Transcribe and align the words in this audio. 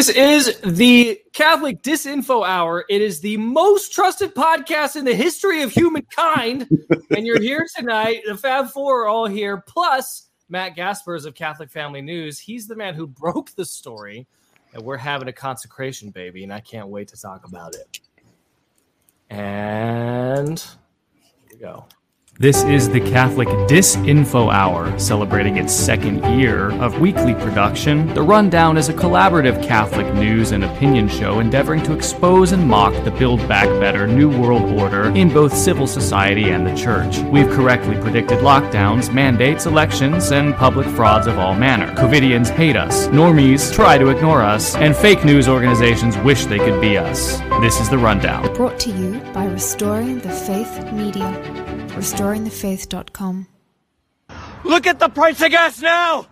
This 0.00 0.08
is 0.08 0.58
the 0.62 1.20
Catholic 1.34 1.82
Disinfo 1.82 2.42
Hour. 2.42 2.86
It 2.88 3.02
is 3.02 3.20
the 3.20 3.36
most 3.36 3.92
trusted 3.92 4.34
podcast 4.34 4.96
in 4.96 5.04
the 5.04 5.14
history 5.14 5.60
of 5.60 5.72
humankind. 5.72 6.66
and 7.10 7.26
you're 7.26 7.38
here 7.38 7.66
tonight. 7.76 8.22
The 8.26 8.34
Fab 8.34 8.70
Four 8.70 9.02
are 9.02 9.08
all 9.08 9.26
here, 9.26 9.62
plus 9.68 10.30
Matt 10.48 10.74
Gaspers 10.74 11.26
of 11.26 11.34
Catholic 11.34 11.70
Family 11.70 12.00
News. 12.00 12.38
He's 12.38 12.66
the 12.66 12.76
man 12.76 12.94
who 12.94 13.06
broke 13.20 13.50
the 13.56 13.64
story. 13.66 14.26
And 14.72 14.82
we're 14.82 14.96
having 14.96 15.28
a 15.28 15.34
consecration, 15.34 16.08
baby. 16.08 16.44
And 16.44 16.52
I 16.54 16.60
can't 16.60 16.88
wait 16.88 17.08
to 17.08 17.20
talk 17.20 17.46
about 17.46 17.74
it. 17.74 18.00
And 19.28 20.60
here 21.20 21.50
we 21.52 21.58
go. 21.58 21.84
This 22.40 22.62
is 22.62 22.88
the 22.88 23.00
Catholic 23.00 23.48
Disinfo 23.68 24.50
Hour, 24.50 24.98
celebrating 24.98 25.58
its 25.58 25.74
second 25.74 26.24
year 26.40 26.70
of 26.80 26.98
weekly 26.98 27.34
production. 27.34 28.06
The 28.14 28.22
Rundown 28.22 28.78
is 28.78 28.88
a 28.88 28.94
collaborative 28.94 29.62
Catholic 29.62 30.06
news 30.14 30.52
and 30.52 30.64
opinion 30.64 31.06
show 31.10 31.40
endeavoring 31.40 31.82
to 31.82 31.92
expose 31.92 32.52
and 32.52 32.66
mock 32.66 32.94
the 33.04 33.10
Build 33.10 33.46
Back 33.46 33.68
Better 33.78 34.06
New 34.06 34.30
World 34.40 34.72
Order 34.80 35.14
in 35.14 35.28
both 35.28 35.54
civil 35.54 35.86
society 35.86 36.48
and 36.48 36.66
the 36.66 36.74
church. 36.74 37.18
We've 37.30 37.50
correctly 37.50 38.00
predicted 38.00 38.38
lockdowns, 38.38 39.12
mandates, 39.12 39.66
elections, 39.66 40.32
and 40.32 40.54
public 40.54 40.86
frauds 40.86 41.26
of 41.26 41.38
all 41.38 41.54
manner. 41.54 41.94
Covidians 41.94 42.48
hate 42.48 42.74
us, 42.74 43.08
normies 43.08 43.70
try 43.70 43.98
to 43.98 44.08
ignore 44.08 44.40
us, 44.40 44.74
and 44.76 44.96
fake 44.96 45.26
news 45.26 45.46
organizations 45.46 46.16
wish 46.16 46.46
they 46.46 46.58
could 46.58 46.80
be 46.80 46.96
us. 46.96 47.38
This 47.60 47.78
is 47.80 47.90
The 47.90 47.98
Rundown. 47.98 48.50
Brought 48.54 48.80
to 48.80 48.90
you 48.90 49.20
by 49.34 49.44
Restoring 49.44 50.20
the 50.20 50.30
Faith 50.30 50.90
Media 50.90 51.28
restoringthefaith.com. 52.00 53.46
Look 54.64 54.86
at 54.86 54.98
the 54.98 55.10
price 55.10 55.42
of 55.42 55.50
gas 55.50 55.82
now! 55.82 56.26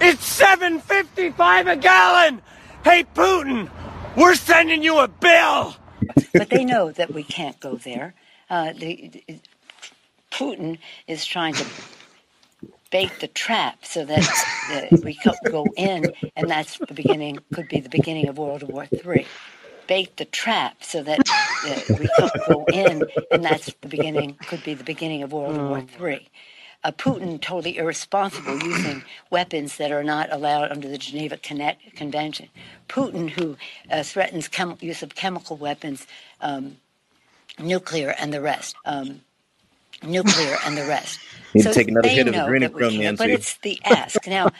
It's 0.00 0.40
7.55 0.40 1.70
a 1.70 1.76
gallon! 1.76 2.40
Hey 2.82 3.04
Putin, 3.14 3.70
we're 4.16 4.34
sending 4.34 4.82
you 4.82 4.98
a 4.98 5.08
bill! 5.08 5.76
but 6.32 6.48
they 6.48 6.64
know 6.64 6.90
that 6.92 7.12
we 7.12 7.22
can't 7.22 7.60
go 7.60 7.76
there. 7.76 8.14
Uh, 8.48 8.72
the, 8.72 9.10
the, 9.12 9.40
Putin 10.30 10.78
is 11.06 11.26
trying 11.26 11.52
to 11.54 11.66
bait 12.90 13.12
the 13.20 13.28
trap 13.28 13.84
so 13.84 14.06
that 14.06 14.26
uh, 14.70 14.96
we 15.02 15.18
go 15.50 15.66
in, 15.76 16.14
and 16.34 16.48
that's 16.48 16.78
the 16.78 16.94
beginning. 16.94 17.40
Could 17.52 17.68
be 17.68 17.80
the 17.80 17.90
beginning 17.90 18.28
of 18.28 18.38
World 18.38 18.62
War 18.62 18.86
Three 18.86 19.26
bait 19.86 20.16
the 20.16 20.24
trap 20.24 20.82
so 20.82 21.02
that 21.02 21.20
uh, 21.66 21.80
we 21.98 22.08
could 22.16 22.30
go 22.48 22.64
in, 22.72 23.04
and 23.30 23.44
that's 23.44 23.72
the 23.80 23.88
beginning, 23.88 24.36
could 24.46 24.62
be 24.64 24.74
the 24.74 24.84
beginning 24.84 25.22
of 25.22 25.32
World 25.32 25.56
War 25.56 25.78
III. 25.78 25.86
Mm. 26.16 26.26
Uh, 26.84 26.92
Putin 26.92 27.40
totally 27.40 27.78
irresponsible 27.78 28.58
using 28.62 29.02
weapons 29.30 29.78
that 29.78 29.90
are 29.90 30.04
not 30.04 30.30
allowed 30.30 30.70
under 30.70 30.86
the 30.86 30.98
Geneva 30.98 31.38
Convention. 31.38 32.48
Putin, 32.90 33.30
who 33.30 33.56
uh, 33.90 34.02
threatens 34.02 34.48
chem- 34.48 34.76
use 34.80 35.02
of 35.02 35.14
chemical 35.14 35.56
weapons, 35.56 36.06
um, 36.42 36.76
nuclear, 37.58 38.14
and 38.18 38.34
the 38.34 38.40
rest. 38.42 38.76
Um, 38.84 39.22
nuclear 40.02 40.56
and 40.66 40.76
the 40.76 40.84
rest. 40.84 41.20
Need 41.54 41.62
so 41.62 41.70
to 41.70 41.74
take 41.74 41.88
another 41.88 42.08
hit 42.08 42.28
of 42.28 42.34
adrenochrome, 42.34 42.98
Nancy. 42.98 43.16
But 43.16 43.30
it's 43.30 43.56
the 43.58 43.80
ask. 43.84 44.26
Now, 44.26 44.50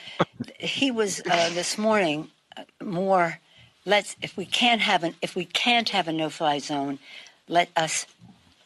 he 0.59 0.91
was 0.91 1.21
uh, 1.29 1.49
this 1.53 1.77
morning 1.77 2.29
uh, 2.57 2.63
more 2.83 3.39
let's 3.85 4.15
if 4.21 4.35
we 4.35 4.45
can't 4.45 4.81
have 4.81 5.03
an 5.03 5.15
if 5.21 5.35
we 5.35 5.45
can't 5.45 5.89
have 5.89 6.07
a 6.07 6.13
no-fly 6.13 6.59
zone, 6.59 6.99
let 7.47 7.69
us 7.75 8.05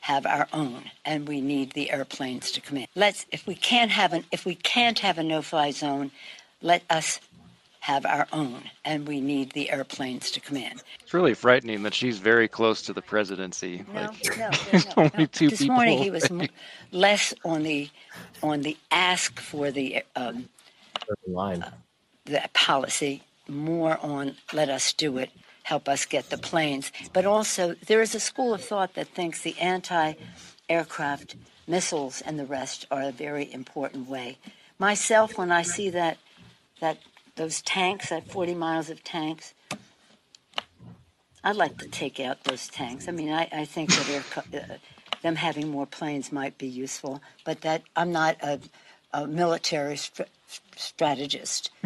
have 0.02 0.26
our 0.26 0.48
own, 0.54 0.84
and 1.06 1.28
we 1.28 1.42
need 1.42 1.74
the 1.74 1.92
airplanes 1.92 2.52
to 2.52 2.62
come 2.62 2.78
in. 2.78 2.88
Let's 2.96 3.26
if 3.32 3.46
we 3.46 3.56
can't 3.56 3.92
have 3.92 4.14
an 4.14 4.26
if 4.32 4.46
we 4.46 4.56
can't 4.56 5.00
have 5.00 5.18
a 5.18 5.24
no-fly 5.24 5.72
zone, 5.72 6.12
let 6.62 6.84
us 6.90 7.20
have 7.82 8.06
our 8.06 8.28
own, 8.34 8.62
and 8.84 9.08
we 9.08 9.22
need 9.22 9.52
the 9.54 9.70
airplanes 9.70 10.32
to 10.32 10.40
come 10.42 10.58
in. 10.58 10.82
It's 11.02 11.14
really 11.14 11.34
frightening 11.34 11.84
that 11.84 11.94
she's 11.94 12.20
very 12.20 12.48
close 12.48 12.82
to 12.84 12.94
the 12.94 13.02
presidency. 13.02 13.86
No, 13.94 14.02
like, 14.02 14.38
no, 14.38 14.50
no, 14.74 14.80
only 14.98 15.12
no. 15.18 15.26
two 15.28 15.50
this 15.50 15.60
people. 15.60 15.76
morning 15.76 15.98
he 15.98 16.12
was 16.12 16.30
less 16.92 17.34
on 17.46 17.64
the 17.64 17.90
on 18.44 18.62
the 18.62 18.78
ask 18.92 19.40
for 19.40 19.72
the 19.72 20.04
um, 20.16 20.48
line. 21.28 21.64
Uh, 21.64 21.72
the 22.26 22.42
policy 22.54 23.24
more 23.50 23.98
on 24.02 24.36
let 24.54 24.70
us 24.70 24.94
do 24.94 25.18
it, 25.18 25.32
help 25.64 25.90
us 25.90 26.06
get 26.06 26.30
the 26.30 26.38
planes. 26.38 26.92
But 27.14 27.26
also, 27.26 27.76
there 27.88 28.02
is 28.02 28.16
a 28.16 28.20
school 28.20 28.54
of 28.54 28.64
thought 28.64 28.96
that 28.96 29.08
thinks 29.08 29.42
the 29.42 29.58
anti 29.60 30.14
aircraft 30.70 31.36
missiles 31.68 32.22
and 32.22 32.40
the 32.40 32.46
rest 32.46 32.86
are 32.92 33.04
a 33.04 33.12
very 33.12 33.52
important 33.52 34.10
way. 34.10 34.38
Myself, 34.78 35.38
when 35.38 35.52
I 35.52 35.62
see 35.62 35.90
that, 35.90 36.18
that 36.80 36.98
those 37.36 37.62
tanks, 37.62 38.10
that 38.10 38.30
40 38.32 38.56
miles 38.56 38.90
of 38.90 39.04
tanks, 39.04 39.54
I'd 41.44 41.56
like 41.56 41.78
to 41.78 41.88
take 41.88 42.20
out 42.20 42.44
those 42.44 42.68
tanks. 42.68 43.08
I 43.08 43.12
mean, 43.12 43.32
I, 43.32 43.48
I 43.52 43.66
think 43.66 43.90
that 43.92 44.54
uh, 44.54 44.76
them 45.22 45.36
having 45.36 45.70
more 45.70 45.86
planes 45.86 46.32
might 46.32 46.58
be 46.58 46.68
useful, 46.68 47.22
but 47.46 47.62
that 47.62 47.84
I'm 47.96 48.12
not 48.12 48.38
a, 48.42 48.60
a 49.14 49.28
military 49.28 49.98
strategist. 50.76 51.72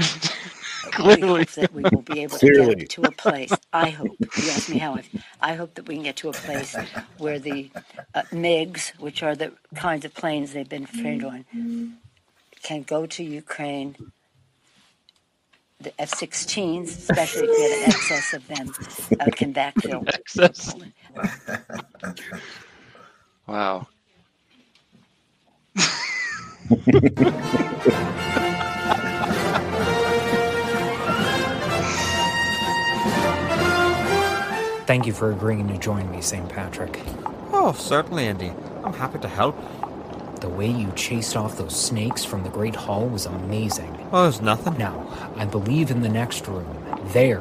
Clearly, 0.91 1.45
that 1.55 1.73
we 1.73 1.83
will 1.83 2.01
be 2.01 2.21
able 2.21 2.37
to 2.37 2.45
Clearly. 2.45 2.75
get 2.75 2.89
to 2.91 3.03
a 3.03 3.11
place. 3.11 3.53
I 3.71 3.89
hope. 3.89 4.15
You 4.19 4.49
ask 4.51 4.69
me 4.69 4.77
how 4.77 4.95
I. 4.95 5.03
I 5.41 5.53
hope 5.55 5.75
that 5.75 5.87
we 5.87 5.95
can 5.95 6.03
get 6.03 6.17
to 6.17 6.29
a 6.29 6.33
place 6.33 6.75
where 7.17 7.39
the 7.39 7.69
uh, 8.13 8.23
MiGs, 8.31 8.99
which 8.99 9.23
are 9.23 9.35
the 9.35 9.53
kinds 9.75 10.05
of 10.05 10.13
planes 10.13 10.53
they've 10.53 10.67
been 10.67 10.85
trained 10.85 11.23
on, 11.23 11.45
can 12.61 12.83
go 12.83 13.05
to 13.05 13.23
Ukraine. 13.23 13.95
The 15.79 15.93
F-16s, 15.99 16.87
especially 16.87 17.47
if 17.49 17.57
we 17.57 17.63
have 17.63 17.81
an 17.81 17.89
excess 17.89 18.33
of 18.33 18.47
them, 18.47 18.73
uh, 19.19 19.25
can 19.35 19.53
backfill. 19.53 20.07
Excess. 20.13 20.73
wow. 23.47 23.87
Thank 34.85 35.07
you 35.07 35.13
for 35.13 35.31
agreeing 35.31 35.69
to 35.69 35.77
join 35.77 36.11
me, 36.11 36.21
St. 36.21 36.47
Patrick. 36.49 36.99
Oh, 37.53 37.71
certainly, 37.71 38.27
Andy. 38.27 38.51
I'm 38.83 38.93
happy 38.93 39.17
to 39.19 39.29
help. 39.29 39.55
The 40.41 40.49
way 40.49 40.69
you 40.69 40.91
chased 40.91 41.37
off 41.37 41.57
those 41.57 41.73
snakes 41.73 42.25
from 42.25 42.43
the 42.43 42.49
Great 42.49 42.75
Hall 42.75 43.07
was 43.07 43.25
amazing. 43.25 43.97
Oh, 44.11 44.23
there's 44.23 44.41
nothing. 44.41 44.77
Now, 44.77 45.07
I 45.37 45.45
believe 45.45 45.89
in 45.89 46.01
the 46.01 46.09
next 46.09 46.47
room. 46.47 46.67
There, 47.13 47.39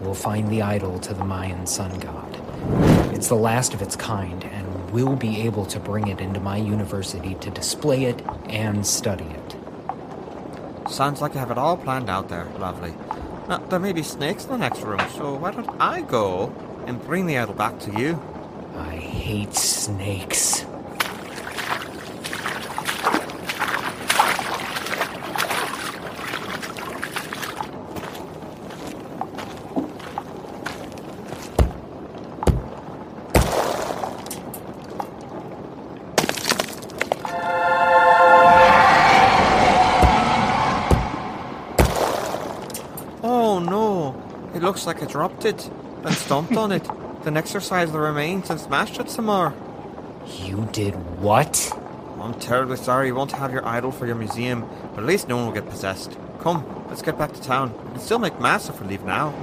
we'll 0.00 0.14
find 0.14 0.48
the 0.48 0.62
idol 0.62 1.00
to 1.00 1.12
the 1.12 1.24
Mayan 1.24 1.66
sun 1.66 1.98
god. 1.98 2.40
It's 3.12 3.26
the 3.26 3.34
last 3.34 3.74
of 3.74 3.82
its 3.82 3.96
kind, 3.96 4.44
and 4.44 4.92
we'll 4.92 5.16
be 5.16 5.40
able 5.40 5.66
to 5.66 5.80
bring 5.80 6.06
it 6.06 6.20
into 6.20 6.38
my 6.38 6.56
university 6.56 7.34
to 7.34 7.50
display 7.50 8.04
it 8.04 8.22
and 8.44 8.86
study 8.86 9.24
it. 9.24 9.56
Sounds 10.88 11.20
like 11.20 11.34
you 11.34 11.40
have 11.40 11.50
it 11.50 11.58
all 11.58 11.76
planned 11.76 12.08
out 12.08 12.28
there. 12.28 12.44
Lovely. 12.60 12.94
Now, 13.48 13.58
there 13.58 13.78
may 13.78 13.92
be 13.92 14.02
snakes 14.02 14.44
in 14.44 14.50
the 14.50 14.58
next 14.58 14.80
room, 14.80 15.00
so 15.16 15.34
why 15.34 15.50
don't 15.50 15.68
I 15.78 16.00
go 16.00 16.52
and 16.86 17.02
bring 17.04 17.26
the 17.26 17.36
idol 17.36 17.54
back 17.54 17.78
to 17.80 17.92
you? 17.92 18.20
I 18.76 18.96
hate 18.96 19.54
snakes. 19.54 20.64
Looks 45.04 45.12
dropped 45.12 45.44
it, 45.44 45.70
then 46.02 46.12
stomped 46.12 46.56
on 46.56 46.72
it, 46.72 46.88
then 47.24 47.36
exercised 47.36 47.92
the 47.92 47.98
remains 47.98 48.48
and 48.48 48.58
smashed 48.58 48.98
it 48.98 49.10
some 49.10 49.26
more. 49.26 49.52
You 50.38 50.68
did 50.72 50.94
what? 51.20 51.70
I'm 52.20 52.34
terribly 52.40 52.76
sorry 52.76 53.08
you 53.08 53.14
won't 53.14 53.32
have 53.32 53.52
your 53.52 53.66
idol 53.66 53.92
for 53.92 54.06
your 54.06 54.14
museum, 54.14 54.66
but 54.94 55.00
at 55.00 55.06
least 55.06 55.28
no 55.28 55.36
one 55.36 55.46
will 55.46 55.52
get 55.52 55.68
possessed. 55.68 56.16
Come, 56.40 56.64
let's 56.88 57.02
get 57.02 57.18
back 57.18 57.32
to 57.34 57.42
town. 57.42 57.72
We 57.84 57.90
can 57.90 58.00
still 58.00 58.18
make 58.18 58.40
mass 58.40 58.68
if 58.70 58.80
we 58.80 58.88
leave 58.88 59.04
now. 59.04 59.34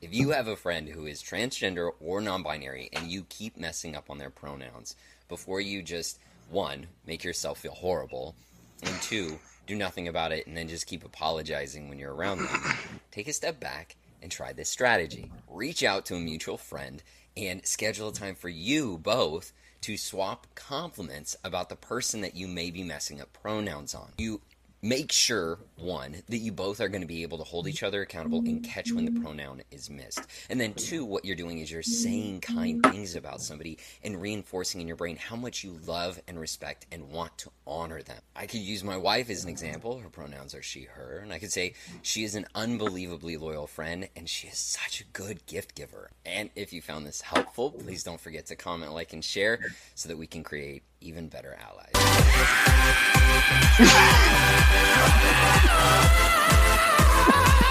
If 0.00 0.14
you 0.14 0.30
have 0.30 0.48
a 0.48 0.56
friend 0.56 0.88
who 0.88 1.04
is 1.04 1.22
transgender 1.22 1.90
or 2.00 2.22
non 2.22 2.42
binary 2.42 2.88
and 2.94 3.08
you 3.08 3.26
keep 3.28 3.58
messing 3.58 3.94
up 3.94 4.08
on 4.08 4.16
their 4.16 4.30
pronouns, 4.30 4.96
before 5.28 5.60
you 5.60 5.82
just 5.82 6.18
one, 6.50 6.86
make 7.06 7.24
yourself 7.24 7.60
feel 7.60 7.72
horrible, 7.72 8.34
and 8.82 8.94
two, 9.02 9.38
do 9.66 9.74
nothing 9.74 10.08
about 10.08 10.32
it 10.32 10.46
and 10.46 10.56
then 10.56 10.68
just 10.68 10.86
keep 10.86 11.04
apologizing 11.04 11.88
when 11.88 11.98
you're 11.98 12.14
around 12.14 12.38
them. 12.38 12.62
Take 13.10 13.28
a 13.28 13.32
step 13.32 13.58
back 13.58 13.96
and 14.22 14.30
try 14.30 14.52
this 14.52 14.68
strategy. 14.68 15.30
Reach 15.48 15.82
out 15.82 16.06
to 16.06 16.14
a 16.14 16.20
mutual 16.20 16.56
friend 16.56 17.02
and 17.36 17.66
schedule 17.66 18.08
a 18.08 18.12
time 18.12 18.34
for 18.34 18.48
you 18.48 18.98
both 18.98 19.52
to 19.82 19.96
swap 19.96 20.46
compliments 20.54 21.36
about 21.44 21.68
the 21.68 21.76
person 21.76 22.20
that 22.22 22.36
you 22.36 22.48
may 22.48 22.70
be 22.70 22.82
messing 22.82 23.20
up 23.20 23.32
pronouns 23.32 23.94
on. 23.94 24.12
You 24.18 24.40
make 24.86 25.10
sure 25.10 25.58
one 25.76 26.22
that 26.28 26.38
you 26.38 26.52
both 26.52 26.80
are 26.80 26.88
going 26.88 27.00
to 27.00 27.08
be 27.08 27.22
able 27.22 27.38
to 27.38 27.44
hold 27.44 27.66
each 27.66 27.82
other 27.82 28.02
accountable 28.02 28.38
and 28.38 28.62
catch 28.62 28.92
when 28.92 29.04
the 29.04 29.20
pronoun 29.20 29.60
is 29.72 29.90
missed. 29.90 30.20
And 30.48 30.60
then 30.60 30.74
two 30.74 31.04
what 31.04 31.24
you're 31.24 31.34
doing 31.34 31.58
is 31.58 31.72
you're 31.72 31.82
saying 31.82 32.40
kind 32.40 32.80
things 32.84 33.16
about 33.16 33.40
somebody 33.40 33.78
and 34.04 34.20
reinforcing 34.20 34.80
in 34.80 34.86
your 34.86 34.96
brain 34.96 35.16
how 35.16 35.34
much 35.34 35.64
you 35.64 35.78
love 35.86 36.20
and 36.28 36.38
respect 36.38 36.86
and 36.92 37.10
want 37.10 37.36
to 37.38 37.50
honor 37.66 38.00
them. 38.00 38.20
I 38.36 38.46
could 38.46 38.60
use 38.60 38.84
my 38.84 38.96
wife 38.96 39.28
as 39.28 39.42
an 39.42 39.50
example. 39.50 39.98
Her 39.98 40.08
pronouns 40.08 40.54
are 40.54 40.62
she 40.62 40.84
her. 40.84 41.18
And 41.22 41.32
i 41.32 41.40
could 41.40 41.52
say 41.52 41.74
she 42.02 42.22
is 42.22 42.36
an 42.36 42.46
unbelievably 42.54 43.38
loyal 43.38 43.66
friend 43.66 44.08
and 44.14 44.28
she 44.28 44.46
is 44.46 44.58
such 44.58 45.00
a 45.00 45.04
good 45.04 45.44
gift 45.46 45.74
giver. 45.74 46.10
And 46.24 46.50
if 46.54 46.72
you 46.72 46.80
found 46.80 47.06
this 47.06 47.22
helpful 47.22 47.72
please 47.72 48.04
don't 48.04 48.20
forget 48.20 48.46
to 48.46 48.56
comment 48.56 48.92
like 48.92 49.12
and 49.12 49.24
share 49.24 49.58
so 49.96 50.08
that 50.08 50.16
we 50.16 50.28
can 50.28 50.44
create 50.44 50.84
even 51.06 51.28
better 51.28 51.56
allies 51.60 51.92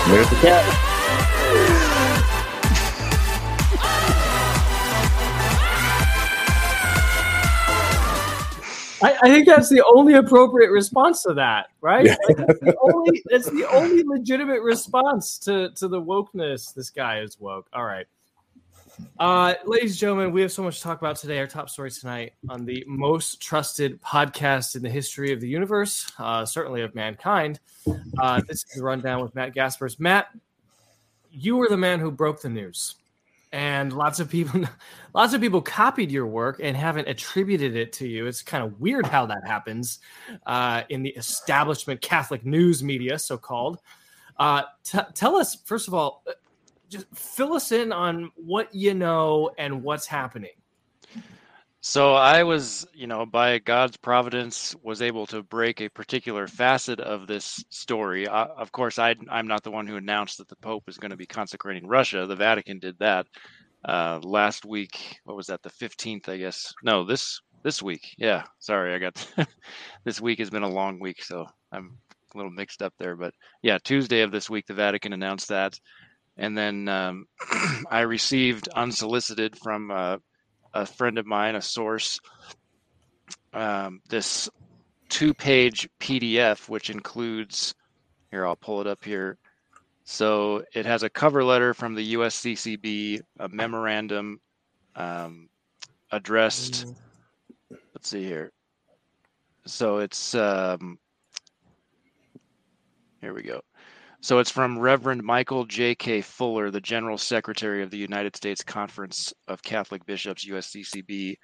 There's 0.08 0.30
the 0.30 0.36
cat. 0.36 0.64
I, 9.02 9.18
I, 9.24 9.30
think 9.30 9.46
that's 9.46 9.70
the 9.70 9.84
only 9.94 10.14
appropriate 10.14 10.72
response 10.72 11.24
to 11.24 11.34
that, 11.34 11.68
right? 11.82 12.06
Yeah. 12.06 12.16
Like 12.28 12.38
that's, 12.38 12.60
the 12.60 12.78
only, 12.82 13.24
that's 13.30 13.50
the 13.50 13.68
only 13.70 14.04
legitimate 14.04 14.62
response 14.62 15.38
to, 15.40 15.72
to 15.72 15.88
the 15.88 16.02
wokeness. 16.02 16.74
This 16.74 16.90
guy 16.90 17.20
is 17.20 17.40
woke. 17.40 17.68
All 17.74 17.84
right. 17.84 18.06
Uh, 19.20 19.54
ladies 19.66 19.92
and 19.92 20.00
gentlemen, 20.00 20.32
we 20.32 20.42
have 20.42 20.52
so 20.52 20.64
much 20.64 20.78
to 20.78 20.84
talk 20.84 21.00
about 21.00 21.16
today. 21.16 21.40
Our 21.40 21.48
top 21.48 21.70
story 21.70 21.92
tonight 21.92 22.34
on 22.50 22.66
the 22.66 22.84
most 22.88 23.42
trusted 23.42 24.02
podcast 24.02 24.76
in 24.76 24.84
the 24.84 24.90
history 24.90 25.32
of 25.32 25.42
the 25.42 25.48
universe, 25.48 26.12
uh, 26.20 26.46
certainly 26.46 26.82
of 26.82 26.96
mankind. 26.96 27.60
Uh, 28.20 28.42
this 28.48 28.64
is 28.64 28.76
the 28.76 28.84
rundown 28.84 29.22
with 29.22 29.36
Matt 29.36 29.54
Gaspers. 29.54 30.00
Matt, 30.00 30.28
you 31.32 31.58
were 31.58 31.68
the 31.68 31.78
man 31.78 32.00
who 32.00 32.12
broke 32.12 32.42
the 32.42 32.50
news, 32.50 32.96
and 33.52 33.92
lots 33.94 34.20
of 34.20 34.30
people, 34.30 34.64
lots 35.14 35.34
of 35.34 35.42
people 35.42 35.62
copied 35.62 36.12
your 36.12 36.28
work 36.28 36.60
and 36.62 36.78
haven't 36.78 37.08
attributed 37.08 37.76
it 37.76 37.94
to 37.94 38.08
you. 38.08 38.28
It's 38.28 38.42
kind 38.42 38.64
of 38.64 38.80
weird 38.80 39.06
how 39.06 39.26
that 39.26 39.46
happens 39.46 40.00
uh, 40.46 40.84
in 40.90 41.04
the 41.04 41.12
establishment 41.12 42.02
Catholic 42.02 42.46
news 42.46 42.84
media, 42.84 43.20
so 43.20 43.38
called. 43.38 43.80
Uh, 44.38 44.64
t- 44.84 45.00
tell 45.14 45.36
us 45.38 45.56
first 45.64 45.88
of 45.88 45.94
all 45.94 46.24
just 46.96 47.08
fill 47.14 47.54
us 47.54 47.72
in 47.72 47.92
on 47.92 48.32
what 48.36 48.74
you 48.74 48.94
know 48.94 49.52
and 49.58 49.84
what's 49.84 50.08
happening. 50.08 50.52
So 51.82 52.16
I 52.16 52.42
was, 52.42 52.88
you 52.96 53.06
know, 53.06 53.28
by 53.28 53.60
God's 53.60 53.96
providence, 53.96 54.76
was 54.82 55.04
able 55.04 55.28
to 55.28 55.44
break 55.44 55.82
a 55.82 55.90
particular 55.90 56.48
facet 56.48 57.00
of 57.00 57.28
this 57.28 57.64
story. 57.70 58.28
Uh, 58.28 58.48
of 58.58 58.72
course, 58.72 58.98
I, 58.98 59.16
am 59.30 59.46
not 59.46 59.62
the 59.62 59.70
one 59.70 59.86
who 59.86 59.96
announced 59.96 60.40
that 60.40 60.48
the 60.48 60.56
Pope 60.56 60.90
is 60.90 60.98
going 60.98 61.12
to 61.12 61.18
be 61.18 61.28
consecrating 61.28 61.86
Russia. 61.86 62.26
The 62.26 62.36
Vatican 62.36 62.80
did 62.80 62.98
that 62.98 63.28
uh, 63.88 64.20
last 64.24 64.66
week. 64.66 65.20
What 65.26 65.38
was 65.38 65.46
that? 65.46 65.62
The 65.62 65.70
15th, 65.70 66.28
I 66.28 66.38
guess. 66.38 66.74
No, 66.82 67.04
this 67.04 67.40
this 67.62 67.84
week. 67.84 68.16
Yeah, 68.18 68.44
sorry, 68.58 68.96
I 68.96 68.98
got 68.98 69.28
this 70.06 70.20
week 70.20 70.40
has 70.40 70.50
been 70.50 70.64
a 70.64 70.70
long 70.70 71.00
week, 71.00 71.24
so 71.24 71.46
I'm 71.72 71.98
a 72.34 72.38
little 72.38 72.52
mixed 72.52 72.82
up 72.82 72.94
there. 72.98 73.16
But 73.16 73.36
yeah, 73.62 73.78
Tuesday 73.78 74.22
of 74.22 74.32
this 74.32 74.50
week, 74.50 74.66
the 74.66 74.74
Vatican 74.74 75.14
announced 75.14 75.50
that. 75.50 75.80
And 76.38 76.58
then 76.58 76.88
um, 76.90 77.28
I 77.90 78.02
received 78.02 78.68
unsolicited 78.70 79.58
from 79.58 79.92
uh, 79.92 80.18
a 80.74 80.86
friend 80.86 81.18
of 81.18 81.26
mine, 81.26 81.56
a 81.56 81.62
source, 81.62 82.20
um, 83.54 84.02
this 84.10 84.50
two 85.10 85.34
page 85.34 85.88
PDF, 86.00 86.68
which 86.68 86.90
includes 86.90 87.74
here, 88.36 88.46
I'll 88.46 88.58
pull 88.58 88.82
it 88.82 88.88
up 88.88 89.04
here. 89.06 89.38
So 90.04 90.66
it 90.74 90.86
has 90.86 91.04
a 91.04 91.10
cover 91.10 91.42
letter 91.42 91.74
from 91.74 91.96
the 91.96 92.16
USCCB, 92.16 93.22
a 93.40 93.48
memorandum 93.48 94.42
um, 94.96 95.48
addressed. 96.12 96.86
Mm. 96.86 96.96
Let's 97.94 98.10
see 98.10 98.26
here. 98.26 98.52
So 99.66 100.00
it's 100.00 100.36
um, 100.36 101.00
here 103.22 103.34
we 103.34 103.42
go. 103.42 103.62
So 104.26 104.40
it's 104.40 104.50
from 104.50 104.80
Reverend 104.80 105.22
Michael 105.22 105.66
J.K. 105.66 106.22
Fuller, 106.22 106.72
the 106.72 106.82
General 106.82 107.16
Secretary 107.16 107.84
of 107.84 107.92
the 107.92 108.00
United 108.00 108.36
States 108.36 108.64
Conference 108.64 109.32
of 109.48 109.62
Catholic 109.62 110.04
Bishops, 110.08 110.48
USCCB. 110.48 111.36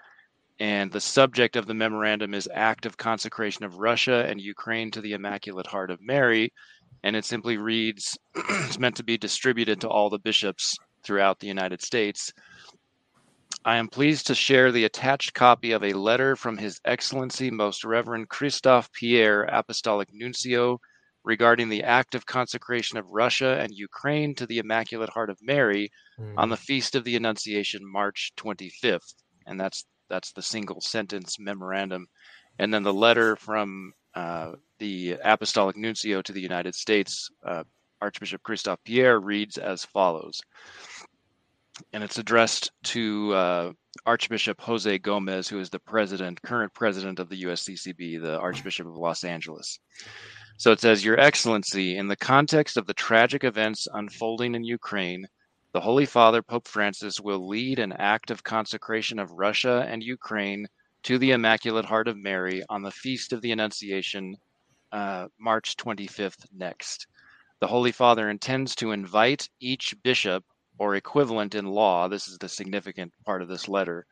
And 0.60 0.92
the 0.92 1.00
subject 1.00 1.56
of 1.56 1.68
the 1.68 1.76
memorandum 1.76 2.34
is 2.34 2.50
Act 2.52 2.88
of 2.88 2.98
Consecration 2.98 3.66
of 3.66 3.78
Russia 3.78 4.26
and 4.28 4.42
Ukraine 4.42 4.90
to 4.90 5.02
the 5.02 5.14
Immaculate 5.14 5.68
Heart 5.68 5.92
of 5.92 6.02
Mary. 6.02 6.52
And 7.04 7.16
it 7.16 7.24
simply 7.24 7.58
reads 7.58 8.18
it's 8.36 8.80
meant 8.80 8.96
to 8.96 9.04
be 9.04 9.16
distributed 9.16 9.80
to 9.82 9.88
all 9.88 10.10
the 10.10 10.18
bishops 10.18 10.76
throughout 11.04 11.38
the 11.40 11.46
United 11.46 11.84
States. 11.84 12.34
I 13.64 13.76
am 13.76 13.90
pleased 13.90 14.26
to 14.26 14.34
share 14.34 14.72
the 14.72 14.86
attached 14.86 15.36
copy 15.36 15.74
of 15.74 15.84
a 15.84 15.94
letter 15.94 16.36
from 16.36 16.58
His 16.58 16.82
Excellency 16.84 17.52
Most 17.52 17.84
Reverend 17.84 18.30
Christophe 18.30 18.92
Pierre, 18.92 19.44
Apostolic 19.44 20.10
Nuncio 20.12 20.82
regarding 21.24 21.70
the 21.70 21.84
act 21.84 22.16
of 22.16 22.26
consecration 22.26 22.98
of 22.98 23.10
Russia 23.10 23.60
and 23.60 23.74
Ukraine 23.74 24.34
to 24.36 24.46
the 24.46 24.60
Immaculate 24.60 25.10
Heart 25.10 25.30
of 25.30 25.38
Mary 25.42 25.92
mm. 26.20 26.34
on 26.38 26.50
the 26.50 26.58
Feast 26.58 26.96
of 26.96 27.04
the 27.04 27.16
Annunciation, 27.16 27.82
March 27.84 28.32
25th. 28.38 29.14
And 29.46 29.60
that's 29.60 29.86
that's 30.10 30.34
the 30.34 30.42
single 30.42 30.82
sentence 30.82 31.38
memorandum. 31.40 32.08
And 32.60 32.74
then 32.74 32.84
the 32.84 32.94
letter 32.94 33.36
from 33.38 33.94
uh, 34.14 34.54
the 34.80 35.18
Apostolic 35.24 35.78
Nuncio 35.78 36.22
to 36.22 36.34
the 36.34 36.42
United 36.42 36.76
States, 36.76 37.30
uh, 37.46 37.64
Archbishop 38.02 38.44
Christophe 38.44 38.84
Pierre, 38.84 39.20
reads 39.20 39.58
as 39.58 39.86
follows. 39.86 40.42
And 41.94 42.04
it's 42.04 42.18
addressed 42.18 42.72
to 42.84 43.34
uh, 43.34 43.72
Archbishop 44.06 44.60
Jose 44.62 44.98
Gomez, 45.00 45.48
who 45.48 45.60
is 45.60 45.70
the 45.70 45.80
president, 45.80 46.42
current 46.42 46.74
president 46.74 47.20
of 47.20 47.30
the 47.30 47.44
USCCB, 47.44 48.22
the 48.22 48.38
Archbishop 48.38 48.88
of 48.88 48.98
Los 48.98 49.24
Angeles. 49.24 49.80
So 50.62 50.72
it 50.72 50.80
says, 50.80 51.04
Your 51.04 51.20
Excellency, 51.20 51.98
in 51.98 52.08
the 52.08 52.16
context 52.16 52.78
of 52.78 52.86
the 52.86 52.94
tragic 52.94 53.44
events 53.44 53.88
unfolding 53.92 54.54
in 54.54 54.64
Ukraine, 54.64 55.26
the 55.72 55.80
Holy 55.80 56.06
Father, 56.06 56.44
Pope 56.44 56.68
Francis, 56.68 57.20
will 57.20 57.48
lead 57.48 57.80
an 57.80 57.94
act 57.94 58.30
of 58.30 58.44
consecration 58.44 59.18
of 59.18 59.32
Russia 59.32 59.88
and 59.90 60.04
Ukraine 60.04 60.68
to 61.02 61.18
the 61.18 61.32
Immaculate 61.32 61.86
Heart 61.86 62.10
of 62.10 62.18
Mary 62.18 62.62
on 62.70 62.84
the 62.84 62.92
Feast 62.92 63.34
of 63.34 63.42
the 63.42 63.52
Annunciation, 63.52 64.38
uh, 64.92 65.30
March 65.40 65.78
25th 65.78 66.46
next. 66.56 67.08
The 67.60 67.66
Holy 67.66 67.92
Father 67.92 68.30
intends 68.30 68.76
to 68.76 68.92
invite 68.92 69.50
each 69.60 69.96
bishop 70.04 70.46
or 70.78 70.94
equivalent 70.94 71.56
in 71.56 71.66
law, 71.66 72.08
this 72.08 72.28
is 72.28 72.38
the 72.38 72.48
significant 72.48 73.12
part 73.26 73.42
of 73.42 73.48
this 73.48 73.68
letter, 73.68 74.06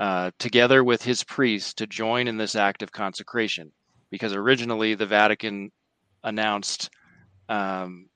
uh, 0.00 0.32
together 0.40 0.82
with 0.82 1.04
his 1.04 1.22
priests 1.22 1.74
to 1.74 1.86
join 1.86 2.26
in 2.26 2.38
this 2.38 2.56
act 2.56 2.82
of 2.82 2.90
consecration 2.90 3.70
because 4.10 4.32
originally 4.32 4.94
the 4.94 5.06
Vatican 5.06 5.70
announced 6.22 6.90
um, 7.48 8.08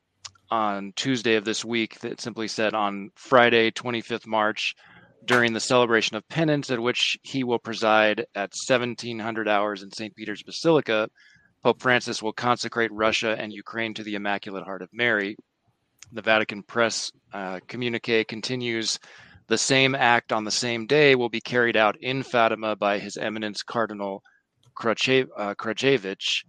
on 0.50 0.92
Tuesday 0.96 1.36
of 1.36 1.44
this 1.44 1.64
week 1.64 2.00
that 2.00 2.20
simply 2.20 2.48
said 2.48 2.74
on 2.74 3.10
Friday, 3.14 3.70
25th 3.70 4.26
March, 4.26 4.74
during 5.24 5.52
the 5.52 5.60
celebration 5.60 6.16
of 6.16 6.28
penance 6.28 6.70
at 6.70 6.80
which 6.80 7.18
he 7.22 7.44
will 7.44 7.58
preside 7.58 8.20
at 8.34 8.52
1700 8.66 9.48
hours 9.48 9.82
in 9.82 9.92
St. 9.92 10.14
Peter's 10.14 10.42
Basilica, 10.42 11.08
Pope 11.62 11.82
Francis 11.82 12.22
will 12.22 12.32
consecrate 12.32 12.90
Russia 12.92 13.36
and 13.38 13.52
Ukraine 13.52 13.92
to 13.94 14.02
the 14.02 14.14
Immaculate 14.14 14.64
Heart 14.64 14.82
of 14.82 14.88
Mary. 14.92 15.36
The 16.12 16.22
Vatican 16.22 16.62
press 16.62 17.12
uh, 17.32 17.60
communique 17.68 18.24
continues 18.24 18.98
the 19.46 19.58
same 19.58 19.94
act 19.94 20.32
on 20.32 20.44
the 20.44 20.50
same 20.50 20.86
day 20.86 21.14
will 21.14 21.28
be 21.28 21.40
carried 21.40 21.76
out 21.76 21.96
in 22.00 22.22
Fatima 22.22 22.76
by 22.76 22.98
His 22.98 23.16
Eminence 23.16 23.62
Cardinal 23.62 24.22
Krajewski, 24.80 26.44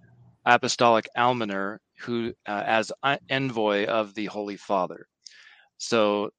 apostolic 0.45 1.07
almoner, 1.15 1.79
who 1.99 2.33
uh, 2.47 2.63
as 2.65 2.91
envoy 3.29 3.85
of 3.85 4.13
the 4.15 4.25
Holy 4.25 4.57
Father. 4.57 5.05
So 5.77 6.29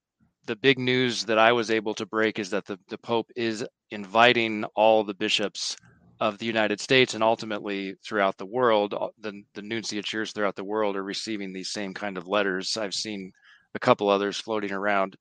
the 0.46 0.56
big 0.56 0.78
news 0.78 1.24
that 1.26 1.38
I 1.38 1.52
was 1.52 1.70
able 1.70 1.94
to 1.94 2.06
break 2.06 2.38
is 2.38 2.50
that 2.50 2.66
the, 2.66 2.78
the 2.88 2.98
Pope 2.98 3.30
is 3.36 3.64
inviting 3.90 4.64
all 4.74 5.04
the 5.04 5.14
bishops 5.14 5.76
of 6.20 6.38
the 6.38 6.46
United 6.46 6.80
States 6.80 7.14
and 7.14 7.22
ultimately 7.22 7.94
throughout 8.04 8.36
the 8.38 8.46
world, 8.46 8.94
the, 9.20 9.42
the 9.54 9.62
nunciatures 9.62 10.32
throughout 10.32 10.56
the 10.56 10.64
world 10.64 10.96
are 10.96 11.04
receiving 11.04 11.52
these 11.52 11.70
same 11.70 11.94
kind 11.94 12.16
of 12.16 12.28
letters. 12.28 12.76
I've 12.76 12.94
seen 12.94 13.32
a 13.74 13.78
couple 13.78 14.08
others 14.08 14.36
floating 14.36 14.72
around 14.72 15.16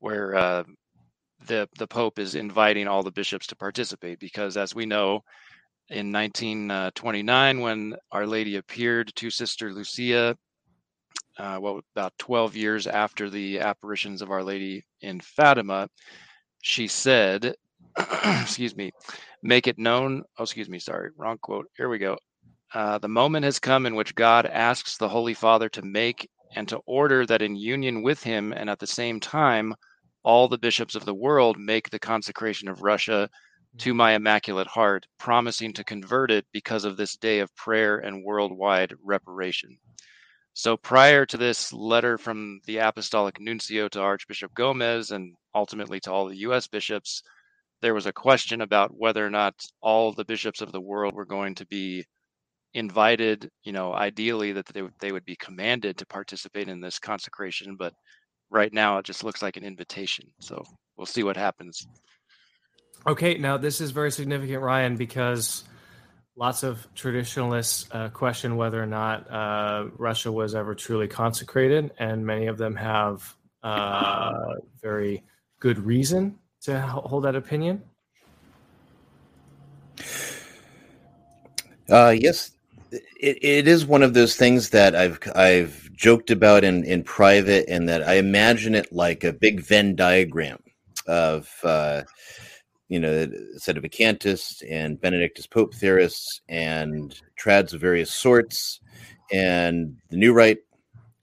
where 0.00 0.34
uh, 0.34 0.64
the 1.46 1.68
the 1.78 1.86
Pope 1.86 2.18
is 2.18 2.34
inviting 2.34 2.88
all 2.88 3.02
the 3.02 3.10
bishops 3.10 3.46
to 3.48 3.56
participate 3.56 4.18
because, 4.18 4.56
as 4.56 4.74
we 4.74 4.86
know, 4.86 5.20
in 5.90 6.12
1929 6.12 7.60
when 7.60 7.96
Our 8.12 8.26
Lady 8.26 8.56
appeared 8.56 9.14
to 9.16 9.30
Sister 9.30 9.72
Lucia. 9.72 10.36
Uh, 11.38 11.58
well, 11.60 11.80
about 11.94 12.12
12 12.18 12.56
years 12.56 12.86
after 12.86 13.30
the 13.30 13.60
apparitions 13.60 14.22
of 14.22 14.30
Our 14.30 14.42
Lady 14.42 14.84
in 15.00 15.20
Fatima, 15.20 15.88
she 16.62 16.88
said, 16.88 17.54
excuse 18.24 18.76
me, 18.76 18.92
make 19.42 19.66
it 19.66 19.78
known. 19.78 20.24
Oh, 20.38 20.42
excuse 20.42 20.68
me, 20.68 20.78
sorry, 20.78 21.10
wrong 21.16 21.38
quote. 21.38 21.70
Here 21.76 21.88
we 21.88 21.98
go. 21.98 22.18
Uh, 22.74 22.98
the 22.98 23.08
moment 23.08 23.44
has 23.44 23.58
come 23.58 23.86
in 23.86 23.94
which 23.94 24.14
God 24.14 24.44
asks 24.44 24.98
the 24.98 25.08
Holy 25.08 25.34
Father 25.34 25.68
to 25.70 25.82
make 25.82 26.28
and 26.54 26.68
to 26.68 26.80
order 26.86 27.24
that 27.24 27.42
in 27.42 27.56
union 27.56 28.02
with 28.02 28.22
him 28.22 28.52
and 28.52 28.68
at 28.68 28.78
the 28.78 28.86
same 28.86 29.20
time, 29.20 29.74
all 30.22 30.48
the 30.48 30.58
bishops 30.58 30.94
of 30.94 31.04
the 31.04 31.14
world 31.14 31.58
make 31.58 31.88
the 31.88 31.98
consecration 31.98 32.68
of 32.68 32.82
Russia 32.82 33.30
to 33.78 33.94
my 33.94 34.12
Immaculate 34.12 34.66
Heart, 34.66 35.06
promising 35.18 35.72
to 35.74 35.84
convert 35.84 36.30
it 36.30 36.46
because 36.52 36.84
of 36.84 36.96
this 36.96 37.16
day 37.16 37.40
of 37.40 37.54
prayer 37.54 37.98
and 37.98 38.24
worldwide 38.24 38.94
reparation. 39.04 39.78
So 40.54 40.76
prior 40.76 41.24
to 41.26 41.36
this 41.36 41.72
letter 41.72 42.18
from 42.18 42.60
the 42.66 42.78
Apostolic 42.78 43.40
Nuncio 43.40 43.88
to 43.90 44.00
Archbishop 44.00 44.54
Gomez 44.54 45.12
and 45.12 45.36
ultimately 45.54 46.00
to 46.00 46.12
all 46.12 46.26
the 46.26 46.38
US 46.38 46.66
bishops, 46.66 47.22
there 47.80 47.94
was 47.94 48.06
a 48.06 48.12
question 48.12 48.60
about 48.60 48.96
whether 48.96 49.24
or 49.24 49.30
not 49.30 49.54
all 49.80 50.12
the 50.12 50.24
bishops 50.24 50.60
of 50.60 50.72
the 50.72 50.80
world 50.80 51.14
were 51.14 51.24
going 51.24 51.54
to 51.54 51.66
be 51.66 52.04
invited, 52.74 53.48
you 53.62 53.72
know, 53.72 53.94
ideally 53.94 54.52
that 54.52 54.66
they, 54.66 54.82
they 55.00 55.12
would 55.12 55.24
be 55.24 55.36
commanded 55.36 55.96
to 55.98 56.06
participate 56.06 56.68
in 56.68 56.80
this 56.80 56.98
consecration. 56.98 57.76
But 57.76 57.94
right 58.50 58.72
now 58.72 58.98
it 58.98 59.04
just 59.04 59.24
looks 59.24 59.42
like 59.42 59.56
an 59.56 59.64
invitation. 59.64 60.26
So 60.40 60.64
we'll 60.96 61.06
see 61.06 61.22
what 61.22 61.36
happens. 61.36 61.86
Okay, 63.08 63.38
now 63.38 63.56
this 63.56 63.80
is 63.80 63.90
very 63.90 64.12
significant, 64.12 64.62
Ryan, 64.62 64.94
because 64.94 65.64
lots 66.36 66.62
of 66.62 66.86
traditionalists 66.94 67.88
uh, 67.90 68.10
question 68.10 68.58
whether 68.58 68.82
or 68.82 68.86
not 68.86 69.30
uh, 69.30 69.86
Russia 69.96 70.30
was 70.30 70.54
ever 70.54 70.74
truly 70.74 71.08
consecrated, 71.08 71.90
and 71.98 72.26
many 72.26 72.48
of 72.48 72.58
them 72.58 72.76
have 72.76 73.34
uh, 73.62 74.56
very 74.82 75.24
good 75.58 75.78
reason 75.78 76.38
to 76.60 76.78
hold 76.82 77.24
that 77.24 77.34
opinion. 77.34 77.82
Uh, 81.88 82.14
yes, 82.14 82.50
it, 82.92 83.38
it 83.40 83.66
is 83.66 83.86
one 83.86 84.02
of 84.02 84.12
those 84.12 84.36
things 84.36 84.68
that 84.68 84.94
I've 84.94 85.18
I've 85.34 85.90
joked 85.94 86.30
about 86.30 86.62
in, 86.62 86.84
in 86.84 87.04
private, 87.04 87.64
and 87.70 87.88
that 87.88 88.06
I 88.06 88.16
imagine 88.16 88.74
it 88.74 88.92
like 88.92 89.24
a 89.24 89.32
big 89.32 89.60
Venn 89.60 89.96
diagram 89.96 90.62
of 91.06 91.50
uh, 91.64 92.02
you 92.88 92.98
know, 92.98 93.26
Sedevacantists 93.58 94.62
and 94.68 95.00
Benedictist 95.00 95.50
Pope 95.50 95.74
theorists 95.74 96.40
and 96.48 97.20
trads 97.38 97.72
of 97.72 97.80
various 97.80 98.14
sorts, 98.14 98.80
and 99.30 99.96
the 100.10 100.16
New 100.16 100.32
Right, 100.32 100.58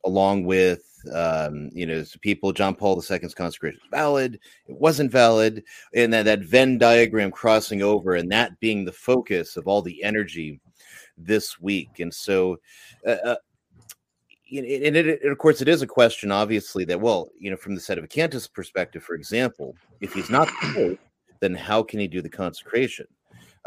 along 0.05 0.45
with 0.45 0.83
um, 1.13 1.69
you 1.73 1.85
know 1.85 2.03
people. 2.21 2.53
John 2.53 2.75
Paul 2.75 3.01
II's 3.01 3.33
consecration 3.33 3.79
is 3.83 3.89
valid. 3.89 4.39
It 4.67 4.79
wasn't 4.79 5.11
valid, 5.11 5.63
and 5.93 6.13
that 6.13 6.25
that 6.25 6.41
Venn 6.41 6.77
diagram 6.77 7.31
crossing 7.31 7.81
over, 7.81 8.15
and 8.15 8.31
that 8.31 8.59
being 8.59 8.85
the 8.85 8.91
focus 8.91 9.57
of 9.57 9.67
all 9.67 9.81
the 9.81 10.03
energy 10.03 10.59
this 11.17 11.59
week. 11.59 11.99
And 11.99 12.13
so, 12.13 12.57
uh, 13.05 13.17
uh 13.25 13.35
and, 14.51 14.95
it, 14.95 15.23
of 15.23 15.37
course, 15.39 15.61
it 15.61 15.67
is 15.67 15.81
a 15.81 15.87
question, 15.87 16.31
obviously, 16.31 16.85
that 16.85 17.01
well, 17.01 17.29
you 17.39 17.49
know, 17.49 17.57
from 17.57 17.75
the 17.75 17.81
Sedevacantist 17.81 18.53
perspective, 18.53 19.03
for 19.03 19.15
example, 19.15 19.75
if 20.01 20.13
he's 20.13 20.29
not 20.29 20.47
the 20.47 20.73
Pope, 20.73 20.99
then 21.39 21.53
how 21.53 21.83
can 21.83 21.99
he 21.99 22.07
do 22.07 22.21
the 22.21 22.29
consecration? 22.29 23.07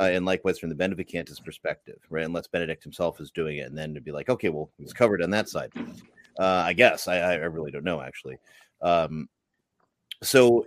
Uh, 0.00 0.10
and 0.12 0.25
likewise 0.25 0.58
from 0.60 0.68
the 0.68 0.76
Benedictist 0.76 1.44
perspective, 1.44 1.98
right? 2.08 2.25
Unless 2.25 2.46
Benedict 2.46 2.84
himself 2.84 3.20
is 3.20 3.32
doing 3.32 3.58
it, 3.58 3.66
and 3.66 3.76
then 3.76 3.94
to 3.94 4.00
be 4.00 4.12
like, 4.12 4.28
okay, 4.28 4.48
well, 4.48 4.70
it's 4.78 4.92
covered 4.92 5.22
on 5.22 5.30
that 5.30 5.48
side. 5.48 5.72
Uh, 6.38 6.62
I 6.64 6.72
guess 6.72 7.08
I, 7.08 7.18
I 7.18 7.34
really 7.34 7.72
don't 7.72 7.84
know 7.84 8.00
actually. 8.00 8.38
Um, 8.80 9.28
so 10.22 10.64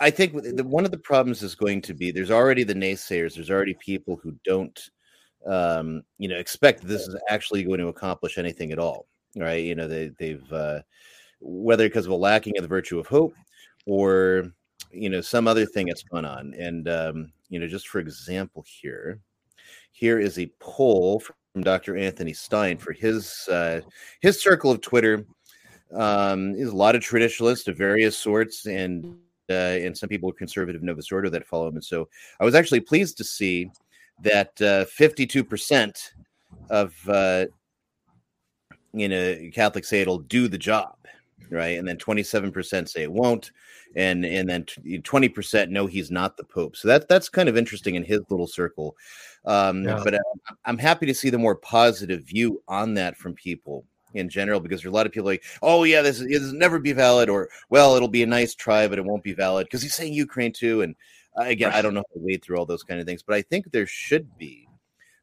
I 0.00 0.10
think 0.10 0.34
the, 0.34 0.64
one 0.64 0.84
of 0.84 0.90
the 0.90 0.98
problems 0.98 1.42
is 1.42 1.54
going 1.54 1.82
to 1.82 1.94
be 1.94 2.10
there's 2.10 2.30
already 2.30 2.64
the 2.64 2.74
naysayers. 2.74 3.34
There's 3.34 3.50
already 3.50 3.74
people 3.74 4.16
who 4.22 4.34
don't, 4.44 4.78
um, 5.46 6.02
you 6.18 6.28
know, 6.28 6.36
expect 6.36 6.82
this 6.82 7.08
is 7.08 7.16
actually 7.28 7.64
going 7.64 7.80
to 7.80 7.88
accomplish 7.88 8.38
anything 8.38 8.72
at 8.72 8.78
all, 8.78 9.06
right? 9.36 9.64
You 9.64 9.74
know, 9.74 9.88
they, 9.88 10.12
they've 10.18 10.52
uh, 10.52 10.80
whether 11.40 11.86
because 11.86 12.06
of 12.06 12.12
a 12.12 12.16
lacking 12.16 12.56
of 12.56 12.62
the 12.62 12.68
virtue 12.68 12.98
of 12.98 13.06
hope 13.06 13.34
or 13.86 14.52
you 14.92 15.08
know 15.08 15.20
some 15.20 15.48
other 15.48 15.66
thing 15.66 15.86
that's 15.86 16.02
going 16.02 16.24
on 16.24 16.54
and 16.58 16.88
um, 16.88 17.32
you 17.48 17.58
know 17.58 17.66
just 17.66 17.88
for 17.88 17.98
example 17.98 18.64
here 18.66 19.18
here 19.92 20.18
is 20.18 20.38
a 20.38 20.50
poll 20.60 21.20
from 21.20 21.62
dr 21.62 21.96
anthony 21.96 22.32
stine 22.32 22.76
for 22.76 22.92
his 22.92 23.48
uh, 23.50 23.80
his 24.20 24.40
circle 24.40 24.70
of 24.70 24.80
twitter. 24.80 25.24
Um, 25.94 26.54
there's 26.54 26.70
a 26.70 26.76
lot 26.76 26.94
of 26.94 27.02
traditionalists 27.02 27.68
of 27.68 27.76
various 27.76 28.16
sorts 28.16 28.66
and 28.66 29.16
uh, 29.50 29.52
and 29.52 29.96
some 29.96 30.08
people 30.08 30.32
conservative 30.32 30.82
novus 30.82 31.12
ordo 31.12 31.28
that 31.28 31.46
follow 31.46 31.68
him 31.68 31.74
and 31.74 31.84
so 31.84 32.08
i 32.40 32.44
was 32.44 32.54
actually 32.54 32.80
pleased 32.80 33.16
to 33.18 33.24
see 33.24 33.70
that 34.22 34.52
uh, 34.62 34.84
52% 34.84 36.10
of 36.70 36.94
uh, 37.08 37.46
you 38.92 39.08
know 39.08 39.38
catholics 39.52 39.88
say 39.88 40.00
it'll 40.00 40.18
do 40.18 40.48
the 40.48 40.58
job 40.58 40.96
right 41.52 41.78
and 41.78 41.86
then 41.86 41.96
27% 41.96 42.88
say 42.88 43.02
it 43.02 43.12
won't 43.12 43.50
and 43.94 44.24
and 44.24 44.48
then 44.48 44.64
twenty 45.02 45.28
percent 45.28 45.70
know 45.70 45.86
he's 45.86 46.10
not 46.10 46.36
the 46.36 46.44
Pope. 46.44 46.76
So 46.76 46.88
that 46.88 47.08
that's 47.08 47.28
kind 47.28 47.48
of 47.48 47.56
interesting 47.56 47.94
in 47.94 48.04
his 48.04 48.20
little 48.30 48.46
circle. 48.46 48.96
Um, 49.44 49.84
yeah. 49.84 50.00
But 50.02 50.14
uh, 50.14 50.18
I'm 50.64 50.78
happy 50.78 51.06
to 51.06 51.14
see 51.14 51.30
the 51.30 51.38
more 51.38 51.56
positive 51.56 52.22
view 52.24 52.62
on 52.68 52.94
that 52.94 53.16
from 53.16 53.34
people 53.34 53.84
in 54.14 54.28
general 54.28 54.60
because 54.60 54.82
there's 54.82 54.92
a 54.92 54.94
lot 54.94 55.06
of 55.06 55.12
people 55.12 55.26
like, 55.26 55.44
oh 55.62 55.84
yeah, 55.84 56.02
this 56.02 56.20
is 56.20 56.52
never 56.52 56.78
be 56.78 56.92
valid, 56.92 57.28
or 57.28 57.48
well, 57.70 57.96
it'll 57.96 58.08
be 58.08 58.22
a 58.22 58.26
nice 58.26 58.54
try, 58.54 58.88
but 58.88 58.98
it 58.98 59.04
won't 59.04 59.24
be 59.24 59.34
valid 59.34 59.66
because 59.66 59.82
he's 59.82 59.94
saying 59.94 60.12
Ukraine 60.12 60.52
too. 60.52 60.82
And 60.82 60.94
uh, 61.38 61.44
again, 61.44 61.72
I 61.72 61.82
don't 61.82 61.94
know 61.94 62.04
how 62.08 62.14
to 62.14 62.24
wade 62.24 62.42
through 62.42 62.58
all 62.58 62.66
those 62.66 62.82
kind 62.82 63.00
of 63.00 63.06
things, 63.06 63.22
but 63.22 63.36
I 63.36 63.42
think 63.42 63.70
there 63.70 63.86
should 63.86 64.38
be 64.38 64.68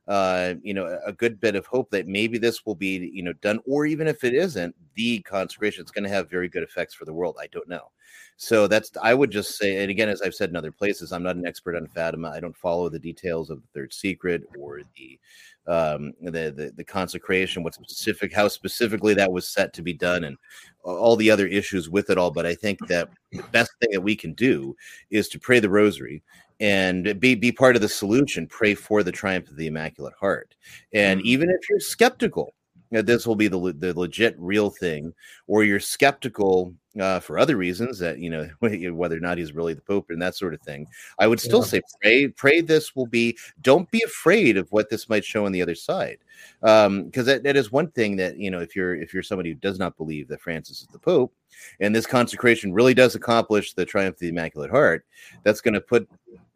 uh, 0.10 0.56
you 0.64 0.74
know, 0.74 1.00
a 1.06 1.14
good 1.14 1.40
bit 1.40 1.56
of 1.56 1.68
hope 1.68 1.92
that 1.92 2.08
maybe 2.08 2.40
this 2.40 2.66
will 2.66 2.74
be, 2.74 3.12
you 3.14 3.22
know, 3.22 3.34
done, 3.34 3.60
or 3.66 3.86
even 3.86 4.08
if 4.08 4.24
it 4.24 4.34
isn't, 4.34 4.76
the 4.96 5.20
consecration, 5.20 5.82
it's 5.82 5.92
going 5.92 6.04
to 6.04 6.10
have 6.10 6.30
very 6.30 6.50
good 6.50 6.64
effects 6.64 6.96
for 6.96 7.06
the 7.06 7.14
world. 7.14 7.38
I 7.40 7.46
don't 7.48 7.70
know. 7.70 7.92
So 8.36 8.68
that's, 8.68 8.92
I 9.02 9.14
would 9.14 9.30
just 9.30 9.58
say, 9.58 9.78
and 9.78 9.92
again, 9.92 10.10
as 10.10 10.24
I've 10.24 10.34
said 10.34 10.50
in 10.50 10.56
other 10.56 10.72
places, 10.72 11.12
I'm 11.12 11.22
not 11.22 11.36
an 11.36 11.46
expert 11.46 11.76
on 11.76 11.86
Fatima. 11.86 12.30
I 12.30 12.40
don't 12.40 12.58
follow 12.58 12.90
the 12.90 12.98
details 12.98 13.52
of 13.52 13.62
the 13.62 13.68
Third 13.74 13.94
Secret 13.94 14.44
or 14.58 14.82
the, 14.98 15.20
um, 15.68 16.14
the, 16.22 16.50
the, 16.50 16.74
the 16.76 16.84
consecration, 16.84 17.62
what 17.62 17.76
specific, 17.76 18.34
how 18.34 18.48
specifically 18.48 19.14
that 19.14 19.32
was 19.32 19.48
set 19.48 19.74
to 19.74 19.84
be 19.84 19.94
done, 19.94 20.24
and 20.24 20.38
all 20.82 21.18
the 21.18 21.30
other 21.30 21.46
issues 21.46 21.88
with 21.88 22.10
it 22.10 22.18
all. 22.18 22.32
But 22.32 22.48
I 22.48 22.56
think 22.56 22.80
that 22.88 23.10
the 23.32 23.44
best 23.52 23.72
thing 23.80 23.90
that 23.92 24.02
we 24.02 24.16
can 24.16 24.34
do 24.34 24.76
is 25.12 25.28
to 25.30 25.40
pray 25.40 25.60
the 25.60 25.70
Rosary 25.70 26.24
and 26.60 27.20
be 27.20 27.36
be 27.36 27.52
part 27.52 27.76
of 27.76 27.82
the 27.82 27.90
solution. 27.90 28.48
Pray 28.48 28.76
for 28.76 29.04
the 29.04 29.12
triumph 29.12 29.50
of 29.50 29.56
the 29.56 29.68
Immaculate 29.68 30.14
Heart, 30.20 30.56
and 30.94 31.20
mm-hmm. 31.20 31.28
even 31.28 31.50
if 31.50 31.70
you're 31.70 31.80
skeptical 31.80 32.54
that 32.92 33.06
this 33.06 33.28
will 33.28 33.36
be 33.36 33.48
the 33.48 33.74
the 33.78 33.98
legit 33.98 34.36
real 34.38 34.70
thing, 34.70 35.14
or 35.48 35.64
you're 35.64 35.80
skeptical 35.80 36.74
uh, 37.00 37.20
for 37.20 37.38
other 37.38 37.56
reasons 37.56 38.00
that 38.00 38.20
you 38.20 38.30
know 38.30 38.50
whether 38.60 39.16
or 39.16 39.20
not 39.20 39.38
he's 39.38 39.54
really 39.54 39.74
the 39.74 39.82
Pope 39.82 40.08
and 40.10 40.22
that 40.22 40.36
sort 40.36 40.54
of 40.54 40.62
thing, 40.62 40.88
I 41.20 41.28
would 41.28 41.40
still 41.40 41.60
yeah. 41.60 41.66
say 41.66 41.82
pray 42.02 42.28
pray 42.30 42.62
this 42.62 42.96
will 42.96 43.06
be. 43.06 43.38
Don't 43.62 43.90
be 43.92 44.02
afraid 44.04 44.58
of 44.58 44.72
what 44.72 44.90
this 44.90 45.10
might 45.10 45.24
show 45.24 45.46
on 45.46 45.52
the 45.52 45.62
other 45.62 45.76
side, 45.76 46.18
because 46.62 46.88
um, 46.88 47.12
that, 47.12 47.44
that 47.44 47.56
is 47.56 47.72
one 47.72 47.92
thing 47.92 48.16
that 48.18 48.38
you 48.38 48.50
know 48.50 48.60
if 48.60 48.76
you're 48.76 48.96
if 48.96 49.14
you're 49.14 49.24
somebody 49.24 49.50
who 49.50 49.56
does 49.56 49.78
not 49.78 49.98
believe 49.98 50.28
that 50.30 50.42
Francis 50.42 50.82
is 50.82 50.88
the 50.88 51.00
Pope, 51.00 51.34
and 51.80 51.96
this 51.96 52.08
consecration 52.08 52.74
really 52.74 52.94
does 52.94 53.16
accomplish 53.16 53.74
the 53.74 53.86
triumph 53.86 54.16
of 54.16 54.20
the 54.20 54.30
Immaculate 54.30 54.72
Heart, 54.72 55.06
that's 55.44 55.62
going 55.62 55.76
to 55.76 55.82
put 55.82 56.10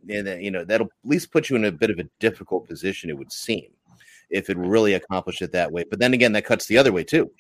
and 0.10 0.44
you 0.44 0.52
know 0.52 0.64
that'll 0.64 0.88
at 0.88 1.10
least 1.10 1.32
put 1.32 1.50
you 1.50 1.56
in 1.56 1.66
a 1.66 1.72
bit 1.72 1.90
of 1.90 2.00
a 2.00 2.10
difficult 2.20 2.68
position. 2.68 3.10
It 3.10 3.18
would 3.18 3.32
seem 3.32 3.68
if 4.30 4.50
it 4.50 4.58
really 4.58 4.94
accomplished 4.96 5.42
it 5.42 5.52
that 5.52 5.72
way. 5.72 5.84
But 5.90 6.00
then 6.00 6.14
again, 6.14 6.34
that 6.34 6.46
cuts 6.46 6.66
the 6.66 6.78
other 6.78 6.92
way 6.92 7.04
too. 7.04 7.32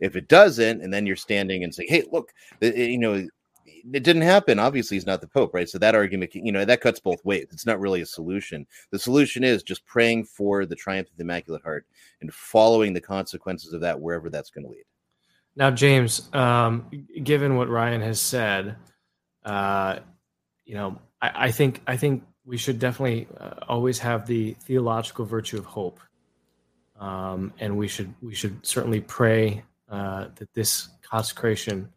If 0.00 0.16
it 0.16 0.28
doesn't, 0.28 0.82
and 0.82 0.92
then 0.92 1.06
you're 1.06 1.16
standing 1.16 1.64
and 1.64 1.74
say, 1.74 1.86
"Hey, 1.86 2.04
look, 2.10 2.32
you 2.60 2.98
know." 2.98 3.26
It 3.92 4.02
didn't 4.02 4.22
happen. 4.22 4.58
Obviously, 4.58 4.96
he's 4.96 5.06
not 5.06 5.20
the 5.20 5.28
Pope, 5.28 5.54
right? 5.54 5.68
So 5.68 5.78
that 5.78 5.94
argument, 5.94 6.34
you 6.34 6.50
know, 6.50 6.64
that 6.64 6.80
cuts 6.80 6.98
both 6.98 7.24
ways. 7.24 7.46
It's 7.52 7.66
not 7.66 7.78
really 7.78 8.00
a 8.00 8.06
solution. 8.06 8.66
The 8.90 8.98
solution 8.98 9.44
is 9.44 9.62
just 9.62 9.86
praying 9.86 10.24
for 10.24 10.66
the 10.66 10.74
triumph 10.74 11.08
of 11.08 11.16
the 11.16 11.22
Immaculate 11.22 11.62
Heart 11.62 11.86
and 12.20 12.34
following 12.34 12.92
the 12.92 13.00
consequences 13.00 13.72
of 13.72 13.80
that 13.82 14.00
wherever 14.00 14.28
that's 14.28 14.50
going 14.50 14.64
to 14.64 14.72
lead. 14.72 14.82
Now, 15.54 15.70
James, 15.70 16.28
um, 16.34 16.90
given 17.22 17.54
what 17.54 17.68
Ryan 17.68 18.00
has 18.00 18.20
said, 18.20 18.76
uh, 19.44 20.00
you 20.64 20.74
know, 20.74 20.98
I, 21.20 21.46
I 21.46 21.50
think 21.50 21.82
I 21.86 21.96
think 21.96 22.24
we 22.44 22.56
should 22.56 22.78
definitely 22.78 23.28
uh, 23.38 23.54
always 23.68 23.98
have 23.98 24.26
the 24.26 24.54
theological 24.60 25.24
virtue 25.24 25.58
of 25.58 25.64
hope, 25.64 26.00
um, 26.98 27.52
and 27.58 27.76
we 27.76 27.88
should 27.88 28.14
we 28.22 28.34
should 28.34 28.64
certainly 28.64 29.00
pray 29.00 29.62
uh, 29.90 30.26
that 30.36 30.52
this 30.54 30.88
consecration 31.02 31.88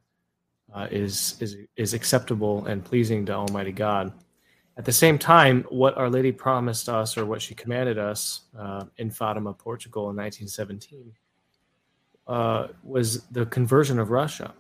uh, 0.74 0.88
is 0.92 1.36
is 1.40 1.58
is 1.76 1.94
acceptable 1.94 2.66
and 2.66 2.84
pleasing 2.84 3.26
to 3.26 3.34
Almighty 3.34 3.72
God. 3.72 4.12
At 4.78 4.86
the 4.86 4.94
same 4.94 5.18
time, 5.18 5.66
what 5.70 5.98
Our 5.98 6.10
Lady 6.10 6.32
promised 6.32 6.88
us, 6.88 7.18
or 7.18 7.26
what 7.26 7.42
she 7.42 7.54
commanded 7.54 7.98
us 7.98 8.42
uh, 8.58 8.86
in 8.98 9.12
Fatima, 9.12 9.54
Portugal, 9.54 10.10
in 10.10 10.16
1917, 10.16 11.12
uh, 12.28 12.68
was 12.82 13.24
the 13.24 13.46
conversion 13.48 14.00
of 14.00 14.10
Russia. 14.10 14.54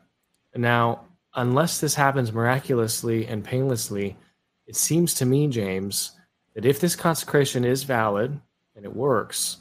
Now, 0.54 1.06
unless 1.36 1.80
this 1.80 1.96
happens 1.96 2.34
miraculously 2.34 3.28
and 3.28 3.46
painlessly, 3.46 4.18
it 4.70 4.76
seems 4.76 5.16
to 5.16 5.26
me, 5.26 5.48
James, 5.48 6.12
that 6.54 6.64
if 6.64 6.80
this 6.80 6.96
consecration 6.96 7.66
is 7.66 7.82
valid 7.82 8.40
and 8.76 8.86
it 8.86 8.96
works, 8.96 9.58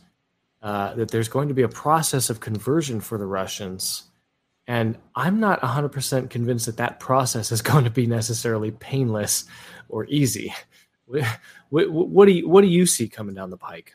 uh, 0.60 0.94
that 0.96 1.10
there's 1.10 1.30
going 1.30 1.48
to 1.48 1.54
be 1.54 1.62
a 1.62 1.68
process 1.68 2.28
of 2.28 2.40
conversion 2.40 3.00
for 3.00 3.16
the 3.16 3.24
Russians. 3.24 4.02
And 4.66 4.98
I'm 5.14 5.40
not 5.40 5.62
100% 5.62 6.28
convinced 6.28 6.66
that 6.66 6.76
that 6.76 7.00
process 7.00 7.50
is 7.50 7.62
going 7.70 7.84
to 7.84 7.90
be 7.90 8.06
necessarily 8.06 8.70
painless 8.70 9.46
or 9.88 10.04
easy. 10.10 10.54
What, 11.06 12.26
do 12.26 12.32
you 12.32 12.46
what 12.46 12.60
do 12.60 12.66
you 12.66 12.84
see 12.84 13.08
coming 13.08 13.34
down 13.34 13.48
the 13.48 13.56
pike? 13.56 13.94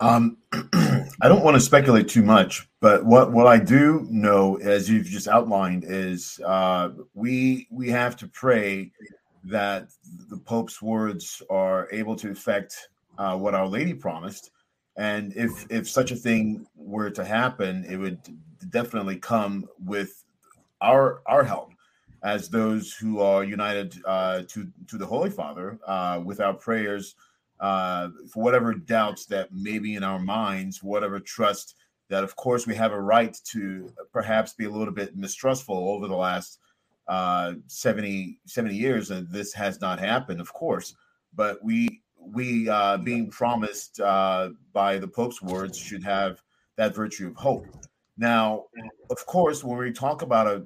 Um, 0.00 0.36
I 0.52 1.28
don't 1.28 1.42
want 1.42 1.54
to 1.54 1.60
speculate 1.60 2.08
too 2.08 2.22
much, 2.22 2.68
but 2.80 3.06
what, 3.06 3.32
what 3.32 3.46
I 3.46 3.58
do 3.58 4.06
know, 4.10 4.56
as 4.56 4.90
you've 4.90 5.06
just 5.06 5.28
outlined, 5.28 5.84
is 5.86 6.38
uh, 6.44 6.90
we 7.14 7.68
we 7.70 7.88
have 7.88 8.16
to 8.16 8.28
pray 8.28 8.92
that 9.44 9.88
the 10.28 10.38
Pope's 10.38 10.80
words 10.80 11.42
are 11.50 11.88
able 11.92 12.16
to 12.16 12.30
affect 12.30 12.88
uh, 13.18 13.36
what 13.36 13.54
Our 13.54 13.66
Lady 13.66 13.94
promised, 13.94 14.50
and 14.96 15.32
if 15.36 15.66
if 15.70 15.88
such 15.88 16.10
a 16.10 16.16
thing 16.16 16.66
were 16.76 17.10
to 17.10 17.24
happen, 17.24 17.84
it 17.88 17.96
would 17.96 18.18
definitely 18.70 19.16
come 19.16 19.68
with 19.84 20.24
our 20.80 21.22
our 21.26 21.44
help 21.44 21.72
as 22.22 22.48
those 22.48 22.92
who 22.92 23.20
are 23.20 23.42
united 23.42 23.96
uh, 24.06 24.42
to 24.48 24.68
to 24.88 24.96
the 24.96 25.06
Holy 25.06 25.30
Father 25.30 25.78
uh, 25.86 26.20
with 26.24 26.40
our 26.40 26.54
prayers 26.54 27.14
uh, 27.60 28.08
for 28.32 28.42
whatever 28.42 28.74
doubts 28.74 29.24
that 29.26 29.52
may 29.52 29.78
be 29.78 29.94
in 29.94 30.02
our 30.02 30.18
minds, 30.18 30.82
whatever 30.82 31.20
trust 31.20 31.76
that, 32.08 32.24
of 32.24 32.36
course, 32.36 32.66
we 32.66 32.74
have 32.74 32.92
a 32.92 33.00
right 33.00 33.38
to 33.44 33.90
perhaps 34.12 34.52
be 34.52 34.66
a 34.66 34.70
little 34.70 34.92
bit 34.92 35.16
mistrustful 35.16 35.88
over 35.88 36.08
the 36.08 36.16
last 36.16 36.58
uh, 37.08 37.54
70, 37.66 38.38
70 38.46 38.74
years. 38.74 39.10
And 39.10 39.28
this 39.30 39.52
has 39.54 39.80
not 39.80 39.98
happened, 39.98 40.40
of 40.40 40.52
course, 40.52 40.94
but 41.34 41.62
we, 41.62 42.02
we 42.16 42.68
uh, 42.68 42.98
being 42.98 43.30
promised 43.30 44.00
uh, 44.00 44.50
by 44.72 44.98
the 44.98 45.08
Pope's 45.08 45.42
words 45.42 45.76
should 45.76 46.02
have 46.04 46.42
that 46.76 46.94
virtue 46.94 47.28
of 47.28 47.36
hope. 47.36 47.66
Now, 48.16 48.66
of 49.10 49.26
course, 49.26 49.64
when 49.64 49.78
we 49.78 49.92
talk 49.92 50.22
about 50.22 50.46
a 50.46 50.64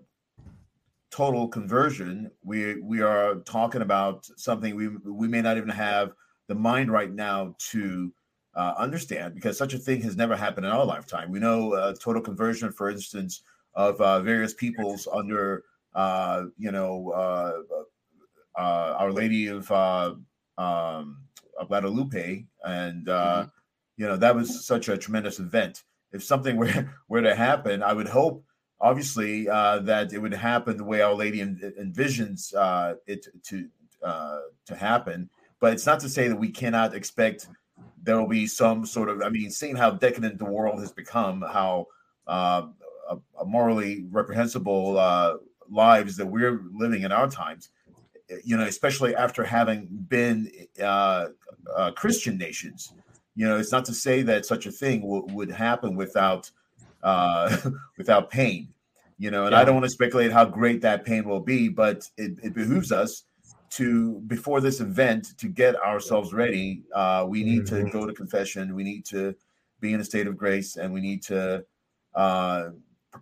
total 1.11 1.49
conversion, 1.49 2.31
we 2.45 2.81
we 2.81 3.01
are 3.01 3.37
talking 3.37 3.83
about 3.83 4.27
something 4.37 4.75
we 4.75 4.89
we 4.89 5.29
may 5.29 5.41
not 5.41 5.57
even 5.57 5.71
have 5.71 6.13
the 6.49 6.55
mind 6.55 6.91
right 6.91 7.13
now 7.13 7.55
to 7.71 8.13
uh, 8.55 8.75
understand 8.79 9.35
because 9.35 9.57
such 9.57 9.75
a 9.75 9.79
thing 9.79 10.01
has 10.03 10.17
never 10.17 10.37
happened 10.37 10.67
in 10.67 10.73
our 10.73 10.85
lifetime. 10.85 11.31
We 11.31 11.39
know 11.39 11.75
uh, 11.75 11.95
total 12.01 12.23
conversion, 12.23 12.73
for 12.73 12.91
instance, 12.91 13.43
of 13.75 14.01
uh, 14.01 14.21
various 14.21 14.55
peoples 14.55 15.07
under, 15.13 15.65
uh, 15.97 16.45
you 16.57 16.71
know, 16.71 17.11
uh, 17.11 18.61
uh, 18.61 18.97
Our 18.99 19.13
Lady 19.13 19.49
of, 19.49 19.71
um, 19.73 21.19
of 21.59 21.69
Guadalupe, 21.69 22.45
and 22.65 23.07
mm-hmm. 23.07 23.49
you 23.97 24.07
know 24.07 24.17
that 24.17 24.35
was 24.35 24.65
such 24.65 24.89
a 24.89 24.97
tremendous 24.97 25.41
event. 25.41 25.83
If 26.13 26.23
something 26.23 26.57
were 26.59 26.91
were 27.09 27.23
to 27.23 27.35
happen, 27.35 27.83
I 27.83 27.93
would 27.93 28.09
hope, 28.09 28.45
obviously, 28.81 29.47
that 29.47 30.13
it 30.13 30.19
would 30.19 30.35
happen 30.35 30.77
the 30.77 30.85
way 30.85 31.01
Our 31.01 31.15
Lady 31.15 31.41
envisions 31.41 32.53
it 33.07 33.27
to 33.45 33.69
to 34.67 34.77
happen 34.77 35.31
but 35.61 35.73
it's 35.73 35.87
not 35.87 36.01
to 36.01 36.09
say 36.09 36.29
that 36.29 36.37
we 36.37 36.51
cannot 36.51 36.95
expect 36.95 37.49
there 38.03 38.19
will 38.19 38.29
be 38.29 38.47
some 38.47 38.87
sort 38.87 39.09
of. 39.09 39.23
I 39.23 39.29
mean, 39.29 39.51
seeing 39.51 39.77
how 39.77 39.91
decadent 39.91 40.39
the 40.39 40.45
world 40.45 40.81
has 40.81 40.93
become, 40.93 41.43
how 41.43 41.87
uh, 42.27 42.67
morally 43.45 44.07
reprehensible 44.11 44.99
uh, 44.99 45.35
lives 45.71 46.17
that 46.17 46.27
we're 46.27 46.63
living 46.73 47.03
in 47.03 47.13
our 47.13 47.29
times. 47.29 47.71
You 48.45 48.57
know, 48.57 48.65
especially 48.65 49.15
after 49.15 49.45
having 49.45 49.87
been 50.09 50.51
uh, 50.83 51.27
uh, 51.77 51.93
Christian 51.93 52.37
nations. 52.37 52.93
You 53.35 53.47
know, 53.47 53.59
it's 53.59 53.71
not 53.71 53.85
to 53.85 53.95
say 53.95 54.23
that 54.23 54.47
such 54.47 54.67
a 54.67 54.73
thing 54.73 55.03
w- 55.03 55.27
would 55.31 55.51
happen 55.51 55.95
without 55.95 56.51
uh, 57.03 57.57
without 57.99 58.31
pain. 58.31 58.69
You 59.19 59.31
know, 59.31 59.45
and 59.45 59.53
yeah. 59.53 59.61
I 59.61 59.65
don't 59.65 59.75
want 59.75 59.85
to 59.85 59.91
speculate 59.91 60.33
how 60.33 60.45
great 60.45 60.83
that 60.83 61.05
pain 61.05 61.25
will 61.25 61.41
be, 61.41 61.69
but 61.69 62.09
it, 62.17 62.39
it 62.43 62.55
behooves 62.55 62.93
us 62.93 63.25
to 63.71 64.21
before 64.27 64.61
this 64.61 64.81
event 64.81 65.37
to 65.39 65.49
get 65.49 65.77
ourselves 65.77 66.33
ready 66.33 66.83
uh, 66.95 67.27
we 67.29 67.43
need 67.43 67.63
mm-hmm. 67.65 67.87
to 67.87 67.91
go 67.91 68.07
to 68.07 68.13
confession 68.13 68.75
we 68.75 68.85
need 68.85 69.05
to 69.05 69.35
be 69.81 69.93
in 69.93 70.01
a 70.01 70.05
state 70.05 70.27
of 70.27 70.37
grace 70.37 70.77
and 70.77 70.93
we 70.93 71.01
need 71.01 71.23
to 71.23 71.65
uh, 72.15 72.69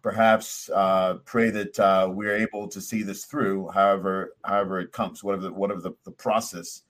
perhaps 0.02 0.70
uh, 0.70 1.14
pray 1.24 1.50
that 1.50 1.78
uh, 1.78 2.08
we're 2.10 2.36
able 2.36 2.68
to 2.68 2.80
see 2.80 3.02
this 3.02 3.24
through 3.24 3.68
however 3.68 4.34
however 4.44 4.80
it 4.80 4.92
comes 4.92 5.22
whatever 5.22 5.44
the, 5.44 5.52
whatever 5.52 5.80
the, 5.80 5.92
the 6.04 6.10
process 6.10 6.82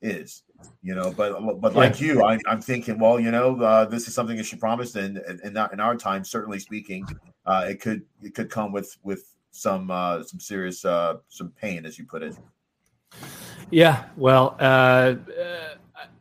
is 0.00 0.42
you 0.82 0.94
know 0.94 1.12
but 1.12 1.60
but 1.60 1.74
like 1.74 2.00
you 2.00 2.22
I, 2.22 2.38
am 2.48 2.60
thinking 2.60 2.98
well 2.98 3.18
you 3.18 3.30
know 3.30 3.60
uh, 3.60 3.84
this 3.84 4.08
is 4.08 4.14
something 4.14 4.36
that 4.36 4.46
she 4.46 4.56
promised 4.56 4.96
and 4.96 5.18
and 5.18 5.54
not 5.54 5.72
in 5.72 5.80
our 5.80 5.96
time 5.96 6.24
certainly 6.24 6.58
speaking 6.58 7.06
uh, 7.46 7.66
it 7.68 7.80
could 7.80 8.02
it 8.22 8.34
could 8.34 8.50
come 8.50 8.72
with 8.72 8.96
with 9.02 9.34
some 9.50 9.88
some 9.88 10.40
serious 10.40 10.84
uh 10.84 11.16
some 11.28 11.50
pain 11.50 11.84
as 11.84 11.98
you 11.98 12.04
put 12.04 12.22
it. 12.22 12.36
Yeah, 13.70 14.04
well, 14.16 14.56
uh, 14.58 15.16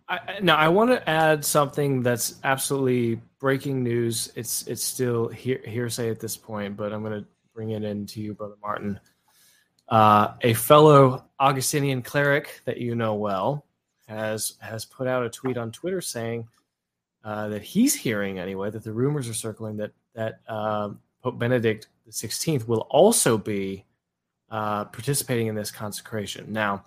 I, 0.09 0.39
now 0.41 0.55
I 0.55 0.69
want 0.69 0.91
to 0.91 1.09
add 1.09 1.43
something 1.43 2.01
that's 2.01 2.35
absolutely 2.43 3.21
breaking 3.39 3.83
news. 3.83 4.31
It's 4.35 4.65
it's 4.67 4.83
still 4.83 5.27
he- 5.27 5.59
hearsay 5.65 6.09
at 6.09 6.19
this 6.19 6.37
point, 6.37 6.77
but 6.77 6.93
I'm 6.93 7.03
going 7.03 7.21
to 7.21 7.27
bring 7.53 7.71
it 7.71 7.83
in 7.83 8.05
to 8.07 8.21
you, 8.21 8.33
brother 8.33 8.55
Martin. 8.61 8.99
Uh, 9.89 10.33
a 10.41 10.53
fellow 10.53 11.25
Augustinian 11.39 12.01
cleric 12.01 12.61
that 12.65 12.77
you 12.77 12.95
know 12.95 13.15
well 13.15 13.65
has 14.07 14.53
has 14.59 14.85
put 14.85 15.07
out 15.07 15.25
a 15.25 15.29
tweet 15.29 15.57
on 15.57 15.71
Twitter 15.71 15.99
saying 15.99 16.47
uh, 17.25 17.49
that 17.49 17.61
he's 17.61 17.93
hearing 17.93 18.39
anyway 18.39 18.69
that 18.69 18.83
the 18.83 18.93
rumors 18.93 19.27
are 19.27 19.33
circling 19.33 19.75
that 19.77 19.91
that 20.13 20.39
uh, 20.47 20.89
Pope 21.21 21.37
Benedict 21.37 21.89
the 22.05 22.13
Sixteenth 22.13 22.65
will 22.65 22.87
also 22.89 23.37
be 23.37 23.83
uh, 24.49 24.85
participating 24.85 25.47
in 25.47 25.55
this 25.55 25.71
consecration. 25.71 26.53
Now. 26.53 26.85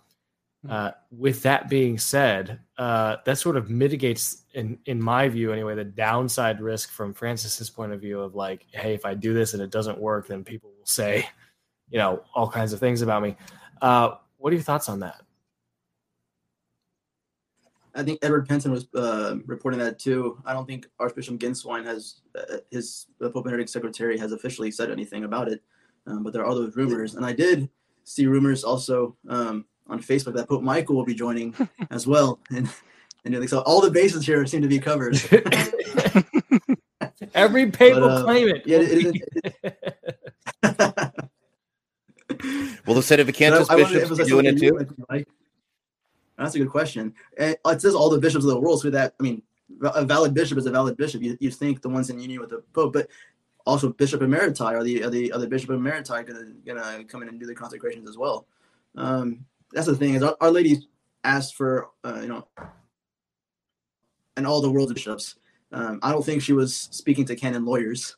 Uh, 0.68 0.90
with 1.10 1.42
that 1.42 1.70
being 1.70 1.96
said, 1.98 2.60
uh, 2.76 3.16
that 3.24 3.38
sort 3.38 3.56
of 3.56 3.70
mitigates, 3.70 4.44
in 4.52 4.78
in 4.86 5.00
my 5.00 5.28
view 5.28 5.52
anyway, 5.52 5.74
the 5.74 5.84
downside 5.84 6.60
risk 6.60 6.90
from 6.90 7.14
Francis's 7.14 7.70
point 7.70 7.92
of 7.92 8.00
view 8.00 8.20
of 8.20 8.34
like, 8.34 8.66
hey, 8.72 8.92
if 8.92 9.06
I 9.06 9.14
do 9.14 9.32
this 9.32 9.54
and 9.54 9.62
it 9.62 9.70
doesn't 9.70 9.98
work, 9.98 10.28
then 10.28 10.44
people 10.44 10.70
will 10.78 10.86
say, 10.86 11.26
you 11.90 11.98
know, 11.98 12.22
all 12.34 12.48
kinds 12.48 12.74
of 12.74 12.80
things 12.80 13.00
about 13.00 13.22
me. 13.22 13.36
Uh, 13.80 14.16
what 14.36 14.52
are 14.52 14.56
your 14.56 14.62
thoughts 14.62 14.88
on 14.90 15.00
that? 15.00 15.22
I 17.94 18.02
think 18.02 18.18
Edward 18.22 18.46
Pentin 18.46 18.70
was 18.70 18.86
uh, 18.94 19.36
reporting 19.46 19.80
that 19.80 19.98
too. 19.98 20.40
I 20.44 20.52
don't 20.52 20.66
think 20.66 20.86
Archbishop 20.98 21.38
Gänswein 21.38 21.84
has 21.86 22.20
uh, 22.38 22.58
his 22.70 23.06
Pope 23.18 23.44
Benedict 23.44 23.70
secretary 23.70 24.18
has 24.18 24.32
officially 24.32 24.70
said 24.70 24.90
anything 24.90 25.24
about 25.24 25.48
it 25.48 25.62
um, 26.06 26.22
but 26.22 26.32
there 26.32 26.44
are 26.44 26.54
those 26.54 26.76
rumors. 26.76 27.14
And 27.14 27.24
I 27.24 27.32
did 27.32 27.68
see 28.04 28.26
rumors 28.26 28.64
also 28.64 29.16
um, 29.28 29.64
on 29.90 30.00
Facebook 30.00 30.34
that 30.34 30.48
Pope 30.48 30.62
Michael 30.62 30.96
will 30.96 31.04
be 31.04 31.14
joining 31.14 31.54
as 31.90 32.06
well. 32.06 32.38
And 32.50 32.70
and 33.24 33.50
so 33.50 33.60
all 33.60 33.82
the 33.82 33.90
bases 33.90 34.24
here 34.24 34.46
seem 34.46 34.62
to 34.62 34.68
be 34.68 34.78
covered. 34.78 35.14
Every 37.34 37.70
papal 37.70 38.00
but, 38.00 38.10
uh, 38.10 38.22
claimant. 38.24 38.66
Yeah, 38.66 38.78
it, 38.80 39.14
it, 39.14 39.22
well, 42.86 42.94
the 42.94 43.02
Sedevacantist 43.02 43.76
bishops 43.76 44.20
are 44.20 44.24
doing 44.24 44.46
it 44.46 44.58
too. 44.58 44.86
That's 46.38 46.54
a 46.54 46.58
good 46.58 46.70
question. 46.70 47.12
It 47.36 47.60
says 47.78 47.94
all 47.94 48.08
the 48.08 48.18
bishops 48.18 48.44
of 48.44 48.50
the 48.50 48.58
world. 48.58 48.80
So 48.80 48.88
that 48.88 49.12
I 49.20 49.22
mean, 49.22 49.42
a 49.82 50.02
valid 50.04 50.32
bishop 50.32 50.56
is 50.56 50.64
a 50.64 50.70
valid 50.70 50.96
bishop. 50.96 51.20
You, 51.22 51.36
you 51.40 51.50
think 51.50 51.82
the 51.82 51.90
ones 51.90 52.08
in 52.08 52.18
union 52.18 52.40
with 52.40 52.48
the 52.50 52.62
Pope, 52.72 52.94
but 52.94 53.08
also 53.66 53.90
Bishop 53.90 54.22
Emeriti 54.22 54.60
are 54.60 54.82
the 54.82 55.04
are 55.04 55.10
the 55.10 55.30
other 55.32 55.46
Bishop 55.46 55.68
Emeriti 55.70 56.26
gonna 56.26 56.46
gonna 56.66 57.04
come 57.04 57.22
in 57.22 57.28
and 57.28 57.38
do 57.38 57.44
the 57.46 57.54
consecrations 57.54 58.08
as 58.08 58.16
well. 58.16 58.46
Um, 58.96 59.44
that's 59.72 59.86
the 59.86 59.96
thing 59.96 60.14
is 60.14 60.22
our, 60.22 60.36
our 60.40 60.50
Lady 60.50 60.88
asked 61.24 61.56
for 61.56 61.88
uh, 62.04 62.20
you 62.20 62.28
know 62.28 62.48
and 64.36 64.46
all 64.46 64.60
the 64.60 64.70
world's 64.70 64.92
bishops. 64.92 65.36
Um, 65.72 66.00
I 66.02 66.12
don't 66.12 66.24
think 66.24 66.42
she 66.42 66.52
was 66.52 66.74
speaking 66.74 67.24
to 67.26 67.36
canon 67.36 67.64
lawyers. 67.64 68.16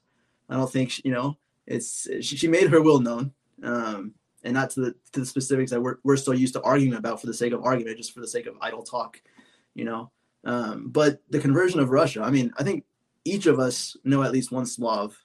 I 0.48 0.56
don't 0.56 0.70
think 0.70 0.90
she, 0.90 1.02
you 1.04 1.12
know 1.12 1.36
it's 1.66 2.08
she, 2.20 2.36
she 2.36 2.48
made 2.48 2.68
her 2.70 2.82
will 2.82 3.00
known. 3.00 3.32
Um, 3.62 4.14
and 4.44 4.54
not 4.54 4.70
to 4.70 4.80
the 4.80 4.94
to 5.12 5.20
the 5.20 5.26
specifics 5.26 5.70
that 5.70 5.80
we're, 5.80 5.96
we're 6.02 6.16
so 6.16 6.32
used 6.32 6.54
to 6.54 6.62
arguing 6.62 6.94
about 6.94 7.20
for 7.20 7.26
the 7.26 7.34
sake 7.34 7.52
of 7.52 7.62
argument, 7.62 7.96
just 7.96 8.12
for 8.12 8.20
the 8.20 8.28
sake 8.28 8.46
of 8.46 8.56
idle 8.60 8.82
talk, 8.82 9.20
you 9.74 9.84
know. 9.84 10.10
Um, 10.44 10.88
but 10.88 11.20
the 11.30 11.38
conversion 11.38 11.78
of 11.78 11.90
Russia, 11.90 12.22
I 12.22 12.30
mean, 12.30 12.52
I 12.58 12.64
think 12.64 12.84
each 13.24 13.46
of 13.46 13.60
us 13.60 13.96
know 14.04 14.22
at 14.22 14.32
least 14.32 14.50
one 14.50 14.66
Slav 14.66 15.16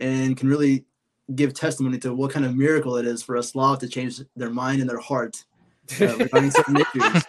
and 0.00 0.36
can 0.36 0.48
really 0.48 0.84
give 1.34 1.54
testimony 1.54 1.98
to 1.98 2.14
what 2.14 2.32
kind 2.32 2.44
of 2.44 2.56
miracle 2.56 2.96
it 2.96 3.06
is 3.06 3.22
for 3.22 3.36
a 3.36 3.42
Slav 3.42 3.78
to 3.78 3.88
change 3.88 4.20
their 4.36 4.50
mind 4.50 4.80
and 4.80 4.90
their 4.90 4.98
heart 4.98 5.44
uh, 6.00 6.16
regarding 6.16 6.50
certain 6.52 6.76
issues. 6.76 7.24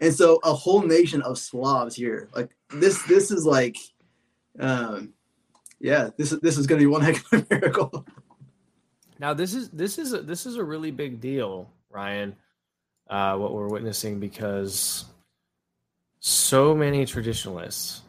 And 0.00 0.14
so 0.14 0.40
a 0.44 0.54
whole 0.54 0.82
nation 0.82 1.20
of 1.22 1.38
Slavs 1.38 1.94
here, 1.94 2.28
like 2.34 2.50
this, 2.70 3.02
this 3.02 3.30
is 3.30 3.44
like, 3.44 3.76
um, 4.58 5.12
yeah, 5.78 6.10
this 6.16 6.32
is 6.32 6.40
this 6.40 6.56
is 6.56 6.66
going 6.66 6.78
to 6.78 6.82
be 6.82 6.90
one 6.90 7.02
heck 7.02 7.16
of 7.16 7.32
a 7.32 7.46
miracle. 7.50 8.06
Now 9.18 9.34
this 9.34 9.52
is 9.52 9.68
this 9.70 9.98
is 9.98 10.14
a, 10.14 10.22
this 10.22 10.46
is 10.46 10.56
a 10.56 10.64
really 10.64 10.90
big 10.90 11.20
deal, 11.20 11.70
Ryan. 11.90 12.34
uh, 13.10 13.36
what 13.36 13.52
we're 13.52 13.68
witnessing 13.68 14.20
because 14.20 15.04
so 16.20 16.74
many 16.74 17.04
traditionalists, 17.04 18.02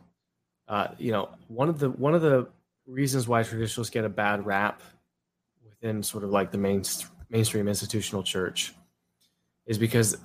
uh, 0.67 0.89
you 0.97 1.11
know, 1.11 1.29
one 1.47 1.67
of 1.67 1.79
the 1.79 1.89
one 1.89 2.13
of 2.13 2.21
the 2.21 2.47
reasons 2.85 3.27
why 3.27 3.43
traditionalists 3.43 3.89
get 3.89 4.05
a 4.05 4.09
bad 4.09 4.45
rap 4.45 4.81
within 5.81 6.03
sort 6.03 6.23
of 6.23 6.29
like 6.29 6.51
the 6.51 6.57
main, 6.57 6.83
mainstream 7.29 7.67
institutional 7.67 8.23
church 8.23 8.73
is 9.65 9.77
because 9.77 10.17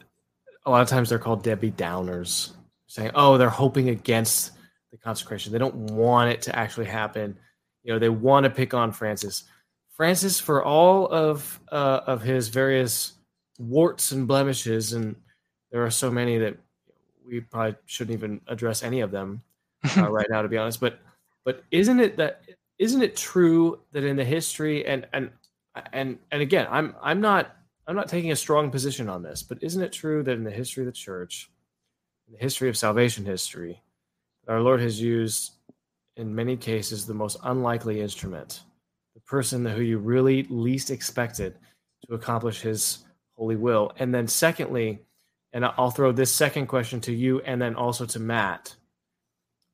a 0.64 0.70
lot 0.70 0.82
of 0.82 0.88
times 0.88 1.08
they're 1.08 1.18
called 1.18 1.42
Debbie 1.42 1.72
Downers, 1.72 2.52
saying, 2.86 3.10
"Oh, 3.14 3.38
they're 3.38 3.48
hoping 3.48 3.88
against 3.88 4.52
the 4.90 4.98
consecration. 4.98 5.52
They 5.52 5.58
don't 5.58 5.74
want 5.74 6.30
it 6.30 6.42
to 6.42 6.56
actually 6.56 6.86
happen. 6.86 7.36
You 7.82 7.92
know, 7.92 7.98
they 7.98 8.08
want 8.08 8.44
to 8.44 8.50
pick 8.50 8.74
on 8.74 8.92
Francis. 8.92 9.44
Francis, 9.90 10.40
for 10.40 10.64
all 10.64 11.06
of 11.08 11.60
uh, 11.70 12.00
of 12.06 12.22
his 12.22 12.48
various 12.48 13.14
warts 13.58 14.12
and 14.12 14.26
blemishes, 14.26 14.92
and 14.92 15.16
there 15.70 15.84
are 15.84 15.90
so 15.90 16.10
many 16.10 16.38
that 16.38 16.56
we 17.26 17.40
probably 17.40 17.76
shouldn't 17.86 18.16
even 18.16 18.40
address 18.46 18.82
any 18.82 19.00
of 19.00 19.10
them 19.10 19.42
uh, 19.96 20.10
right 20.10 20.26
now, 20.28 20.42
to 20.42 20.48
be 20.48 20.58
honest. 20.58 20.80
But 20.80 20.98
but 21.44 21.64
isn't 21.70 22.00
it 22.00 22.16
that 22.16 22.42
isn't 22.78 23.02
it 23.02 23.16
true 23.16 23.80
that 23.92 24.04
in 24.04 24.16
the 24.16 24.24
history 24.24 24.84
and 24.86 25.06
and 25.12 25.30
and 25.92 26.18
and 26.30 26.42
again, 26.42 26.66
I'm 26.70 26.94
I'm 27.02 27.20
not 27.20 27.56
I'm 27.86 27.96
not 27.96 28.08
taking 28.08 28.32
a 28.32 28.36
strong 28.36 28.70
position 28.70 29.08
on 29.08 29.22
this, 29.22 29.42
but 29.42 29.62
isn't 29.62 29.82
it 29.82 29.92
true 29.92 30.22
that 30.22 30.32
in 30.32 30.44
the 30.44 30.50
history 30.50 30.82
of 30.82 30.86
the 30.86 30.92
church, 30.92 31.50
in 32.26 32.34
the 32.34 32.40
history 32.40 32.68
of 32.68 32.76
salvation 32.76 33.24
history, 33.24 33.82
our 34.48 34.60
Lord 34.60 34.80
has 34.80 35.00
used 35.00 35.52
in 36.16 36.34
many 36.34 36.56
cases 36.56 37.06
the 37.06 37.14
most 37.14 37.38
unlikely 37.44 38.00
instrument, 38.00 38.62
the 39.14 39.20
person 39.20 39.64
who 39.64 39.82
you 39.82 39.98
really 39.98 40.44
least 40.44 40.90
expected 40.90 41.54
to 42.06 42.14
accomplish 42.14 42.60
his 42.60 43.04
holy 43.36 43.56
will. 43.56 43.92
And 43.98 44.14
then 44.14 44.26
secondly, 44.26 45.00
and 45.52 45.64
I'll 45.64 45.90
throw 45.90 46.12
this 46.12 46.32
second 46.32 46.66
question 46.66 47.00
to 47.02 47.12
you 47.12 47.40
and 47.40 47.60
then 47.60 47.74
also 47.74 48.06
to 48.06 48.20
Matt. 48.20 48.74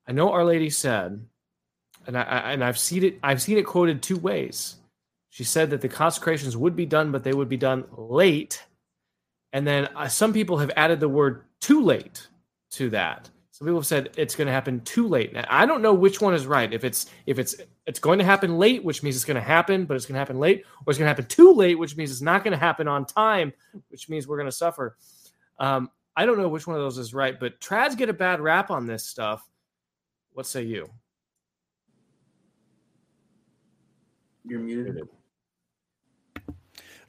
I 0.07 0.13
know 0.13 0.33
Our 0.33 0.45
Lady 0.45 0.71
said, 0.71 1.25
and 2.07 2.19
I 2.19 2.23
and 2.53 2.65
I've 2.65 2.79
seen 2.79 3.05
it 3.05 3.19
I've 3.23 3.41
seen 3.41 3.59
it 3.59 3.67
quoted 3.67 4.03
two 4.03 4.19
ways. 4.19 4.77
She 5.33 5.45
said 5.45 5.71
that 5.71 5.81
the 5.81 5.89
consecrations 5.89 6.59
would 6.59 6.77
be 6.77 6.85
done, 6.85 7.11
but 7.11 7.25
they 7.25 7.33
would 7.33 7.49
be 7.49 7.57
done 7.57 7.87
late. 7.97 8.63
And 9.55 9.67
then 9.67 9.89
uh, 9.97 10.07
some 10.07 10.31
people 10.31 10.59
have 10.59 10.71
added 10.77 11.01
the 11.01 11.09
word 11.09 11.45
too 11.59 11.83
late 11.83 12.29
to 12.73 12.91
that. 12.91 13.31
Some 13.51 13.65
people 13.67 13.79
have 13.79 13.87
said 13.87 14.11
it's 14.19 14.37
going 14.37 14.47
to 14.47 14.53
happen 14.53 14.83
too 14.83 15.09
late. 15.09 15.33
Now, 15.33 15.47
I 15.49 15.65
don't 15.65 15.81
know 15.81 15.95
which 15.95 16.21
one 16.21 16.35
is 16.35 16.47
right. 16.47 16.71
If 16.71 16.85
it's 16.85 17.07
if 17.25 17.39
it's 17.39 17.57
it's 17.87 17.99
going 17.99 18.19
to 18.19 18.27
happen 18.27 18.59
late, 18.59 18.85
which 18.85 19.03
means 19.03 19.17
it's 19.17 19.25
going 19.25 19.37
to 19.37 19.41
happen, 19.41 19.87
but 19.87 19.97
it's 19.97 20.05
going 20.05 20.17
to 20.17 20.19
happen 20.19 20.39
late, 20.39 20.67
or 20.85 20.91
it's 20.91 20.99
going 20.99 21.07
to 21.07 21.09
happen 21.09 21.25
too 21.25 21.51
late, 21.55 21.79
which 21.79 21.97
means 21.97 22.11
it's 22.11 22.21
not 22.21 22.45
going 22.45 22.53
to 22.53 22.59
happen 22.59 22.87
on 22.87 23.07
time, 23.07 23.55
which 23.89 24.11
means 24.11 24.29
we're 24.29 24.37
going 24.37 24.45
to 24.45 24.53
suffer. 24.53 24.99
Um, 25.59 25.91
I 26.15 26.27
don't 26.27 26.37
know 26.37 26.49
which 26.49 26.67
one 26.67 26.77
of 26.77 26.83
those 26.83 26.99
is 26.99 27.15
right, 27.15 27.41
but 27.41 27.59
trads 27.59 27.97
get 27.97 28.11
a 28.11 28.13
bad 28.13 28.39
rap 28.39 28.71
on 28.71 28.87
this 28.87 29.07
stuff. 29.07 29.49
What 30.35 30.45
say 30.45 30.63
you? 30.63 30.91
You're 34.45 34.61
muted. 34.61 35.09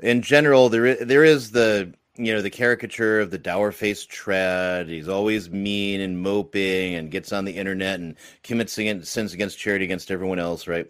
In 0.04 0.22
general, 0.22 0.68
there 0.68 0.86
is, 0.86 1.08
there 1.08 1.24
is 1.24 1.52
the 1.52 1.94
you 2.18 2.34
know 2.34 2.42
the 2.42 2.50
caricature 2.50 3.22
of 3.22 3.32
the 3.32 3.40
dour 3.40 3.72
faced 3.72 4.12
trad 4.12 4.88
he's 4.88 5.08
always 5.08 5.50
mean 5.50 6.00
and 6.00 6.22
moping 6.22 6.94
and 6.94 7.10
gets 7.10 7.34
on 7.34 7.44
the 7.44 7.54
internet 7.54 8.00
and 8.00 8.16
commits 8.44 8.74
sins 8.74 9.34
against 9.34 9.58
charity 9.58 9.84
against 9.86 10.12
everyone 10.12 10.38
else 10.40 10.68
right? 10.68 10.86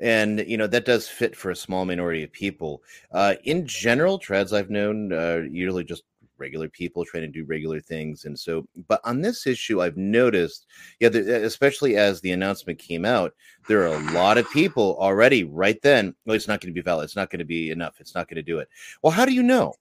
And 0.00 0.40
you 0.48 0.56
know 0.56 0.66
that 0.66 0.86
does 0.86 1.06
fit 1.08 1.36
for 1.36 1.50
a 1.50 1.56
small 1.56 1.84
minority 1.84 2.24
of 2.24 2.32
people. 2.32 2.82
Uh, 3.12 3.34
in 3.44 3.66
general 3.66 4.18
trads 4.18 4.52
i've 4.52 4.70
known 4.70 5.12
uh, 5.12 5.42
usually 5.48 5.84
just 5.84 6.02
regular 6.44 6.68
people 6.68 7.04
trying 7.04 7.22
to 7.22 7.28
do 7.28 7.44
regular 7.44 7.80
things 7.80 8.24
and 8.26 8.38
so 8.38 8.66
but 8.88 9.00
on 9.04 9.20
this 9.20 9.46
issue 9.46 9.82
i've 9.82 9.96
noticed 9.96 10.66
yeah 11.00 11.08
the, 11.08 11.44
especially 11.44 11.96
as 11.96 12.20
the 12.20 12.32
announcement 12.32 12.78
came 12.78 13.04
out 13.04 13.32
there 13.68 13.82
are 13.82 13.96
a 13.96 14.12
lot 14.12 14.38
of 14.38 14.50
people 14.50 14.96
already 14.98 15.44
right 15.44 15.80
then 15.82 16.14
well 16.26 16.36
it's 16.36 16.48
not 16.48 16.60
going 16.60 16.72
to 16.72 16.80
be 16.80 16.84
valid 16.84 17.04
it's 17.04 17.16
not 17.16 17.30
going 17.30 17.38
to 17.38 17.44
be 17.44 17.70
enough 17.70 17.96
it's 18.00 18.14
not 18.14 18.28
going 18.28 18.36
to 18.36 18.42
do 18.42 18.58
it 18.58 18.68
well 19.02 19.12
how 19.12 19.24
do 19.24 19.32
you 19.32 19.42
know 19.42 19.74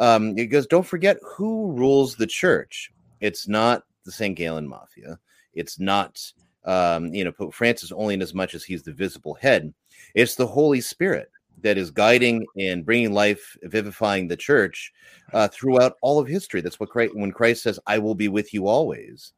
um, 0.00 0.34
because 0.34 0.66
don't 0.66 0.86
forget 0.86 1.18
who 1.22 1.72
rules 1.72 2.16
the 2.16 2.26
church. 2.26 2.90
It's 3.20 3.46
not 3.46 3.84
the 4.04 4.10
St. 4.10 4.34
Gallen 4.34 4.66
Mafia. 4.66 5.18
It's 5.52 5.78
not, 5.78 6.20
um, 6.64 7.12
you 7.12 7.22
know, 7.22 7.30
Pope 7.30 7.52
Francis 7.52 7.92
only 7.92 8.14
in 8.14 8.22
as 8.22 8.32
much 8.32 8.54
as 8.54 8.64
he's 8.64 8.82
the 8.82 8.92
visible 8.92 9.34
head. 9.34 9.74
It's 10.14 10.36
the 10.36 10.46
Holy 10.46 10.80
Spirit 10.80 11.30
that 11.62 11.78
is 11.78 11.90
guiding 11.90 12.46
and 12.58 12.84
bringing 12.84 13.12
life, 13.12 13.56
vivifying 13.62 14.28
the 14.28 14.36
church 14.36 14.92
uh, 15.32 15.48
throughout 15.48 15.96
all 16.02 16.18
of 16.18 16.28
history. 16.28 16.60
That's 16.60 16.80
what 16.80 16.90
Christ, 16.90 17.14
when 17.14 17.32
Christ 17.32 17.62
says, 17.62 17.78
"I 17.86 17.98
will 17.98 18.14
be 18.14 18.28
with 18.28 18.52
you 18.54 18.66
always." 18.66 19.32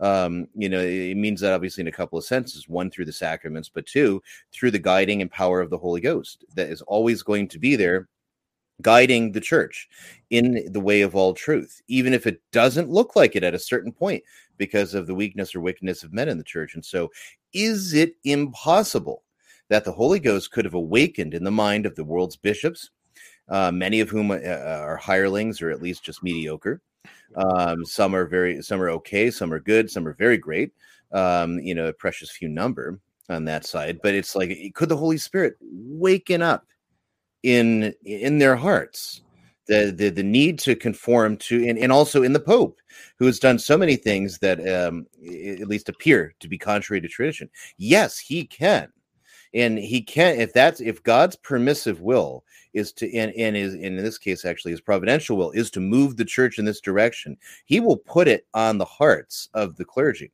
Um, 0.00 0.48
you 0.54 0.68
know, 0.68 0.80
it 0.80 1.16
means 1.16 1.40
that 1.40 1.52
obviously 1.52 1.82
in 1.82 1.88
a 1.88 1.92
couple 1.92 2.18
of 2.18 2.24
senses. 2.24 2.68
One 2.68 2.90
through 2.90 3.06
the 3.06 3.12
sacraments, 3.12 3.68
but 3.68 3.86
two 3.86 4.22
through 4.52 4.72
the 4.72 4.78
guiding 4.78 5.22
and 5.22 5.30
power 5.30 5.60
of 5.60 5.70
the 5.70 5.78
Holy 5.78 6.00
Ghost 6.00 6.44
that 6.54 6.68
is 6.68 6.82
always 6.82 7.22
going 7.22 7.48
to 7.48 7.58
be 7.58 7.76
there 7.76 8.08
guiding 8.82 9.32
the 9.32 9.40
church 9.40 9.88
in 10.30 10.66
the 10.72 10.80
way 10.80 11.02
of 11.02 11.14
all 11.14 11.32
truth, 11.32 11.80
even 11.88 12.12
if 12.12 12.26
it 12.26 12.40
doesn't 12.52 12.90
look 12.90 13.16
like 13.16 13.36
it 13.36 13.44
at 13.44 13.54
a 13.54 13.58
certain 13.58 13.92
point 13.92 14.22
because 14.58 14.94
of 14.94 15.06
the 15.06 15.14
weakness 15.14 15.54
or 15.54 15.60
wickedness 15.60 16.02
of 16.02 16.12
men 16.12 16.28
in 16.28 16.38
the 16.38 16.44
church. 16.44 16.74
And 16.74 16.84
so, 16.84 17.10
is 17.52 17.94
it 17.94 18.16
impossible 18.24 19.23
that 19.68 19.84
the 19.84 19.92
Holy 19.92 20.20
Ghost 20.20 20.50
could 20.50 20.64
have 20.64 20.74
awakened 20.74 21.34
in 21.34 21.44
the 21.44 21.50
mind 21.50 21.86
of 21.86 21.94
the 21.94 22.04
world's 22.04 22.36
bishops, 22.36 22.90
uh, 23.48 23.70
many 23.70 24.00
of 24.00 24.08
whom 24.08 24.30
uh, 24.30 24.36
uh 24.36 24.80
are 24.82 24.96
hirelings 24.96 25.60
or 25.60 25.70
at 25.70 25.82
least 25.82 26.04
just 26.04 26.22
mediocre? 26.22 26.80
Um, 27.36 27.84
some 27.84 28.14
are 28.14 28.26
very, 28.26 28.62
some 28.62 28.80
are 28.80 28.90
okay, 28.90 29.30
some 29.30 29.52
are 29.52 29.60
good, 29.60 29.90
some 29.90 30.06
are 30.06 30.14
very 30.14 30.38
great. 30.38 30.72
Um, 31.12 31.58
you 31.60 31.74
know, 31.74 31.86
a 31.86 31.92
precious 31.92 32.30
few 32.30 32.48
number 32.48 32.98
on 33.28 33.44
that 33.44 33.64
side. 33.64 34.00
But 34.02 34.14
it's 34.14 34.34
like, 34.34 34.72
could 34.74 34.88
the 34.88 34.96
Holy 34.96 35.18
Spirit 35.18 35.56
waken 35.60 36.42
up 36.42 36.66
in 37.44 37.94
in 38.04 38.38
their 38.38 38.56
hearts 38.56 39.20
the 39.66 39.92
the, 39.96 40.08
the 40.08 40.22
need 40.22 40.58
to 40.58 40.74
conform 40.74 41.36
to 41.36 41.68
and, 41.68 41.78
and 41.78 41.92
also 41.92 42.22
in 42.22 42.32
the 42.32 42.40
pope 42.40 42.80
who 43.18 43.26
has 43.26 43.38
done 43.38 43.58
so 43.58 43.76
many 43.76 43.96
things 43.96 44.38
that 44.38 44.58
um, 44.66 45.06
at 45.22 45.68
least 45.68 45.88
appear 45.88 46.34
to 46.40 46.48
be 46.48 46.58
contrary 46.58 47.00
to 47.00 47.08
tradition 47.08 47.48
yes 47.76 48.18
he 48.18 48.46
can 48.46 48.88
and 49.54 49.78
he 49.78 50.02
can't 50.02 50.38
if 50.38 50.52
that's 50.52 50.80
if 50.80 51.02
god's 51.02 51.36
permissive 51.36 52.00
will 52.00 52.44
is 52.72 52.92
to 52.92 53.10
and, 53.14 53.32
and 53.34 53.56
is 53.56 53.74
in 53.74 53.96
this 53.96 54.18
case 54.18 54.44
actually 54.44 54.72
his 54.72 54.80
providential 54.80 55.36
will 55.36 55.50
is 55.52 55.70
to 55.70 55.80
move 55.80 56.16
the 56.16 56.24
church 56.24 56.58
in 56.58 56.64
this 56.64 56.80
direction 56.80 57.36
he 57.64 57.80
will 57.80 57.96
put 57.96 58.28
it 58.28 58.46
on 58.54 58.78
the 58.78 58.84
hearts 58.84 59.48
of 59.54 59.76
the 59.76 59.84
clergy 59.84 60.30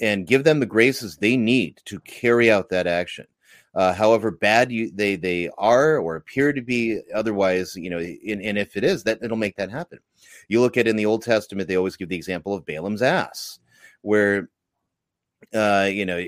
and 0.00 0.26
give 0.26 0.44
them 0.44 0.60
the 0.60 0.66
graces 0.66 1.16
they 1.16 1.36
need 1.36 1.80
to 1.84 2.00
carry 2.00 2.50
out 2.50 2.68
that 2.68 2.86
action. 2.86 3.26
Uh, 3.74 3.92
however 3.92 4.30
bad 4.30 4.72
you, 4.72 4.90
they 4.94 5.16
they 5.16 5.50
are 5.58 5.98
or 5.98 6.16
appear 6.16 6.50
to 6.50 6.62
be 6.62 6.98
otherwise 7.14 7.76
you 7.76 7.90
know 7.90 8.00
in, 8.00 8.40
and 8.40 8.56
if 8.56 8.74
it 8.74 8.82
is 8.82 9.02
that 9.02 9.18
it'll 9.22 9.36
make 9.36 9.54
that 9.56 9.70
happen. 9.70 9.98
You 10.48 10.62
look 10.62 10.78
at 10.78 10.88
in 10.88 10.96
the 10.96 11.04
old 11.04 11.22
testament 11.22 11.68
they 11.68 11.76
always 11.76 11.96
give 11.96 12.08
the 12.08 12.16
example 12.16 12.54
of 12.54 12.64
balaam's 12.64 13.02
ass 13.02 13.58
where 14.00 14.48
uh 15.54 15.88
you 15.92 16.06
know 16.06 16.24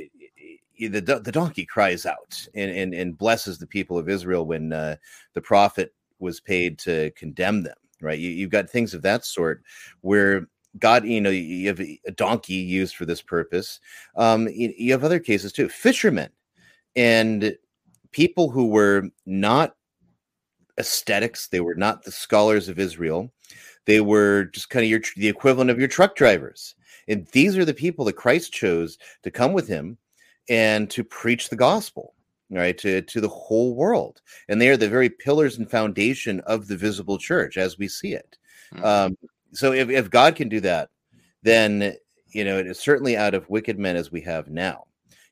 the, 0.79 1.21
the 1.23 1.33
donkey 1.33 1.64
cries 1.64 2.07
out 2.07 2.47
and, 2.55 2.71
and, 2.71 2.95
and 2.95 3.19
blesses 3.19 3.59
the 3.59 3.67
people 3.67 3.99
of 3.99 4.09
Israel 4.09 4.47
when 4.47 4.73
uh, 4.73 4.97
the 5.35 5.41
prophet 5.41 5.95
was 6.19 6.41
paid 6.41 6.79
to 6.81 7.11
condemn 7.12 7.62
them, 7.62 7.77
right? 8.01 8.19
You, 8.19 8.31
you've 8.31 8.51
got 8.51 8.71
things 8.71 8.95
of 8.95 9.03
that 9.03 9.25
sort 9.25 9.62
where 10.03 10.49
God, 10.79 11.05
you 11.05 11.21
know, 11.21 11.31
you 11.31 11.67
have 11.69 11.81
a 11.81 12.11
donkey 12.14 12.55
used 12.55 12.97
for 12.97 13.07
this 13.07 13.23
purpose. 13.23 13.81
Um, 14.17 14.49
you, 14.49 14.73
you 14.77 14.93
have 14.93 15.05
other 15.05 15.19
cases 15.19 15.53
too. 15.53 15.69
Fishermen 15.69 16.31
and 16.97 17.57
people 18.11 18.51
who 18.51 18.67
were 18.67 19.05
not 19.27 19.75
aesthetics 20.79 21.49
they 21.49 21.61
were 21.61 21.75
not 21.75 22.05
the 22.05 22.12
scholars 22.12 22.69
of 22.69 22.79
israel 22.79 23.33
they 23.85 24.01
were 24.01 24.45
just 24.45 24.71
kind 24.71 24.85
of 24.85 24.91
your 24.91 25.01
the 25.17 25.29
equivalent 25.29 25.71
of 25.71 25.79
your 25.79 25.88
truck 25.88 26.14
drivers 26.14 26.75
and 27.09 27.27
these 27.29 27.57
are 27.59 27.64
the 27.64 27.75
people 27.75 28.05
that 28.05 28.14
christ 28.14 28.53
chose 28.53 28.97
to 29.23 29.31
come 29.31 29.53
with 29.53 29.67
him 29.67 29.99
and 30.49 30.91
to 30.91 31.05
preach 31.05 31.49
the 31.49 31.57
gospel 31.57 32.15
right 32.51 32.79
to, 32.79 33.03
to 33.03 33.21
the 33.21 33.29
whole 33.29 33.75
world 33.75 34.23
and 34.49 34.61
they 34.61 34.69
are 34.69 34.77
the 34.77 34.89
very 34.89 35.11
pillars 35.11 35.59
and 35.59 35.71
foundation 35.71 36.41
of 36.41 36.67
the 36.67 36.77
visible 36.77 37.19
church 37.19 37.57
as 37.59 37.79
we 37.79 37.87
see 37.87 38.15
it 38.15 38.39
mm-hmm. 38.75 38.85
um, 38.85 39.19
so 39.53 39.73
if, 39.73 39.91
if 39.91 40.11
god 40.11 40.35
can 40.35 40.49
do 40.49 40.61
that 40.61 40.89
then 41.43 41.95
you 42.31 42.45
know 42.45 42.59
it 42.59 42.67
is 42.67 42.79
certainly 42.79 43.17
out 43.17 43.35
of 43.35 43.49
wicked 43.51 43.79
men 43.79 43.97
as 43.97 44.11
we 44.11 44.21
have 44.21 44.49
now 44.49 44.85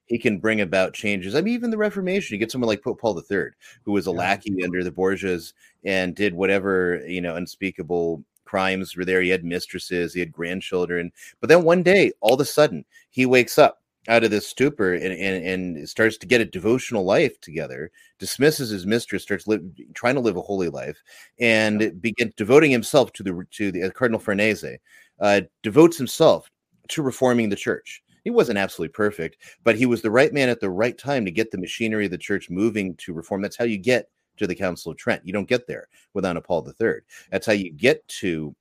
he 0.07 0.19
can 0.19 0.39
bring 0.39 0.61
about 0.61 0.95
changes. 0.95 1.35
I 1.35 1.41
mean, 1.41 1.55
even 1.55 1.71
the 1.71 1.77
Reformation, 1.77 2.35
you 2.35 2.39
get 2.39 2.51
someone 2.51 2.69
like 2.69 2.83
Pope 2.83 3.01
Paul 3.01 3.21
III, 3.31 3.49
who 3.85 3.93
was 3.93 4.07
a 4.07 4.11
yeah. 4.11 4.17
lackey 4.17 4.65
under 4.65 4.83
the 4.83 4.93
Borgias 4.93 5.53
and 5.85 6.15
did 6.15 6.33
whatever, 6.33 7.03
you 7.07 7.21
know, 7.21 7.37
unspeakable 7.37 8.25
crimes 8.45 8.97
were 8.97 9.05
there. 9.05 9.21
He 9.21 9.29
had 9.29 9.45
mistresses, 9.45 10.15
he 10.15 10.21
had 10.21 10.33
grandchildren. 10.33 11.13
But 11.41 11.49
then 11.49 11.65
one 11.65 11.83
day, 11.83 12.13
all 12.21 12.35
of 12.35 12.41
a 12.41 12.45
sudden, 12.45 12.85
he 13.11 13.27
wakes 13.27 13.59
up 13.59 13.83
out 14.09 14.25
of 14.25 14.31
this 14.31 14.47
stupor 14.47 14.95
and, 14.95 15.13
and, 15.13 15.77
and 15.77 15.89
starts 15.89 16.17
to 16.19 16.27
get 16.27 16.41
a 16.41 16.45
devotional 16.45 17.05
life 17.05 17.41
together, 17.41 17.91
dismisses 18.19 18.71
his 18.71 18.87
mistress, 18.87 19.23
starts 19.23 19.47
li- 19.47 19.61
trying 19.95 20.15
to 20.15 20.21
live 20.21 20.37
a 20.37 20.43
holy 20.43 20.69
life, 20.69 21.03
and 21.39 22.01
begin 22.01 22.33
devoting 22.37 22.71
himself 22.71 23.13
to 23.13 23.23
the 23.23 23.47
to 23.53 23.73
the 23.73 23.85
uh, 23.85 23.91
Cardinal 23.91 24.21
Farnese, 24.21 24.79
uh, 25.21 25.41
devotes 25.63 25.97
himself 25.97 26.51
to 26.89 27.03
reforming 27.03 27.49
the 27.49 27.57
church. 27.57 28.03
He 28.25 28.31
wasn't 28.31 28.59
absolutely 28.59 28.93
perfect, 28.93 29.39
but 29.63 29.77
he 29.77 29.87
was 29.87 30.03
the 30.03 30.11
right 30.11 30.33
man 30.33 30.49
at 30.49 30.61
the 30.61 30.71
right 30.71 30.99
time 30.99 31.25
to 31.25 31.31
get 31.31 31.51
the 31.51 31.59
machinery 31.59 32.07
of 32.07 32.11
the 32.11 32.19
church 32.19 32.51
moving 32.51 32.97
to 32.97 33.13
reform. 33.13 33.41
That's 33.41 33.57
how 33.57 33.65
you 33.65 33.79
get 33.79 34.09
to 34.39 34.47
the 34.47 34.55
Council 34.55 34.93
of 34.93 34.99
Trent. 34.99 35.23
You 35.25 35.33
don't 35.33 35.49
get 35.49 35.67
there 35.67 35.89
without 36.15 36.37
a 36.37 36.41
Paul 36.41 36.67
III. 36.81 36.95
That's 37.31 37.47
how 37.47 37.53
you 37.53 37.73
get 37.73 38.07
to 38.09 38.55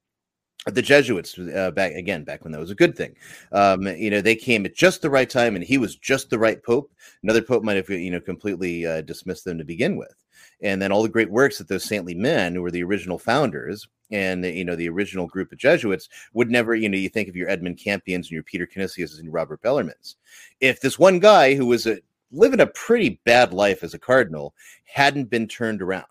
the 0.65 0.81
Jesuits 0.81 1.37
uh, 1.37 1.71
back 1.71 1.93
again, 1.93 2.23
back 2.23 2.43
when 2.43 2.51
that 2.51 2.59
was 2.59 2.71
a 2.71 2.75
good 2.75 2.97
thing. 2.97 3.15
Um, 3.51 3.85
you 3.85 4.09
know, 4.09 4.21
they 4.21 4.35
came 4.35 4.65
at 4.65 4.75
just 4.75 5.01
the 5.01 5.09
right 5.09 5.29
time, 5.29 5.55
and 5.55 5.63
he 5.63 5.77
was 5.77 5.95
just 5.95 6.29
the 6.29 6.39
right 6.39 6.61
pope. 6.63 6.91
Another 7.23 7.41
pope 7.41 7.63
might 7.63 7.77
have, 7.77 7.89
you 7.89 8.11
know, 8.11 8.19
completely 8.19 8.85
uh, 8.85 9.01
dismissed 9.01 9.45
them 9.45 9.57
to 9.57 9.63
begin 9.63 9.95
with. 9.95 10.15
And 10.61 10.81
then 10.81 10.91
all 10.91 11.03
the 11.03 11.09
great 11.09 11.29
works 11.29 11.57
that 11.57 11.67
those 11.67 11.83
saintly 11.83 12.15
men, 12.15 12.55
who 12.55 12.61
were 12.61 12.71
the 12.71 12.83
original 12.83 13.19
founders, 13.19 13.87
and 14.11 14.45
you 14.45 14.63
know 14.63 14.75
the 14.75 14.89
original 14.89 15.27
group 15.27 15.51
of 15.51 15.57
Jesuits 15.57 16.09
would 16.33 16.49
never, 16.49 16.75
you 16.75 16.89
know, 16.89 16.97
you 16.97 17.09
think 17.09 17.27
of 17.27 17.35
your 17.35 17.49
Edmund 17.49 17.77
Campions 17.77 18.15
and 18.15 18.31
your 18.31 18.43
Peter 18.43 18.65
Canisius 18.65 19.19
and 19.19 19.33
Robert 19.33 19.61
Bellarmines. 19.61 20.15
If 20.61 20.81
this 20.81 20.99
one 20.99 21.19
guy 21.19 21.55
who 21.55 21.65
was 21.65 21.85
a, 21.87 21.99
living 22.31 22.59
a 22.59 22.67
pretty 22.67 23.21
bad 23.25 23.53
life 23.53 23.83
as 23.83 23.93
a 23.93 23.99
cardinal 23.99 24.53
hadn't 24.85 25.29
been 25.29 25.47
turned 25.47 25.81
around, 25.81 26.05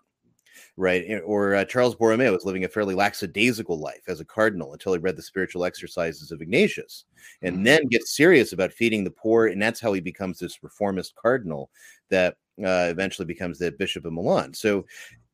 right? 0.77 1.21
Or 1.25 1.55
uh, 1.55 1.65
Charles 1.65 1.95
Borromeo 1.95 2.31
was 2.31 2.45
living 2.45 2.65
a 2.65 2.69
fairly 2.69 2.95
lackadaisical 2.95 3.79
life 3.79 4.03
as 4.07 4.19
a 4.19 4.25
cardinal 4.25 4.73
until 4.73 4.93
he 4.93 4.99
read 4.99 5.15
the 5.15 5.21
spiritual 5.21 5.63
exercises 5.63 6.31
of 6.31 6.41
Ignatius 6.41 7.05
and 7.41 7.55
mm-hmm. 7.55 7.63
then 7.63 7.87
gets 7.87 8.15
serious 8.15 8.53
about 8.53 8.73
feeding 8.73 9.03
the 9.03 9.11
poor. 9.11 9.47
And 9.47 9.61
that's 9.61 9.79
how 9.79 9.93
he 9.93 10.01
becomes 10.01 10.39
this 10.39 10.63
reformist 10.63 11.15
cardinal 11.15 11.69
that 12.09 12.33
uh, 12.59 12.87
eventually 12.89 13.25
becomes 13.25 13.59
the 13.59 13.71
Bishop 13.71 14.05
of 14.05 14.13
Milan. 14.13 14.53
So 14.53 14.85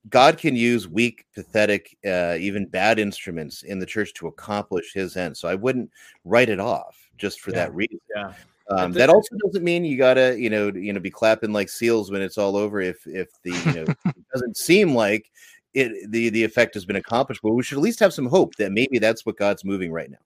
God 0.09 0.37
can 0.37 0.55
use 0.55 0.87
weak, 0.87 1.25
pathetic, 1.33 1.97
uh, 2.05 2.35
even 2.39 2.65
bad 2.67 2.99
instruments 2.99 3.63
in 3.63 3.79
the 3.79 3.85
church 3.85 4.13
to 4.15 4.27
accomplish 4.27 4.93
his 4.93 5.17
end. 5.17 5.37
So 5.37 5.47
I 5.47 5.55
wouldn't 5.55 5.91
write 6.25 6.49
it 6.49 6.59
off 6.59 6.97
just 7.17 7.39
for 7.39 7.51
yeah. 7.51 7.57
that 7.57 7.75
reason. 7.75 7.99
Yeah. 8.15 8.33
Um, 8.69 8.91
that 8.93 9.09
also 9.09 9.35
doesn't 9.45 9.63
mean 9.63 9.83
you 9.83 9.97
gotta, 9.97 10.39
you 10.39 10.49
know, 10.49 10.71
you 10.73 10.93
know, 10.93 10.99
be 10.99 11.09
clapping 11.09 11.51
like 11.51 11.69
seals 11.69 12.11
when 12.11 12.21
it's 12.21 12.37
all 12.37 12.55
over. 12.55 12.79
If 12.79 13.05
if 13.05 13.29
the 13.43 13.51
you 13.51 13.73
know 13.73 13.83
it 14.05 14.25
doesn't 14.33 14.57
seem 14.57 14.95
like 14.95 15.29
it 15.73 16.11
the 16.11 16.29
the 16.29 16.43
effect 16.43 16.73
has 16.75 16.85
been 16.85 16.95
accomplished, 16.95 17.41
but 17.41 17.51
we 17.51 17.63
should 17.63 17.77
at 17.77 17.83
least 17.83 17.99
have 17.99 18.13
some 18.13 18.27
hope 18.27 18.55
that 18.55 18.71
maybe 18.71 18.99
that's 18.99 19.25
what 19.25 19.37
God's 19.37 19.65
moving 19.65 19.91
right 19.91 20.09
now. 20.09 20.17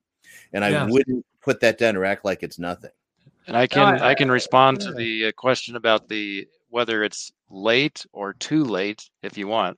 And 0.54 0.64
I 0.64 0.70
yeah. 0.70 0.88
wouldn't 0.88 1.26
put 1.42 1.60
that 1.62 1.78
down 1.78 1.96
or 1.96 2.06
act 2.06 2.26
like 2.26 2.44
it's 2.44 2.60
nothing. 2.60 2.92
And 3.48 3.56
I 3.56 3.68
can 3.68 4.02
I, 4.02 4.10
I 4.10 4.16
can 4.16 4.30
respond 4.30 4.80
to 4.82 4.92
the 4.92 5.28
uh, 5.28 5.32
question 5.34 5.76
about 5.76 6.08
the 6.08 6.48
whether 6.70 7.04
it's 7.04 7.32
late 7.50 8.06
or 8.12 8.34
too 8.34 8.64
late 8.64 9.10
if 9.24 9.38
you 9.38 9.48
want. 9.48 9.78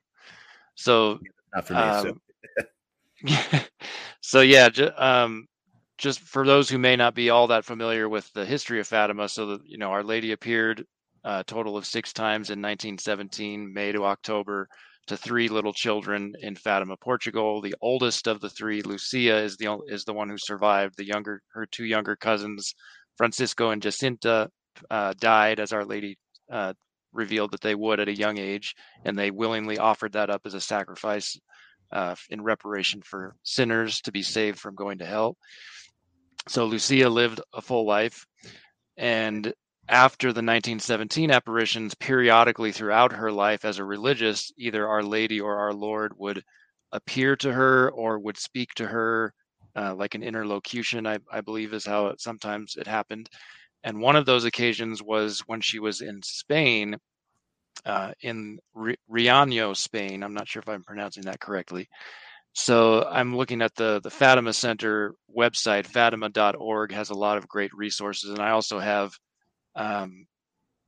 So 0.74 1.20
not 1.54 1.66
for 1.66 1.74
me. 1.74 1.80
Um, 1.80 2.20
so. 2.58 3.60
so 4.20 4.40
yeah, 4.40 4.68
ju- 4.68 4.90
um, 4.96 5.48
just 5.98 6.20
for 6.20 6.46
those 6.46 6.70
who 6.70 6.78
may 6.78 6.96
not 6.96 7.14
be 7.14 7.28
all 7.28 7.48
that 7.48 7.64
familiar 7.64 8.08
with 8.08 8.32
the 8.32 8.46
history 8.46 8.80
of 8.80 8.86
Fatima, 8.86 9.28
so 9.28 9.46
that 9.46 9.60
you 9.66 9.78
know, 9.78 9.90
Our 9.90 10.04
Lady 10.04 10.32
appeared 10.32 10.84
a 11.24 11.44
total 11.44 11.76
of 11.76 11.84
six 11.84 12.12
times 12.12 12.50
in 12.50 12.62
1917, 12.62 13.72
May 13.72 13.92
to 13.92 14.04
October, 14.04 14.68
to 15.08 15.16
three 15.16 15.48
little 15.48 15.72
children 15.72 16.34
in 16.40 16.54
Fatima, 16.54 16.96
Portugal. 16.96 17.60
The 17.60 17.74
oldest 17.80 18.28
of 18.28 18.40
the 18.40 18.50
three, 18.50 18.82
Lucia, 18.82 19.38
is 19.38 19.56
the 19.56 19.78
is 19.88 20.04
the 20.04 20.14
one 20.14 20.28
who 20.28 20.38
survived. 20.38 20.94
The 20.96 21.06
younger, 21.06 21.42
her 21.52 21.66
two 21.66 21.84
younger 21.84 22.14
cousins, 22.14 22.74
Francisco 23.16 23.70
and 23.70 23.82
Jacinta, 23.82 24.50
uh, 24.90 25.14
died 25.18 25.58
as 25.58 25.72
Our 25.72 25.84
Lady 25.84 26.16
uh, 26.50 26.74
revealed 27.12 27.50
that 27.52 27.62
they 27.62 27.74
would 27.74 28.00
at 28.00 28.08
a 28.08 28.16
young 28.16 28.38
age, 28.38 28.74
and 29.04 29.18
they 29.18 29.30
willingly 29.30 29.78
offered 29.78 30.12
that 30.12 30.30
up 30.30 30.42
as 30.44 30.54
a 30.54 30.60
sacrifice 30.60 31.36
uh, 31.90 32.14
in 32.30 32.42
reparation 32.42 33.00
for 33.02 33.34
sinners 33.42 34.00
to 34.02 34.12
be 34.12 34.22
saved 34.22 34.58
from 34.58 34.74
going 34.74 34.98
to 34.98 35.06
hell. 35.06 35.36
So 36.48 36.64
Lucia 36.64 37.08
lived 37.08 37.40
a 37.52 37.60
full 37.60 37.86
life. 37.86 38.26
And 38.96 39.52
after 39.88 40.28
the 40.28 40.42
1917 40.42 41.30
apparitions, 41.30 41.94
periodically 41.94 42.72
throughout 42.72 43.12
her 43.12 43.30
life 43.30 43.64
as 43.64 43.78
a 43.78 43.84
religious, 43.84 44.50
either 44.58 44.86
Our 44.86 45.02
Lady 45.02 45.40
or 45.40 45.56
Our 45.56 45.72
Lord 45.72 46.12
would 46.16 46.42
appear 46.92 47.36
to 47.36 47.52
her 47.52 47.90
or 47.90 48.18
would 48.18 48.38
speak 48.38 48.70
to 48.74 48.86
her, 48.86 49.32
uh, 49.76 49.94
like 49.94 50.14
an 50.14 50.22
interlocution, 50.22 51.06
I, 51.06 51.18
I 51.30 51.42
believe 51.42 51.74
is 51.74 51.86
how 51.86 52.08
it, 52.08 52.20
sometimes 52.20 52.76
it 52.76 52.86
happened. 52.86 53.28
And 53.84 54.00
one 54.00 54.16
of 54.16 54.26
those 54.26 54.44
occasions 54.44 55.02
was 55.02 55.40
when 55.46 55.60
she 55.60 55.78
was 55.78 56.00
in 56.00 56.22
Spain, 56.22 56.96
uh, 57.86 58.12
in 58.22 58.58
Riaño, 59.10 59.76
Spain. 59.76 60.22
I'm 60.22 60.34
not 60.34 60.48
sure 60.48 60.60
if 60.60 60.68
I'm 60.68 60.82
pronouncing 60.82 61.24
that 61.24 61.40
correctly. 61.40 61.88
So 62.60 63.04
I'm 63.08 63.36
looking 63.36 63.62
at 63.62 63.76
the 63.76 64.00
the 64.02 64.10
Fatima 64.10 64.52
Center 64.52 65.14
website. 65.34 65.86
Fatima.org 65.86 66.90
has 66.90 67.10
a 67.10 67.14
lot 67.14 67.38
of 67.38 67.46
great 67.46 67.72
resources, 67.72 68.30
and 68.30 68.40
I 68.40 68.50
also 68.50 68.80
have 68.80 69.12
um, 69.76 70.26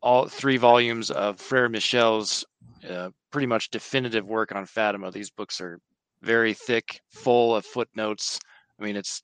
all 0.02 0.26
three 0.26 0.56
volumes 0.56 1.12
of 1.12 1.38
Frere 1.38 1.68
Michel's 1.68 2.44
uh, 2.88 3.10
pretty 3.30 3.46
much 3.46 3.70
definitive 3.70 4.26
work 4.26 4.52
on 4.52 4.66
Fatima. 4.66 5.12
These 5.12 5.30
books 5.30 5.60
are 5.60 5.78
very 6.22 6.54
thick, 6.54 7.00
full 7.08 7.54
of 7.54 7.64
footnotes. 7.64 8.40
I 8.80 8.82
mean, 8.82 8.96
it's 8.96 9.22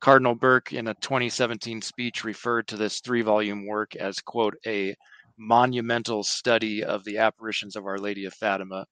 Cardinal 0.00 0.36
Burke 0.36 0.72
in 0.72 0.86
a 0.86 0.94
2017 0.94 1.82
speech 1.82 2.22
referred 2.22 2.68
to 2.68 2.76
this 2.76 3.00
three 3.00 3.22
volume 3.22 3.66
work 3.66 3.96
as, 3.96 4.20
quote, 4.20 4.54
a 4.64 4.94
monumental 5.36 6.22
study 6.22 6.84
of 6.84 7.02
the 7.02 7.18
apparitions 7.18 7.74
of 7.74 7.86
Our 7.86 7.98
Lady 7.98 8.24
of 8.24 8.34
Fatima. 8.34 8.86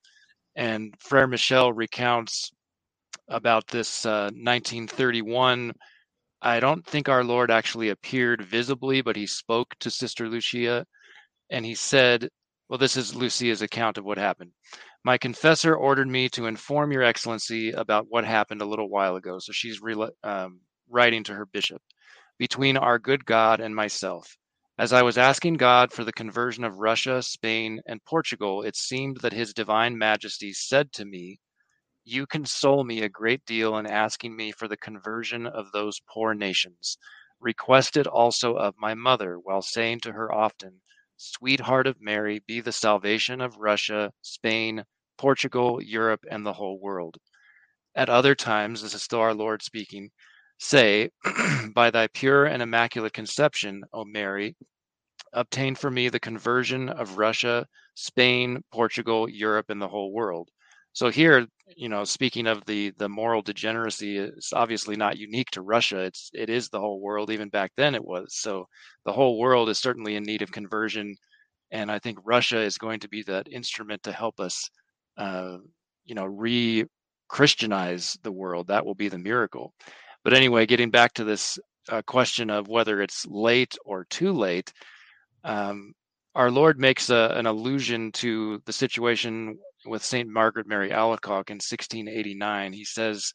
And 0.57 0.93
Frere 0.99 1.29
Michel 1.29 1.73
recounts 1.73 2.51
about 3.29 3.67
this 3.69 4.07
uh, 4.07 4.31
1931. 4.35 5.73
I 6.43 6.61
don't 6.61 6.87
think 6.87 7.09
our 7.09 7.25
Lord 7.25 7.51
actually 7.51 7.89
appeared 7.89 8.43
visibly, 8.43 9.01
but 9.01 9.17
he 9.17 9.27
spoke 9.27 9.75
to 9.81 9.91
Sister 9.91 10.29
Lucia 10.29 10.87
and 11.51 11.65
he 11.65 11.75
said, 11.75 12.29
Well, 12.69 12.79
this 12.79 12.97
is 12.97 13.15
Lucia's 13.15 13.63
account 13.63 13.99
of 13.99 14.05
what 14.05 14.19
happened. 14.19 14.53
My 15.05 15.19
confessor 15.19 15.75
ordered 15.75 16.09
me 16.09 16.29
to 16.31 16.47
inform 16.47 16.93
Your 16.93 17.03
Excellency 17.03 17.71
about 17.71 18.07
what 18.09 18.25
happened 18.25 18.61
a 18.61 18.67
little 18.67 18.89
while 18.89 19.17
ago. 19.17 19.39
So 19.39 19.53
she's 19.53 19.81
re- 19.81 20.11
um, 20.25 20.61
writing 20.89 21.25
to 21.25 21.35
her 21.35 21.47
bishop 21.47 21.81
between 22.39 22.77
our 22.77 22.99
good 22.99 23.25
God 23.25 23.61
and 23.61 23.75
myself. 23.75 24.37
As 24.79 24.93
I 24.93 25.03
was 25.03 25.17
asking 25.17 25.55
God 25.55 25.93
for 25.93 26.05
the 26.05 26.13
conversion 26.13 26.65
of 26.65 26.79
Russia, 26.79 27.23
Spain, 27.23 27.81
and 27.87 28.05
Portugal, 28.05 28.63
it 28.63 28.77
seemed 28.77 29.19
that 29.23 29.33
His 29.33 29.55
Divine 29.55 29.97
Majesty 29.97 30.53
said 30.53 30.93
to 30.93 31.05
me, 31.05 31.39
you 32.09 32.25
console 32.25 32.85
me 32.85 33.03
a 33.03 33.09
great 33.09 33.45
deal 33.45 33.77
in 33.77 33.85
asking 33.85 34.37
me 34.37 34.53
for 34.53 34.69
the 34.69 34.77
conversion 34.77 35.45
of 35.45 35.73
those 35.73 36.01
poor 36.09 36.35
nations. 36.35 36.97
Request 37.41 37.97
it 37.97 38.07
also 38.07 38.55
of 38.55 38.77
my 38.79 38.95
mother, 38.95 39.41
while 39.41 39.61
saying 39.61 39.99
to 39.99 40.13
her 40.13 40.33
often, 40.33 40.81
Sweetheart 41.17 41.89
of 41.89 42.01
Mary, 42.01 42.39
be 42.47 42.61
the 42.61 42.71
salvation 42.71 43.41
of 43.41 43.57
Russia, 43.57 44.13
Spain, 44.23 44.85
Portugal, 45.19 45.83
Europe, 45.83 46.25
and 46.31 46.47
the 46.47 46.53
whole 46.53 46.79
world. 46.79 47.17
At 47.97 48.09
other 48.09 48.37
times, 48.37 48.83
this 48.83 48.95
is 48.95 49.03
still 49.03 49.19
our 49.19 49.35
Lord 49.35 49.63
speaking, 49.63 50.11
say, 50.59 51.11
By 51.75 51.91
thy 51.91 52.07
pure 52.07 52.45
and 52.45 52.63
immaculate 52.63 53.15
conception, 53.15 53.83
O 53.93 54.05
Mary, 54.05 54.55
obtain 55.33 55.75
for 55.75 55.91
me 55.91 56.09
the 56.09 56.21
conversion 56.21 56.89
of 56.89 57.19
Russia, 57.19 57.67
Spain, 57.97 58.63
Portugal, 58.71 59.29
Europe, 59.29 59.71
and 59.71 59.83
the 59.83 59.89
whole 59.89 60.13
world. 60.13 60.51
So 60.97 61.11
here, 61.11 61.47
you 61.77 61.91
know, 61.91 62.05
speaking 62.05 62.47
of 62.47 62.65
the 62.65 62.91
the 62.97 63.07
moral 63.11 63.43
degeneracy, 63.43 64.17
it's 64.17 64.55
obviously 64.55 64.97
not 64.97 65.19
unique 65.19 65.51
to 65.51 65.61
Russia. 65.61 65.99
It's 65.99 66.31
it 66.33 66.49
is 66.49 66.71
the 66.71 66.81
whole 66.81 67.03
world. 67.03 67.31
Even 67.31 67.51
back 67.51 67.73
then, 67.77 67.95
it 67.95 68.03
was. 68.03 68.29
So 68.31 68.65
the 69.05 69.13
whole 69.13 69.39
world 69.39 69.69
is 69.69 69.79
certainly 69.79 70.17
in 70.17 70.23
need 70.23 70.41
of 70.41 70.51
conversion, 70.51 71.15
and 71.71 71.91
I 71.91 71.99
think 71.99 72.17
Russia 72.25 72.59
is 72.63 72.79
going 72.79 73.01
to 73.01 73.11
be 73.11 73.23
that 73.25 73.47
instrument 73.53 74.05
to 74.05 74.13
help 74.13 74.41
us, 74.41 74.71
uh, 75.19 75.59
you 76.07 76.15
know, 76.15 76.25
re-Christianize 76.25 78.17
the 78.23 78.33
world. 78.33 78.69
That 78.69 78.87
will 78.87 78.95
be 78.95 79.11
the 79.11 79.19
miracle. 79.19 79.75
But 80.25 80.33
anyway, 80.33 80.65
getting 80.65 80.91
back 80.91 81.13
to 81.15 81.25
this 81.25 81.59
uh, 81.91 82.01
question 82.07 82.49
of 82.49 82.69
whether 82.69 83.03
it's 83.03 83.27
late 83.27 83.77
or 83.85 84.07
too 84.09 84.33
late. 84.33 84.73
Um, 85.45 85.93
our 86.35 86.51
Lord 86.51 86.79
makes 86.79 87.11
a, 87.11 87.33
an 87.37 87.47
allusion 87.47 88.13
to 88.13 88.63
the 88.65 88.73
situation 88.73 89.59
with 89.87 90.05
Saint 90.05 90.29
Margaret 90.29 90.67
Mary 90.67 90.91
Alacoque 90.91 91.51
in 91.51 91.57
1689. 91.57 92.73
He 92.73 92.85
says, 92.85 93.33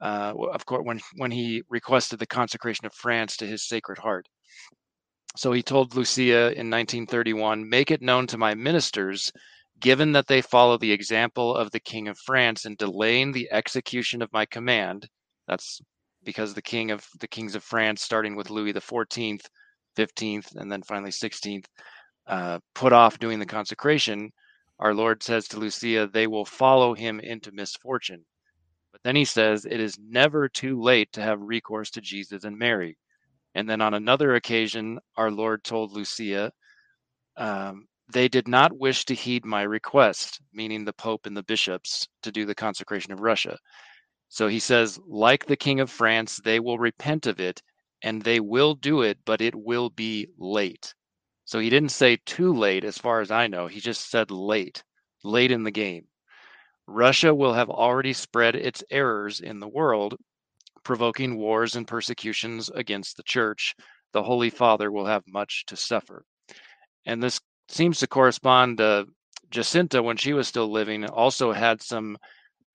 uh, 0.00 0.32
of 0.52 0.64
course, 0.66 0.82
when 0.84 1.00
when 1.16 1.30
he 1.30 1.62
requested 1.68 2.18
the 2.18 2.26
consecration 2.26 2.86
of 2.86 2.94
France 2.94 3.36
to 3.38 3.46
his 3.46 3.66
Sacred 3.66 3.98
Heart. 3.98 4.26
So 5.36 5.52
he 5.52 5.62
told 5.62 5.94
Lucia 5.94 6.52
in 6.52 6.70
1931, 6.70 7.68
"Make 7.68 7.90
it 7.90 8.02
known 8.02 8.26
to 8.28 8.38
my 8.38 8.54
ministers." 8.54 9.32
Given 9.78 10.12
that 10.12 10.26
they 10.26 10.42
follow 10.42 10.76
the 10.76 10.92
example 10.92 11.56
of 11.56 11.70
the 11.70 11.80
King 11.80 12.08
of 12.08 12.18
France 12.18 12.66
in 12.66 12.76
delaying 12.76 13.32
the 13.32 13.48
execution 13.50 14.20
of 14.20 14.32
my 14.32 14.44
command, 14.44 15.08
that's 15.48 15.80
because 16.22 16.52
the 16.52 16.62
king 16.62 16.90
of 16.90 17.06
the 17.18 17.28
kings 17.28 17.54
of 17.54 17.64
France, 17.64 18.02
starting 18.02 18.36
with 18.36 18.50
Louis 18.50 18.72
the 18.72 18.80
Fourteenth, 18.80 19.48
15th, 19.96 20.54
and 20.56 20.70
then 20.70 20.82
finally 20.82 21.10
16th, 21.10 21.64
uh, 22.26 22.58
put 22.74 22.92
off 22.92 23.18
doing 23.18 23.38
the 23.38 23.46
consecration, 23.46 24.30
our 24.80 24.94
Lord 24.94 25.22
says 25.22 25.46
to 25.48 25.58
Lucia, 25.58 26.08
they 26.12 26.26
will 26.26 26.44
follow 26.44 26.94
him 26.94 27.20
into 27.20 27.52
misfortune. 27.52 28.24
But 28.92 29.02
then 29.04 29.14
he 29.14 29.26
says, 29.26 29.66
it 29.66 29.78
is 29.78 29.98
never 29.98 30.48
too 30.48 30.80
late 30.80 31.12
to 31.12 31.22
have 31.22 31.40
recourse 31.40 31.90
to 31.92 32.00
Jesus 32.00 32.44
and 32.44 32.58
Mary. 32.58 32.96
And 33.54 33.68
then 33.68 33.80
on 33.80 33.94
another 33.94 34.34
occasion, 34.34 34.98
our 35.16 35.30
Lord 35.30 35.62
told 35.64 35.92
Lucia, 35.92 36.50
um, 37.36 37.86
they 38.12 38.26
did 38.26 38.48
not 38.48 38.76
wish 38.76 39.04
to 39.04 39.14
heed 39.14 39.44
my 39.44 39.62
request, 39.62 40.40
meaning 40.52 40.84
the 40.84 40.92
Pope 40.94 41.26
and 41.26 41.36
the 41.36 41.42
bishops, 41.42 42.08
to 42.22 42.32
do 42.32 42.44
the 42.46 42.54
consecration 42.54 43.12
of 43.12 43.20
Russia. 43.20 43.58
So 44.28 44.48
he 44.48 44.60
says, 44.60 44.98
like 45.06 45.46
the 45.46 45.56
King 45.56 45.80
of 45.80 45.90
France, 45.90 46.40
they 46.42 46.58
will 46.58 46.78
repent 46.78 47.26
of 47.26 47.38
it 47.38 47.62
and 48.02 48.22
they 48.22 48.40
will 48.40 48.74
do 48.74 49.02
it, 49.02 49.18
but 49.26 49.40
it 49.40 49.54
will 49.54 49.90
be 49.90 50.28
late. 50.38 50.94
So 51.50 51.58
he 51.58 51.68
didn't 51.68 51.88
say 51.88 52.16
too 52.26 52.54
late, 52.54 52.84
as 52.84 52.96
far 52.96 53.20
as 53.20 53.32
I 53.32 53.48
know. 53.48 53.66
He 53.66 53.80
just 53.80 54.08
said 54.08 54.30
late, 54.30 54.84
late 55.24 55.50
in 55.50 55.64
the 55.64 55.72
game. 55.72 56.06
Russia 56.86 57.34
will 57.34 57.54
have 57.54 57.68
already 57.68 58.12
spread 58.12 58.54
its 58.54 58.84
errors 58.88 59.40
in 59.40 59.58
the 59.58 59.66
world, 59.66 60.14
provoking 60.84 61.36
wars 61.36 61.74
and 61.74 61.88
persecutions 61.88 62.68
against 62.68 63.16
the 63.16 63.24
church. 63.24 63.74
The 64.12 64.22
Holy 64.22 64.48
Father 64.48 64.92
will 64.92 65.06
have 65.06 65.24
much 65.26 65.64
to 65.66 65.76
suffer. 65.76 66.24
And 67.04 67.20
this 67.20 67.40
seems 67.68 67.98
to 67.98 68.06
correspond 68.06 68.78
to 68.78 69.08
Jacinta 69.50 70.04
when 70.04 70.18
she 70.18 70.32
was 70.32 70.46
still 70.46 70.70
living, 70.70 71.04
also 71.04 71.50
had 71.50 71.82
some 71.82 72.16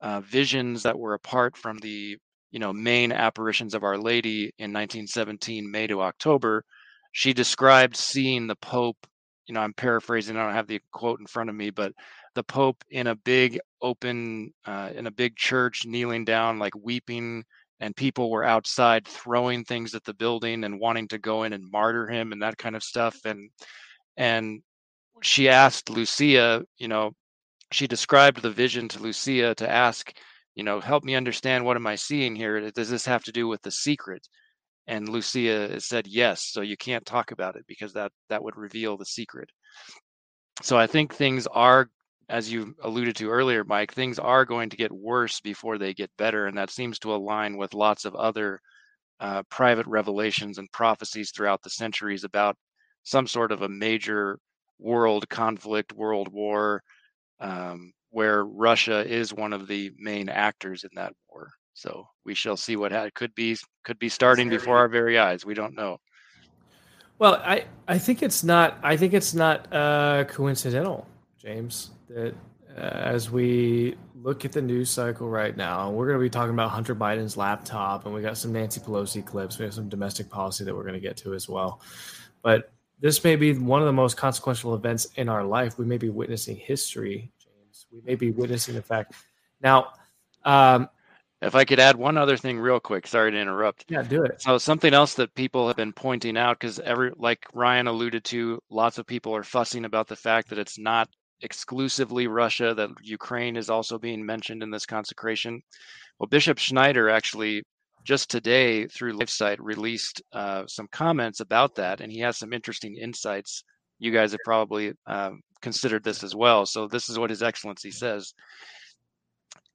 uh, 0.01 0.19
visions 0.19 0.83
that 0.83 0.99
were 0.99 1.13
apart 1.13 1.55
from 1.55 1.77
the 1.77 2.17
you 2.51 2.59
know 2.59 2.73
main 2.73 3.13
apparitions 3.13 3.73
of 3.73 3.85
Our 3.85 3.97
Lady 3.97 4.51
in 4.57 4.73
1917, 4.73 5.71
May 5.71 5.87
to 5.87 6.01
October. 6.01 6.65
She 7.15 7.31
described 7.31 7.95
seeing 7.95 8.45
the 8.45 8.57
Pope. 8.57 9.07
You 9.47 9.53
know, 9.53 9.61
I'm 9.61 9.73
paraphrasing. 9.73 10.35
I 10.35 10.43
don't 10.43 10.53
have 10.53 10.67
the 10.67 10.81
quote 10.91 11.21
in 11.21 11.27
front 11.27 11.49
of 11.49 11.55
me, 11.55 11.69
but 11.69 11.93
the 12.33 12.43
Pope 12.43 12.83
in 12.89 13.07
a 13.07 13.15
big 13.15 13.57
open, 13.81 14.53
uh, 14.65 14.89
in 14.93 15.07
a 15.07 15.11
big 15.11 15.37
church, 15.37 15.85
kneeling 15.85 16.25
down, 16.25 16.59
like 16.59 16.73
weeping, 16.75 17.45
and 17.79 17.95
people 17.95 18.29
were 18.29 18.43
outside 18.43 19.07
throwing 19.07 19.63
things 19.63 19.95
at 19.95 20.03
the 20.03 20.13
building 20.13 20.65
and 20.65 20.77
wanting 20.77 21.07
to 21.07 21.17
go 21.17 21.43
in 21.43 21.53
and 21.53 21.71
martyr 21.71 22.05
him 22.05 22.33
and 22.33 22.41
that 22.41 22.57
kind 22.57 22.75
of 22.75 22.83
stuff. 22.83 23.17
And 23.23 23.49
and 24.17 24.61
she 25.21 25.47
asked 25.47 25.89
Lucia, 25.89 26.65
you 26.77 26.89
know, 26.89 27.11
she 27.71 27.87
described 27.87 28.41
the 28.41 28.51
vision 28.51 28.89
to 28.89 28.99
Lucia 28.99 29.55
to 29.55 29.71
ask, 29.71 30.11
you 30.53 30.65
know, 30.65 30.81
help 30.81 31.05
me 31.05 31.15
understand 31.15 31.63
what 31.63 31.77
am 31.77 31.87
I 31.87 31.95
seeing 31.95 32.35
here? 32.35 32.71
Does 32.71 32.89
this 32.89 33.05
have 33.05 33.23
to 33.23 33.31
do 33.31 33.47
with 33.47 33.61
the 33.61 33.71
secret? 33.71 34.27
And 34.87 35.09
Lucia 35.09 35.79
said 35.79 36.07
yes. 36.07 36.43
So 36.51 36.61
you 36.61 36.77
can't 36.77 37.05
talk 37.05 37.31
about 37.31 37.55
it 37.55 37.65
because 37.67 37.93
that 37.93 38.11
that 38.29 38.43
would 38.43 38.55
reveal 38.55 38.97
the 38.97 39.05
secret. 39.05 39.49
So 40.61 40.77
I 40.77 40.87
think 40.87 41.13
things 41.13 41.47
are, 41.47 41.89
as 42.29 42.51
you 42.51 42.75
alluded 42.81 43.15
to 43.17 43.29
earlier, 43.29 43.63
Mike, 43.63 43.93
things 43.93 44.19
are 44.19 44.45
going 44.45 44.69
to 44.69 44.77
get 44.77 44.91
worse 44.91 45.41
before 45.41 45.77
they 45.77 45.93
get 45.93 46.09
better, 46.17 46.47
and 46.47 46.57
that 46.57 46.69
seems 46.69 46.99
to 46.99 47.13
align 47.13 47.57
with 47.57 47.73
lots 47.73 48.05
of 48.05 48.15
other 48.15 48.59
uh, 49.19 49.43
private 49.49 49.87
revelations 49.87 50.57
and 50.57 50.71
prophecies 50.71 51.31
throughout 51.31 51.61
the 51.63 51.69
centuries 51.69 52.23
about 52.23 52.55
some 53.03 53.27
sort 53.27 53.51
of 53.51 53.61
a 53.61 53.69
major 53.69 54.39
world 54.79 55.27
conflict, 55.29 55.93
world 55.93 56.29
war, 56.31 56.81
um, 57.39 57.91
where 58.09 58.45
Russia 58.45 59.05
is 59.05 59.33
one 59.33 59.53
of 59.53 59.67
the 59.67 59.91
main 59.97 60.29
actors 60.29 60.83
in 60.83 60.89
that 60.95 61.13
war. 61.29 61.49
So 61.75 62.07
we 62.23 62.33
shall 62.33 62.55
see 62.55 62.77
what 62.77 62.91
ha- 62.93 63.09
could 63.13 63.35
be 63.35 63.57
could 63.83 63.99
be 63.99 64.09
starting 64.09 64.49
before 64.49 64.77
our 64.77 64.87
very 64.87 65.19
eyes. 65.19 65.45
We 65.45 65.53
don't 65.53 65.75
know. 65.75 65.99
Well, 67.19 67.35
I 67.35 67.65
I 67.87 67.97
think 67.97 68.23
it's 68.23 68.43
not 68.43 68.79
I 68.81 68.95
think 68.95 69.13
it's 69.13 69.33
not 69.33 69.71
uh, 69.73 70.23
coincidental, 70.23 71.05
James, 71.37 71.91
that 72.09 72.33
uh, 72.77 72.79
as 72.79 73.29
we 73.29 73.95
look 74.15 74.45
at 74.45 74.53
the 74.53 74.61
news 74.61 74.89
cycle 74.89 75.29
right 75.29 75.55
now, 75.55 75.91
we're 75.91 76.07
going 76.07 76.17
to 76.17 76.23
be 76.23 76.29
talking 76.29 76.53
about 76.53 76.71
Hunter 76.71 76.95
Biden's 76.95 77.35
laptop, 77.35 78.05
and 78.05 78.15
we 78.15 78.21
got 78.21 78.37
some 78.37 78.53
Nancy 78.53 78.79
Pelosi 78.79 79.23
clips. 79.23 79.59
We 79.59 79.65
have 79.65 79.73
some 79.73 79.89
domestic 79.89 80.29
policy 80.29 80.63
that 80.63 80.73
we're 80.73 80.83
going 80.83 80.95
to 80.95 80.99
get 80.99 81.17
to 81.17 81.33
as 81.33 81.49
well. 81.49 81.81
But 82.41 82.71
this 83.01 83.21
may 83.23 83.35
be 83.35 83.53
one 83.53 83.81
of 83.81 83.85
the 83.85 83.93
most 83.93 84.15
consequential 84.15 84.75
events 84.75 85.07
in 85.15 85.27
our 85.27 85.43
life. 85.43 85.77
We 85.77 85.85
may 85.85 85.97
be 85.97 86.09
witnessing 86.09 86.55
history, 86.55 87.31
James. 87.37 87.87
We 87.91 87.99
may 88.05 88.15
be 88.15 88.31
witnessing 88.31 88.75
the 88.75 88.81
fact. 88.81 89.13
Now, 89.61 89.93
um, 90.45 90.89
if 91.41 91.55
I 91.55 91.65
could 91.65 91.79
add 91.79 91.95
one 91.95 92.17
other 92.17 92.37
thing 92.37 92.59
real 92.59 92.79
quick, 92.79 93.07
sorry 93.07 93.31
to 93.31 93.39
interrupt. 93.39 93.85
Yeah, 93.89 94.03
do 94.03 94.23
it. 94.23 94.41
So 94.41 94.57
something 94.57 94.93
else 94.93 95.13
that 95.15 95.33
people 95.35 95.67
have 95.67 95.75
been 95.75 95.93
pointing 95.93 96.37
out 96.37 96.59
because 96.59 96.79
every 96.79 97.11
like 97.17 97.45
Ryan 97.53 97.87
alluded 97.87 98.23
to, 98.25 98.59
lots 98.69 98.97
of 98.97 99.05
people 99.05 99.35
are 99.35 99.43
fussing 99.43 99.85
about 99.85 100.07
the 100.07 100.15
fact 100.15 100.49
that 100.49 100.59
it's 100.59 100.79
not 100.79 101.09
exclusively 101.41 102.27
Russia, 102.27 102.73
that 102.73 102.89
Ukraine 103.03 103.57
is 103.57 103.69
also 103.69 103.99
being 103.99 104.25
mentioned 104.25 104.63
in 104.63 104.71
this 104.71 104.85
consecration. 104.85 105.61
Well, 106.19 106.27
Bishop 106.27 106.57
Schneider 106.57 107.09
actually 107.09 107.63
just 108.05 108.29
today 108.29 108.87
through 108.87 109.17
LifeSite 109.17 109.57
released 109.59 110.21
uh, 110.31 110.63
some 110.67 110.87
comments 110.91 111.39
about 111.41 111.75
that, 111.75 112.01
and 112.01 112.11
he 112.11 112.19
has 112.19 112.37
some 112.37 112.53
interesting 112.53 112.95
insights. 112.95 113.63
You 113.99 114.11
guys 114.11 114.31
have 114.31 114.39
probably 114.45 114.93
um, 115.07 115.41
considered 115.61 116.03
this 116.03 116.23
as 116.23 116.35
well. 116.35 116.65
So 116.65 116.87
this 116.87 117.09
is 117.09 117.17
what 117.19 117.29
His 117.29 117.43
Excellency 117.43 117.91
says. 117.91 118.33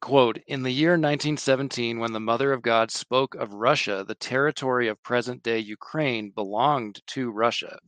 Quote, 0.00 0.38
in 0.46 0.62
the 0.62 0.70
year 0.70 0.92
1917, 0.92 1.98
when 1.98 2.14
the 2.14 2.20
Mother 2.20 2.52
of 2.52 2.62
God 2.62 2.90
spoke 2.90 3.34
of 3.34 3.52
Russia, 3.52 4.02
the 4.06 4.14
territory 4.14 4.88
of 4.88 5.02
present 5.02 5.42
day 5.42 5.58
Ukraine 5.58 6.30
belonged 6.30 7.00
to 7.08 7.30
Russia. 7.30 7.78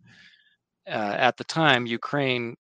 Uh, 0.87 0.91
at 1.19 1.39
the 1.39 1.45
time, 1.45 1.87
Ukraine 1.87 2.55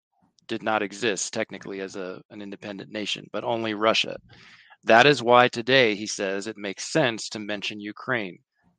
did 0.47 0.61
not 0.61 0.83
exist 0.83 1.33
technically 1.33 1.81
as 1.81 1.95
a, 1.95 2.21
an 2.29 2.43
independent 2.43 2.91
nation, 2.91 3.27
but 3.33 3.43
only 3.43 3.73
Russia. 3.73 4.17
That 4.83 5.07
is 5.07 5.23
why 5.23 5.47
today, 5.47 5.95
he 5.95 6.05
says, 6.05 6.45
it 6.45 6.57
makes 6.57 6.91
sense 6.91 7.27
to 7.29 7.39
mention 7.39 7.79
Ukraine. 7.79 8.37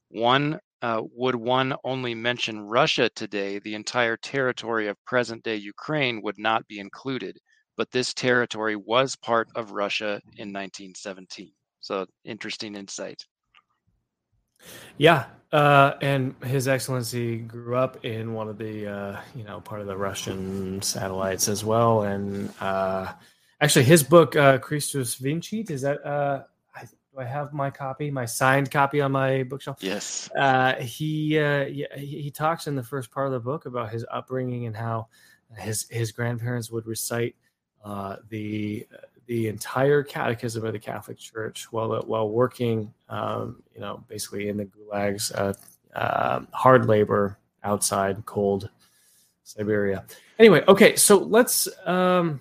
One 0.09 0.61
uh, 0.83 1.03
would 1.15 1.35
one 1.35 1.75
only 1.85 2.15
mention 2.15 2.61
Russia 2.61 3.11
today, 3.11 3.59
the 3.59 3.75
entire 3.75 4.17
territory 4.17 4.87
of 4.87 5.05
present 5.05 5.43
day 5.43 5.57
Ukraine 5.57 6.23
would 6.23 6.39
not 6.39 6.67
be 6.69 6.79
included. 6.79 7.39
But 7.81 7.91
this 7.93 8.13
territory 8.13 8.77
was 8.77 9.17
part 9.17 9.49
of 9.55 9.71
Russia 9.71 10.21
in 10.37 10.53
1917. 10.53 11.51
So 11.81 12.05
interesting 12.27 12.75
insight. 12.75 13.25
Yeah, 14.99 15.25
uh, 15.51 15.95
and 16.03 16.35
His 16.45 16.69
Excellency 16.69 17.39
grew 17.39 17.77
up 17.77 18.05
in 18.05 18.35
one 18.35 18.51
of 18.51 18.59
the, 18.59 18.87
uh, 18.87 19.21
you 19.35 19.45
know, 19.45 19.63
part 19.63 19.81
of 19.81 19.87
the 19.87 19.97
Russian 19.97 20.83
satellites 20.83 21.49
as 21.49 21.65
well, 21.65 22.03
and 22.03 22.53
uh, 22.61 23.15
Actually, 23.63 23.87
his 23.87 24.03
book, 24.03 24.37
uh, 24.37 24.59
Christus 24.59 25.15
Vincit, 25.15 25.71
is 25.71 25.81
that? 25.81 26.05
Uh, 26.05 26.43
I, 26.77 26.83
do 26.83 27.19
I 27.19 27.25
have 27.25 27.55
my 27.55 27.71
copy, 27.71 28.11
my 28.11 28.27
signed 28.27 28.71
copy 28.71 29.01
on 29.01 29.13
my 29.13 29.43
bookshelf? 29.45 29.79
Yes. 29.81 30.29
Uh, 30.39 30.75
he, 30.75 31.39
uh, 31.39 31.65
he 31.65 31.87
he 31.97 32.31
talks 32.31 32.67
in 32.67 32.75
the 32.75 32.83
first 32.83 33.11
part 33.11 33.27
of 33.27 33.33
the 33.33 33.41
book 33.41 33.65
about 33.65 33.91
his 33.91 34.05
upbringing 34.13 34.67
and 34.67 34.77
how 34.77 35.09
his 35.57 35.87
his 35.89 36.13
grandparents 36.13 36.71
would 36.71 36.87
recite 36.87 37.37
uh, 37.85 38.17
the 38.29 38.87
the 39.27 39.47
entire 39.47 40.03
catechism 40.03 40.65
of 40.65 40.73
the 40.73 40.79
Catholic 40.79 41.19
Church 41.19 41.71
while 41.73 42.01
while 42.03 42.29
working, 42.29 42.93
um, 43.09 43.63
you 43.75 43.81
know, 43.81 44.03
basically 44.09 44.49
in 44.49 44.57
the 44.57 44.65
gulags, 44.65 45.33
uh, 45.35 45.53
uh, 45.97 46.41
hard 46.53 46.87
labor 46.87 47.39
outside, 47.63 48.25
cold 48.27 48.71
Siberia. 49.45 50.05
Anyway, 50.39 50.63
okay, 50.67 50.97
so 50.97 51.19
let's. 51.19 51.69
Um, 51.87 52.41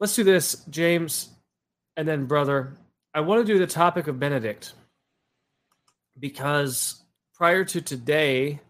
let's 0.00 0.14
do 0.14 0.24
this, 0.24 0.64
James, 0.70 1.28
and 1.96 2.06
then 2.06 2.26
brother. 2.26 2.74
I 3.14 3.20
want 3.20 3.46
to 3.46 3.52
do 3.52 3.58
the 3.58 3.66
topic 3.66 4.06
of 4.06 4.20
Benedict 4.20 4.74
because 6.18 7.02
prior 7.34 7.64
to 7.64 7.80
today, 7.80 8.60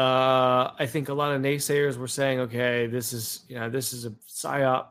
uh, 0.00 0.72
I 0.78 0.86
think 0.86 1.10
a 1.10 1.14
lot 1.14 1.34
of 1.34 1.42
naysayers 1.42 1.98
were 1.98 2.08
saying, 2.08 2.40
okay, 2.40 2.86
this 2.86 3.12
is 3.12 3.44
you 3.48 3.56
know 3.56 3.68
this 3.68 3.92
is 3.92 4.06
a 4.06 4.10
psyop. 4.26 4.86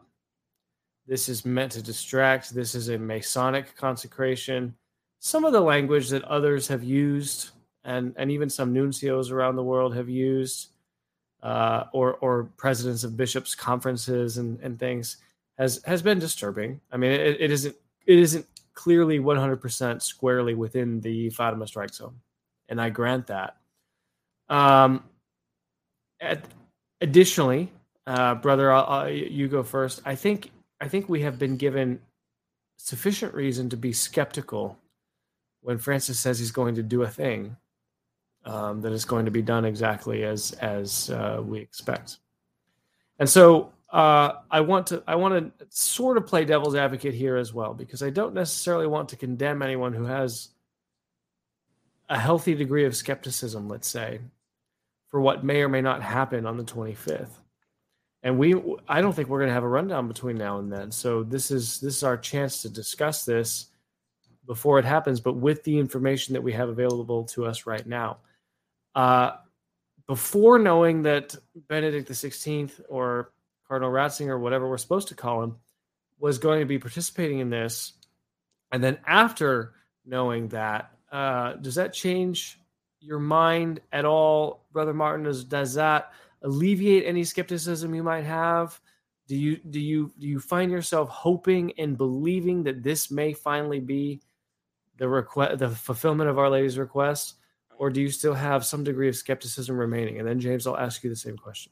This 1.07 1.28
is 1.28 1.45
meant 1.45 1.72
to 1.72 1.82
distract. 1.82 2.53
This 2.53 2.76
is 2.76 2.89
a 2.89 2.97
Masonic 2.99 3.76
consecration. 3.76 4.76
Some 5.18 5.45
of 5.45 5.53
the 5.53 5.62
language 5.62 6.10
that 6.10 6.24
others 6.26 6.68
have 6.68 6.84
used, 6.84 7.49
and 7.84 8.14
and 8.18 8.30
even 8.30 8.51
some 8.51 8.72
nuncios 8.72 9.32
around 9.32 9.55
the 9.55 9.64
world 9.64 9.95
have 9.95 10.10
used, 10.10 10.68
uh, 11.41 11.86
or 11.91 12.14
or 12.18 12.43
presidents 12.57 13.03
of 13.03 13.18
bishops' 13.18 13.55
conferences 13.55 14.38
and 14.38 14.60
and 14.60 14.78
things 14.78 15.18
has 15.57 15.82
has 15.86 16.03
been 16.03 16.20
disturbing. 16.20 16.80
I 16.91 16.97
mean, 16.97 17.12
it, 17.14 17.41
it 17.41 17.49
isn't 17.49 17.76
it 18.05 18.20
isn't 18.20 18.45
clearly 18.76 19.20
100% 19.20 20.01
squarely 20.03 20.53
within 20.53 21.01
the 21.01 21.32
Fatima 21.32 21.66
strike 21.66 21.95
zone, 21.95 22.20
and 22.70 22.80
I 22.80 22.91
grant 22.91 23.26
that. 23.28 23.59
Um, 24.50 25.04
at, 26.20 26.43
additionally, 27.02 27.72
uh, 28.08 28.36
brother, 28.36 28.72
I'll, 28.72 28.86
I'll, 28.86 29.10
you 29.10 29.47
go 29.47 29.64
first. 29.64 30.02
I 30.06 30.16
think 30.16 30.52
I 30.82 30.88
think 30.88 31.10
we 31.10 31.22
have 31.22 31.38
been 31.38 31.58
given 31.58 32.00
sufficient 32.78 33.34
reason 33.34 33.70
to 33.70 33.78
be 33.78 33.93
skeptical 33.93 34.78
when 35.62 35.78
Francis 35.78 36.20
says 36.20 36.39
he's 36.39 36.52
going 36.52 36.76
to 36.76 36.84
do 36.84 37.04
a 37.04 37.08
thing, 37.08 37.58
um, 38.45 38.82
that 38.82 38.93
it's 38.93 39.06
going 39.06 39.26
to 39.26 39.32
be 39.32 39.41
done 39.41 39.66
exactly 39.66 40.24
as 40.24 40.54
as 40.54 41.10
uh, 41.10 41.41
we 41.43 41.60
expect. 41.60 42.18
And 43.20 43.30
so 43.30 43.72
uh, 43.91 44.34
I 44.50 44.62
want 44.62 44.88
to 44.88 45.04
I 45.08 45.16
want 45.16 45.60
to 45.60 45.66
sort 45.70 46.18
of 46.18 46.26
play 46.26 46.45
devil's 46.45 46.76
advocate 46.76 47.14
here 47.14 47.38
as 47.38 47.54
well 47.54 47.74
because 47.74 48.02
I 48.02 48.10
don't 48.10 48.34
necessarily 48.34 48.88
want 48.88 49.10
to 49.10 49.16
condemn 49.18 49.62
anyone 49.62 49.93
who 49.93 50.06
has 50.06 50.50
a 52.08 52.18
healthy 52.18 52.56
degree 52.56 52.86
of 52.86 52.95
skepticism, 52.95 53.68
let's 53.68 53.88
say, 53.88 54.20
for 55.10 55.20
what 55.20 55.43
may 55.43 55.62
or 55.62 55.70
may 55.70 55.82
not 55.82 56.01
happen 56.01 56.45
on 56.45 56.57
the 56.57 56.64
25th. 56.64 57.30
And 58.22 58.38
we 58.38 58.53
I 58.88 59.01
don't 59.01 59.14
think 59.14 59.30
we're 59.30 59.39
going 59.39 59.49
to 59.49 59.53
have 59.53 59.64
a 59.64 59.70
rundown 59.70 60.07
between 60.07 60.38
now 60.38 60.60
and 60.60 60.72
then. 60.72 60.91
So 60.91 61.24
this 61.24 61.51
is 61.51 61.80
this 61.80 61.97
is 61.97 62.03
our 62.03 62.18
chance 62.18 62.62
to 62.64 62.70
discuss 62.70 63.24
this 63.24 63.68
before 64.45 64.80
it 64.80 64.86
happens, 64.86 65.20
but 65.20 65.34
with 65.34 65.64
the 65.64 65.80
information 65.80 66.34
that 66.34 66.41
we 66.41 66.53
have 66.53 66.70
available 66.70 67.26
to 67.26 67.45
us 67.45 67.66
right 67.66 67.86
now. 67.86 68.18
Uh, 68.95 69.32
before 70.07 70.57
knowing 70.57 71.03
that 71.03 71.36
Benedict 71.68 72.07
the 72.07 72.16
16th 72.16 72.82
or 72.89 73.32
Cardinal 73.68 73.91
Ratzinger, 73.91 74.30
or 74.30 74.39
whatever 74.39 74.68
we're 74.68 74.80
supposed 74.80 75.10
to 75.10 75.16
call 75.16 75.43
him, 75.43 75.57
was 76.18 76.39
going 76.39 76.60
to 76.60 76.66
be 76.66 76.80
participating 76.80 77.38
in 77.38 77.51
this. 77.51 77.93
And 78.72 78.84
then 78.84 78.97
after 79.05 79.74
knowing 80.05 80.47
that, 80.49 80.91
uh, 81.12 81.53
does 81.53 81.76
that 81.76 81.93
change 81.93 82.60
your 83.00 83.20
mind 83.20 83.82
at 83.91 84.06
all, 84.06 84.66
Brother 84.72 84.93
Martin? 84.93 85.26
Does, 85.26 85.43
does 85.43 85.74
that 85.76 86.12
alleviate 86.41 87.06
any 87.06 87.24
skepticism 87.24 87.93
you 87.93 88.04
might 88.04 88.26
have? 88.26 88.80
Do 89.28 89.36
you 89.36 89.58
do 89.58 89.80
you 89.80 90.12
do 90.18 90.28
you 90.28 90.39
find 90.39 90.72
yourself 90.72 91.10
hoping 91.10 91.74
and 91.78 91.95
believing 91.95 92.64
that 92.64 92.82
this 92.82 93.12
may 93.12 93.34
finally 93.34 93.80
be 93.80 94.22
the 94.97 95.08
request, 95.08 95.60
the 95.60 95.70
fulfillment 95.70 96.30
of 96.30 96.39
Our 96.39 96.50
Lady's 96.50 96.80
request, 96.80 97.36
or 97.78 97.91
do 97.91 98.02
you 98.02 98.10
still 98.10 98.34
have 98.34 98.66
some 98.66 98.84
degree 98.84 99.08
of 99.08 99.16
skepticism 99.16 99.78
remaining? 99.78 100.18
And 100.18 100.28
then 100.28 100.39
James, 100.39 100.66
I'll 100.66 100.78
ask 100.78 101.04
you 101.04 101.12
the 101.12 101.16
same 101.16 101.38
question 101.38 101.72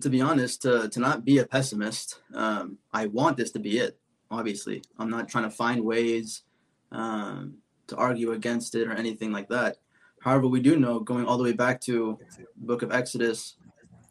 to 0.00 0.08
be 0.08 0.20
honest, 0.20 0.62
to, 0.62 0.88
to 0.88 1.00
not 1.00 1.24
be 1.24 1.38
a 1.38 1.46
pessimist, 1.46 2.20
um, 2.34 2.78
I 2.92 3.06
want 3.06 3.36
this 3.36 3.50
to 3.52 3.58
be 3.58 3.78
it. 3.78 3.98
Obviously, 4.30 4.82
I'm 4.98 5.10
not 5.10 5.28
trying 5.28 5.44
to 5.44 5.50
find 5.50 5.84
ways 5.84 6.42
um, 6.90 7.58
to 7.92 7.98
argue 7.98 8.32
against 8.32 8.74
it 8.74 8.88
or 8.88 8.92
anything 8.92 9.32
like 9.32 9.48
that. 9.48 9.78
However, 10.20 10.46
we 10.46 10.60
do 10.60 10.76
know, 10.78 11.00
going 11.00 11.26
all 11.26 11.36
the 11.36 11.44
way 11.44 11.52
back 11.52 11.80
to 11.82 12.18
Book 12.56 12.82
of 12.82 12.92
Exodus 12.92 13.56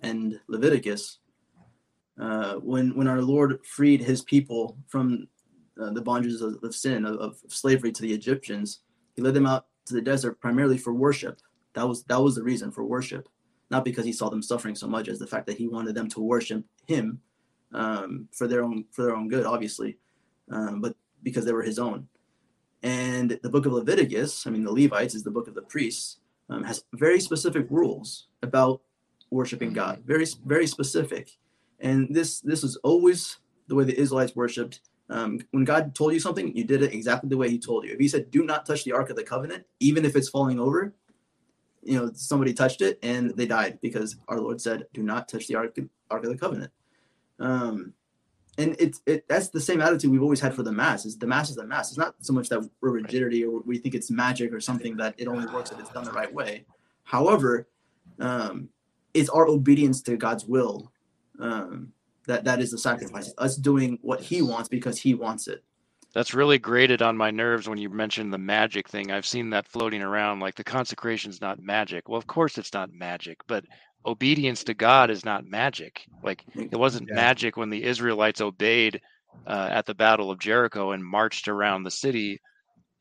and 0.01 0.39
Leviticus, 0.47 1.19
uh, 2.19 2.55
when 2.55 2.95
when 2.95 3.07
our 3.07 3.21
Lord 3.21 3.65
freed 3.65 4.01
His 4.01 4.21
people 4.21 4.77
from 4.87 5.27
uh, 5.81 5.91
the 5.91 6.01
bondages 6.01 6.41
of, 6.41 6.63
of 6.63 6.75
sin 6.75 7.05
of, 7.05 7.15
of 7.17 7.37
slavery 7.47 7.91
to 7.91 8.01
the 8.01 8.13
Egyptians, 8.13 8.81
He 9.15 9.21
led 9.21 9.33
them 9.33 9.45
out 9.45 9.67
to 9.85 9.93
the 9.93 10.01
desert 10.01 10.39
primarily 10.39 10.77
for 10.77 10.93
worship. 10.93 11.39
That 11.73 11.87
was 11.87 12.03
that 12.03 12.21
was 12.21 12.35
the 12.35 12.43
reason 12.43 12.71
for 12.71 12.83
worship 12.83 13.27
not 13.71 13.85
because 13.85 14.05
he 14.05 14.13
saw 14.13 14.29
them 14.29 14.43
suffering 14.43 14.75
so 14.75 14.85
much 14.85 15.07
as 15.07 15.17
the 15.17 15.25
fact 15.25 15.47
that 15.47 15.57
he 15.57 15.67
wanted 15.67 15.95
them 15.95 16.09
to 16.09 16.19
worship 16.19 16.63
him 16.85 17.19
um, 17.73 18.27
for 18.33 18.47
their 18.47 18.63
own 18.63 18.83
for 18.91 19.03
their 19.03 19.15
own 19.15 19.29
good, 19.29 19.45
obviously, 19.45 19.97
um, 20.51 20.81
but 20.81 20.95
because 21.23 21.45
they 21.45 21.53
were 21.53 21.63
his 21.63 21.79
own. 21.79 22.07
And 22.83 23.39
the 23.43 23.49
book 23.49 23.65
of 23.65 23.73
Leviticus, 23.73 24.47
I 24.47 24.49
mean, 24.49 24.63
the 24.63 24.71
Levites 24.71 25.13
is 25.13 25.23
the 25.23 25.31
book 25.31 25.47
of 25.47 25.53
the 25.53 25.61
priests, 25.61 26.17
um, 26.49 26.63
has 26.63 26.83
very 26.93 27.19
specific 27.19 27.67
rules 27.69 28.27
about 28.41 28.81
worshiping 29.29 29.71
God, 29.73 30.01
very 30.05 30.25
very 30.45 30.67
specific. 30.67 31.37
And 31.79 32.13
this 32.13 32.41
this 32.41 32.63
is 32.63 32.75
always 32.77 33.37
the 33.67 33.75
way 33.75 33.83
the 33.83 33.97
Israelites 33.97 34.35
worshipped. 34.35 34.81
Um, 35.09 35.39
when 35.51 35.65
God 35.65 35.93
told 35.93 36.13
you 36.13 36.19
something, 36.19 36.55
you 36.55 36.63
did 36.63 36.81
it 36.81 36.93
exactly 36.93 37.29
the 37.29 37.37
way 37.37 37.49
He 37.49 37.59
told 37.59 37.85
you. 37.85 37.93
If 37.93 37.99
He 37.99 38.07
said, 38.07 38.31
"Do 38.31 38.43
not 38.43 38.65
touch 38.65 38.83
the 38.83 38.93
Ark 38.93 39.09
of 39.09 39.15
the 39.15 39.23
Covenant," 39.23 39.65
even 39.79 40.05
if 40.05 40.15
it's 40.15 40.29
falling 40.29 40.59
over, 40.59 40.93
you 41.83 41.97
know 41.97 42.11
somebody 42.13 42.53
touched 42.53 42.81
it 42.81 42.99
and 43.01 43.31
they 43.31 43.45
died 43.45 43.79
because 43.81 44.17
our 44.27 44.39
Lord 44.39 44.61
said, 44.61 44.87
"Do 44.93 45.03
not 45.03 45.27
touch 45.27 45.47
the 45.47 45.55
ark, 45.55 45.77
ark 46.09 46.23
of 46.23 46.29
the 46.29 46.37
covenant." 46.37 46.71
Um, 47.39 47.93
and 48.57 48.75
it's 48.79 49.01
it 49.05 49.27
that's 49.27 49.49
the 49.49 49.59
same 49.59 49.81
attitude 49.81 50.11
we've 50.11 50.21
always 50.21 50.39
had 50.39 50.53
for 50.53 50.63
the 50.63 50.71
mass. 50.71 51.05
Is 51.05 51.17
the 51.17 51.27
mass 51.27 51.49
is 51.49 51.55
the 51.55 51.65
mass. 51.65 51.89
It's 51.89 51.97
not 51.97 52.15
so 52.19 52.33
much 52.33 52.49
that 52.49 52.67
we're 52.81 52.91
rigidity 52.91 53.45
or 53.45 53.61
we 53.65 53.77
think 53.77 53.95
it's 53.95 54.11
magic 54.11 54.53
or 54.53 54.59
something 54.59 54.97
that 54.97 55.15
it 55.17 55.27
only 55.27 55.47
works 55.53 55.71
if 55.71 55.79
it's 55.79 55.91
done 55.91 56.03
the 56.03 56.11
right 56.11 56.33
way. 56.33 56.65
However, 57.03 57.67
um, 58.19 58.69
it's 59.13 59.29
our 59.29 59.47
obedience 59.47 60.01
to 60.03 60.17
God's 60.17 60.45
will 60.45 60.91
um, 61.39 61.91
that 62.27 62.43
that 62.43 62.59
is 62.59 62.71
the 62.71 62.77
sacrifice. 62.77 63.33
Us 63.37 63.55
doing 63.55 63.99
what 64.01 64.21
He 64.21 64.41
wants 64.41 64.67
because 64.69 64.99
He 64.99 65.13
wants 65.13 65.47
it 65.47 65.63
that's 66.13 66.33
really 66.33 66.59
grated 66.59 67.01
on 67.01 67.15
my 67.15 67.31
nerves 67.31 67.69
when 67.69 67.77
you 67.77 67.89
mentioned 67.89 68.33
the 68.33 68.37
magic 68.37 68.89
thing. 68.89 69.11
I've 69.11 69.25
seen 69.25 69.49
that 69.51 69.67
floating 69.67 70.01
around 70.01 70.39
like 70.39 70.55
the 70.55 70.63
consecration's 70.63 71.39
not 71.39 71.61
magic. 71.61 72.09
Well, 72.09 72.17
of 72.17 72.27
course 72.27 72.57
it's 72.57 72.73
not 72.73 72.91
magic, 72.91 73.39
but 73.47 73.63
obedience 74.05 74.63
to 74.65 74.73
God 74.73 75.09
is 75.09 75.25
not 75.25 75.45
magic. 75.45 76.05
Like 76.23 76.43
it 76.55 76.77
wasn't 76.77 77.09
yeah. 77.09 77.15
magic 77.15 77.57
when 77.57 77.69
the 77.69 77.83
Israelites 77.83 78.41
obeyed 78.41 79.01
uh, 79.47 79.69
at 79.71 79.85
the 79.85 79.95
Battle 79.95 80.31
of 80.31 80.39
Jericho 80.39 80.91
and 80.91 81.03
marched 81.03 81.47
around 81.47 81.83
the 81.83 81.91
city 81.91 82.41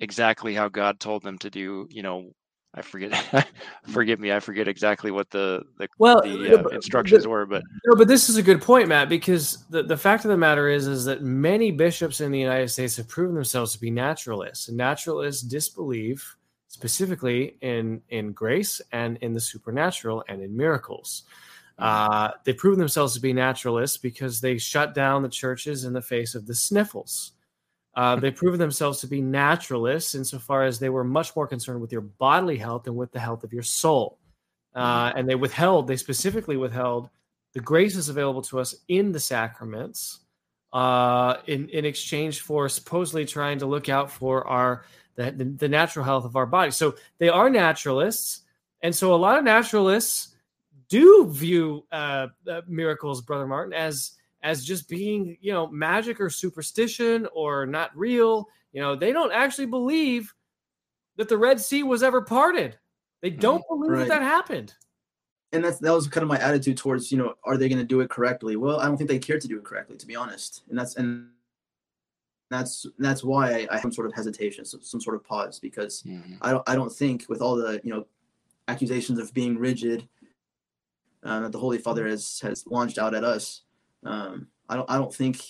exactly 0.01 0.55
how 0.55 0.69
God 0.69 1.01
told 1.01 1.23
them 1.23 1.39
to 1.39 1.51
do, 1.51 1.87
you 1.91 2.03
know, 2.03 2.33
I 2.73 2.83
forget. 2.83 3.49
forgive 3.89 4.21
me. 4.21 4.33
I 4.33 4.39
forget 4.39 4.69
exactly 4.69 5.11
what 5.11 5.29
the 5.31 5.63
the, 5.79 5.89
well, 5.99 6.23
the 6.23 6.65
uh, 6.65 6.69
instructions 6.69 7.27
were, 7.27 7.45
but 7.45 7.65
no. 7.85 7.97
But 7.97 8.07
this 8.07 8.29
is 8.29 8.37
a 8.37 8.43
good 8.43 8.63
point, 8.63 8.87
Matt, 8.89 9.09
because 9.09 9.65
the, 9.71 9.83
the 9.83 9.97
fact 9.97 10.25
of 10.25 10.31
the 10.31 10.37
matter 10.37 10.69
is 10.69 10.87
is 10.87 11.05
that 11.07 11.23
many 11.23 11.73
bishops 11.73 12.21
in 12.21 12.31
the 12.31 12.39
United 12.39 12.69
States 12.69 12.97
have 12.97 13.09
proven 13.09 13.35
themselves 13.35 13.73
to 13.73 13.81
be 13.81 13.91
naturalists, 13.91 14.69
and 14.69 14.77
naturalists 14.77 15.43
disbelieve 15.43 16.37
specifically 16.81 17.57
in 17.61 18.01
in 18.09 18.33
grace 18.33 18.81
and 18.91 19.19
in 19.19 19.35
the 19.35 19.41
supernatural 19.41 20.25
and 20.29 20.41
in 20.41 20.57
miracles. 20.57 21.25
Mm-hmm. 21.79 21.85
Uh, 21.85 22.31
they've 22.45 22.57
proven 22.57 22.79
themselves 22.79 23.13
to 23.15 23.21
be 23.21 23.35
naturalists 23.35 23.99
because 23.99 24.41
they 24.41 24.57
shut 24.57 24.95
down 24.95 25.23
the 25.23 25.29
churches 25.29 25.85
in 25.85 25.93
the 25.93 26.01
face 26.01 26.35
of 26.35 26.47
the 26.47 26.55
sniffles. 26.55 27.33
Uh, 27.95 28.17
they 28.17 28.31
proven 28.43 28.59
themselves 28.59 28.99
to 29.01 29.07
be 29.07 29.21
naturalists 29.21 30.15
insofar 30.15 30.65
as 30.65 30.79
they 30.79 30.89
were 30.89 31.05
much 31.05 31.37
more 31.37 31.47
concerned 31.47 31.83
with 31.83 31.93
your 31.93 32.01
bodily 32.01 32.57
health 32.57 32.85
than 32.85 32.97
with 32.97 33.13
the 33.13 33.21
health 33.21 33.45
of 33.45 33.53
your 33.53 33.63
soul. 33.63 34.19
Uh, 34.75 35.09
mm-hmm. 35.09 35.19
and 35.19 35.29
they 35.29 35.35
withheld, 35.35 35.87
they 35.87 35.99
specifically 35.99 36.57
withheld 36.57 37.11
the 37.53 37.61
graces 37.61 38.09
available 38.09 38.43
to 38.43 38.59
us 38.59 38.75
in 38.89 39.13
the 39.13 39.21
sacraments 39.21 40.21
uh, 40.73 41.37
in, 41.47 41.69
in 41.69 41.85
exchange 41.85 42.41
for 42.41 42.71
supposedly 42.71 43.27
trying 43.27 43.59
to 43.59 43.67
look 43.67 43.91
out 43.91 44.11
for 44.11 44.47
our 44.47 44.85
the, 45.17 45.31
the, 45.31 45.45
the 45.45 45.69
natural 45.69 46.05
health 46.05 46.25
of 46.25 46.37
our 46.37 46.47
body. 46.47 46.71
So 46.71 46.95
they 47.19 47.29
are 47.29 47.51
naturalists. 47.51 48.43
And 48.83 48.95
so 48.95 49.15
a 49.15 49.17
lot 49.17 49.39
of 49.39 49.45
naturalists 49.45 50.35
do 50.89 51.29
view 51.31 51.85
uh, 51.93 52.29
uh 52.49 52.63
miracles, 52.67 53.23
Brother 53.23 53.47
Martin, 53.47 53.73
as 53.73 54.13
as 54.43 54.65
just 54.65 54.89
being, 54.89 55.37
you 55.41 55.53
know, 55.53 55.67
magic 55.67 56.21
or 56.21 56.31
superstition 56.31 57.29
or 57.35 57.67
not 57.67 57.97
real. 57.97 58.49
You 58.73 58.81
know, 58.81 58.97
they 58.97 59.13
don't 59.13 59.33
actually 59.33 59.67
believe 59.67 60.35
that 61.17 61.29
the 61.29 61.39
Red 61.39 61.61
Sea 61.61 61.83
was 61.83 62.03
ever 62.03 62.23
parted. 62.23 62.79
They 63.21 63.31
don't 63.31 63.63
believe 63.69 63.91
right. 63.91 64.09
that 64.09 64.21
that 64.21 64.23
happened. 64.23 64.75
And 65.53 65.65
that's 65.65 65.79
that 65.81 65.93
was 65.93 66.07
kind 66.07 66.23
of 66.23 66.29
my 66.29 66.39
attitude 66.39 66.77
towards, 66.77 67.11
you 67.11 67.19
know, 67.19 67.35
are 67.45 67.57
they 67.57 67.69
going 67.69 67.81
to 67.81 67.85
do 67.85 68.01
it 68.01 68.09
correctly? 68.09 68.57
Well, 68.57 68.81
I 68.81 68.87
don't 68.87 68.97
think 68.97 69.11
they 69.11 69.19
care 69.19 69.39
to 69.39 69.49
do 69.49 69.59
it 69.59 69.65
correctly, 69.65 69.97
to 69.97 70.07
be 70.07 70.17
honest. 70.17 70.63
And 70.71 70.79
that's 70.79 70.97
and 70.97 71.29
that's 72.51 72.85
that's 72.99 73.23
why 73.23 73.67
I 73.71 73.75
have 73.75 73.83
some 73.83 73.93
sort 73.93 74.09
of 74.09 74.15
hesitation, 74.15 74.65
some, 74.65 74.83
some 74.83 75.01
sort 75.01 75.17
of 75.17 75.25
pause, 75.25 75.61
because 75.61 76.03
mm-hmm. 76.03 76.35
I 76.43 76.51
don't 76.51 76.69
I 76.69 76.75
don't 76.75 76.93
think 76.93 77.27
with 77.29 77.41
all 77.41 77.57
the 77.57 77.81
you 77.85 77.93
know 77.95 78.07
accusations 78.69 79.19
of 79.19 79.33
being 79.33 79.57
rigid 79.57 80.07
uh, 81.23 81.41
that 81.41 81.53
the 81.53 81.59
Holy 81.59 81.79
Father 81.79 82.07
has 82.09 82.41
has 82.41 82.67
launched 82.67 82.99
out 82.99 83.15
at 83.15 83.25
us, 83.25 83.63
um, 84.05 84.49
I 84.69 84.77
don't 84.77 84.91
I 84.91 84.99
don't 84.99 85.15
think. 85.15 85.41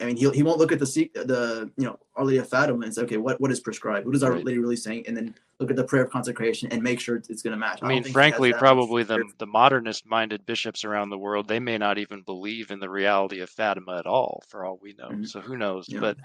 I 0.00 0.06
mean, 0.06 0.16
he 0.16 0.28
he 0.30 0.42
won't 0.42 0.58
look 0.58 0.72
at 0.72 0.78
the 0.78 1.10
the 1.14 1.70
you 1.76 1.86
know 1.86 1.98
Our 2.16 2.24
Lady 2.24 2.38
of 2.38 2.48
Fatima 2.48 2.84
and 2.84 2.94
say, 2.94 3.02
okay, 3.02 3.16
what 3.16 3.40
what 3.40 3.50
is 3.50 3.60
prescribed? 3.60 4.06
What 4.06 4.14
is 4.14 4.22
Our 4.22 4.32
right. 4.32 4.44
Lady 4.44 4.58
really 4.58 4.76
saying? 4.76 5.04
And 5.06 5.16
then 5.16 5.34
look 5.60 5.70
at 5.70 5.76
the 5.76 5.84
prayer 5.84 6.04
of 6.04 6.10
consecration 6.10 6.68
and 6.72 6.82
make 6.82 7.00
sure 7.00 7.16
it's 7.16 7.42
going 7.42 7.52
to 7.52 7.56
match. 7.56 7.80
I, 7.82 7.86
I 7.86 7.88
mean, 7.88 8.04
frankly, 8.04 8.52
probably 8.52 9.02
the 9.02 9.24
the 9.38 9.46
modernist 9.46 10.06
minded 10.06 10.44
bishops 10.46 10.84
around 10.84 11.10
the 11.10 11.18
world 11.18 11.48
they 11.48 11.60
may 11.60 11.78
not 11.78 11.98
even 11.98 12.22
believe 12.22 12.70
in 12.70 12.80
the 12.80 12.90
reality 12.90 13.40
of 13.40 13.50
Fatima 13.50 13.98
at 13.98 14.06
all, 14.06 14.42
for 14.48 14.64
all 14.64 14.78
we 14.80 14.94
know. 14.98 15.08
Mm-hmm. 15.08 15.24
So 15.24 15.40
who 15.40 15.56
knows? 15.56 15.86
Yeah. 15.88 16.00
But 16.00 16.16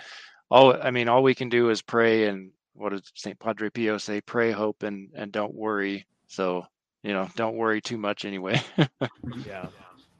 all 0.49 0.75
I 0.81 0.91
mean, 0.91 1.07
all 1.07 1.23
we 1.23 1.35
can 1.35 1.49
do 1.49 1.69
is 1.69 1.81
pray 1.81 2.27
and 2.27 2.51
what 2.73 2.91
does 2.91 3.11
Saint 3.15 3.39
Padre 3.39 3.69
Pio 3.69 3.97
say? 3.97 4.21
Pray, 4.21 4.51
hope, 4.51 4.83
and 4.83 5.09
and 5.15 5.31
don't 5.31 5.53
worry. 5.53 6.05
So 6.27 6.65
you 7.03 7.13
know, 7.13 7.29
don't 7.35 7.55
worry 7.55 7.81
too 7.81 7.97
much 7.97 8.25
anyway. 8.25 8.61
yeah. 8.77 8.87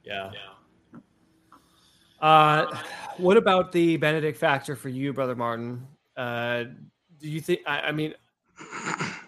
yeah. 0.03 0.31
yeah. 0.31 0.99
Uh, 2.21 2.77
what 3.17 3.37
about 3.37 3.71
the 3.71 3.97
Benedict 3.97 4.37
factor 4.37 4.75
for 4.75 4.89
you, 4.89 5.13
brother 5.13 5.35
Martin? 5.35 5.87
Uh, 6.17 6.65
do 7.19 7.29
you 7.29 7.41
think? 7.41 7.61
I, 7.65 7.81
I 7.81 7.91
mean, 7.91 8.13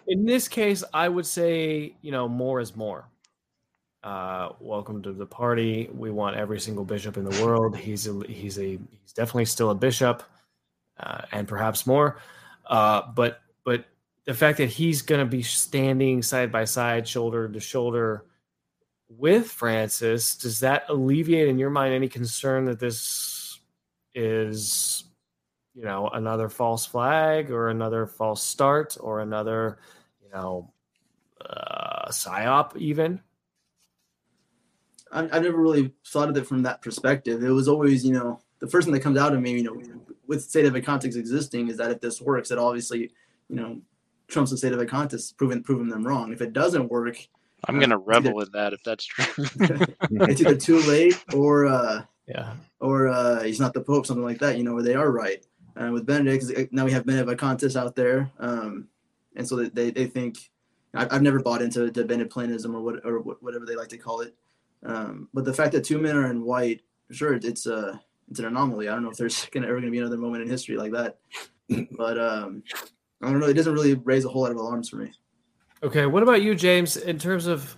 in 0.06 0.24
this 0.24 0.48
case, 0.48 0.84
I 0.92 1.08
would 1.08 1.26
say 1.26 1.94
you 2.02 2.12
know 2.12 2.28
more 2.28 2.60
is 2.60 2.76
more. 2.76 3.08
Uh, 4.02 4.50
welcome 4.58 5.00
to 5.02 5.12
the 5.12 5.26
party. 5.26 5.88
We 5.94 6.10
want 6.10 6.36
every 6.36 6.60
single 6.60 6.84
bishop 6.84 7.16
in 7.16 7.24
the 7.24 7.44
world. 7.44 7.76
He's 7.76 8.08
a, 8.08 8.20
he's 8.26 8.58
a 8.58 8.78
he's 9.00 9.12
definitely 9.14 9.44
still 9.44 9.70
a 9.70 9.74
bishop, 9.74 10.22
uh, 10.98 11.22
and 11.30 11.46
perhaps 11.46 11.86
more. 11.86 12.18
Uh, 12.66 13.02
but 13.14 13.42
but 13.64 13.86
the 14.24 14.34
fact 14.34 14.58
that 14.58 14.68
he's 14.68 15.02
going 15.02 15.20
to 15.20 15.30
be 15.30 15.42
standing 15.42 16.22
side 16.22 16.50
by 16.50 16.64
side, 16.64 17.06
shoulder 17.06 17.48
to 17.48 17.60
shoulder 17.60 18.24
with 19.08 19.50
Francis, 19.50 20.36
does 20.36 20.60
that 20.60 20.84
alleviate 20.88 21.48
in 21.48 21.58
your 21.58 21.70
mind 21.70 21.92
any 21.92 22.08
concern 22.08 22.64
that 22.64 22.78
this 22.80 23.60
is, 24.14 25.04
you 25.74 25.84
know, 25.84 26.08
another 26.08 26.48
false 26.48 26.86
flag 26.86 27.50
or 27.50 27.68
another 27.68 28.06
false 28.06 28.42
start 28.42 28.96
or 29.00 29.20
another, 29.20 29.78
you 30.22 30.30
know, 30.30 30.72
uh, 31.40 32.08
psyop 32.08 32.76
even? 32.76 33.20
I, 35.10 35.28
I 35.30 35.38
never 35.38 35.58
really 35.58 35.92
thought 36.06 36.28
of 36.28 36.36
it 36.36 36.46
from 36.46 36.62
that 36.62 36.82
perspective. 36.82 37.42
It 37.42 37.50
was 37.50 37.68
always, 37.68 38.04
you 38.04 38.12
know, 38.12 38.40
the 38.58 38.66
first 38.66 38.86
thing 38.86 38.94
that 38.94 39.00
comes 39.00 39.18
out 39.18 39.34
of 39.34 39.40
me, 39.40 39.52
you 39.52 39.64
know, 39.64 39.80
with 40.26 40.50
sedevacantists 40.50 41.16
existing 41.16 41.68
is 41.68 41.76
that 41.78 41.90
if 41.90 42.00
this 42.00 42.20
works, 42.20 42.50
it 42.50 42.58
obviously, 42.58 43.10
you 43.48 43.56
know, 43.56 43.80
trumps 44.28 44.50
the 44.50 44.56
sedevacantists, 44.56 45.36
proving 45.36 45.62
proving 45.62 45.88
them 45.88 46.06
wrong. 46.06 46.32
If 46.32 46.40
it 46.40 46.52
doesn't 46.52 46.90
work, 46.90 47.16
I'm 47.68 47.78
gonna 47.78 47.96
uh, 47.96 48.02
revel 48.04 48.40
either, 48.40 48.46
in 48.46 48.52
that 48.52 48.72
if 48.72 48.82
that's 48.82 49.04
true. 49.04 49.24
it's 50.10 50.40
either 50.40 50.56
too 50.56 50.80
late 50.82 51.22
or 51.34 51.66
uh, 51.66 52.04
yeah, 52.26 52.54
or 52.80 53.08
uh, 53.08 53.42
he's 53.42 53.60
not 53.60 53.74
the 53.74 53.80
pope, 53.80 54.06
something 54.06 54.24
like 54.24 54.38
that. 54.38 54.56
You 54.56 54.64
know, 54.64 54.74
where 54.74 54.82
they 54.82 54.94
are 54.94 55.10
right. 55.10 55.44
And 55.76 55.88
uh, 55.88 55.92
with 55.92 56.06
Benedict, 56.06 56.72
now 56.72 56.84
we 56.84 56.92
have 56.92 57.06
Benedict 57.06 57.40
Vacantis 57.40 57.76
out 57.76 57.96
there, 57.96 58.30
um, 58.38 58.88
and 59.36 59.46
so 59.46 59.56
they, 59.56 59.90
they 59.90 60.06
think. 60.06 60.50
I've 60.94 61.22
never 61.22 61.40
bought 61.40 61.62
into 61.62 61.90
to 61.90 62.04
Benedictinism 62.04 62.76
or 62.76 62.82
what 62.82 63.06
or 63.06 63.20
whatever 63.20 63.64
they 63.64 63.76
like 63.76 63.88
to 63.88 63.96
call 63.96 64.20
it, 64.20 64.34
um, 64.84 65.28
but 65.32 65.46
the 65.46 65.54
fact 65.54 65.72
that 65.72 65.84
two 65.84 65.98
men 65.98 66.16
are 66.16 66.30
in 66.30 66.44
white, 66.44 66.82
sure, 67.10 67.32
it's 67.32 67.64
a 67.64 67.76
uh, 67.76 67.96
it's 68.28 68.40
an 68.40 68.46
anomaly. 68.46 68.88
I 68.88 68.92
don't 68.92 69.02
know 69.02 69.10
if 69.10 69.16
there's 69.16 69.46
gonna, 69.52 69.66
ever 69.66 69.76
going 69.76 69.86
to 69.86 69.90
be 69.90 69.98
another 69.98 70.18
moment 70.18 70.42
in 70.42 70.50
history 70.50 70.76
like 70.76 70.92
that, 70.92 71.18
but 71.96 72.18
um, 72.18 72.62
I 73.22 73.30
don't 73.30 73.40
know. 73.40 73.46
It 73.46 73.54
doesn't 73.54 73.72
really 73.72 73.94
raise 73.94 74.24
a 74.24 74.28
whole 74.28 74.42
lot 74.42 74.50
of 74.50 74.58
alarms 74.58 74.88
for 74.90 74.96
me. 74.96 75.12
Okay, 75.82 76.06
what 76.06 76.22
about 76.22 76.42
you, 76.42 76.54
James? 76.54 76.96
In 76.96 77.18
terms 77.18 77.46
of 77.46 77.76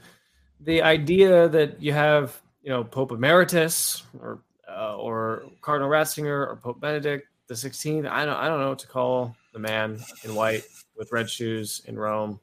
the 0.61 0.83
idea 0.83 1.49
that 1.49 1.81
you 1.81 1.93
have, 1.93 2.41
you 2.63 2.71
know, 2.71 2.85
Pope 2.85 3.13
Emeritus 3.13 4.03
or 4.21 4.43
uh, 4.69 4.97
or 4.97 5.45
Cardinal 5.61 5.91
Ratzinger 5.91 6.49
or 6.49 6.59
Pope 6.63 6.81
Benedict 6.81 7.29
the 7.49 7.57
Sixteenth. 7.57 8.07
I 8.07 8.25
don't 8.25 8.37
I 8.37 8.49
don't 8.49 8.61
know 8.61 8.71
what 8.71 8.79
to 8.81 8.89
call 8.89 9.37
the 9.53 9.59
man 9.59 9.99
in 10.25 10.35
white 10.35 10.65
with 10.97 11.13
red 11.13 11.29
shoes 11.29 11.83
in 11.87 11.99
Rome. 11.99 12.41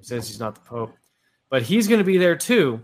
Since 0.00 0.28
he's 0.28 0.38
not 0.38 0.54
the 0.54 0.60
Pope, 0.60 0.94
but 1.50 1.62
he's 1.62 1.88
going 1.88 1.98
to 1.98 2.04
be 2.04 2.18
there 2.18 2.36
too. 2.36 2.82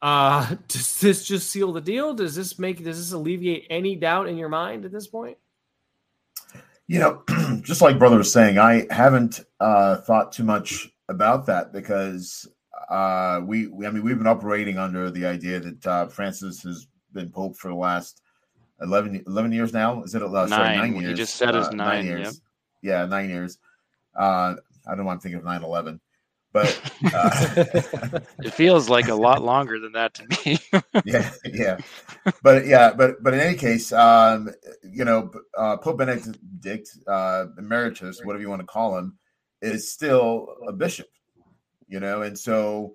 Uh, 0.00 0.56
does 0.68 1.00
this 1.00 1.24
just 1.24 1.50
seal 1.50 1.72
the 1.72 1.80
deal? 1.80 2.14
Does 2.14 2.34
this 2.34 2.58
make 2.58 2.82
does 2.84 2.98
this 2.98 3.12
alleviate 3.12 3.66
any 3.70 3.96
doubt 3.96 4.28
in 4.28 4.36
your 4.36 4.48
mind 4.48 4.84
at 4.84 4.92
this 4.92 5.06
point? 5.06 5.38
You 6.86 6.98
know, 6.98 7.22
just 7.62 7.80
like 7.80 7.98
brother 7.98 8.18
was 8.18 8.32
saying, 8.32 8.58
I 8.58 8.86
haven't 8.90 9.40
uh, 9.60 9.96
thought 9.98 10.32
too 10.32 10.44
much 10.44 10.88
about 11.08 11.46
that 11.46 11.72
because 11.72 12.46
uh, 12.90 13.40
we, 13.44 13.68
we, 13.68 13.86
I 13.86 13.90
mean, 13.90 14.02
we've 14.02 14.18
been 14.18 14.26
operating 14.26 14.78
under 14.78 15.10
the 15.10 15.24
idea 15.24 15.60
that 15.60 15.86
uh, 15.86 16.06
Francis 16.08 16.62
has 16.64 16.86
been 17.12 17.30
pope 17.30 17.56
for 17.56 17.68
the 17.68 17.74
last 17.74 18.21
11, 18.82 19.24
11 19.26 19.52
years 19.52 19.72
now. 19.72 20.02
Is 20.02 20.14
it 20.14 20.22
uh, 20.22 20.28
nine. 20.28 20.48
Sorry, 20.48 20.76
nine 20.76 20.96
years? 20.96 21.10
You 21.10 21.16
just 21.16 21.36
said 21.36 21.54
it's 21.54 21.68
uh, 21.68 21.70
nine, 21.70 21.88
nine 21.88 22.04
years. 22.06 22.26
Yep. 22.26 22.34
Yeah, 22.82 23.06
nine 23.06 23.30
years. 23.30 23.58
Uh, 24.18 24.56
I 24.86 24.88
don't 24.88 24.98
know 24.98 25.04
why 25.04 25.12
I'm 25.12 25.20
thinking 25.20 25.38
of 25.38 25.44
9 25.44 25.62
11 25.62 26.00
but 26.52 26.92
uh, 27.14 28.20
it 28.40 28.52
feels 28.52 28.88
like 28.88 29.08
a 29.08 29.14
lot 29.14 29.42
longer 29.42 29.78
than 29.78 29.92
that 29.92 30.14
to 30.14 30.26
me. 30.44 30.58
yeah, 31.04 31.30
yeah, 31.44 31.78
but 32.42 32.66
yeah, 32.66 32.92
but 32.92 33.22
but 33.22 33.34
in 33.34 33.40
any 33.40 33.56
case, 33.56 33.92
um, 33.92 34.50
you 34.82 35.04
know, 35.04 35.30
uh, 35.56 35.76
Pope 35.78 35.98
Benedict 35.98 36.90
uh, 37.06 37.46
Emeritus, 37.58 38.20
whatever 38.22 38.42
you 38.42 38.50
want 38.50 38.60
to 38.60 38.66
call 38.66 38.98
him, 38.98 39.18
is 39.60 39.90
still 39.90 40.54
a 40.68 40.72
bishop, 40.72 41.08
you 41.88 42.00
know, 42.00 42.22
and 42.22 42.38
so 42.38 42.94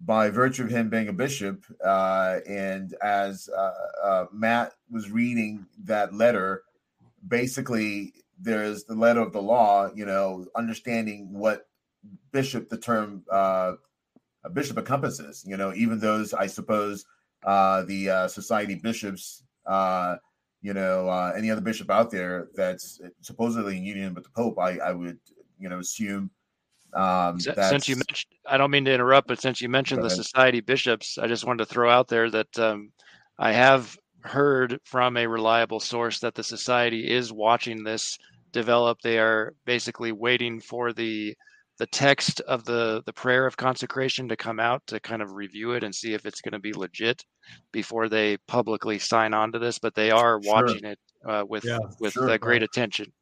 by 0.00 0.28
virtue 0.30 0.64
of 0.64 0.70
him 0.70 0.90
being 0.90 1.08
a 1.08 1.12
bishop, 1.12 1.64
uh, 1.84 2.40
and 2.48 2.94
as 3.02 3.48
uh, 3.56 3.70
uh, 4.02 4.24
Matt 4.32 4.72
was 4.90 5.10
reading 5.10 5.66
that 5.84 6.12
letter, 6.12 6.62
basically 7.26 8.12
there's 8.38 8.84
the 8.84 8.94
letter 8.94 9.20
of 9.20 9.32
the 9.32 9.40
law, 9.40 9.90
you 9.94 10.04
know, 10.04 10.46
understanding 10.56 11.32
what 11.32 11.68
bishop 12.32 12.68
the 12.68 12.76
term 12.76 13.22
uh, 13.30 13.72
a 14.44 14.50
bishop 14.50 14.76
encompasses. 14.76 15.44
You 15.46 15.56
know, 15.56 15.72
even 15.74 15.98
those 15.98 16.34
I 16.34 16.48
suppose 16.48 17.06
uh, 17.44 17.82
the 17.82 18.28
society 18.28 18.74
bishops, 18.74 19.42
you 20.64 20.72
know, 20.72 21.08
uh, 21.08 21.32
any 21.36 21.50
other 21.50 21.60
bishop 21.60 21.90
out 21.90 22.10
there 22.10 22.48
that's 22.54 22.98
supposedly 23.20 23.76
in 23.76 23.84
union 23.84 24.14
with 24.14 24.24
the 24.24 24.30
Pope, 24.30 24.58
I, 24.58 24.78
I 24.78 24.92
would 24.92 25.18
you 25.58 25.68
know 25.68 25.78
assume. 25.78 26.30
Um, 26.94 27.40
since 27.40 27.88
you 27.88 27.96
mentioned, 27.96 28.32
I 28.46 28.56
don't 28.56 28.70
mean 28.70 28.84
to 28.84 28.94
interrupt, 28.94 29.28
but 29.28 29.40
since 29.40 29.60
you 29.60 29.68
mentioned 29.68 30.02
the 30.02 30.10
society 30.10 30.60
bishops, 30.60 31.18
I 31.18 31.26
just 31.26 31.44
wanted 31.44 31.66
to 31.66 31.72
throw 31.72 31.90
out 31.90 32.08
there 32.08 32.30
that 32.30 32.58
um, 32.58 32.92
I 33.38 33.52
have 33.52 33.96
heard 34.20 34.80
from 34.84 35.16
a 35.16 35.26
reliable 35.26 35.80
source 35.80 36.20
that 36.20 36.34
the 36.34 36.44
society 36.44 37.10
is 37.10 37.32
watching 37.32 37.82
this 37.82 38.18
develop. 38.52 39.00
They 39.02 39.18
are 39.18 39.54
basically 39.64 40.12
waiting 40.12 40.60
for 40.60 40.92
the 40.92 41.34
the 41.78 41.86
text 41.86 42.40
of 42.42 42.64
the 42.64 43.02
the 43.04 43.12
prayer 43.12 43.46
of 43.46 43.56
consecration 43.56 44.28
to 44.28 44.36
come 44.36 44.60
out 44.60 44.86
to 44.86 45.00
kind 45.00 45.20
of 45.20 45.32
review 45.32 45.72
it 45.72 45.82
and 45.82 45.92
see 45.94 46.14
if 46.14 46.24
it's 46.24 46.40
going 46.40 46.52
to 46.52 46.60
be 46.60 46.72
legit 46.72 47.24
before 47.72 48.08
they 48.08 48.36
publicly 48.46 48.98
sign 48.98 49.34
on 49.34 49.50
to 49.50 49.58
this 49.58 49.78
but 49.80 49.94
they 49.94 50.10
are 50.12 50.38
watching 50.44 50.82
sure. 50.82 50.90
it 50.92 50.98
uh, 51.26 51.44
with 51.48 51.64
yeah, 51.64 51.78
with 51.98 52.12
sure, 52.12 52.30
uh, 52.30 52.36
great 52.38 52.62
attention 52.62 53.12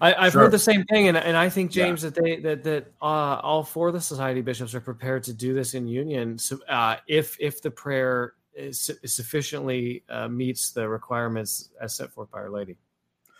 I, 0.00 0.24
have 0.24 0.32
sure. 0.32 0.42
heard 0.42 0.50
the 0.50 0.58
same 0.58 0.84
thing, 0.84 1.08
and, 1.08 1.16
and 1.16 1.36
I 1.36 1.48
think 1.48 1.70
James 1.70 2.02
yeah. 2.02 2.10
that 2.10 2.22
they 2.22 2.36
that 2.40 2.64
that 2.64 2.92
uh, 3.02 3.40
all 3.42 3.62
four 3.62 3.88
of 3.88 3.94
the 3.94 4.00
society 4.00 4.40
bishops 4.40 4.74
are 4.74 4.80
prepared 4.80 5.24
to 5.24 5.32
do 5.32 5.52
this 5.52 5.74
in 5.74 5.86
union. 5.86 6.38
So 6.38 6.58
uh, 6.68 6.96
if 7.06 7.36
if 7.38 7.60
the 7.60 7.70
prayer 7.70 8.34
is, 8.54 8.90
is 9.02 9.12
sufficiently 9.12 10.04
uh, 10.08 10.28
meets 10.28 10.70
the 10.70 10.88
requirements 10.88 11.70
as 11.80 11.94
set 11.94 12.12
forth 12.12 12.30
by 12.30 12.38
Our 12.38 12.50
Lady. 12.50 12.76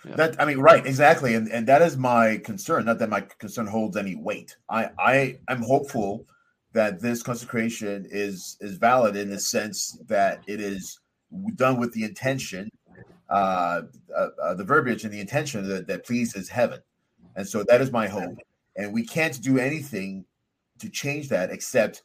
Yeah. 0.05 0.17
That 0.17 0.41
I 0.41 0.45
mean, 0.45 0.59
right, 0.59 0.85
exactly, 0.85 1.35
and 1.35 1.49
and 1.49 1.67
that 1.67 1.83
is 1.83 1.97
my 1.97 2.39
concern. 2.39 2.87
Not 2.87 2.99
that 3.01 3.11
my 3.11 3.21
concern 3.39 3.67
holds 3.67 3.97
any 3.97 4.17
weight. 4.17 4.57
I 4.69 4.91
I 4.99 5.39
am 5.49 5.63
hopeful 5.63 6.27
that 6.73 7.01
this 7.01 7.23
consecration 7.23 8.07
is 8.11 8.57
is 8.61 8.77
valid 8.77 9.17
in 9.17 9.31
the 9.31 9.39
sense 9.39 9.99
that 10.07 10.43
it 10.47 10.61
is 10.61 10.99
done 11.57 11.79
with 11.79 11.93
the 11.93 12.05
intention, 12.05 12.71
uh, 13.31 13.83
uh, 14.17 14.29
uh, 14.43 14.55
the 14.55 14.65
verbiage 14.65 15.05
and 15.05 15.13
the 15.13 15.21
intention 15.21 15.67
that, 15.69 15.87
that 15.87 16.05
pleases 16.05 16.49
heaven, 16.49 16.81
and 17.37 17.47
so 17.47 17.63
that 17.65 17.81
is 17.81 17.91
my 17.91 18.07
hope. 18.07 18.37
And 18.77 18.93
we 18.93 19.05
can't 19.07 19.41
do 19.43 19.59
anything 19.59 20.25
to 20.79 20.89
change 20.89 21.29
that 21.29 21.51
except, 21.51 22.03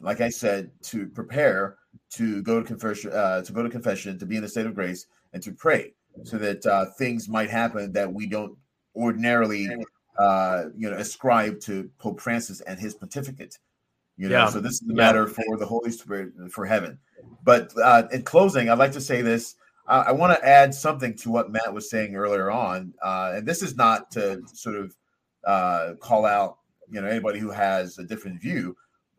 like 0.00 0.20
I 0.20 0.28
said, 0.28 0.70
to 0.82 1.06
prepare 1.08 1.76
to 2.10 2.42
go 2.42 2.60
to 2.60 2.66
confession, 2.66 3.12
uh, 3.12 3.42
to 3.42 3.52
go 3.52 3.62
to 3.62 3.68
confession, 3.68 4.18
to 4.18 4.26
be 4.26 4.36
in 4.36 4.44
a 4.44 4.48
state 4.48 4.66
of 4.66 4.74
grace, 4.74 5.06
and 5.32 5.42
to 5.42 5.52
pray 5.52 5.94
so 6.24 6.38
that 6.38 6.64
uh, 6.66 6.86
things 6.98 7.28
might 7.28 7.50
happen 7.50 7.92
that 7.92 8.12
we 8.12 8.26
don't 8.26 8.56
ordinarily, 8.94 9.68
uh, 10.18 10.64
you 10.76 10.90
know, 10.90 10.96
ascribe 10.96 11.58
to 11.60 11.90
Pope 11.98 12.20
Francis 12.20 12.60
and 12.62 12.78
his 12.78 12.94
pontificate. 12.94 13.58
You 14.18 14.28
know, 14.28 14.36
yeah. 14.36 14.48
so 14.50 14.60
this 14.60 14.74
is 14.74 14.80
the 14.80 14.94
matter 14.94 15.26
for 15.26 15.56
the 15.56 15.66
Holy 15.66 15.90
Spirit 15.90 16.32
for 16.50 16.66
heaven. 16.66 16.98
But 17.44 17.72
uh, 17.82 18.04
in 18.12 18.22
closing, 18.22 18.68
I'd 18.68 18.78
like 18.78 18.92
to 18.92 19.00
say 19.00 19.22
this. 19.22 19.56
I, 19.86 20.00
I 20.00 20.12
want 20.12 20.36
to 20.38 20.46
add 20.46 20.74
something 20.74 21.14
to 21.18 21.30
what 21.30 21.50
Matt 21.50 21.72
was 21.72 21.90
saying 21.90 22.14
earlier 22.14 22.50
on, 22.50 22.94
uh, 23.02 23.32
and 23.36 23.46
this 23.46 23.62
is 23.62 23.76
not 23.76 24.10
to 24.12 24.42
sort 24.52 24.76
of 24.76 24.96
uh, 25.44 25.94
call 26.00 26.24
out, 26.24 26.58
you 26.90 27.00
know, 27.00 27.08
anybody 27.08 27.38
who 27.38 27.50
has 27.50 27.98
a 27.98 28.04
different 28.04 28.40
view. 28.40 28.76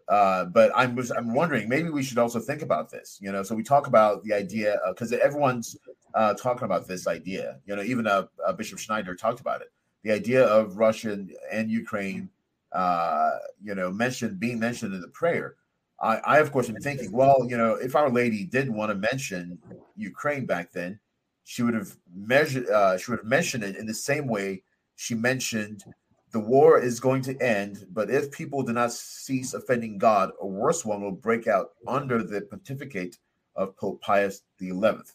Uh, 0.10 0.46
but 0.46 0.72
I'm 0.76 1.00
I'm 1.16 1.34
wondering 1.34 1.70
maybe 1.70 1.90
we 1.90 2.04
should 2.04 2.18
also 2.18 2.40
think 2.40 2.62
about 2.62 2.90
this. 2.90 3.18
You 3.22 3.32
know, 3.32 3.42
so 3.42 3.56
we 3.56 3.64
talk 3.64 3.88
about 3.88 4.24
the 4.24 4.34
idea 4.34 4.80
because 4.90 5.14
everyone's 5.14 5.78
uh, 6.14 6.34
talking 6.34 6.66
about 6.66 6.88
this 6.88 7.08
idea. 7.08 7.60
You 7.66 7.76
know, 7.76 7.84
even 7.84 8.08
uh, 8.08 8.28
uh, 8.46 8.54
Bishop 8.54 8.80
Schneider 8.80 9.16
talked 9.16 9.40
about 9.40 9.62
it. 9.62 9.72
The 10.04 10.12
idea 10.12 10.46
of 10.46 10.78
Russia 10.78 11.26
and 11.52 11.72
Ukraine, 11.72 12.30
uh, 12.74 13.38
you 13.64 13.76
know, 13.76 13.92
mentioned 13.92 14.40
being 14.40 14.60
mentioned 14.60 14.94
in 14.94 15.02
the 15.02 15.08
prayer. 15.08 15.56
I, 16.04 16.18
I, 16.18 16.40
of 16.40 16.52
course, 16.52 16.70
am 16.70 16.76
thinking, 16.76 17.12
well, 17.12 17.46
you 17.48 17.58
know, 17.58 17.76
if 17.76 17.96
Our 17.96 18.10
Lady 18.10 18.44
did 18.44 18.70
want 18.70 18.92
to 18.92 18.96
mention 18.96 19.58
Ukraine 19.96 20.46
back 20.46 20.72
then, 20.74 21.00
she 21.46 21.64
would 21.64 21.74
have 21.74 21.96
measured, 22.14 22.68
uh, 22.70 22.98
she 22.98 23.10
would 23.10 23.22
have 23.22 23.28
mentioned 23.28 23.64
it 23.64 23.78
in 23.78 23.86
the 23.86 23.94
same 23.94 24.28
way 24.28 24.64
she 24.96 25.16
mentioned 25.16 25.84
the 26.32 26.40
war 26.40 26.80
is 26.80 27.00
going 27.00 27.22
to 27.22 27.40
end, 27.42 27.86
but 27.94 28.10
if 28.10 28.32
people 28.32 28.64
do 28.64 28.74
not 28.74 28.92
cease 28.92 29.54
offending 29.54 29.98
God, 29.98 30.32
a 30.42 30.48
worse 30.48 30.84
one 30.84 31.02
will 31.02 31.12
break 31.12 31.48
out 31.48 31.70
under 31.88 32.24
the 32.24 32.42
pontificate 32.42 33.18
of 33.56 33.78
Pope 33.78 34.02
Pius 34.02 34.42
the 34.58 34.70
Eleventh. 34.70 35.14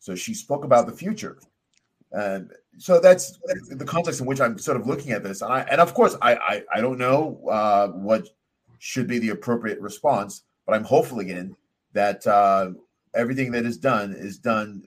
So 0.00 0.14
she 0.14 0.34
spoke 0.34 0.64
about 0.64 0.86
the 0.86 0.92
future. 0.92 1.38
And 2.12 2.50
so 2.78 2.98
that's 2.98 3.38
the 3.70 3.84
context 3.84 4.20
in 4.20 4.26
which 4.26 4.40
I'm 4.40 4.58
sort 4.58 4.80
of 4.80 4.86
looking 4.86 5.12
at 5.12 5.22
this. 5.22 5.42
And 5.42 5.52
I, 5.52 5.60
and 5.62 5.80
of 5.80 5.92
course, 5.94 6.16
I, 6.22 6.34
I, 6.34 6.62
I 6.74 6.80
don't 6.80 6.98
know 6.98 7.46
uh, 7.48 7.88
what 7.88 8.28
should 8.84 9.06
be 9.06 9.18
the 9.18 9.30
appropriate 9.30 9.80
response, 9.80 10.42
but 10.66 10.74
I'm 10.74 10.84
hopeful 10.84 11.20
again 11.20 11.56
that 11.94 12.26
uh, 12.26 12.72
everything 13.14 13.50
that 13.52 13.64
is 13.64 13.78
done 13.78 14.12
is 14.12 14.36
done 14.36 14.86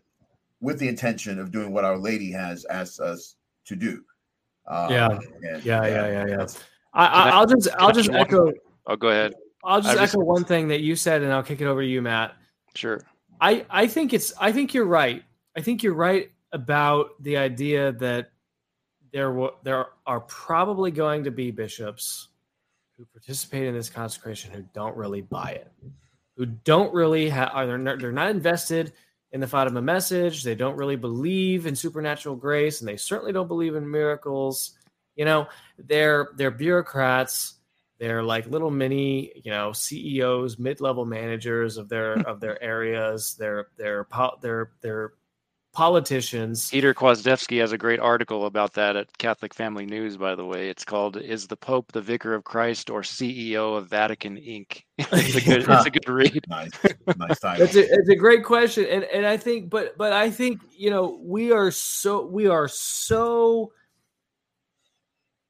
with 0.61 0.77
the 0.77 0.87
intention 0.87 1.39
of 1.39 1.49
doing 1.51 1.71
what 1.73 1.83
Our 1.83 1.97
Lady 1.97 2.31
has 2.31 2.63
asked 2.69 2.99
us 2.99 3.37
to 3.65 3.75
do. 3.75 4.03
Uh, 4.67 4.87
yeah. 4.91 5.09
And, 5.09 5.23
yeah, 5.41 5.57
yeah, 5.63 5.87
yeah, 5.87 6.07
yeah, 6.11 6.25
yeah. 6.27 6.45
I, 6.93 7.07
Can 7.07 7.15
I- 7.15 7.29
I'll 7.31 7.47
just 7.47 7.69
can 7.71 7.79
I'll 7.81 7.91
just 7.91 8.09
one- 8.11 8.19
echo 8.19 8.53
Oh, 8.85 8.95
go 8.95 9.07
ahead. 9.09 9.33
I'll 9.63 9.81
just 9.81 9.97
I 9.97 10.01
was- 10.01 10.13
echo 10.13 10.23
one 10.23 10.45
thing 10.45 10.67
that 10.67 10.81
you 10.81 10.95
said, 10.95 11.23
and 11.23 11.33
I'll 11.33 11.41
kick 11.41 11.59
it 11.61 11.65
over 11.65 11.81
to 11.81 11.87
you, 11.87 12.03
Matt. 12.03 12.35
Sure. 12.75 13.01
I 13.41 13.65
I 13.71 13.87
think 13.87 14.13
it's 14.13 14.31
I 14.39 14.51
think 14.51 14.75
you're 14.75 14.85
right. 14.85 15.23
I 15.55 15.61
think 15.61 15.81
you're 15.81 15.95
right 15.95 16.29
about 16.51 17.21
the 17.23 17.35
idea 17.37 17.93
that 17.93 18.29
there 19.11 19.31
will 19.31 19.55
there 19.63 19.87
are 20.05 20.19
probably 20.21 20.91
going 20.91 21.23
to 21.23 21.31
be 21.31 21.49
bishops 21.49 22.29
who 22.97 23.05
participate 23.05 23.67
in 23.67 23.75
this 23.75 23.89
consecration 23.89 24.51
who 24.51 24.63
don't 24.73 24.97
really 24.97 25.21
buy 25.21 25.51
it, 25.51 25.71
who 26.35 26.45
don't 26.45 26.93
really 26.93 27.29
have 27.29 27.51
are 27.53 27.67
they're 27.67 27.77
not, 27.77 27.99
they're 27.99 28.11
not 28.11 28.31
invested 28.31 28.93
in 29.31 29.39
the 29.39 29.47
Fatima 29.47 29.81
message. 29.81 30.43
They 30.43 30.55
don't 30.55 30.77
really 30.77 30.95
believe 30.95 31.67
in 31.67 31.75
supernatural 31.75 32.35
grace, 32.35 32.81
and 32.81 32.87
they 32.87 32.97
certainly 32.97 33.33
don't 33.33 33.47
believe 33.47 33.75
in 33.75 33.89
miracles. 33.89 34.77
You 35.15 35.25
know, 35.25 35.47
they're 35.77 36.29
they're 36.35 36.51
bureaucrats. 36.51 37.55
They're 37.99 38.23
like 38.23 38.47
little 38.47 38.69
mini, 38.69 39.31
you 39.43 39.51
know, 39.51 39.71
CEOs, 39.73 40.59
mid-level 40.59 41.05
managers 41.05 41.77
of 41.77 41.89
their 41.89 42.13
of 42.27 42.39
their 42.39 42.61
areas. 42.63 43.35
They're 43.37 43.67
they're 43.77 44.07
they're 44.41 44.71
they're 44.81 45.13
politicians. 45.77 46.71
Peter 46.71 46.91
Kwasniewski 46.91 47.59
has 47.59 47.71
a 47.71 47.77
great 47.77 47.99
article 47.99 48.47
about 48.47 48.73
that 48.73 48.95
at 48.95 49.15
Catholic 49.19 49.53
Family 49.53 49.85
News, 49.85 50.17
by 50.17 50.33
the 50.33 50.43
way. 50.43 50.69
It's 50.69 50.83
called 50.83 51.17
"Is 51.17 51.45
the 51.45 51.55
Pope 51.55 51.91
the 51.91 52.01
Vicar 52.01 52.33
of 52.33 52.43
Christ 52.43 52.89
or 52.89 53.03
CEO 53.03 53.77
of 53.77 53.87
Vatican 53.87 54.37
Inc." 54.37 54.81
it's 54.97 55.35
a 55.35 55.41
good, 55.41 55.69
it's 55.69 55.85
a 55.85 55.91
good 55.91 56.09
read. 56.09 56.43
Nice, 56.49 56.71
nice 57.15 57.39
title. 57.39 57.63
It's 57.63 57.75
a, 57.75 57.83
it's 57.83 58.09
a 58.09 58.15
great 58.15 58.43
question, 58.43 58.87
and 58.89 59.03
and 59.03 59.23
I 59.23 59.37
think, 59.37 59.69
but 59.69 59.95
but 59.99 60.13
I 60.13 60.31
think 60.31 60.61
you 60.75 60.89
know 60.89 61.19
we 61.21 61.51
are 61.51 61.69
so 61.69 62.25
we 62.25 62.47
are 62.47 62.67
so 62.67 63.71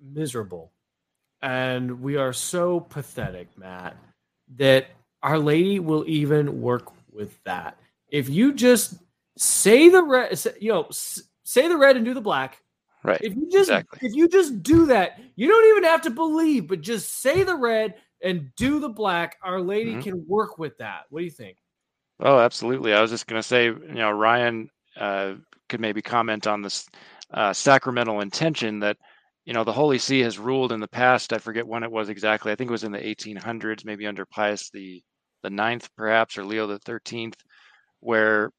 miserable, 0.01 0.73
and 1.41 2.01
we 2.01 2.17
are 2.17 2.33
so 2.33 2.81
pathetic, 2.81 3.47
Matt, 3.57 3.95
that 4.57 4.87
Our 5.23 5.39
Lady 5.39 5.79
will 5.79 6.03
even 6.05 6.59
work 6.61 6.91
with 7.13 7.41
that. 7.45 7.77
If 8.09 8.27
you 8.27 8.53
just 8.53 8.95
say 9.37 9.89
the 9.89 10.03
red, 10.03 10.39
you 10.59 10.71
know, 10.71 10.87
say 10.91 11.67
the 11.67 11.77
red 11.77 11.95
and 11.95 12.05
do 12.05 12.13
the 12.13 12.21
black. 12.21 12.61
Right. 13.03 13.21
If 13.21 13.35
you 13.35 13.47
just 13.51 13.69
Exactly. 13.69 13.99
if 14.09 14.15
you 14.15 14.27
just 14.27 14.61
do 14.63 14.87
that, 14.87 15.19
you 15.35 15.47
don't 15.47 15.69
even 15.77 15.83
have 15.85 16.01
to 16.01 16.09
believe, 16.09 16.67
but 16.67 16.81
just 16.81 17.21
say 17.21 17.43
the 17.43 17.55
red 17.55 17.95
and 18.21 18.51
do 18.55 18.79
the 18.79 18.89
black. 18.89 19.37
Our 19.43 19.61
Lady 19.61 19.95
Mhm. 19.95 20.03
can 20.03 20.27
work 20.27 20.57
with 20.57 20.77
that. 20.79 21.05
What 21.09 21.19
do 21.19 21.25
you 21.25 21.31
think? 21.31 21.57
Oh, 22.19 22.39
absolutely. 22.39 22.93
I 22.93 23.01
was 23.01 23.11
just 23.11 23.27
going 23.27 23.39
to 23.39 23.47
say, 23.47 23.65
you 23.65 23.93
know, 23.93 24.11
Ryan 24.11 24.69
uh, 24.97 25.35
could 25.69 25.79
maybe 25.79 26.01
comment 26.01 26.47
on 26.47 26.61
this 26.63 26.87
uh, 27.31 27.53
sacramental 27.53 28.21
intention 28.21 28.79
that, 28.79 28.97
you 29.45 29.53
know, 29.53 29.63
the 29.63 29.71
Holy 29.71 29.99
See 29.99 30.21
has 30.21 30.39
ruled 30.39 30.71
in 30.71 30.79
the 30.79 30.87
past. 30.87 31.31
I 31.31 31.37
forget 31.37 31.67
when 31.67 31.83
it 31.83 31.91
was 31.91 32.09
exactly. 32.09 32.51
I 32.51 32.55
think 32.55 32.69
it 32.69 32.71
was 32.71 32.83
in 32.83 32.91
the 32.91 33.05
1800s, 33.05 33.85
maybe 33.85 34.07
under 34.07 34.25
Pius 34.25 34.69
the 34.71 35.03
the 35.43 35.49
ninth, 35.51 35.87
perhaps, 35.95 36.37
or 36.37 36.43
Leo 36.43 36.65
the 36.65 36.79
13th, 36.79 37.35
where 37.99 38.49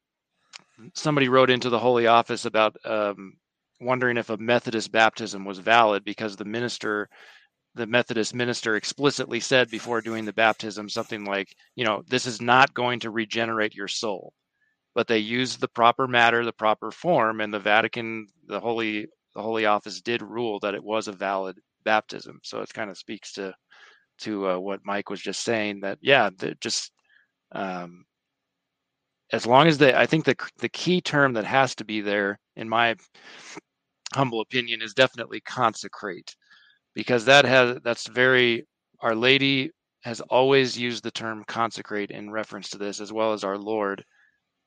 somebody 0.95 1.29
wrote 1.29 1.51
into 1.51 1.71
the 1.71 1.79
Holy 1.79 2.07
Office 2.07 2.45
about 2.45 2.77
um, 2.85 3.35
wondering 3.81 4.17
if 4.17 4.31
a 4.31 4.37
Methodist 4.37 4.93
baptism 4.93 5.45
was 5.45 5.59
valid 5.59 6.05
because 6.05 6.37
the 6.37 6.45
minister 6.45 7.09
the 7.75 7.87
Methodist 7.87 8.35
minister 8.35 8.75
explicitly 8.77 9.39
said 9.39 9.71
before 9.71 10.01
doing 10.01 10.25
the 10.25 10.33
baptism 10.33 10.89
something 10.89 11.25
like, 11.25 11.55
you 11.77 11.85
know, 11.85 12.03
this 12.09 12.27
is 12.27 12.41
not 12.41 12.75
going 12.75 12.99
to 13.01 13.11
regenerate 13.11 13.75
your 13.75 13.87
soul. 13.87 14.33
But 14.95 15.07
they 15.07 15.19
used 15.19 15.61
the 15.61 15.69
proper 15.69 16.09
matter, 16.09 16.45
the 16.45 16.53
proper 16.53 16.91
form, 16.91 17.41
and 17.41 17.55
the 17.55 17.61
Vatican, 17.61 18.27
the 18.47 18.59
Holy 18.61 19.07
the 19.35 19.43
Holy 19.43 19.67
Office 19.67 20.01
did 20.01 20.23
rule 20.23 20.59
that 20.61 20.75
it 20.75 20.83
was 20.83 21.07
a 21.07 21.13
valid 21.13 21.59
baptism. 21.85 22.41
So 22.43 22.61
it 22.61 22.73
kind 22.75 22.91
of 22.91 22.99
speaks 22.99 23.33
to 23.35 23.55
to 24.21 24.49
uh, 24.49 24.59
what 24.59 24.81
Mike 24.85 25.11
was 25.11 25.21
just 25.21 25.45
saying 25.45 25.81
that 25.81 25.99
yeah, 26.03 26.31
just 26.61 26.91
um, 27.53 28.05
as 29.33 29.47
long 29.47 29.67
as 29.67 29.79
they, 29.79 29.95
I 29.95 30.07
think 30.07 30.25
the 30.25 30.37
the 30.59 30.69
key 30.69 31.01
term 31.01 31.35
that 31.35 31.45
has 31.45 31.75
to 31.77 31.85
be 31.85 32.01
there, 32.01 32.39
in 32.57 32.69
my 32.69 32.97
humble 34.15 34.41
opinion, 34.41 34.83
is 34.83 34.95
definitely 34.95 35.41
consecrate. 35.43 36.35
Because 36.95 37.25
that 37.27 37.45
has 37.45 37.79
that's 37.85 38.09
very 38.09 38.67
our 39.01 39.15
lady 39.15 39.71
has 40.03 40.21
always 40.23 40.79
used 40.79 41.03
the 41.05 41.11
term 41.11 41.45
consecrate 41.47 42.11
in 42.11 42.31
reference 42.31 42.71
to 42.71 42.79
this 42.79 43.01
as 43.01 43.13
well 43.13 43.33
as 43.33 43.45
our 43.45 43.59
lord. 43.59 44.05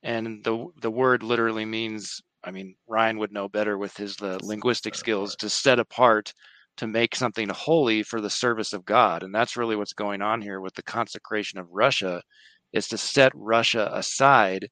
And 0.03 0.43
the 0.43 0.67
the 0.81 0.91
word 0.91 1.23
literally 1.23 1.65
means 1.65 2.21
i 2.43 2.51
mean 2.51 2.75
ryan 2.87 3.17
would 3.19 3.31
know 3.31 3.49
better 3.49 3.77
with 3.77 3.95
his 3.97 4.15
the 4.17 4.39
linguistic 4.43 4.95
skills 4.95 5.35
to 5.37 5.49
set 5.49 5.79
apart 5.79 6.33
to 6.77 6.87
make 6.87 7.15
something 7.15 7.49
holy 7.49 8.03
for 8.03 8.21
the 8.21 8.29
service 8.29 8.73
of 8.73 8.85
god. 8.85 9.23
And 9.23 9.33
that's 9.35 9.57
really 9.57 9.75
what's 9.75 9.93
going 9.93 10.21
on 10.21 10.41
here 10.41 10.61
with 10.61 10.73
the 10.75 10.83
consecration 10.83 11.59
of 11.59 11.67
russia 11.71 12.21
is 12.73 12.87
to 12.87 12.97
set 12.97 13.31
russia 13.35 13.89
aside 13.93 14.67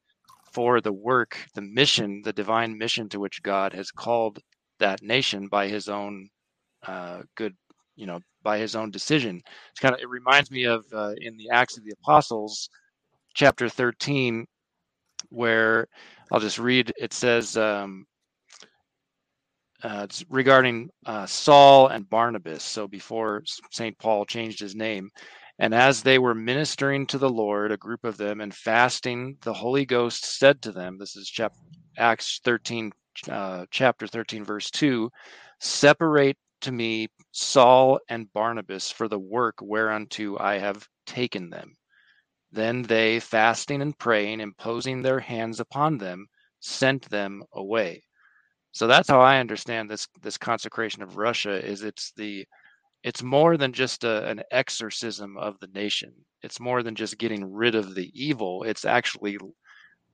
for 0.53 0.81
the 0.81 0.93
work 0.93 1.37
the 1.55 1.61
mission 1.61 2.21
the 2.23 2.33
divine 2.33 2.77
mission 2.77 3.07
to 3.09 3.19
which 3.19 3.41
god 3.43 3.73
has 3.73 3.91
called 3.91 4.39
that 4.79 5.01
nation 5.01 5.47
by 5.47 5.67
his 5.67 5.89
own 5.89 6.29
uh, 6.87 7.21
good, 7.35 7.55
you 7.95 8.05
know, 8.05 8.19
by 8.43 8.57
his 8.57 8.75
own 8.75 8.91
decision. 8.91 9.41
It's 9.71 9.79
kind 9.79 9.93
of 9.93 10.01
it 10.01 10.09
reminds 10.09 10.51
me 10.51 10.63
of 10.65 10.85
uh, 10.93 11.13
in 11.17 11.37
the 11.37 11.49
Acts 11.51 11.77
of 11.77 11.83
the 11.83 11.93
Apostles, 12.01 12.69
chapter 13.33 13.69
thirteen, 13.69 14.45
where 15.29 15.87
I'll 16.31 16.39
just 16.39 16.59
read. 16.59 16.91
It 16.97 17.13
says 17.13 17.57
um, 17.57 18.05
uh, 19.83 20.01
it's 20.05 20.23
regarding 20.29 20.89
uh, 21.05 21.25
Saul 21.25 21.87
and 21.87 22.09
Barnabas. 22.09 22.63
So 22.63 22.87
before 22.87 23.43
Saint 23.71 23.97
Paul 23.99 24.25
changed 24.25 24.59
his 24.59 24.75
name. 24.75 25.09
And 25.59 25.73
as 25.73 26.03
they 26.03 26.17
were 26.17 26.33
ministering 26.33 27.05
to 27.07 27.17
the 27.17 27.29
Lord, 27.29 27.71
a 27.71 27.77
group 27.77 28.05
of 28.05 28.15
them, 28.15 28.39
and 28.39 28.55
fasting, 28.55 29.37
the 29.41 29.53
Holy 29.53 29.85
Ghost 29.85 30.23
said 30.23 30.61
to 30.61 30.71
them, 30.71 30.97
This 30.97 31.17
is 31.17 31.29
chap- 31.29 31.53
Acts 31.97 32.39
13, 32.45 32.91
uh, 33.29 33.65
chapter 33.69 34.07
13, 34.07 34.45
verse 34.45 34.71
2 34.71 35.11
Separate 35.59 36.37
to 36.61 36.71
me 36.71 37.09
Saul 37.31 37.99
and 38.07 38.31
Barnabas 38.31 38.89
for 38.89 39.09
the 39.09 39.19
work 39.19 39.55
whereunto 39.61 40.37
I 40.39 40.59
have 40.59 40.87
taken 41.05 41.49
them. 41.49 41.75
Then 42.51 42.83
they, 42.83 43.19
fasting 43.19 43.81
and 43.81 43.97
praying, 43.97 44.39
imposing 44.39 45.01
their 45.01 45.19
hands 45.19 45.59
upon 45.59 45.97
them, 45.97 46.27
sent 46.61 47.09
them 47.09 47.43
away. 47.53 48.03
So 48.71 48.87
that's 48.87 49.09
how 49.09 49.19
I 49.19 49.39
understand 49.39 49.89
this 49.89 50.07
this 50.21 50.37
consecration 50.37 51.03
of 51.03 51.17
Russia 51.17 51.63
is 51.63 51.83
it's 51.83 52.13
the 52.15 52.45
it's 53.03 53.23
more 53.23 53.57
than 53.57 53.73
just 53.73 54.03
a, 54.03 54.27
an 54.27 54.41
exorcism 54.51 55.37
of 55.37 55.59
the 55.59 55.67
nation. 55.67 56.13
It's 56.41 56.59
more 56.59 56.83
than 56.83 56.95
just 56.95 57.17
getting 57.17 57.51
rid 57.51 57.75
of 57.75 57.95
the 57.95 58.11
evil. 58.13 58.63
It's 58.63 58.85
actually 58.85 59.37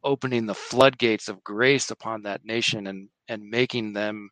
opening 0.04 0.46
the 0.46 0.54
floodgates 0.54 1.28
of 1.28 1.44
grace 1.44 1.90
upon 1.92 2.22
that 2.24 2.46
nation 2.46 2.88
and 2.88 3.10
and 3.28 3.50
making 3.50 3.94
them 3.94 4.30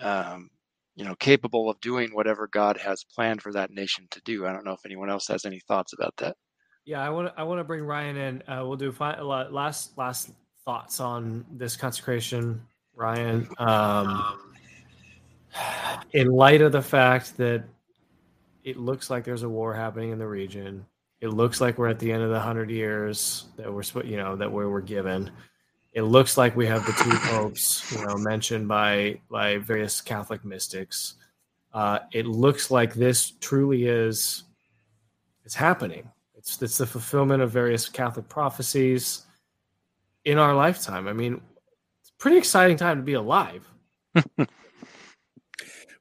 um, 0.00 0.48
you 0.94 1.04
know 1.04 1.14
capable 1.16 1.68
of 1.68 1.80
doing 1.80 2.10
whatever 2.14 2.48
God 2.48 2.76
has 2.76 3.04
planned 3.04 3.42
for 3.42 3.52
that 3.52 3.70
nation 3.70 4.06
to 4.10 4.20
do. 4.24 4.46
I 4.46 4.52
don't 4.52 4.64
know 4.64 4.72
if 4.72 4.86
anyone 4.86 5.10
else 5.10 5.26
has 5.28 5.44
any 5.44 5.60
thoughts 5.66 5.92
about 5.92 6.16
that. 6.18 6.36
Yeah, 6.84 7.04
I 7.04 7.10
want 7.10 7.28
to. 7.28 7.40
I 7.40 7.44
want 7.44 7.60
to 7.60 7.64
bring 7.64 7.82
Ryan 7.82 8.16
in. 8.16 8.42
Uh, 8.42 8.64
we'll 8.66 8.76
do 8.76 8.92
fi- 8.92 9.20
la- 9.20 9.48
last 9.48 9.96
last 9.98 10.30
thoughts 10.64 11.00
on 11.00 11.44
this 11.50 11.76
consecration, 11.76 12.62
Ryan. 12.94 13.48
Um, 13.58 14.53
in 16.12 16.28
light 16.28 16.62
of 16.62 16.72
the 16.72 16.82
fact 16.82 17.36
that 17.36 17.64
it 18.62 18.76
looks 18.76 19.10
like 19.10 19.24
there's 19.24 19.42
a 19.42 19.48
war 19.48 19.74
happening 19.74 20.10
in 20.10 20.18
the 20.18 20.26
region, 20.26 20.86
it 21.20 21.28
looks 21.28 21.60
like 21.60 21.78
we're 21.78 21.88
at 21.88 21.98
the 21.98 22.12
end 22.12 22.22
of 22.22 22.30
the 22.30 22.40
hundred 22.40 22.70
years 22.70 23.46
that 23.56 23.72
we're 23.72 23.82
you 24.04 24.16
know 24.16 24.36
that 24.36 24.50
we 24.50 24.66
were 24.66 24.80
given. 24.80 25.30
It 25.92 26.02
looks 26.02 26.36
like 26.36 26.56
we 26.56 26.66
have 26.66 26.84
the 26.84 26.92
two 26.92 27.16
popes, 27.28 27.90
you 27.92 28.04
know, 28.04 28.16
mentioned 28.16 28.68
by 28.68 29.20
by 29.30 29.58
various 29.58 30.00
Catholic 30.00 30.44
mystics. 30.44 31.14
Uh, 31.72 32.00
it 32.12 32.26
looks 32.26 32.70
like 32.70 32.94
this 32.94 33.32
truly 33.40 33.86
is 33.86 34.44
it's 35.44 35.54
happening. 35.54 36.10
It's 36.34 36.60
it's 36.60 36.78
the 36.78 36.86
fulfillment 36.86 37.42
of 37.42 37.50
various 37.50 37.88
Catholic 37.88 38.28
prophecies 38.28 39.26
in 40.24 40.38
our 40.38 40.54
lifetime. 40.54 41.06
I 41.06 41.12
mean, 41.12 41.40
it's 42.00 42.10
a 42.10 42.18
pretty 42.18 42.38
exciting 42.38 42.76
time 42.76 42.98
to 42.98 43.02
be 43.02 43.14
alive. 43.14 43.66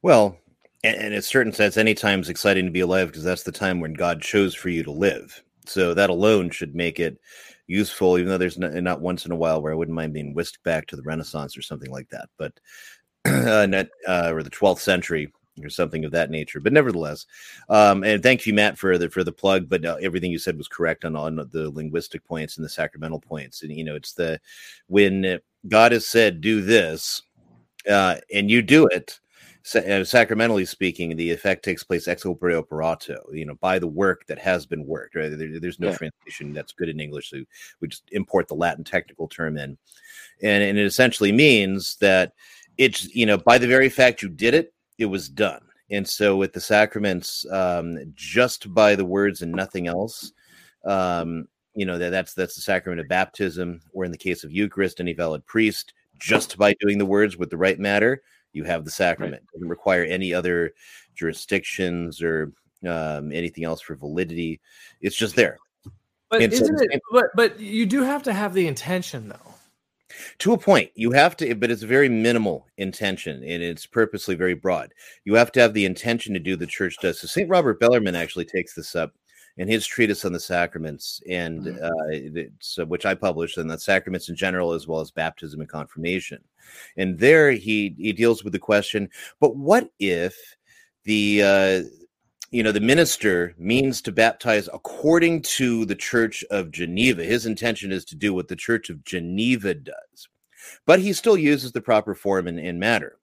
Well, 0.03 0.37
and, 0.83 0.95
and 0.95 1.07
in 1.07 1.13
a 1.13 1.21
certain 1.21 1.53
sense, 1.53 1.77
any 1.77 1.95
time 1.95 2.19
is 2.19 2.29
exciting 2.29 2.65
to 2.65 2.71
be 2.71 2.81
alive 2.81 3.07
because 3.07 3.23
that's 3.23 3.43
the 3.43 3.51
time 3.51 3.79
when 3.79 3.93
God 3.93 4.21
chose 4.21 4.53
for 4.53 4.69
you 4.69 4.83
to 4.83 4.91
live. 4.91 5.41
So 5.65 5.93
that 5.93 6.09
alone 6.11 6.49
should 6.51 6.75
make 6.75 6.99
it 6.99 7.19
useful, 7.67 8.17
even 8.19 8.29
though 8.29 8.37
there's 8.37 8.57
not, 8.57 8.73
not 8.73 9.01
once 9.01 9.25
in 9.25 9.31
a 9.31 9.35
while 9.35 9.61
where 9.61 9.71
I 9.71 9.75
wouldn't 9.75 9.95
mind 9.95 10.13
being 10.13 10.33
whisked 10.33 10.61
back 10.63 10.85
to 10.87 10.97
the 10.97 11.01
Renaissance 11.03 11.57
or 11.57 11.61
something 11.61 11.89
like 11.89 12.09
that, 12.09 12.27
but 12.37 12.53
uh, 13.25 13.65
not, 13.65 13.87
uh, 14.05 14.29
or 14.33 14.43
the 14.43 14.49
12th 14.49 14.79
century 14.79 15.31
or 15.63 15.69
something 15.69 16.03
of 16.03 16.11
that 16.11 16.29
nature. 16.29 16.59
But 16.59 16.73
nevertheless, 16.73 17.25
um, 17.69 18.03
and 18.03 18.21
thank 18.21 18.45
you, 18.45 18.53
Matt, 18.53 18.77
for 18.77 18.97
the 18.97 19.09
for 19.09 19.23
the 19.23 19.31
plug. 19.31 19.69
But 19.69 19.85
uh, 19.85 19.97
everything 20.01 20.31
you 20.31 20.39
said 20.39 20.57
was 20.57 20.67
correct 20.67 21.05
on 21.05 21.15
on 21.15 21.35
the 21.35 21.69
linguistic 21.69 22.25
points 22.25 22.57
and 22.57 22.65
the 22.65 22.69
sacramental 22.69 23.19
points. 23.19 23.61
And 23.61 23.71
you 23.71 23.83
know, 23.83 23.95
it's 23.95 24.13
the 24.13 24.41
when 24.87 25.39
God 25.67 25.91
has 25.93 26.07
said 26.07 26.41
do 26.41 26.61
this, 26.61 27.21
uh, 27.89 28.15
and 28.33 28.49
you 28.49 28.61
do 28.61 28.87
it, 28.87 29.19
sacramentally 29.63 30.65
speaking, 30.65 31.15
the 31.15 31.31
effect 31.31 31.63
takes 31.63 31.83
place 31.83 32.07
ex 32.07 32.23
opere 32.23 32.57
operato, 32.57 33.23
you 33.31 33.45
know, 33.45 33.55
by 33.55 33.79
the 33.79 33.87
work 33.87 34.25
that 34.27 34.37
has 34.39 34.65
been 34.65 34.85
worked. 34.85 35.15
Right? 35.15 35.29
There- 35.29 35.59
there's 35.59 35.79
no 35.79 35.89
Yeah. 35.89 35.97
translation 35.97 36.53
that's 36.53 36.73
good 36.73 36.89
in 36.89 36.99
English, 36.99 37.29
so 37.29 37.43
we 37.79 37.87
just 37.87 38.03
import 38.11 38.47
the 38.47 38.55
Latin 38.55 38.83
technical 38.83 39.27
term 39.27 39.57
in, 39.57 39.77
and, 40.41 40.63
and 40.63 40.77
it 40.77 40.85
essentially 40.85 41.31
means 41.31 41.95
that 41.97 42.33
it's 42.77 43.13
you 43.15 43.25
know 43.25 43.37
by 43.37 43.57
the 43.57 43.67
very 43.67 43.89
fact 43.89 44.21
you 44.21 44.29
did 44.29 44.53
it, 44.53 44.73
it 44.97 45.05
was 45.05 45.29
done. 45.29 45.61
And 45.91 46.07
so 46.07 46.35
with 46.37 46.53
the 46.53 46.61
sacraments, 46.61 47.45
um, 47.51 47.99
just 48.15 48.73
by 48.73 48.95
the 48.95 49.05
words 49.05 49.41
and 49.41 49.51
nothing 49.51 49.87
else, 49.87 50.31
um, 50.85 51.47
you 51.75 51.85
know 51.85 51.97
that 51.97 52.09
that's 52.09 52.33
that's 52.33 52.55
the 52.55 52.61
sacrament 52.61 52.99
of 52.99 53.07
baptism, 53.07 53.81
or 53.93 54.03
in 54.03 54.11
the 54.11 54.17
case 54.17 54.43
of 54.43 54.51
Eucharist, 54.51 54.99
any 54.99 55.13
valid 55.13 55.45
priest, 55.45 55.93
just 56.19 56.57
by 56.57 56.73
doing 56.79 56.97
the 56.97 57.05
words 57.05 57.37
with 57.37 57.49
the 57.49 57.57
right 57.57 57.79
matter, 57.79 58.21
you 58.53 58.63
have 58.63 58.85
the 58.85 58.91
sacrament. 58.91 59.43
It 59.43 59.53
doesn't 59.53 59.69
require 59.69 60.03
any 60.03 60.33
other 60.33 60.73
jurisdictions 61.15 62.21
or 62.21 62.53
um, 62.87 63.31
anything 63.31 63.63
else 63.63 63.81
for 63.81 63.95
validity. 63.95 64.59
It's 65.01 65.15
just 65.15 65.35
there. 65.35 65.59
But 66.29 66.41
And 66.41 66.53
isn't 66.53 66.75
the 66.75 66.89
it? 66.91 67.01
But 67.11 67.25
but 67.35 67.59
you 67.59 67.85
do 67.85 68.01
have 68.03 68.23
to 68.23 68.33
have 68.33 68.53
the 68.53 68.67
intention 68.67 69.29
though. 69.29 69.53
to 70.39 70.53
a 70.53 70.57
point 70.57 70.91
you 70.95 71.11
have 71.11 71.35
to 71.37 71.55
but 71.55 71.71
it's 71.71 71.83
a 71.83 71.87
very 71.87 72.09
minimal 72.09 72.67
intention 72.77 73.37
and 73.43 73.63
it's 73.63 73.85
purposely 73.85 74.35
very 74.35 74.53
broad 74.53 74.93
you 75.25 75.33
have 75.33 75.51
to 75.51 75.59
have 75.59 75.73
the 75.73 75.85
intention 75.85 76.33
to 76.33 76.39
do 76.39 76.55
the 76.55 76.67
church 76.67 76.95
does 77.01 77.19
so 77.19 77.27
st 77.27 77.49
robert 77.49 77.79
bellarmine 77.79 78.15
actually 78.15 78.45
takes 78.45 78.75
this 78.75 78.95
up 78.95 79.13
in 79.57 79.67
his 79.67 79.85
treatise 79.85 80.25
on 80.25 80.33
the 80.33 80.39
sacraments 80.39 81.21
and 81.29 81.67
uh, 81.67 81.91
it's, 82.09 82.79
uh, 82.79 82.85
which 82.85 83.05
i 83.05 83.13
published 83.13 83.57
and 83.57 83.69
the 83.69 83.77
sacraments 83.77 84.29
in 84.29 84.35
general 84.35 84.71
as 84.71 84.87
well 84.87 84.99
as 84.99 85.11
baptism 85.11 85.59
and 85.59 85.69
confirmation. 85.69 86.43
And 86.97 87.19
there 87.19 87.51
he 87.51 87.95
he 87.97 88.13
deals 88.13 88.43
with 88.43 88.53
the 88.53 88.59
question 88.59 89.09
but 89.39 89.55
what 89.55 89.89
if 89.99 90.35
the 91.03 91.43
uh, 91.43 91.83
you 92.51 92.63
know 92.63 92.71
the 92.71 92.79
minister 92.79 93.53
means 93.57 94.01
to 94.01 94.11
baptize 94.11 94.69
according 94.73 95.41
to 95.43 95.85
the 95.85 95.95
church 95.95 96.43
of 96.49 96.71
geneva? 96.71 97.23
His 97.23 97.45
intention 97.45 97.91
is 97.91 98.05
to 98.05 98.15
do 98.15 98.33
what 98.33 98.47
the 98.47 98.55
church 98.55 98.89
of 98.89 99.03
geneva 99.03 99.73
does. 99.73 100.27
But 100.85 100.99
he 100.99 101.11
still 101.13 101.37
uses 101.37 101.73
the 101.73 101.81
proper 101.81 102.15
form 102.15 102.47
and, 102.47 102.57
and 102.57 102.79
matter 102.79 103.17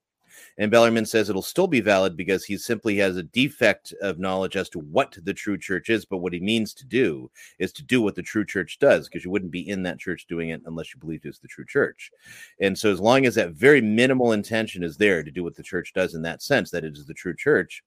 and 0.61 0.69
bellarmine 0.69 1.07
says 1.07 1.27
it'll 1.27 1.41
still 1.41 1.65
be 1.65 1.81
valid 1.81 2.15
because 2.15 2.45
he 2.45 2.55
simply 2.55 2.95
has 2.95 3.17
a 3.17 3.23
defect 3.23 3.95
of 4.01 4.19
knowledge 4.19 4.55
as 4.55 4.69
to 4.69 4.79
what 4.79 5.17
the 5.23 5.33
true 5.33 5.57
church 5.57 5.89
is 5.89 6.05
but 6.05 6.19
what 6.19 6.33
he 6.33 6.39
means 6.39 6.73
to 6.73 6.85
do 6.85 7.29
is 7.57 7.73
to 7.73 7.83
do 7.83 7.99
what 7.99 8.13
the 8.13 8.21
true 8.21 8.45
church 8.45 8.77
does 8.79 9.09
because 9.09 9.25
you 9.25 9.31
wouldn't 9.31 9.51
be 9.51 9.67
in 9.67 9.81
that 9.81 9.99
church 9.99 10.27
doing 10.29 10.49
it 10.49 10.61
unless 10.65 10.93
you 10.93 10.99
believed 10.99 11.25
it's 11.25 11.39
the 11.39 11.47
true 11.47 11.65
church 11.65 12.11
and 12.59 12.77
so 12.77 12.91
as 12.91 12.99
long 13.01 13.25
as 13.25 13.33
that 13.33 13.51
very 13.51 13.81
minimal 13.81 14.33
intention 14.33 14.83
is 14.83 14.97
there 14.97 15.23
to 15.23 15.31
do 15.31 15.43
what 15.43 15.55
the 15.55 15.63
church 15.63 15.93
does 15.93 16.13
in 16.13 16.21
that 16.21 16.43
sense 16.43 16.69
that 16.69 16.85
it 16.85 16.95
is 16.95 17.07
the 17.07 17.13
true 17.13 17.35
church 17.35 17.83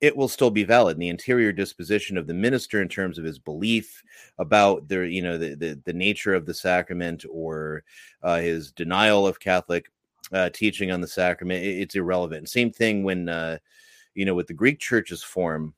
it 0.00 0.16
will 0.16 0.26
still 0.26 0.50
be 0.50 0.64
valid. 0.64 0.96
And 0.96 1.02
the 1.02 1.08
interior 1.08 1.52
disposition 1.52 2.18
of 2.18 2.26
the 2.26 2.34
minister 2.34 2.82
in 2.82 2.88
terms 2.88 3.18
of 3.18 3.24
his 3.24 3.38
belief 3.38 4.02
about 4.38 4.88
the, 4.88 5.08
you 5.08 5.22
know, 5.22 5.38
the 5.38 5.54
the, 5.54 5.80
the 5.84 5.92
nature 5.92 6.34
of 6.34 6.44
the 6.44 6.52
sacrament 6.52 7.24
or 7.30 7.84
uh, 8.24 8.38
his 8.38 8.72
denial 8.72 9.24
of 9.24 9.38
Catholic 9.38 9.88
uh, 10.32 10.50
teaching 10.50 10.90
on 10.90 11.00
the 11.00 11.08
sacrament, 11.08 11.64
it- 11.64 11.80
it's 11.80 11.94
irrelevant. 11.94 12.48
Same 12.48 12.70
thing 12.72 13.04
when, 13.04 13.28
uh, 13.28 13.58
you 14.14 14.24
know, 14.24 14.34
with 14.34 14.46
the 14.46 14.54
Greek 14.54 14.78
church's 14.80 15.22
form, 15.22 15.74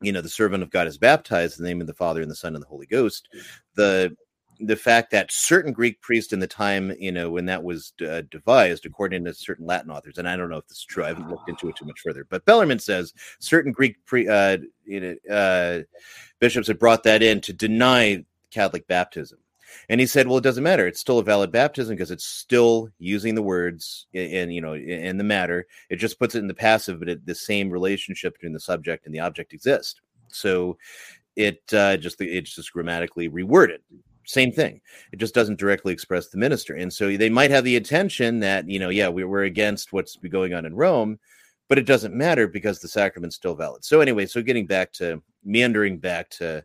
you 0.00 0.12
know, 0.12 0.20
the 0.20 0.28
servant 0.28 0.62
of 0.62 0.70
God 0.70 0.86
is 0.86 0.98
baptized 0.98 1.58
in 1.58 1.64
the 1.64 1.70
name 1.70 1.80
of 1.80 1.86
the 1.86 1.94
Father 1.94 2.22
and 2.22 2.30
the 2.30 2.34
Son 2.36 2.54
and 2.54 2.62
the 2.62 2.68
Holy 2.68 2.86
Ghost. 2.86 3.28
The 3.74 4.16
the 4.60 4.76
fact 4.76 5.10
that 5.10 5.30
certain 5.30 5.70
Greek 5.72 6.00
priests 6.00 6.32
in 6.32 6.40
the 6.40 6.46
time, 6.46 6.90
you 6.98 7.12
know, 7.12 7.28
when 7.30 7.44
that 7.44 7.62
was 7.62 7.92
uh, 8.08 8.22
devised, 8.30 8.86
according 8.86 9.22
to 9.24 9.34
certain 9.34 9.66
Latin 9.66 9.90
authors, 9.90 10.16
and 10.16 10.26
I 10.26 10.34
don't 10.36 10.48
know 10.48 10.56
if 10.56 10.66
this 10.66 10.78
is 10.78 10.84
true, 10.84 11.04
I 11.04 11.08
haven't 11.08 11.28
looked 11.28 11.48
into 11.50 11.68
it 11.68 11.76
too 11.76 11.84
much 11.84 12.00
further, 12.00 12.24
but 12.30 12.44
Bellarmine 12.46 12.78
says 12.78 13.12
certain 13.38 13.70
Greek 13.72 13.96
pre, 14.06 14.26
uh, 14.28 14.58
you 14.86 15.00
know, 15.28 15.34
uh, 15.34 15.82
bishops 16.38 16.68
had 16.68 16.78
brought 16.78 17.02
that 17.04 17.22
in 17.22 17.40
to 17.42 17.52
deny 17.52 18.24
Catholic 18.50 18.86
baptism. 18.86 19.38
And 19.88 20.00
he 20.00 20.06
said, 20.06 20.26
well, 20.26 20.38
it 20.38 20.44
doesn't 20.44 20.64
matter. 20.64 20.86
It's 20.86 21.00
still 21.00 21.18
a 21.18 21.24
valid 21.24 21.52
baptism 21.52 21.94
because 21.94 22.10
it's 22.10 22.24
still 22.24 22.88
using 22.98 23.34
the 23.34 23.42
words 23.42 24.06
and, 24.14 24.52
you 24.52 24.60
know, 24.60 24.74
in 24.74 25.16
the 25.16 25.24
matter. 25.24 25.66
It 25.90 25.96
just 25.96 26.18
puts 26.18 26.34
it 26.34 26.40
in 26.40 26.48
the 26.48 26.54
passive, 26.54 26.98
but 26.98 27.08
it, 27.08 27.26
the 27.26 27.34
same 27.34 27.70
relationship 27.70 28.34
between 28.34 28.52
the 28.52 28.60
subject 28.60 29.06
and 29.06 29.14
the 29.14 29.20
object 29.20 29.52
exists. 29.52 30.00
So 30.28 30.76
it 31.36 31.62
uh, 31.72 31.96
just 31.98 32.20
it's 32.20 32.54
just 32.54 32.72
grammatically 32.72 33.28
reworded 33.28 33.78
same 34.24 34.50
thing 34.50 34.80
it 35.12 35.18
just 35.18 35.34
doesn't 35.34 35.60
directly 35.60 35.92
express 35.92 36.28
the 36.28 36.38
minister 36.38 36.74
and 36.74 36.92
so 36.92 37.16
they 37.16 37.28
might 37.28 37.50
have 37.50 37.62
the 37.62 37.76
intention 37.76 38.40
that 38.40 38.68
you 38.68 38.78
know 38.80 38.88
yeah 38.88 39.08
we, 39.08 39.22
we're 39.22 39.44
against 39.44 39.92
what's 39.92 40.16
going 40.16 40.52
on 40.52 40.66
in 40.66 40.74
rome 40.74 41.16
but 41.68 41.78
it 41.78 41.86
doesn't 41.86 42.14
matter 42.14 42.48
because 42.48 42.80
the 42.80 42.88
sacrament's 42.88 43.36
still 43.36 43.54
valid 43.54 43.84
so 43.84 44.00
anyway 44.00 44.26
so 44.26 44.42
getting 44.42 44.66
back 44.66 44.92
to 44.92 45.22
meandering 45.44 45.96
back 45.98 46.28
to 46.28 46.64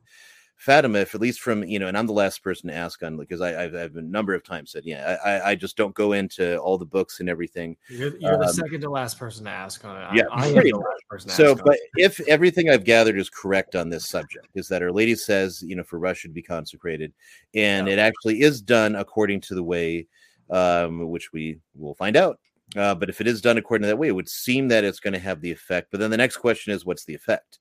Fatima, 0.61 0.99
if 0.99 1.15
at 1.15 1.21
least 1.21 1.39
from 1.41 1.63
you 1.63 1.79
know, 1.79 1.87
and 1.87 1.97
I'm 1.97 2.05
the 2.05 2.13
last 2.13 2.43
person 2.43 2.69
to 2.69 2.75
ask 2.75 3.01
on 3.01 3.17
because 3.17 3.41
I, 3.41 3.63
I've, 3.63 3.73
I've 3.73 3.95
a 3.95 4.01
number 4.03 4.35
of 4.35 4.43
times 4.43 4.71
said, 4.71 4.83
yeah, 4.85 5.17
I, 5.25 5.29
I- 5.29 5.49
I 5.49 5.55
just 5.55 5.75
don't 5.75 5.95
go 5.95 6.11
into 6.13 6.57
all 6.57 6.77
the 6.77 6.85
books 6.85 7.19
and 7.19 7.27
everything. 7.27 7.75
You're, 7.89 8.15
you're 8.17 8.37
the 8.37 8.45
Um, 8.45 8.53
second 8.53 8.81
to 8.81 8.89
last 8.91 9.17
person 9.17 9.45
to 9.45 9.49
ask 9.49 9.83
on 9.83 9.97
it. 9.97 10.15
Yeah, 10.15 10.25
I, 10.31 10.49
am 10.49 10.53
the 10.53 10.71
last 10.73 11.01
person 11.09 11.29
to 11.31 11.35
So, 11.35 11.55
but 11.55 11.79
if 11.95 12.19
everything 12.27 12.69
I've 12.69 12.83
gathered 12.83 13.17
is 13.17 13.27
correct 13.27 13.75
on 13.75 13.89
this 13.89 14.07
subject, 14.07 14.49
is 14.53 14.67
that 14.67 14.83
Our 14.83 14.91
Lady 14.91 15.15
says, 15.15 15.63
you 15.63 15.75
know, 15.75 15.83
for 15.83 15.97
Russia 15.97 16.27
to 16.27 16.33
be 16.33 16.43
consecrated, 16.43 17.11
and 17.55 17.89
it 17.89 17.97
actually 17.97 18.41
is 18.41 18.61
done 18.61 18.95
according 18.97 19.41
to 19.41 19.55
the 19.55 19.63
way, 19.63 20.05
um, 20.51 21.09
which 21.09 21.33
we 21.33 21.57
will 21.75 21.95
find 21.95 22.15
out. 22.15 22.37
Uh, 22.77 22.93
but 22.93 23.09
if 23.09 23.19
it 23.19 23.25
is 23.25 23.41
done 23.41 23.57
according 23.57 23.81
to 23.81 23.87
that 23.87 23.97
way, 23.97 24.09
it 24.09 24.15
would 24.15 24.29
seem 24.29 24.67
that 24.67 24.83
it's 24.83 24.99
going 24.99 25.13
to 25.13 25.19
have 25.19 25.41
the 25.41 25.51
effect. 25.51 25.87
But 25.89 25.99
then 25.99 26.11
the 26.11 26.17
next 26.17 26.37
question 26.37 26.71
is, 26.71 26.85
what's 26.85 27.03
the 27.03 27.15
effect? 27.15 27.57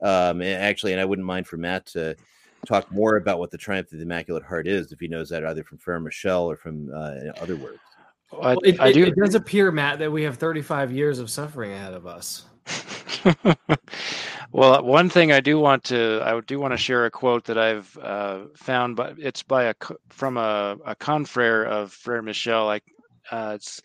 Um, 0.00 0.40
and 0.40 0.62
actually, 0.62 0.92
and 0.92 1.00
I 1.00 1.04
wouldn't 1.04 1.26
mind 1.26 1.48
for 1.48 1.56
Matt 1.56 1.86
to 1.86 2.14
talk 2.64 2.90
more 2.92 3.16
about 3.16 3.38
what 3.38 3.50
the 3.50 3.58
triumph 3.58 3.92
of 3.92 3.98
the 3.98 4.04
Immaculate 4.04 4.42
Heart 4.44 4.66
is, 4.66 4.92
if 4.92 5.00
he 5.00 5.08
knows 5.08 5.28
that 5.30 5.44
either 5.44 5.64
from 5.64 5.78
Frere 5.78 6.00
Michel 6.00 6.50
or 6.50 6.56
from 6.56 6.90
uh, 6.94 7.32
other 7.40 7.56
words. 7.56 7.78
Well, 8.32 8.58
it, 8.64 8.76
it- 8.80 8.96
it 8.96 9.14
does 9.16 9.34
appear, 9.34 9.70
Matt, 9.70 9.98
that 10.00 10.10
we 10.10 10.22
have 10.24 10.36
35 10.38 10.90
years 10.92 11.18
of 11.18 11.30
suffering 11.30 11.72
ahead 11.72 11.94
of 11.94 12.06
us. 12.06 12.44
Well, 14.54 14.84
one 14.84 15.08
thing 15.10 15.32
I 15.32 15.40
do 15.40 15.58
want 15.58 15.82
to 15.84 16.20
I 16.22 16.38
do 16.40 16.60
want 16.60 16.72
to 16.74 16.78
share 16.78 17.06
a 17.06 17.10
quote 17.10 17.42
that 17.46 17.58
I've 17.58 17.98
uh, 18.00 18.44
found, 18.56 18.94
but 18.94 19.16
it's 19.18 19.42
by 19.42 19.64
a 19.64 19.74
from 20.10 20.36
a, 20.36 20.76
a 20.86 20.94
confrere 20.94 21.64
of 21.64 21.92
Frere 21.92 22.22
Michel. 22.22 22.64
Like, 22.64 22.84
uh, 23.32 23.52
it's 23.56 23.82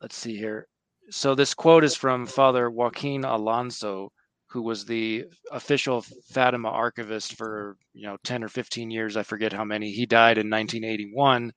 let's 0.00 0.16
see 0.16 0.34
here. 0.34 0.66
So 1.10 1.34
this 1.34 1.52
quote 1.52 1.84
is 1.84 1.94
from 1.94 2.24
Father 2.24 2.70
Joaquin 2.70 3.24
Alonso, 3.24 4.10
who 4.50 4.62
was 4.62 4.84
the 4.84 5.24
official 5.52 6.04
Fatima 6.30 6.68
archivist 6.68 7.34
for 7.36 7.76
you 7.92 8.06
know 8.06 8.16
10 8.24 8.42
or 8.44 8.48
15 8.48 8.90
years. 8.90 9.16
I 9.16 9.22
forget 9.22 9.52
how 9.52 9.64
many. 9.64 9.90
He 9.92 10.06
died 10.06 10.38
in 10.38 10.50
1981. 10.50 11.52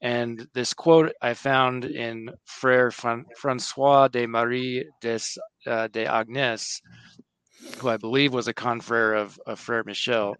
And 0.00 0.46
this 0.52 0.74
quote 0.74 1.12
I 1.22 1.34
found 1.34 1.84
in 1.84 2.28
Frere 2.44 2.90
Francois 2.90 4.08
de 4.08 4.26
Marie 4.26 4.84
des, 5.00 5.20
uh, 5.66 5.88
de 5.88 6.04
Agnes, 6.04 6.80
who 7.78 7.88
I 7.88 7.96
believe 7.96 8.34
was 8.34 8.48
a 8.48 8.52
confrere 8.52 9.14
of, 9.14 9.38
of 9.46 9.58
Frere 9.58 9.84
Michel. 9.84 10.36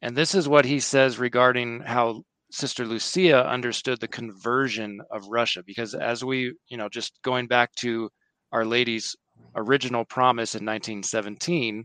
And 0.00 0.16
this 0.16 0.34
is 0.34 0.48
what 0.48 0.64
he 0.64 0.80
says 0.80 1.18
regarding 1.18 1.80
how 1.80 2.22
Sister 2.50 2.86
Lucia 2.86 3.46
understood 3.46 4.00
the 4.00 4.08
conversion 4.08 5.00
of 5.10 5.28
Russia. 5.28 5.62
Because 5.66 5.94
as 5.94 6.24
we, 6.24 6.54
you 6.68 6.78
know, 6.78 6.88
just 6.88 7.12
going 7.22 7.46
back 7.46 7.74
to 7.76 8.08
Our 8.52 8.64
Lady's 8.64 9.14
original 9.58 10.04
promise 10.04 10.54
in 10.54 10.64
1917, 10.64 11.84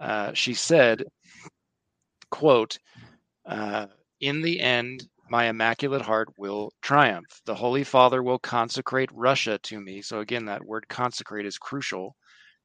uh, 0.00 0.32
she 0.32 0.54
said, 0.54 1.04
quote, 2.30 2.78
uh, 3.46 3.86
in 4.20 4.42
the 4.42 4.60
end, 4.60 5.06
my 5.30 5.46
immaculate 5.46 6.02
heart 6.02 6.28
will 6.38 6.72
triumph. 6.80 7.26
The 7.44 7.54
Holy 7.54 7.84
Father 7.84 8.22
will 8.22 8.38
consecrate 8.38 9.10
Russia 9.12 9.58
to 9.64 9.80
me. 9.80 10.00
So, 10.02 10.20
again, 10.20 10.46
that 10.46 10.64
word 10.64 10.88
consecrate 10.88 11.46
is 11.46 11.58
crucial. 11.58 12.16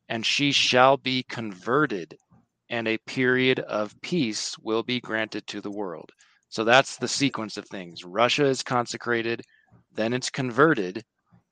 And 0.10 0.26
she 0.26 0.52
shall 0.52 0.98
be 0.98 1.24
converted, 1.24 2.16
and 2.70 2.88
a 2.88 2.98
period 3.00 3.60
of 3.60 4.00
peace 4.02 4.56
will 4.60 4.84
be 4.84 5.00
granted 5.00 5.48
to 5.48 5.62
the 5.62 5.72
world. 5.72 6.10
So, 6.50 6.64
that's 6.64 6.98
the 6.98 7.08
sequence 7.08 7.58
of 7.58 7.68
things. 7.68 8.04
Russia 8.04 8.46
is 8.46 8.64
consecrated, 8.64 9.42
then 9.94 10.14
it's 10.14 10.30
converted, 10.30 11.04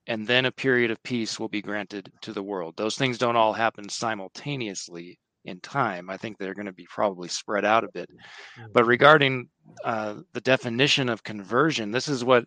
and 0.08 0.28
then 0.28 0.45
a 0.45 0.52
period 0.52 0.91
of 0.91 1.04
peace 1.04 1.39
will 1.39 1.49
be 1.49 1.62
granted 1.62 2.12
to 2.22 2.34
the 2.34 2.43
world. 2.43 2.76
Those 2.78 2.97
things 2.97 3.18
don't 3.18 3.36
all 3.36 3.54
happen 3.54 3.88
simultaneously 3.88 5.20
in 5.45 5.60
time. 5.60 6.10
I 6.10 6.18
think 6.18 6.38
they're 6.38 6.54
going 6.54 6.66
to 6.66 6.72
be 6.72 6.88
probably 6.89 7.28
spread 7.28 7.66
out 7.66 7.84
a 7.84 7.91
bit. 7.93 8.10
But 8.74 8.86
regarding 8.86 9.49
uh, 9.84 10.16
the 10.34 10.41
definition 10.41 11.10
of 11.10 11.24
conversion, 11.24 11.91
this 11.91 12.08
is 12.08 12.24
what 12.24 12.45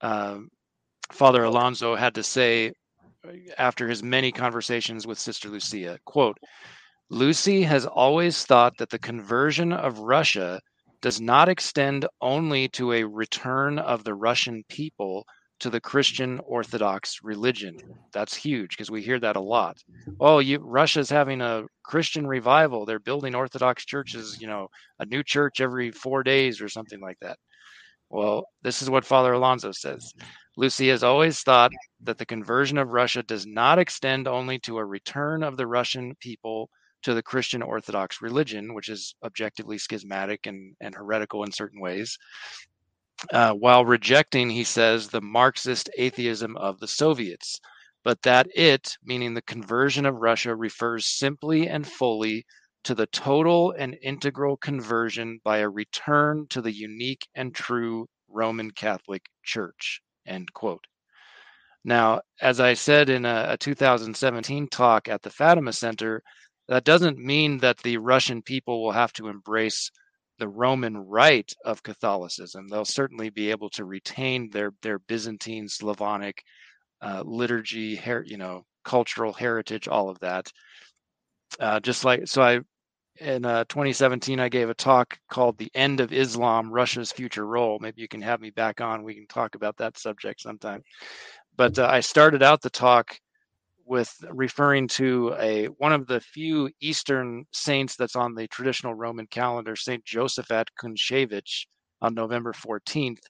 uh, 0.00 0.38
Father 1.12 1.44
Alonso 1.44 1.94
had 1.96 2.14
to 2.14 2.22
say 2.22 2.72
after 3.58 3.88
his 3.88 4.02
many 4.02 4.30
conversations 4.32 5.06
with 5.06 5.18
Sister 5.18 5.48
Lucia. 5.48 5.98
Quote, 6.04 6.38
Lucy 7.10 7.62
has 7.62 7.86
always 7.86 8.44
thought 8.44 8.76
that 8.78 8.90
the 8.90 8.98
conversion 8.98 9.72
of 9.72 10.00
Russia 10.00 10.60
does 11.00 11.20
not 11.20 11.48
extend 11.48 12.06
only 12.20 12.68
to 12.68 12.92
a 12.92 13.04
return 13.04 13.78
of 13.78 14.04
the 14.04 14.14
Russian 14.14 14.64
people 14.68 15.24
to 15.60 15.70
the 15.70 15.80
Christian 15.80 16.40
Orthodox 16.40 17.20
religion. 17.22 17.76
That's 18.12 18.34
huge 18.34 18.70
because 18.70 18.90
we 18.90 19.02
hear 19.02 19.18
that 19.20 19.36
a 19.36 19.40
lot. 19.40 19.76
Oh, 20.20 20.38
you 20.38 20.58
Russia's 20.58 21.10
having 21.10 21.40
a 21.40 21.64
Christian 21.82 22.26
revival. 22.26 22.84
They're 22.84 22.98
building 22.98 23.34
Orthodox 23.34 23.84
churches, 23.84 24.38
you 24.40 24.46
know, 24.46 24.68
a 24.98 25.06
new 25.06 25.22
church 25.22 25.60
every 25.60 25.90
4 25.90 26.22
days 26.22 26.60
or 26.60 26.68
something 26.68 27.00
like 27.00 27.18
that. 27.20 27.38
Well, 28.10 28.46
this 28.62 28.80
is 28.82 28.88
what 28.88 29.04
Father 29.04 29.32
Alonso 29.32 29.72
says. 29.72 30.14
Lucy 30.56 30.88
has 30.88 31.04
always 31.04 31.40
thought 31.42 31.70
that 32.02 32.18
the 32.18 32.26
conversion 32.26 32.78
of 32.78 32.88
Russia 32.88 33.22
does 33.22 33.46
not 33.46 33.78
extend 33.78 34.26
only 34.26 34.58
to 34.60 34.78
a 34.78 34.84
return 34.84 35.42
of 35.42 35.56
the 35.56 35.66
Russian 35.66 36.14
people 36.20 36.70
to 37.02 37.14
the 37.14 37.22
Christian 37.22 37.62
Orthodox 37.62 38.20
religion, 38.20 38.74
which 38.74 38.88
is 38.88 39.14
objectively 39.22 39.78
schismatic 39.78 40.46
and, 40.46 40.74
and 40.80 40.94
heretical 40.94 41.44
in 41.44 41.52
certain 41.52 41.80
ways, 41.80 42.18
uh, 43.32 43.52
while 43.52 43.84
rejecting, 43.84 44.50
he 44.50 44.64
says, 44.64 45.08
the 45.08 45.20
Marxist 45.20 45.90
atheism 45.98 46.56
of 46.56 46.78
the 46.80 46.88
Soviets, 46.88 47.60
but 48.04 48.22
that 48.22 48.46
it, 48.54 48.96
meaning 49.04 49.34
the 49.34 49.42
conversion 49.42 50.06
of 50.06 50.16
Russia, 50.16 50.54
refers 50.54 51.06
simply 51.06 51.68
and 51.68 51.86
fully 51.86 52.44
to 52.84 52.94
the 52.94 53.06
total 53.06 53.72
and 53.72 53.96
integral 54.02 54.56
conversion 54.56 55.40
by 55.44 55.58
a 55.58 55.68
return 55.68 56.46
to 56.50 56.62
the 56.62 56.72
unique 56.72 57.26
and 57.34 57.54
true 57.54 58.06
Roman 58.28 58.70
Catholic 58.70 59.26
Church. 59.42 60.00
End 60.26 60.52
quote. 60.52 60.86
Now, 61.84 62.20
as 62.40 62.60
I 62.60 62.74
said 62.74 63.08
in 63.08 63.24
a, 63.24 63.46
a 63.50 63.56
2017 63.56 64.68
talk 64.68 65.08
at 65.08 65.22
the 65.22 65.30
Fatima 65.30 65.72
Center, 65.72 66.22
that 66.68 66.84
doesn't 66.84 67.18
mean 67.18 67.58
that 67.58 67.78
the 67.78 67.96
Russian 67.96 68.42
people 68.42 68.82
will 68.82 68.92
have 68.92 69.12
to 69.14 69.28
embrace 69.28 69.90
the 70.38 70.48
Roman 70.48 70.96
rite 70.96 71.52
of 71.64 71.82
Catholicism. 71.82 72.68
They'll 72.68 72.84
certainly 72.84 73.30
be 73.30 73.50
able 73.50 73.70
to 73.70 73.84
retain 73.84 74.50
their 74.50 74.72
their 74.82 74.98
Byzantine 74.98 75.68
Slavonic 75.68 76.42
uh, 77.02 77.22
liturgy, 77.24 77.96
her, 77.96 78.24
you 78.26 78.36
know, 78.36 78.64
cultural 78.84 79.32
heritage, 79.32 79.88
all 79.88 80.08
of 80.08 80.18
that. 80.20 80.50
Uh, 81.60 81.80
just 81.80 82.04
like 82.04 82.26
so, 82.26 82.42
I 82.42 82.60
in 83.20 83.44
uh, 83.44 83.64
2017 83.64 84.38
I 84.38 84.48
gave 84.48 84.70
a 84.70 84.74
talk 84.74 85.18
called 85.30 85.58
"The 85.58 85.70
End 85.74 86.00
of 86.00 86.12
Islam: 86.12 86.70
Russia's 86.70 87.12
Future 87.12 87.46
Role." 87.46 87.78
Maybe 87.80 88.00
you 88.02 88.08
can 88.08 88.22
have 88.22 88.40
me 88.40 88.50
back 88.50 88.80
on. 88.80 89.02
We 89.02 89.14
can 89.14 89.26
talk 89.26 89.54
about 89.54 89.76
that 89.78 89.98
subject 89.98 90.40
sometime. 90.40 90.82
But 91.56 91.78
uh, 91.78 91.88
I 91.90 92.00
started 92.00 92.42
out 92.42 92.62
the 92.62 92.70
talk 92.70 93.18
with 93.88 94.12
referring 94.30 94.86
to 94.86 95.34
a 95.38 95.66
one 95.78 95.92
of 95.92 96.06
the 96.06 96.20
few 96.20 96.70
Eastern 96.80 97.44
saints 97.52 97.96
that's 97.96 98.16
on 98.16 98.34
the 98.34 98.46
traditional 98.48 98.94
Roman 98.94 99.26
calendar, 99.26 99.74
Saint 99.74 100.04
Josephat 100.04 100.66
Kuntsevych, 100.80 101.66
on 102.02 102.14
November 102.14 102.52
14th, 102.52 103.22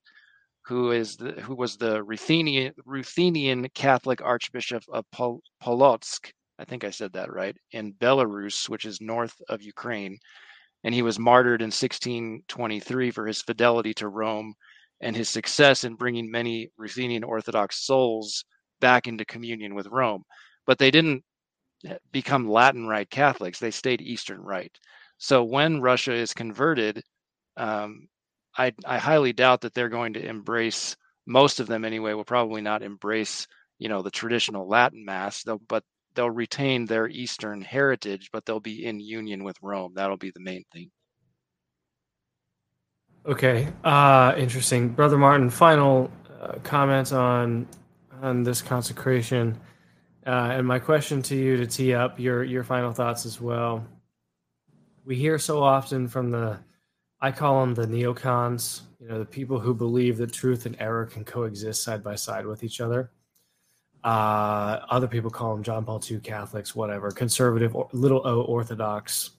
who 0.67 0.91
is 0.91 1.17
the, 1.17 1.33
who 1.33 1.55
was 1.55 1.77
the 1.77 2.03
Ruthenian, 2.03 2.73
Ruthenian 2.85 3.69
Catholic 3.75 4.21
Archbishop 4.21 4.83
of 4.93 5.05
Pol- 5.13 5.41
Polotsk. 5.63 6.31
I 6.59 6.65
think 6.65 6.85
I 6.85 6.91
said 6.91 7.13
that 7.13 7.33
right 7.33 7.57
in 7.73 7.95
Belarus, 7.95 8.69
which 8.69 8.85
is 8.85 9.01
north 9.01 9.35
of 9.49 9.63
Ukraine, 9.63 10.19
and 10.85 10.95
he 10.95 11.03
was 11.03 11.19
martyred 11.19 11.63
in 11.63 11.67
1623 11.67 13.11
for 13.11 13.27
his 13.27 13.43
fidelity 13.43 13.95
to 13.95 14.09
Rome 14.09 14.53
and 15.01 15.15
his 15.15 15.29
success 15.29 15.85
in 15.85 15.95
bringing 15.95 16.31
many 16.31 16.69
Ruthenian 16.77 17.23
Orthodox 17.23 17.87
souls 17.87 18.45
back 18.81 19.07
into 19.07 19.25
communion 19.25 19.75
with 19.75 19.87
Rome 19.87 20.25
but 20.69 20.79
they 20.79 20.93
didn't 20.93 21.25
eh, 21.87 21.97
become 22.13 22.49
Latin 22.49 22.87
Rite 22.87 23.11
Catholics. 23.11 23.59
They 23.59 23.73
stayed 23.73 24.03
Eastern 24.03 24.43
Rite. 24.43 24.79
So 25.17 25.43
when 25.43 25.81
Russia 25.81 26.13
is 26.13 26.35
converted, 26.35 27.03
um, 27.57 28.07
I, 28.57 28.75
I 28.85 28.99
highly 28.99 29.33
doubt 29.33 29.63
that 29.63 29.73
they're 29.73 29.89
going 29.89 30.13
to 30.13 30.25
embrace 30.25 30.95
most 31.27 31.59
of 31.59 31.67
them 31.67 31.87
anyway. 31.87 32.13
Will 32.13 32.25
probably 32.25 32.61
not 32.61 32.83
embrace 32.83 33.49
you 33.79 33.89
know 33.89 34.03
the 34.03 34.11
traditional 34.11 34.69
Latin 34.69 35.05
Mass, 35.05 35.43
though, 35.43 35.61
but 35.69 35.85
they'll 36.15 36.31
retain 36.31 36.85
their 36.85 37.09
Eastern 37.09 37.63
heritage, 37.63 38.29
but 38.33 38.45
they'll 38.45 38.61
be 38.61 38.85
in 38.85 39.01
union 39.01 39.45
with 39.45 39.57
Rome. 39.63 39.93
That'll 39.95 40.17
be 40.17 40.33
the 40.33 40.41
main 40.41 40.65
thing. 40.73 40.91
Okay, 43.25 43.69
uh, 43.85 44.35
interesting, 44.37 44.91
brother 44.91 45.17
Martin. 45.17 45.49
Final 45.49 46.11
uh, 46.41 46.59
comments 46.63 47.13
on 47.13 47.67
on 48.21 48.43
this 48.43 48.61
consecration. 48.61 49.59
Uh, 50.29 50.51
and 50.53 50.67
my 50.67 50.79
question 50.79 51.23
to 51.23 51.35
you 51.35 51.57
to 51.57 51.67
tee 51.67 51.95
up 51.95 52.21
your 52.21 52.45
your 52.45 52.63
final 52.63 52.93
thoughts 52.93 53.25
as 53.25 53.41
well. 53.41 53.83
We 55.07 55.17
hear 55.17 55.39
so 55.39 55.63
often 55.63 56.07
from 56.07 56.31
the, 56.31 56.59
I 57.19 57.33
call 57.33 57.63
them 57.63 57.75
the 57.75 57.87
neocons, 57.87 58.83
you 59.01 59.09
know, 59.09 59.19
the 59.19 59.25
people 59.25 59.59
who 59.59 59.73
believe 59.73 60.19
that 60.19 60.31
truth 60.31 60.67
and 60.67 60.77
error 60.79 61.07
can 61.07 61.25
coexist 61.25 61.83
side 61.83 62.05
by 62.05 62.15
side 62.15 62.45
with 62.45 62.63
each 62.63 62.83
other. 62.83 63.11
Uh, 64.05 64.81
other 64.91 65.09
people 65.09 65.31
call 65.31 65.55
them 65.55 65.65
John 65.65 65.87
Paul 65.87 66.05
II 66.09 66.21
Catholics, 66.21 66.77
whatever, 66.77 67.11
conservative, 67.11 67.75
or 67.75 67.89
little 67.93 68.21
o 68.27 68.43
orthodox. 68.43 69.31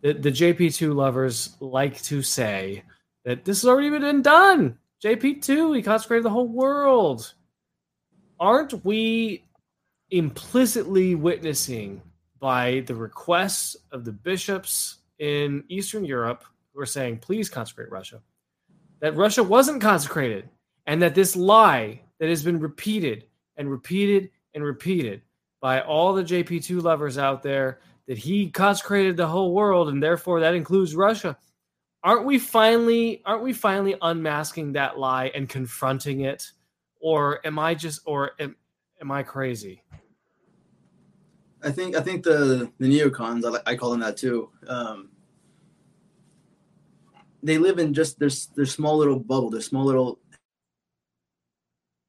The, 0.00 0.14
the 0.14 0.32
JP2 0.32 0.92
lovers 0.92 1.56
like 1.60 2.02
to 2.02 2.20
say 2.20 2.82
that 3.24 3.44
this 3.44 3.62
has 3.62 3.68
already 3.68 3.90
been 3.90 4.22
done. 4.22 4.76
JP2, 5.04 5.76
he 5.76 5.82
consecrated 5.82 6.24
the 6.24 6.30
whole 6.30 6.48
world. 6.48 7.32
Aren't 8.40 8.84
we 8.84 9.45
implicitly 10.10 11.14
witnessing 11.14 12.00
by 12.38 12.84
the 12.86 12.94
requests 12.94 13.76
of 13.92 14.04
the 14.04 14.12
bishops 14.12 14.98
in 15.18 15.64
Eastern 15.68 16.04
Europe 16.04 16.44
who 16.72 16.80
are 16.80 16.86
saying, 16.86 17.18
please 17.18 17.48
consecrate 17.48 17.90
Russia, 17.90 18.20
that 19.00 19.16
Russia 19.16 19.42
wasn't 19.42 19.80
consecrated, 19.80 20.48
and 20.86 21.00
that 21.02 21.14
this 21.14 21.34
lie 21.34 22.00
that 22.18 22.28
has 22.28 22.42
been 22.42 22.60
repeated 22.60 23.26
and 23.56 23.70
repeated 23.70 24.30
and 24.54 24.62
repeated 24.64 25.22
by 25.60 25.80
all 25.80 26.12
the 26.12 26.22
JP2 26.22 26.82
lovers 26.82 27.18
out 27.18 27.42
there 27.42 27.80
that 28.06 28.18
he 28.18 28.48
consecrated 28.50 29.16
the 29.16 29.26
whole 29.26 29.52
world 29.52 29.88
and 29.88 30.02
therefore 30.02 30.40
that 30.40 30.54
includes 30.54 30.94
Russia. 30.94 31.36
Aren't 32.02 32.24
we 32.24 32.38
finally 32.38 33.22
aren't 33.24 33.42
we 33.42 33.52
finally 33.52 33.96
unmasking 34.00 34.72
that 34.72 34.98
lie 34.98 35.26
and 35.34 35.48
confronting 35.48 36.20
it? 36.20 36.52
Or 37.00 37.44
am 37.44 37.58
I 37.58 37.74
just 37.74 38.00
or 38.04 38.32
am, 38.38 38.54
am 39.00 39.10
I 39.10 39.22
crazy? 39.22 39.82
I 41.66 41.72
think 41.72 41.96
I 41.96 42.00
think 42.00 42.22
the 42.22 42.70
the 42.78 42.86
neocons 42.86 43.44
I, 43.44 43.72
I 43.72 43.74
call 43.74 43.90
them 43.90 44.00
that 44.00 44.16
too. 44.16 44.50
Um, 44.68 45.08
they 47.42 47.58
live 47.58 47.80
in 47.80 47.92
just 47.92 48.20
their 48.20 48.30
their 48.54 48.66
small 48.66 48.96
little 48.96 49.18
bubble, 49.18 49.50
their 49.50 49.60
small 49.60 49.84
little 49.84 50.20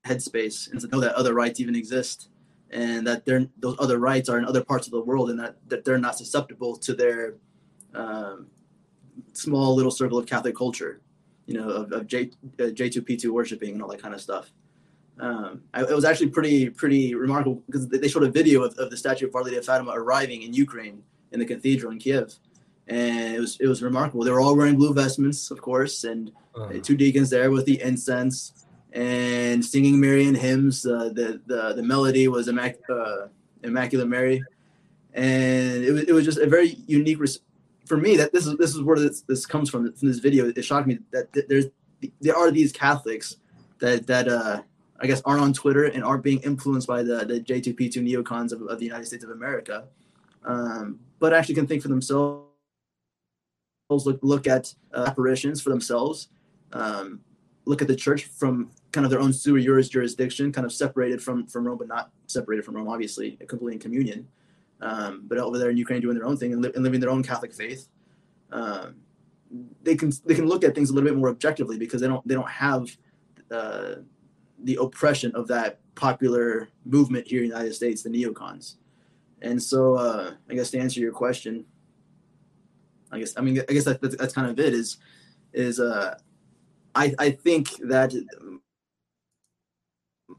headspace, 0.05 0.71
and 0.71 0.79
to 0.79 0.87
know 0.87 0.99
that 0.99 1.15
other 1.15 1.33
rites 1.33 1.59
even 1.59 1.75
exist, 1.75 2.29
and 2.69 3.05
that 3.07 3.25
they're 3.25 3.47
those 3.57 3.75
other 3.79 3.97
rites 3.97 4.29
are 4.29 4.37
in 4.37 4.45
other 4.45 4.63
parts 4.63 4.85
of 4.85 4.91
the 4.91 5.01
world, 5.01 5.31
and 5.31 5.39
that 5.39 5.57
that 5.69 5.83
they're 5.83 5.97
not 5.97 6.17
susceptible 6.17 6.77
to 6.77 6.93
their 6.93 7.33
um, 7.95 8.47
small 9.33 9.73
little 9.73 9.91
circle 9.91 10.19
of 10.19 10.27
Catholic 10.27 10.55
culture, 10.55 11.01
you 11.47 11.55
know, 11.55 11.67
of, 11.67 11.91
of 11.91 12.05
J 12.05 12.29
uh, 12.59 12.69
J 12.69 12.89
two 12.89 13.01
P 13.01 13.17
two 13.17 13.33
worshiping 13.33 13.73
and 13.73 13.81
all 13.81 13.89
that 13.89 14.01
kind 14.01 14.13
of 14.13 14.21
stuff. 14.21 14.51
Um, 15.19 15.61
I, 15.73 15.81
it 15.81 15.95
was 15.95 16.05
actually 16.05 16.29
pretty 16.29 16.69
pretty 16.69 17.15
remarkable 17.15 17.63
because 17.65 17.87
they 17.87 18.07
showed 18.07 18.23
a 18.23 18.31
video 18.31 18.63
of, 18.63 18.77
of 18.77 18.89
the 18.89 18.97
statue 18.97 19.27
of 19.27 19.35
Our 19.35 19.43
Lady 19.43 19.57
of 19.57 19.65
Fatima 19.65 19.91
arriving 19.91 20.43
in 20.43 20.53
Ukraine 20.53 21.01
in 21.31 21.39
the 21.39 21.45
cathedral 21.45 21.91
in 21.91 21.97
Kiev, 21.97 22.33
and 22.87 23.35
it 23.35 23.39
was 23.39 23.57
it 23.59 23.67
was 23.67 23.81
remarkable. 23.81 24.23
They 24.23 24.31
were 24.31 24.39
all 24.41 24.55
wearing 24.55 24.75
blue 24.75 24.93
vestments, 24.93 25.49
of 25.49 25.61
course, 25.61 26.03
and 26.03 26.31
uh-huh. 26.55 26.79
two 26.83 26.95
deacons 26.95 27.29
there 27.29 27.49
with 27.49 27.65
the 27.65 27.81
incense 27.81 28.65
and 28.93 29.63
singing 29.63 29.99
Marian 29.99 30.35
hymns. 30.35 30.85
Uh, 30.85 31.09
the 31.13 31.41
the 31.47 31.73
the 31.73 31.83
melody 31.83 32.27
was 32.27 32.47
Immac- 32.47 32.77
uh, 32.89 33.27
Immaculate 33.63 34.07
Mary, 34.07 34.43
and 35.13 35.83
it 35.83 35.91
was 35.91 36.03
it 36.03 36.11
was 36.13 36.25
just 36.25 36.37
a 36.37 36.47
very 36.47 36.77
unique. 36.87 37.19
Res- 37.19 37.39
for 37.85 37.97
me, 37.97 38.17
that 38.17 38.33
this 38.33 38.45
is 38.45 38.55
this 38.57 38.75
is 38.75 38.81
where 38.81 38.99
this, 38.99 39.21
this 39.21 39.45
comes 39.45 39.69
from 39.69 39.91
from 39.93 40.07
this 40.07 40.19
video. 40.19 40.51
It 40.55 40.63
shocked 40.63 40.87
me 40.87 40.99
that 41.11 41.27
there's 41.47 41.65
there 42.21 42.35
are 42.35 42.51
these 42.51 42.71
Catholics 42.71 43.37
that 43.79 44.07
that 44.07 44.27
uh 44.27 44.61
I 44.99 45.07
guess 45.07 45.21
aren't 45.25 45.41
on 45.41 45.53
Twitter 45.53 45.85
and 45.85 46.03
aren't 46.03 46.23
being 46.23 46.39
influenced 46.39 46.87
by 46.87 47.03
the 47.03 47.25
the 47.25 47.39
J2P2 47.39 47.97
neocons 47.97 48.51
of, 48.51 48.61
of 48.63 48.79
the 48.79 48.85
United 48.85 49.05
States 49.05 49.23
of 49.23 49.29
America, 49.29 49.85
um, 50.43 50.99
but 51.19 51.33
actually 51.33 51.55
can 51.55 51.67
think 51.67 51.81
for 51.81 51.87
themselves, 51.87 52.45
look 53.89 54.19
look 54.21 54.47
at 54.47 54.73
uh, 54.93 55.05
apparitions 55.07 55.61
for 55.61 55.69
themselves, 55.69 56.29
um, 56.73 57.21
look 57.65 57.81
at 57.81 57.87
the 57.87 57.95
church 57.95 58.25
from 58.25 58.71
kind 58.91 59.05
of 59.05 59.11
their 59.11 59.19
own 59.19 59.33
sui 59.33 59.63
juris 59.63 59.89
jurisdiction, 59.89 60.51
kind 60.51 60.65
of 60.65 60.73
separated 60.73 61.21
from 61.21 61.45
from 61.47 61.67
Rome, 61.67 61.77
but 61.77 61.87
not 61.87 62.11
separated 62.27 62.65
from 62.65 62.75
Rome, 62.75 62.89
obviously, 62.89 63.37
completely 63.47 63.73
in 63.73 63.79
communion. 63.79 64.27
Um, 64.81 65.23
but 65.27 65.37
over 65.37 65.57
there 65.57 65.69
in 65.69 65.77
Ukraine, 65.77 66.01
doing 66.01 66.15
their 66.15 66.25
own 66.25 66.37
thing 66.37 66.53
and, 66.53 66.61
li- 66.61 66.71
and 66.75 66.83
living 66.83 66.99
their 66.99 67.09
own 67.09 67.23
Catholic 67.23 67.53
faith. 67.53 67.87
Um, 68.51 68.95
they 69.81 69.95
can 69.95 70.11
they 70.25 70.35
can 70.35 70.45
look 70.45 70.63
at 70.63 70.75
things 70.75 70.89
a 70.89 70.93
little 70.93 71.09
bit 71.09 71.17
more 71.17 71.29
objectively 71.29 71.77
because 71.77 72.01
they 72.01 72.07
don't 72.07 72.25
they 72.27 72.35
don't 72.35 72.49
have 72.49 72.95
uh, 73.51 73.95
the 74.67 74.77
oppression 74.81 75.31
of 75.33 75.47
that 75.47 75.79
popular 75.95 76.67
movement 76.83 77.25
here 77.25 77.41
in 77.41 77.49
the 77.49 77.55
United 77.55 77.73
States, 77.73 78.03
the 78.03 78.09
neocons. 78.09 78.75
And 79.41 79.63
so, 79.63 79.95
uh, 79.95 80.33
I 80.49 80.53
guess 80.55 80.71
to 80.71 80.77
answer 80.77 80.99
your 80.99 81.13
question, 81.13 81.65
I 83.09 83.19
guess 83.19 83.37
I 83.37 83.41
mean 83.41 83.61
I 83.69 83.71
guess 83.71 83.85
that, 83.85 84.01
that's, 84.01 84.17
that's 84.17 84.33
kind 84.33 84.49
of 84.49 84.59
it. 84.59 84.73
Is 84.73 84.97
is 85.53 85.79
uh, 85.79 86.17
I 86.93 87.15
I 87.17 87.31
think 87.31 87.69
that 87.87 88.13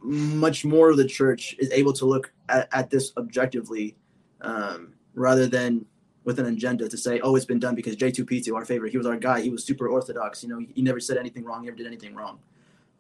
much 0.03 0.67
more 0.67 0.91
of 0.91 0.99
the 0.99 1.07
church 1.07 1.57
is 1.59 1.71
able 1.71 1.95
to 1.95 2.05
look 2.05 2.31
at, 2.51 2.69
at 2.73 2.91
this 2.91 3.13
objectively 3.17 3.97
um, 4.43 4.93
rather 5.15 5.47
than 5.47 5.87
with 6.25 6.39
an 6.39 6.45
agenda 6.45 6.87
to 6.87 6.99
say, 6.99 7.19
oh, 7.21 7.35
it's 7.37 7.47
been 7.47 7.59
done 7.59 7.75
because 7.75 7.97
J2P2, 7.97 8.55
our 8.55 8.67
favorite, 8.67 8.91
he 8.91 8.99
was 8.99 9.07
our 9.07 9.17
guy. 9.17 9.41
He 9.41 9.49
was 9.49 9.65
super 9.65 9.89
orthodox. 9.89 10.43
You 10.43 10.51
know, 10.51 10.59
he, 10.75 10.83
never 10.83 11.01
said 11.01 11.17
anything 11.17 11.43
wrong. 11.43 11.63
He 11.63 11.67
never 11.69 11.79
did 11.79 11.87
anything 11.87 12.15
wrong. 12.15 12.39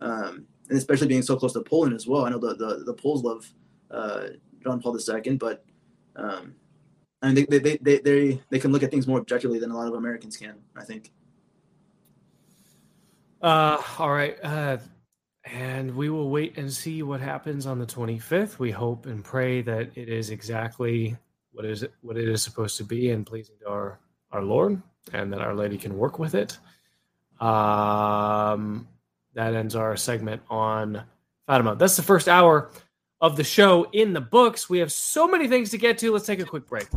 Um, 0.00 0.46
and 0.68 0.78
especially 0.78 1.08
being 1.08 1.22
so 1.22 1.36
close 1.36 1.52
to 1.54 1.60
Poland 1.60 1.94
as 1.94 2.06
well. 2.06 2.24
I 2.24 2.30
know 2.30 2.38
the 2.38 2.54
the, 2.54 2.84
the 2.84 2.94
Poles 2.94 3.22
love 3.22 3.50
uh, 3.90 4.28
John 4.62 4.80
Paul 4.80 4.98
II, 4.98 5.36
but 5.36 5.64
um, 6.16 6.54
I 7.22 7.32
mean, 7.32 7.46
they, 7.48 7.58
they, 7.58 7.76
they, 7.76 7.98
they, 7.98 8.42
they 8.50 8.58
can 8.58 8.72
look 8.72 8.82
at 8.82 8.90
things 8.90 9.06
more 9.06 9.18
objectively 9.18 9.58
than 9.58 9.70
a 9.70 9.76
lot 9.76 9.88
of 9.88 9.94
Americans 9.94 10.36
can, 10.36 10.56
I 10.76 10.84
think. 10.84 11.10
Uh, 13.40 13.82
all 13.98 14.10
right. 14.10 14.36
Uh, 14.42 14.78
and 15.44 15.94
we 15.96 16.10
will 16.10 16.30
wait 16.30 16.58
and 16.58 16.72
see 16.72 17.02
what 17.02 17.20
happens 17.20 17.66
on 17.66 17.78
the 17.78 17.86
25th. 17.86 18.58
We 18.58 18.70
hope 18.70 19.06
and 19.06 19.24
pray 19.24 19.62
that 19.62 19.90
it 19.96 20.08
is 20.08 20.30
exactly 20.30 21.16
what 21.52 21.64
is 21.64 21.84
what 22.02 22.16
it 22.16 22.28
is 22.28 22.42
supposed 22.42 22.76
to 22.76 22.84
be 22.84 23.10
and 23.10 23.26
pleasing 23.26 23.56
to 23.62 23.68
our, 23.68 23.98
our 24.30 24.42
Lord 24.42 24.80
and 25.12 25.32
that 25.32 25.40
Our 25.40 25.54
Lady 25.54 25.78
can 25.78 25.96
work 25.96 26.18
with 26.18 26.34
it. 26.34 26.58
Um, 27.40 28.86
that 29.38 29.54
ends 29.54 29.76
our 29.76 29.96
segment 29.96 30.42
on 30.50 31.04
Fatima. 31.46 31.76
That's 31.76 31.94
the 31.94 32.02
first 32.02 32.26
hour 32.28 32.70
of 33.20 33.36
the 33.36 33.44
show 33.44 33.88
in 33.92 34.12
the 34.12 34.20
books. 34.20 34.68
We 34.68 34.80
have 34.80 34.90
so 34.90 35.28
many 35.28 35.46
things 35.46 35.70
to 35.70 35.78
get 35.78 35.98
to. 35.98 36.12
Let's 36.12 36.26
take 36.26 36.40
a 36.40 36.44
quick 36.44 36.66
break. 36.66 36.88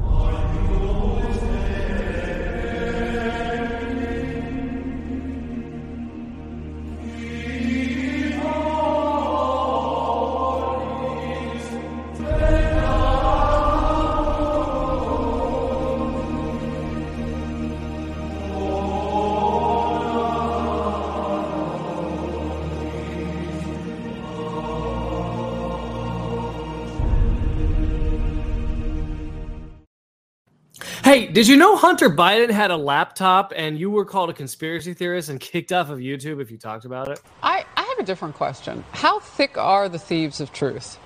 Hey, 31.32 31.36
did 31.36 31.47
you 31.47 31.55
know 31.55 31.77
Hunter 31.77 32.09
Biden 32.09 32.49
had 32.49 32.71
a 32.71 32.75
laptop 32.75 33.53
and 33.55 33.79
you 33.79 33.89
were 33.89 34.03
called 34.03 34.29
a 34.29 34.34
conspiracy 34.34 34.93
theorist 34.93 35.29
and 35.29 35.39
kicked 35.39 35.71
off 35.71 35.89
of 35.89 35.99
YouTube 35.99 36.41
if 36.41 36.51
you 36.51 36.57
talked 36.57 36.84
about 36.84 37.07
it? 37.07 37.21
I, 37.41 37.63
I 37.77 37.84
have 37.84 37.99
a 37.99 38.03
different 38.03 38.36
question. 38.36 38.84
How 38.91 39.21
thick 39.21 39.57
are 39.57 39.88
the 39.88 39.97
thieves 39.97 40.41
of 40.41 40.51
truth? 40.51 40.99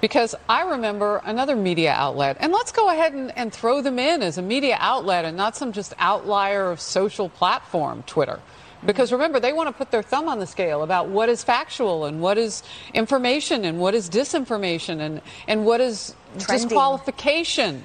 Because 0.00 0.34
I 0.48 0.62
remember 0.62 1.20
another 1.26 1.54
media 1.54 1.92
outlet, 1.92 2.38
and 2.40 2.50
let's 2.50 2.72
go 2.72 2.88
ahead 2.88 3.12
and, 3.12 3.30
and 3.36 3.52
throw 3.52 3.82
them 3.82 3.98
in 3.98 4.22
as 4.22 4.38
a 4.38 4.42
media 4.42 4.78
outlet 4.80 5.26
and 5.26 5.36
not 5.36 5.54
some 5.54 5.72
just 5.72 5.92
outlier 5.98 6.70
of 6.70 6.80
social 6.80 7.28
platform, 7.28 8.04
Twitter. 8.06 8.40
Because 8.86 9.12
remember, 9.12 9.38
they 9.38 9.52
want 9.52 9.68
to 9.68 9.74
put 9.74 9.90
their 9.90 10.02
thumb 10.02 10.30
on 10.30 10.38
the 10.38 10.46
scale 10.46 10.82
about 10.82 11.08
what 11.08 11.28
is 11.28 11.44
factual 11.44 12.06
and 12.06 12.22
what 12.22 12.38
is 12.38 12.62
information 12.94 13.66
and 13.66 13.78
what 13.78 13.94
is 13.94 14.08
disinformation 14.08 15.00
and, 15.00 15.20
and 15.46 15.66
what 15.66 15.82
is 15.82 16.14
Trending. 16.38 16.68
disqualification 16.68 17.84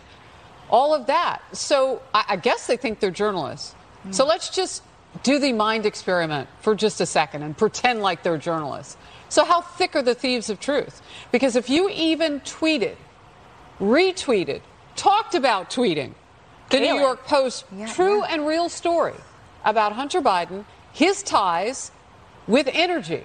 all 0.69 0.93
of 0.93 1.07
that. 1.07 1.41
So 1.55 2.01
I, 2.13 2.25
I 2.29 2.35
guess 2.35 2.67
they 2.67 2.77
think 2.77 2.99
they're 2.99 3.11
journalists. 3.11 3.73
Hmm. 4.03 4.11
So 4.11 4.25
let's 4.25 4.49
just 4.49 4.83
do 5.23 5.39
the 5.39 5.53
mind 5.53 5.85
experiment 5.85 6.49
for 6.61 6.75
just 6.75 7.01
a 7.01 7.05
second 7.05 7.43
and 7.43 7.57
pretend 7.57 8.01
like 8.01 8.23
they're 8.23 8.37
journalists. 8.37 8.97
So, 9.29 9.43
how 9.43 9.61
thick 9.61 9.95
are 9.95 10.01
the 10.01 10.15
thieves 10.15 10.49
of 10.49 10.59
truth? 10.59 11.01
Because 11.31 11.55
if 11.55 11.69
you 11.69 11.89
even 11.89 12.39
tweeted, 12.41 12.95
retweeted, 13.79 14.61
talked 14.95 15.35
about 15.35 15.69
tweeting 15.69 16.13
the 16.69 16.79
New 16.79 16.95
York 16.95 17.25
Post 17.25 17.65
Yeah, 17.75 17.87
true 17.87 18.19
yeah. 18.19 18.27
and 18.33 18.47
real 18.47 18.69
story 18.69 19.15
about 19.65 19.93
Hunter 19.93 20.21
Biden, 20.21 20.65
his 20.93 21.23
ties 21.23 21.91
with 22.47 22.69
energy, 22.71 23.23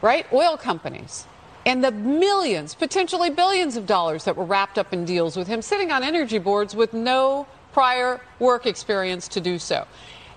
right? 0.00 0.26
Oil 0.32 0.56
companies. 0.56 1.26
And 1.70 1.84
the 1.84 1.92
millions, 1.92 2.74
potentially 2.74 3.30
billions 3.30 3.76
of 3.76 3.86
dollars 3.86 4.24
that 4.24 4.36
were 4.36 4.44
wrapped 4.44 4.76
up 4.76 4.92
in 4.92 5.04
deals 5.04 5.36
with 5.36 5.46
him 5.46 5.62
sitting 5.62 5.92
on 5.92 6.02
energy 6.02 6.38
boards 6.38 6.74
with 6.74 6.92
no 6.92 7.46
prior 7.72 8.20
work 8.40 8.66
experience 8.66 9.28
to 9.28 9.40
do 9.40 9.56
so. 9.56 9.86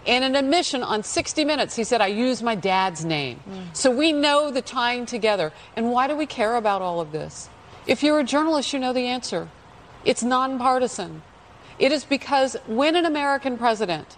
In 0.05 0.21
an 0.21 0.35
admission 0.35 0.83
on 0.83 1.01
60 1.01 1.43
Minutes, 1.43 1.75
he 1.75 1.83
said, 1.83 2.01
I 2.01 2.07
use 2.07 2.43
my 2.43 2.53
dad's 2.53 3.03
name. 3.03 3.39
Mm. 3.49 3.75
So 3.75 3.89
we 3.89 4.13
know 4.13 4.51
the 4.51 4.61
tying 4.61 5.07
together. 5.07 5.51
And 5.75 5.89
why 5.89 6.07
do 6.07 6.15
we 6.15 6.27
care 6.27 6.55
about 6.55 6.83
all 6.83 7.01
of 7.01 7.11
this? 7.11 7.49
If 7.87 8.03
you're 8.03 8.19
a 8.19 8.23
journalist, 8.23 8.71
you 8.71 8.77
know 8.77 8.93
the 8.93 9.07
answer. 9.07 9.49
It's 10.05 10.21
nonpartisan. 10.21 11.23
It 11.79 11.91
is 11.91 12.03
because 12.03 12.57
when 12.67 12.95
an 12.95 13.05
American 13.05 13.57
president 13.57 14.17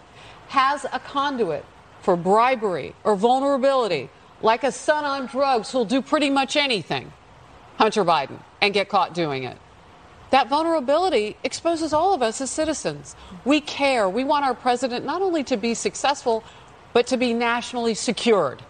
has 0.50 0.86
a 0.92 1.00
conduit 1.00 1.64
for 2.02 2.18
bribery 2.18 2.94
or 3.06 3.16
vulnerability, 3.16 4.10
like 4.42 4.64
a 4.64 4.72
son 4.72 5.06
on 5.06 5.28
drugs 5.28 5.72
who'll 5.72 5.86
do 5.86 6.02
pretty 6.02 6.30
much 6.30 6.56
anything, 6.56 7.12
Hunter 7.78 8.04
Biden, 8.04 8.40
and 8.62 8.74
get 8.74 8.90
caught 8.90 9.14
doing 9.14 9.44
it. 9.44 9.58
That 10.32 10.50
vulnerability 10.50 11.38
exposes 11.44 11.94
all 11.94 12.14
of 12.14 12.22
us 12.22 12.42
as 12.42 12.50
citizens. 12.50 13.16
We 13.46 13.62
care. 13.62 14.10
We 14.10 14.24
want 14.24 14.46
our 14.46 14.56
president 14.56 15.06
not 15.06 15.22
only 15.22 15.44
to 15.46 15.58
be 15.58 15.74
successful, 15.74 16.44
but 16.94 17.08
to 17.08 17.18
be 17.18 17.34
nationally 17.34 17.94
secured. 17.94 18.62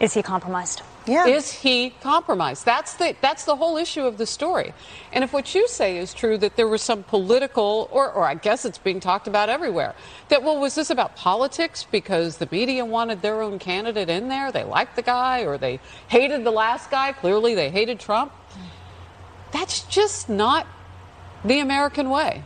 Is 0.00 0.14
he 0.14 0.22
compromised? 0.22 0.82
Yeah. 1.06 1.26
Is 1.26 1.50
he 1.50 1.90
compromised? 2.02 2.64
That's 2.64 2.94
the 2.94 3.16
that's 3.20 3.44
the 3.44 3.56
whole 3.56 3.76
issue 3.76 4.02
of 4.02 4.18
the 4.18 4.26
story. 4.26 4.74
And 5.12 5.24
if 5.24 5.32
what 5.32 5.54
you 5.54 5.66
say 5.66 5.96
is 5.98 6.12
true, 6.12 6.36
that 6.38 6.56
there 6.56 6.68
was 6.68 6.82
some 6.82 7.02
political, 7.02 7.88
or 7.90 8.12
or 8.12 8.24
I 8.24 8.34
guess 8.34 8.64
it's 8.64 8.78
being 8.78 9.00
talked 9.00 9.26
about 9.26 9.48
everywhere, 9.48 9.94
that 10.28 10.42
well, 10.42 10.60
was 10.60 10.74
this 10.74 10.90
about 10.90 11.16
politics 11.16 11.86
because 11.90 12.36
the 12.36 12.48
media 12.50 12.84
wanted 12.84 13.22
their 13.22 13.40
own 13.40 13.58
candidate 13.58 14.10
in 14.10 14.28
there? 14.28 14.52
They 14.52 14.64
liked 14.64 14.96
the 14.96 15.02
guy, 15.02 15.40
or 15.40 15.56
they 15.56 15.80
hated 16.08 16.44
the 16.44 16.52
last 16.52 16.90
guy. 16.90 17.12
Clearly, 17.12 17.54
they 17.54 17.70
hated 17.70 17.98
Trump. 17.98 18.32
That's 19.52 19.80
just 19.86 20.28
not 20.28 20.66
the 21.44 21.60
American 21.60 22.10
way. 22.10 22.44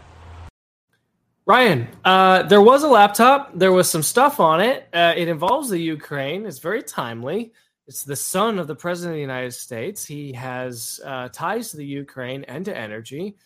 Ryan, 1.47 1.89
uh, 2.05 2.45
there 2.45 2.63
was 2.63 2.85
a 2.85 2.89
laptop. 2.89 3.51
There 3.55 3.73
was 3.73 3.91
some 3.91 4.03
stuff 4.03 4.41
on 4.41 4.63
it. 4.63 4.89
Uh, 4.95 5.13
it 5.15 5.29
involves 5.29 5.69
the 5.69 5.79
Ukraine. 5.79 6.47
It's 6.47 6.59
very 6.59 6.83
timely. 6.83 7.53
It's 7.87 8.05
the 8.05 8.17
son 8.17 8.59
of 8.59 8.67
the 8.67 8.75
president 8.75 9.13
of 9.13 9.17
the 9.17 9.21
United 9.21 9.53
States. 9.53 10.05
He 10.05 10.33
has 10.33 11.01
uh, 11.05 11.29
ties 11.33 11.71
to 11.71 11.77
the 11.77 11.85
Ukraine 11.85 12.45
and 12.45 12.65
to 12.65 12.77
energy, 12.77 13.37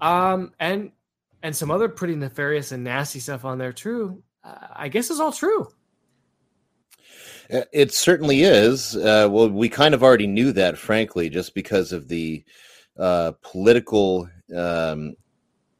um, 0.00 0.52
and 0.60 0.92
and 1.42 1.54
some 1.54 1.70
other 1.70 1.88
pretty 1.88 2.14
nefarious 2.14 2.70
and 2.70 2.84
nasty 2.84 3.18
stuff 3.18 3.44
on 3.44 3.58
there 3.58 3.72
too. 3.72 4.22
Uh, 4.44 4.68
I 4.74 4.88
guess 4.88 5.10
it's 5.10 5.18
all 5.20 5.32
true. 5.32 5.68
Uh, 7.52 7.62
It 7.72 7.92
certainly 7.92 8.42
is. 8.42 8.96
Uh, 8.96 9.28
well, 9.30 9.48
we 9.48 9.68
kind 9.68 9.94
of 9.94 10.02
already 10.02 10.28
knew 10.28 10.52
that, 10.52 10.78
frankly, 10.78 11.28
just 11.28 11.54
because 11.54 11.92
of 11.92 12.08
the 12.08 12.44
uh, 12.96 13.32
political, 13.42 14.28
um, 14.56 15.14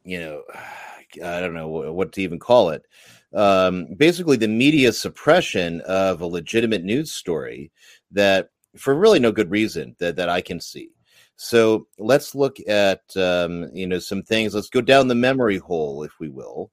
you 0.03 0.19
know, 0.19 0.43
I 1.23 1.39
don't 1.39 1.53
know 1.53 1.67
what 1.67 2.11
to 2.13 2.21
even 2.21 2.39
call 2.39 2.69
it. 2.71 2.85
Um, 3.33 3.87
basically, 3.97 4.37
the 4.37 4.47
media 4.47 4.91
suppression 4.93 5.81
of 5.81 6.21
a 6.21 6.25
legitimate 6.25 6.83
news 6.83 7.11
story 7.11 7.71
that, 8.13 8.49
for 8.77 8.95
really 8.95 9.19
no 9.19 9.31
good 9.31 9.51
reason, 9.51 9.95
that 9.99 10.15
that 10.15 10.29
I 10.29 10.41
can 10.41 10.59
see. 10.59 10.89
So 11.35 11.87
let's 11.97 12.35
look 12.35 12.57
at 12.67 13.01
um, 13.17 13.69
you 13.73 13.87
know 13.87 13.99
some 13.99 14.23
things. 14.23 14.53
Let's 14.53 14.69
go 14.69 14.81
down 14.81 15.07
the 15.07 15.15
memory 15.15 15.57
hole, 15.57 16.03
if 16.03 16.19
we 16.19 16.29
will, 16.29 16.71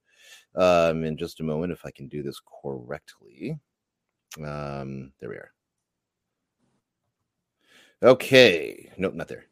um, 0.55 1.05
in 1.05 1.17
just 1.17 1.41
a 1.41 1.45
moment, 1.45 1.73
if 1.73 1.85
I 1.85 1.91
can 1.91 2.09
do 2.09 2.23
this 2.23 2.41
correctly. 2.63 3.59
Um, 4.39 5.13
there 5.21 5.29
we 5.29 5.37
are. 5.37 5.53
Okay. 8.03 8.91
Nope, 8.97 9.15
not 9.15 9.29
there. 9.29 9.45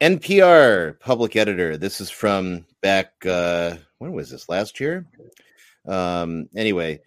NPR 0.00 0.98
public 1.00 1.36
editor. 1.36 1.76
This 1.76 2.00
is 2.00 2.10
from 2.10 2.66
back, 2.82 3.12
uh, 3.26 3.76
when 3.98 4.12
was 4.12 4.30
this? 4.30 4.48
Last 4.48 4.78
year? 4.78 5.06
Um, 5.86 6.48
anyway, 6.54 7.00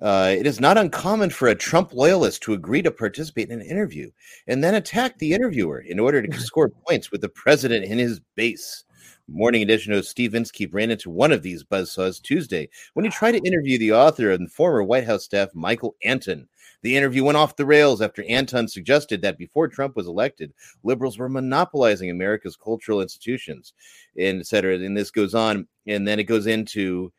uh, 0.00 0.34
it 0.36 0.46
is 0.46 0.60
not 0.60 0.78
uncommon 0.78 1.30
for 1.30 1.48
a 1.48 1.54
Trump 1.54 1.92
loyalist 1.92 2.42
to 2.42 2.52
agree 2.52 2.82
to 2.82 2.90
participate 2.90 3.50
in 3.50 3.60
an 3.60 3.66
interview 3.66 4.10
and 4.46 4.62
then 4.62 4.74
attack 4.74 5.18
the 5.18 5.32
interviewer 5.32 5.80
in 5.80 5.98
order 5.98 6.22
to 6.22 6.40
score 6.40 6.70
points 6.86 7.10
with 7.10 7.20
the 7.20 7.28
president 7.28 7.84
in 7.84 7.98
his 7.98 8.20
base. 8.34 8.84
Morning 9.28 9.62
edition 9.62 9.92
host 9.92 10.10
Steve 10.10 10.34
Inskeep 10.34 10.74
ran 10.74 10.90
into 10.90 11.08
one 11.08 11.30
of 11.30 11.42
these 11.42 11.62
buzzsaws 11.62 12.20
Tuesday 12.20 12.68
when 12.94 13.04
he 13.04 13.10
tried 13.10 13.32
to 13.32 13.46
interview 13.46 13.78
the 13.78 13.92
author 13.92 14.32
and 14.32 14.50
former 14.50 14.82
White 14.82 15.04
House 15.04 15.24
staff 15.24 15.50
Michael 15.54 15.94
Anton. 16.04 16.48
The 16.82 16.96
interview 16.96 17.24
went 17.24 17.36
off 17.36 17.56
the 17.56 17.66
rails 17.66 18.00
after 18.00 18.24
Anton 18.24 18.66
suggested 18.66 19.22
that 19.22 19.38
before 19.38 19.68
Trump 19.68 19.94
was 19.96 20.06
elected, 20.06 20.52
liberals 20.82 21.18
were 21.18 21.28
monopolizing 21.28 22.10
America's 22.10 22.56
cultural 22.56 23.02
institutions, 23.02 23.72
and 24.18 24.40
et 24.40 24.46
cetera. 24.46 24.76
And 24.76 24.96
this 24.96 25.10
goes 25.10 25.34
on, 25.34 25.68
and 25.86 26.08
then 26.08 26.18
it 26.18 26.24
goes 26.24 26.46
into 26.46 27.12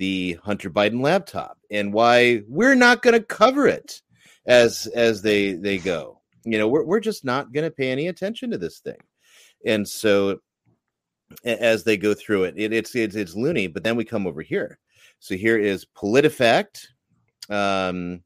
the 0.00 0.38
Hunter 0.42 0.70
Biden 0.70 1.02
laptop 1.02 1.58
and 1.70 1.92
why 1.92 2.40
we're 2.48 2.74
not 2.74 3.02
going 3.02 3.12
to 3.12 3.22
cover 3.22 3.68
it 3.68 4.00
as 4.46 4.86
as 4.94 5.20
they 5.20 5.52
they 5.52 5.76
go. 5.76 6.22
You 6.44 6.56
know, 6.56 6.68
we're 6.68 6.84
we're 6.84 7.00
just 7.00 7.22
not 7.22 7.52
going 7.52 7.64
to 7.64 7.70
pay 7.70 7.92
any 7.92 8.08
attention 8.08 8.50
to 8.50 8.58
this 8.58 8.78
thing. 8.78 8.96
And 9.66 9.86
so 9.86 10.38
as 11.44 11.84
they 11.84 11.98
go 11.98 12.14
through 12.14 12.44
it, 12.44 12.54
it 12.56 12.72
it's 12.72 12.94
it's 12.94 13.14
it's 13.14 13.34
loony. 13.34 13.66
But 13.66 13.84
then 13.84 13.94
we 13.94 14.06
come 14.06 14.26
over 14.26 14.40
here. 14.40 14.78
So 15.18 15.36
here 15.36 15.58
is 15.58 15.86
PolitiFact. 15.94 16.86
Um, 17.50 18.22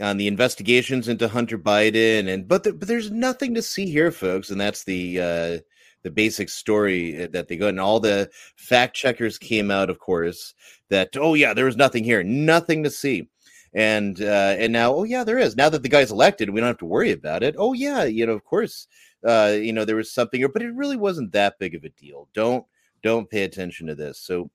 on 0.00 0.16
the 0.16 0.26
investigations 0.26 1.06
into 1.06 1.28
Hunter 1.28 1.58
Biden, 1.58 2.28
and 2.28 2.48
but 2.48 2.64
there, 2.64 2.72
but 2.72 2.88
there's 2.88 3.10
nothing 3.10 3.54
to 3.54 3.62
see 3.62 3.86
here, 3.86 4.10
folks, 4.10 4.50
and 4.50 4.60
that's 4.60 4.84
the 4.84 5.20
uh, 5.20 5.58
the 6.04 6.10
basic 6.10 6.48
story 6.48 7.24
uh, 7.24 7.28
that 7.32 7.48
they 7.48 7.56
got. 7.56 7.70
And 7.70 7.80
all 7.80 7.98
the 7.98 8.30
fact 8.56 8.94
checkers 8.94 9.38
came 9.38 9.70
out, 9.70 9.90
of 9.90 9.98
course, 9.98 10.54
that 10.90 11.16
oh 11.16 11.34
yeah, 11.34 11.52
there 11.52 11.64
was 11.64 11.76
nothing 11.76 12.04
here, 12.04 12.22
nothing 12.22 12.84
to 12.84 12.90
see, 12.90 13.28
and 13.72 14.20
uh, 14.22 14.54
and 14.58 14.72
now 14.72 14.94
oh 14.94 15.02
yeah, 15.02 15.24
there 15.24 15.38
is. 15.38 15.56
Now 15.56 15.68
that 15.70 15.82
the 15.82 15.88
guy's 15.88 16.12
elected, 16.12 16.50
we 16.50 16.60
don't 16.60 16.68
have 16.68 16.78
to 16.78 16.84
worry 16.84 17.10
about 17.10 17.42
it. 17.42 17.56
Oh 17.58 17.72
yeah, 17.72 18.04
you 18.04 18.24
know, 18.26 18.34
of 18.34 18.44
course, 18.44 18.86
uh, 19.26 19.54
you 19.56 19.72
know, 19.72 19.84
there 19.84 19.96
was 19.96 20.12
something 20.12 20.38
here, 20.38 20.48
but 20.48 20.62
it 20.62 20.74
really 20.74 20.96
wasn't 20.96 21.32
that 21.32 21.58
big 21.58 21.74
of 21.74 21.82
a 21.82 21.88
deal. 21.88 22.28
Don't 22.34 22.64
don't 23.02 23.30
pay 23.30 23.42
attention 23.42 23.88
to 23.88 23.96
this. 23.96 24.20
So. 24.20 24.50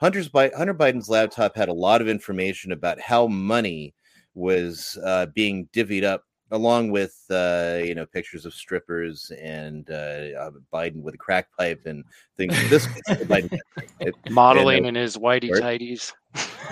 Hunter's 0.00 0.30
Hunter 0.34 0.74
Biden's 0.74 1.08
laptop 1.08 1.54
had 1.54 1.68
a 1.68 1.72
lot 1.72 2.00
of 2.00 2.08
information 2.08 2.72
about 2.72 3.00
how 3.00 3.28
money 3.28 3.94
was 4.34 4.98
uh, 5.04 5.26
being 5.26 5.68
divvied 5.72 6.02
up 6.02 6.24
along 6.52 6.90
with 6.90 7.16
uh, 7.30 7.80
you 7.82 7.94
know 7.94 8.06
pictures 8.06 8.46
of 8.46 8.54
strippers 8.54 9.32
and 9.40 9.90
uh, 9.90 10.38
uh, 10.38 10.50
Biden 10.72 11.02
with 11.02 11.14
a 11.14 11.18
crack 11.18 11.48
pipe 11.58 11.82
and 11.86 12.04
things. 12.36 12.54
This 12.70 12.86
Biden, 13.26 13.58
Modeling 14.30 14.86
and, 14.86 14.86
uh, 14.86 14.88
in 14.90 14.94
his 14.94 15.16
whitey 15.16 15.50
tighties. 15.50 16.12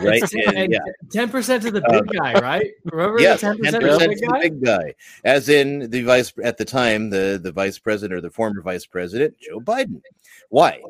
right? 0.00 0.22
And, 0.46 0.56
And 0.56 0.72
yeah. 0.72 0.78
ten 1.10 1.28
percent 1.28 1.62
to 1.64 1.70
the 1.70 1.82
big 1.90 2.16
Uh, 2.16 2.22
guy, 2.22 2.40
right? 2.40 2.70
Remember 2.92 3.20
Yes, 3.20 3.40
the 3.40 3.48
ten 3.54 3.72
ten 3.72 3.80
percent 3.80 4.00
to 4.00 4.08
the 4.08 4.14
big 4.14 4.30
guy? 4.30 4.40
big 4.40 4.64
guy, 4.64 4.94
as 5.24 5.48
in 5.48 5.90
the 5.90 6.02
vice 6.02 6.32
at 6.44 6.56
the 6.56 6.64
time, 6.64 7.10
the 7.10 7.40
the 7.42 7.52
vice 7.52 7.78
president 7.78 8.16
or 8.16 8.20
the 8.20 8.30
former 8.30 8.62
vice 8.62 8.86
president, 8.86 9.34
Joe 9.38 9.60
Biden. 9.60 10.00
Why? 10.50 10.80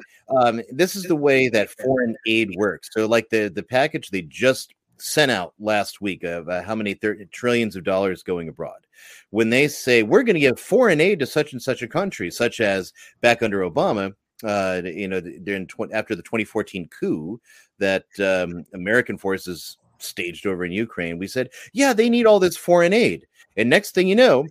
Um, 0.41 0.63
this 0.71 0.95
is 0.97 1.03
the 1.05 1.17
way 1.17 1.49
that 1.49 1.71
foreign 1.71 2.17
aid 2.27 2.51
works. 2.57 2.89
So, 2.93 3.07
like 3.07 3.29
the 3.31 3.49
the 3.49 3.63
package 3.65 4.11
they 4.11 4.23
just 4.23 4.75
sent 5.01 5.31
out 5.31 5.55
last 5.59 6.01
week 6.01 6.25
of 6.25 6.49
uh, 6.49 6.63
how 6.63 6.75
many 6.75 6.95
thir- 6.95 7.25
trillions 7.33 7.77
of 7.77 7.85
dollars 7.85 8.23
going 8.23 8.49
abroad. 8.49 8.87
When 9.31 9.51
they 9.51 9.69
say 9.69 10.03
we're 10.03 10.23
going 10.23 10.35
to 10.35 10.41
give 10.41 10.61
foreign 10.61 11.01
aid 11.01 11.21
to 11.21 11.27
such 11.27 11.53
and 11.53 11.63
such 11.63 11.83
a 11.83 11.89
country, 11.89 12.31
such 12.31 12.61
as 12.61 12.93
back 13.21 13.43
under 13.43 13.61
Obama, 13.61 14.15
uh, 14.45 14.83
you 14.85 15.09
know, 15.09 15.21
during 15.21 15.67
tw- 15.67 15.93
after 15.93 16.15
the 16.15 16.23
2014 16.23 16.89
coup 16.89 17.41
that 17.79 18.05
um, 18.21 18.65
American 18.75 19.19
forces 19.19 19.79
staged 19.99 20.47
over 20.47 20.65
in 20.65 20.73
Ukraine, 20.73 21.19
we 21.19 21.27
said, 21.27 21.51
yeah, 21.73 21.93
they 21.93 22.09
need 22.09 22.27
all 22.27 22.39
this 22.39 22.57
foreign 22.57 22.93
aid. 22.93 23.27
And 23.57 23.69
next 23.69 23.95
thing 23.95 24.09
you 24.09 24.17
know, 24.17 24.47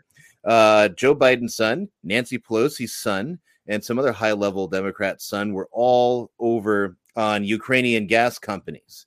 uh, 0.45 0.89
Joe 0.89 1.15
Biden's 1.15 1.55
son, 1.55 1.89
Nancy 2.03 2.37
Pelosi's 2.37 2.93
son, 2.93 3.39
and 3.67 3.83
some 3.83 3.99
other 3.99 4.11
high 4.11 4.31
level 4.31 4.67
Democrat 4.67 5.21
son 5.21 5.53
were 5.53 5.69
all 5.71 6.31
over 6.39 6.97
on 7.19 7.43
Ukrainian 7.43 8.07
gas 8.07 8.39
companies 8.39 9.05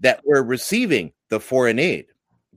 that 0.00 0.22
were 0.24 0.42
receiving 0.42 1.12
the 1.28 1.38
foreign 1.38 1.78
aid 1.78 2.06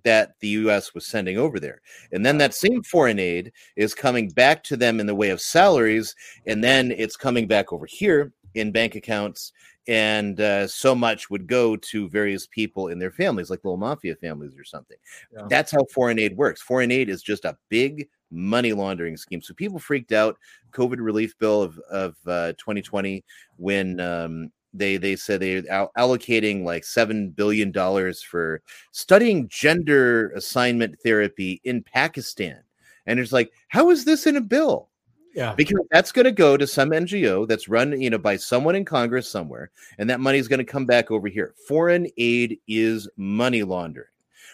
that 0.04 0.36
the 0.40 0.48
US 0.60 0.94
was 0.94 1.06
sending 1.06 1.38
over 1.38 1.60
there. 1.60 1.82
And 2.14 2.26
then 2.26 2.38
that 2.38 2.54
same 2.54 2.82
foreign 2.84 3.20
aid 3.20 3.52
is 3.76 3.94
coming 3.94 4.30
back 4.30 4.64
to 4.64 4.78
them 4.78 5.02
in 5.02 5.06
the 5.06 5.16
way 5.16 5.30
of 5.30 5.42
salaries. 5.42 6.16
And 6.48 6.64
then 6.64 6.92
it's 6.92 7.18
coming 7.18 7.48
back 7.48 7.74
over 7.74 7.86
here 7.86 8.32
in 8.56 8.72
bank 8.72 8.96
accounts. 8.96 9.52
And 9.90 10.40
uh, 10.40 10.68
so 10.68 10.96
much 10.96 11.30
would 11.30 11.48
go 11.48 11.76
to 11.76 12.08
various 12.08 12.48
people 12.48 12.88
in 12.88 12.98
their 12.98 13.12
families, 13.12 13.50
like 13.50 13.66
little 13.66 13.76
mafia 13.76 14.16
families 14.16 14.58
or 14.58 14.64
something. 14.64 14.96
Yeah. 15.34 15.48
That's 15.50 15.72
how 15.72 15.84
foreign 15.94 16.20
aid 16.20 16.38
works. 16.38 16.62
Foreign 16.62 16.92
aid 16.92 17.10
is 17.10 17.22
just 17.22 17.44
a 17.44 17.58
big 17.68 18.08
money 18.32 18.72
laundering 18.72 19.18
scheme. 19.18 19.42
So 19.42 19.54
people 19.54 19.80
freaked 19.80 20.14
out. 20.14 20.38
COVID 20.72 20.98
relief 21.00 21.38
bill 21.38 21.62
of 21.62 21.78
of 21.92 22.16
uh, 22.26 22.54
2020 22.54 23.24
when 23.58 24.00
um, 24.00 24.52
they 24.74 24.98
they 24.98 25.16
said 25.16 25.40
they 25.40 25.68
are 25.70 25.90
allocating 25.98 26.64
like 26.64 26.84
seven 26.84 27.30
billion 27.30 27.72
dollars 27.72 28.22
for 28.22 28.62
studying 28.92 29.48
gender 29.48 30.32
assignment 30.32 31.00
therapy 31.04 31.62
in 31.64 31.84
Pakistan, 31.84 32.62
and 33.06 33.20
it's 33.20 33.32
like, 33.32 33.52
how 33.70 33.90
is 33.90 34.06
this 34.06 34.26
in 34.28 34.36
a 34.38 34.42
bill? 34.42 34.90
Yeah. 35.36 35.56
because 35.56 35.80
that's 35.90 36.12
going 36.12 36.26
to 36.26 36.32
go 36.32 36.58
to 36.58 36.68
some 36.68 36.92
NGO 36.92 37.48
that's 37.48 37.68
run, 37.68 38.00
you 38.00 38.12
know, 38.12 38.20
by 38.20 38.38
someone 38.38 38.76
in 38.76 38.86
Congress 38.86 39.28
somewhere, 39.28 39.72
and 39.98 40.08
that 40.10 40.20
money 40.20 40.38
is 40.38 40.48
going 40.48 40.60
to 40.60 40.64
come 40.64 40.86
back 40.86 41.10
over 41.10 41.28
here. 41.28 41.56
Foreign 41.68 42.08
aid 42.18 42.60
is 42.68 43.10
money 43.18 43.64
laundering, 43.64 44.06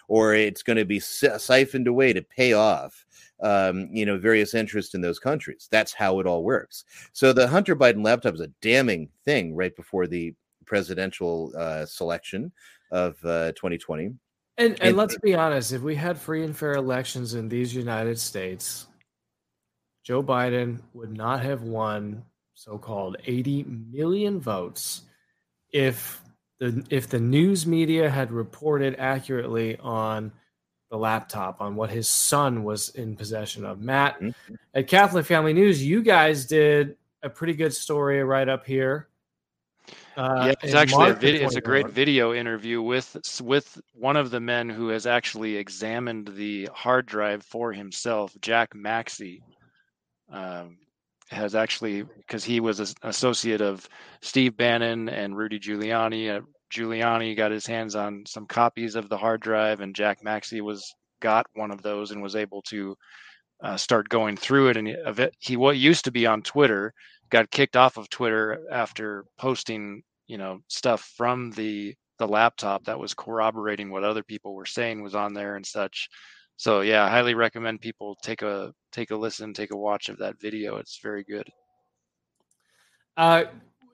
or 0.10 0.34
it's 0.34 0.64
going 0.64 0.76
to 0.78 0.86
be 0.86 1.00
siphoned 1.00 1.88
away 1.88 2.12
to 2.12 2.22
pay 2.24 2.54
off, 2.54 3.06
um, 3.42 3.88
you 3.92 4.06
know, 4.06 4.18
various 4.18 4.54
interests 4.56 4.96
in 4.96 5.02
those 5.02 5.20
countries. 5.20 5.70
That's 5.72 5.94
how 5.94 6.20
it 6.20 6.26
all 6.26 6.44
works. 6.44 6.84
So 7.14 7.32
the 7.32 7.48
Hunter 7.48 7.76
Biden 7.76 8.04
laptop 8.04 8.34
is 8.34 8.42
a 8.42 8.52
damning 8.62 9.08
thing 9.24 9.56
right 9.56 9.74
before 9.76 10.08
the 10.08 10.34
presidential 10.66 11.54
uh, 11.56 11.86
selection 11.86 12.52
of 12.92 13.24
uh, 13.24 13.52
2020. 13.54 14.06
And, 14.06 14.18
and 14.58 14.82
And- 14.82 14.98
let's 14.98 15.18
be 15.20 15.36
honest, 15.36 15.72
if 15.72 15.84
we 15.84 15.96
had 15.96 16.18
free 16.18 16.44
and 16.44 16.58
fair 16.58 16.74
elections 16.74 17.36
in 17.36 17.48
these 17.48 17.74
United 17.74 18.20
States, 18.20 18.88
Joe 20.04 20.24
Biden 20.24 20.82
would 20.94 21.16
not 21.16 21.44
have 21.44 21.62
won 21.62 22.24
so-called 22.56 23.18
80 23.26 23.64
million 23.92 24.40
votes 24.40 25.04
if 25.72 26.22
the 26.60 26.86
if 26.90 27.08
the 27.10 27.20
news 27.20 27.66
media 27.66 28.10
had 28.10 28.32
reported 28.32 28.96
accurately 29.00 29.78
on 29.78 30.32
the 30.90 30.98
laptop 30.98 31.62
on 31.62 31.76
what 31.76 31.90
his 31.90 32.08
son 32.08 32.64
was 32.64 32.90
in 32.90 33.16
possession 33.16 33.66
of. 33.66 33.80
Matt 33.80 34.22
at 34.74 34.88
Catholic 34.88 35.26
Family 35.26 35.54
News, 35.54 35.84
you 35.84 36.02
guys 36.02 36.46
did 36.46 36.98
a 37.22 37.30
pretty 37.30 37.54
good 37.54 37.74
story 37.74 38.24
right 38.24 38.50
up 38.50 38.66
here. 38.66 39.08
Uh, 40.18 40.46
yeah, 40.48 40.54
it's 40.62 40.74
actually 40.74 40.96
a 40.96 41.08
March 41.08 41.16
of 41.16 41.22
video. 41.22 41.46
It's 41.46 41.56
a 41.56 41.62
great 41.62 41.90
video 41.90 42.34
interview 42.34 42.82
with 42.82 43.18
with 43.42 43.80
one 43.94 44.18
of 44.18 44.32
the 44.32 44.40
men 44.40 44.70
who 44.70 44.90
has 44.90 45.06
actually 45.06 45.56
examined 45.56 46.30
the 46.36 46.70
hard 46.74 47.06
drive 47.06 47.44
for 47.44 47.72
himself, 47.72 48.36
Jack 48.42 48.76
Maxey. 48.76 49.42
Um, 50.32 50.78
has 51.32 51.56
actually 51.56 52.04
because 52.04 52.44
he 52.44 52.60
was 52.60 52.80
an 52.80 52.88
associate 53.04 53.62
of 53.62 53.88
Steve 54.22 54.58
Bannon 54.58 55.10
and 55.10 55.38
Rudy 55.38 55.60
Giuliani. 55.60 56.38
Uh, 56.38 56.42
Giuliani 56.72 57.36
got 57.36 57.52
his 57.52 57.66
hands 57.66 57.96
on 57.96 58.24
some 58.28 58.46
copies 58.46 58.96
of 58.96 59.10
the 59.10 59.18
hard 59.18 59.42
drive, 59.42 59.82
and 59.82 59.96
Jack 59.96 60.24
Maxey 60.24 60.62
was 60.62 60.94
got 61.22 61.46
one 61.54 61.72
of 61.72 61.82
those 61.82 62.12
and 62.12 62.22
was 62.22 62.36
able 62.36 62.62
to 62.64 62.96
uh, 63.62 63.78
start 63.78 64.10
going 64.10 64.38
through 64.38 64.70
it. 64.70 64.78
And 64.78 64.88
he, 64.88 65.28
he 65.40 65.58
what 65.58 65.78
used 65.78 66.06
to 66.06 66.12
be 66.12 66.26
on 66.26 66.42
Twitter 66.42 66.94
got 67.30 67.52
kicked 67.52 67.76
off 67.76 67.98
of 67.98 68.10
Twitter 68.10 68.66
after 68.72 69.26
posting, 69.38 70.04
you 70.28 70.38
know, 70.38 70.60
stuff 70.68 71.12
from 71.18 71.52
the 71.52 71.96
the 72.20 72.28
laptop 72.28 72.84
that 72.86 73.00
was 73.00 73.14
corroborating 73.14 73.90
what 73.90 74.04
other 74.04 74.24
people 74.24 74.54
were 74.54 74.66
saying 74.66 75.02
was 75.02 75.16
on 75.16 75.34
there 75.34 75.56
and 75.56 75.66
such. 75.66 76.10
So 76.58 76.82
yeah, 76.82 77.06
I 77.06 77.10
highly 77.10 77.34
recommend 77.34 77.82
people 77.82 78.18
take 78.22 78.42
a 78.42 78.74
take 78.92 79.12
a 79.12 79.16
listen, 79.16 79.54
take 79.54 79.72
a 79.72 79.78
watch 79.78 80.10
of 80.10 80.18
that 80.20 80.40
video. 80.42 80.78
It's 80.78 81.00
very 81.02 81.24
good. 81.24 81.50
uh, 83.18 83.46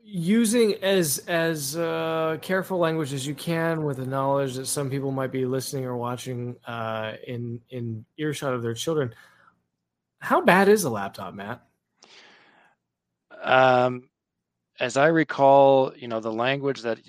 using 0.07 0.75
as 0.83 1.17
as 1.27 1.75
uh, 1.75 2.37
careful 2.41 2.77
language 2.77 3.11
as 3.11 3.25
you 3.25 3.33
can 3.33 3.83
with 3.83 3.97
the 3.97 4.05
knowledge 4.05 4.53
that 4.55 4.67
some 4.67 4.89
people 4.89 5.11
might 5.11 5.31
be 5.31 5.45
listening 5.45 5.85
or 5.85 5.97
watching 5.97 6.55
uh, 6.67 7.13
in 7.27 7.59
in 7.71 8.05
earshot 8.17 8.53
of 8.53 8.61
their 8.61 8.75
children. 8.75 9.13
How 10.19 10.41
bad 10.41 10.69
is 10.69 10.83
a 10.83 10.89
laptop, 10.89 11.33
Matt? 11.33 11.61
Um, 13.41 14.09
as 14.79 14.95
I 14.95 15.07
recall, 15.07 15.91
you 15.95 16.07
know, 16.07 16.19
the 16.19 16.31
language 16.31 16.81
that 16.81 16.99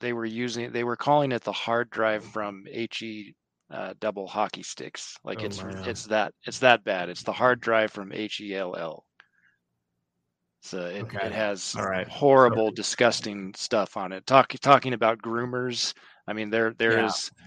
they 0.00 0.12
were 0.12 0.24
using, 0.24 0.72
they 0.72 0.84
were 0.84 0.96
calling 0.96 1.32
it 1.32 1.42
the 1.42 1.52
hard 1.52 1.90
drive 1.90 2.24
from 2.24 2.66
HE 2.66 3.34
uh, 3.70 3.94
double 4.00 4.26
hockey 4.26 4.62
sticks. 4.62 5.16
Like 5.24 5.40
Oh 5.42 5.44
it's 5.44 5.62
it's 5.86 6.06
that 6.06 6.32
it's 6.46 6.58
that 6.60 6.84
bad. 6.84 7.08
It's 7.10 7.22
the 7.22 7.32
hard 7.32 7.60
drive 7.60 7.92
from 7.92 8.10
HELL. 8.10 9.04
So 10.62 10.84
it, 10.86 11.02
Okay. 11.02 11.26
it 11.26 11.32
has 11.32 11.74
All 11.78 11.86
right. 11.86 12.06
horrible, 12.08 12.70
disgusting 12.70 13.54
stuff 13.54 13.96
on 13.96 14.12
it. 14.12 14.26
Talk, 14.26 14.52
talking 14.60 14.92
about 14.92 15.18
groomers. 15.22 15.94
I 16.26 16.32
mean, 16.32 16.50
there 16.50 16.74
there 16.74 17.04
is 17.04 17.30
Yeah. 17.38 17.46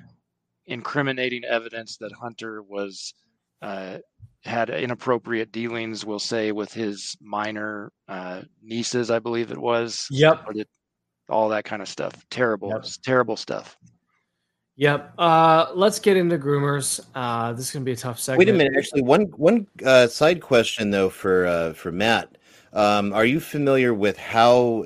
incriminating 0.76 1.44
evidence 1.46 1.98
that 1.98 2.12
Hunter 2.14 2.62
was 2.64 3.14
uh, 3.62 4.00
had 4.44 4.70
inappropriate 4.70 5.52
dealings. 5.54 6.06
We'll 6.06 6.20
say 6.20 6.52
with 6.52 6.74
his 6.74 7.16
minor 7.22 7.94
uh, 8.10 8.42
nieces, 8.62 9.10
I 9.10 9.20
believe 9.20 9.52
it 9.52 9.58
was. 9.58 10.06
Yep. 10.12 10.44
Or 10.48 10.54
the- 10.54 10.68
all 11.30 11.48
that 11.50 11.64
kind 11.64 11.82
of 11.82 11.88
stuff. 11.88 12.14
Terrible, 12.30 12.70
Yep. 12.70 12.86
terrible 13.04 13.38
stuff. 13.38 13.78
Yep. 14.76 15.14
Uh, 15.18 15.68
let's 15.76 16.00
get 16.00 16.18
into 16.18 16.38
groomers. 16.38 17.00
Uh, 17.16 17.54
this 17.54 17.68
is 17.68 17.72
gonna 17.72 17.86
be 17.86 17.94
a 17.94 17.96
tough 17.96 18.20
segment. 18.20 18.40
Wait 18.40 18.50
a 18.50 18.58
minute. 18.58 18.74
Actually, 18.78 19.04
one 19.04 19.28
one 19.38 19.68
uh, 19.86 20.08
side 20.08 20.42
question 20.42 20.90
though 20.90 21.10
for 21.10 21.46
uh, 21.46 21.74
for 21.74 21.92
Matt. 21.94 22.38
Um, 22.74 23.14
are 23.14 23.26
you 23.26 23.40
familiar 23.40 23.94
with 23.94 24.18
how? 24.18 24.84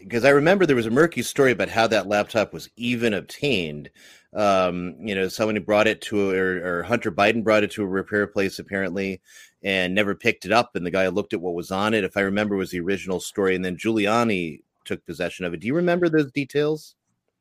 Because 0.00 0.24
I 0.24 0.30
remember 0.30 0.64
there 0.64 0.76
was 0.76 0.86
a 0.86 0.90
murky 0.90 1.22
story 1.22 1.52
about 1.52 1.68
how 1.68 1.86
that 1.88 2.08
laptop 2.08 2.52
was 2.52 2.70
even 2.76 3.12
obtained. 3.12 3.90
Um, 4.34 4.96
you 4.98 5.14
know, 5.14 5.28
somebody 5.28 5.60
brought 5.60 5.86
it 5.86 6.00
to, 6.02 6.30
or, 6.30 6.78
or 6.78 6.82
Hunter 6.84 7.12
Biden 7.12 7.44
brought 7.44 7.64
it 7.64 7.70
to 7.72 7.82
a 7.82 7.86
repair 7.86 8.26
place 8.26 8.58
apparently, 8.58 9.20
and 9.62 9.94
never 9.94 10.14
picked 10.14 10.46
it 10.46 10.52
up. 10.52 10.74
And 10.74 10.86
the 10.86 10.90
guy 10.90 11.06
looked 11.08 11.34
at 11.34 11.40
what 11.42 11.54
was 11.54 11.70
on 11.70 11.92
it. 11.92 12.02
If 12.02 12.16
I 12.16 12.22
remember, 12.22 12.56
was 12.56 12.70
the 12.70 12.80
original 12.80 13.20
story, 13.20 13.54
and 13.54 13.64
then 13.64 13.76
Giuliani 13.76 14.62
took 14.86 15.04
possession 15.04 15.44
of 15.44 15.52
it. 15.52 15.60
Do 15.60 15.66
you 15.66 15.74
remember 15.74 16.08
those 16.08 16.32
details? 16.32 16.94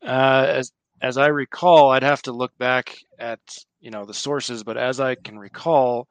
Uh, 0.03 0.45
as 0.49 0.73
as 1.02 1.18
I 1.18 1.27
recall, 1.27 1.91
I'd 1.91 2.03
have 2.03 2.22
to 2.23 2.34
look 2.34 2.56
back 2.57 2.98
at 3.18 3.39
you 3.80 3.89
know 3.89 4.06
the 4.06 4.14
sources, 4.14 4.64
but 4.64 4.77
as 4.77 4.99
I 4.99 5.15
can 5.15 5.39
recall, 5.39 6.10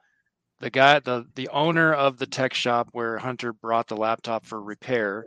the 0.60 0.70
guy, 0.70 1.00
the 1.00 1.26
the 1.34 1.48
owner 1.48 1.92
of 1.92 2.18
the 2.18 2.26
tech 2.26 2.54
shop 2.54 2.88
where 2.92 3.18
Hunter 3.18 3.52
brought 3.52 3.88
the 3.88 3.96
laptop 3.96 4.44
for 4.44 4.62
repair, 4.62 5.24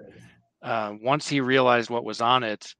uh, 0.61 0.93
once 1.01 1.27
he 1.27 1.41
realized 1.41 1.89
what 1.89 2.05
was 2.05 2.21
on 2.21 2.43
it, 2.43 2.73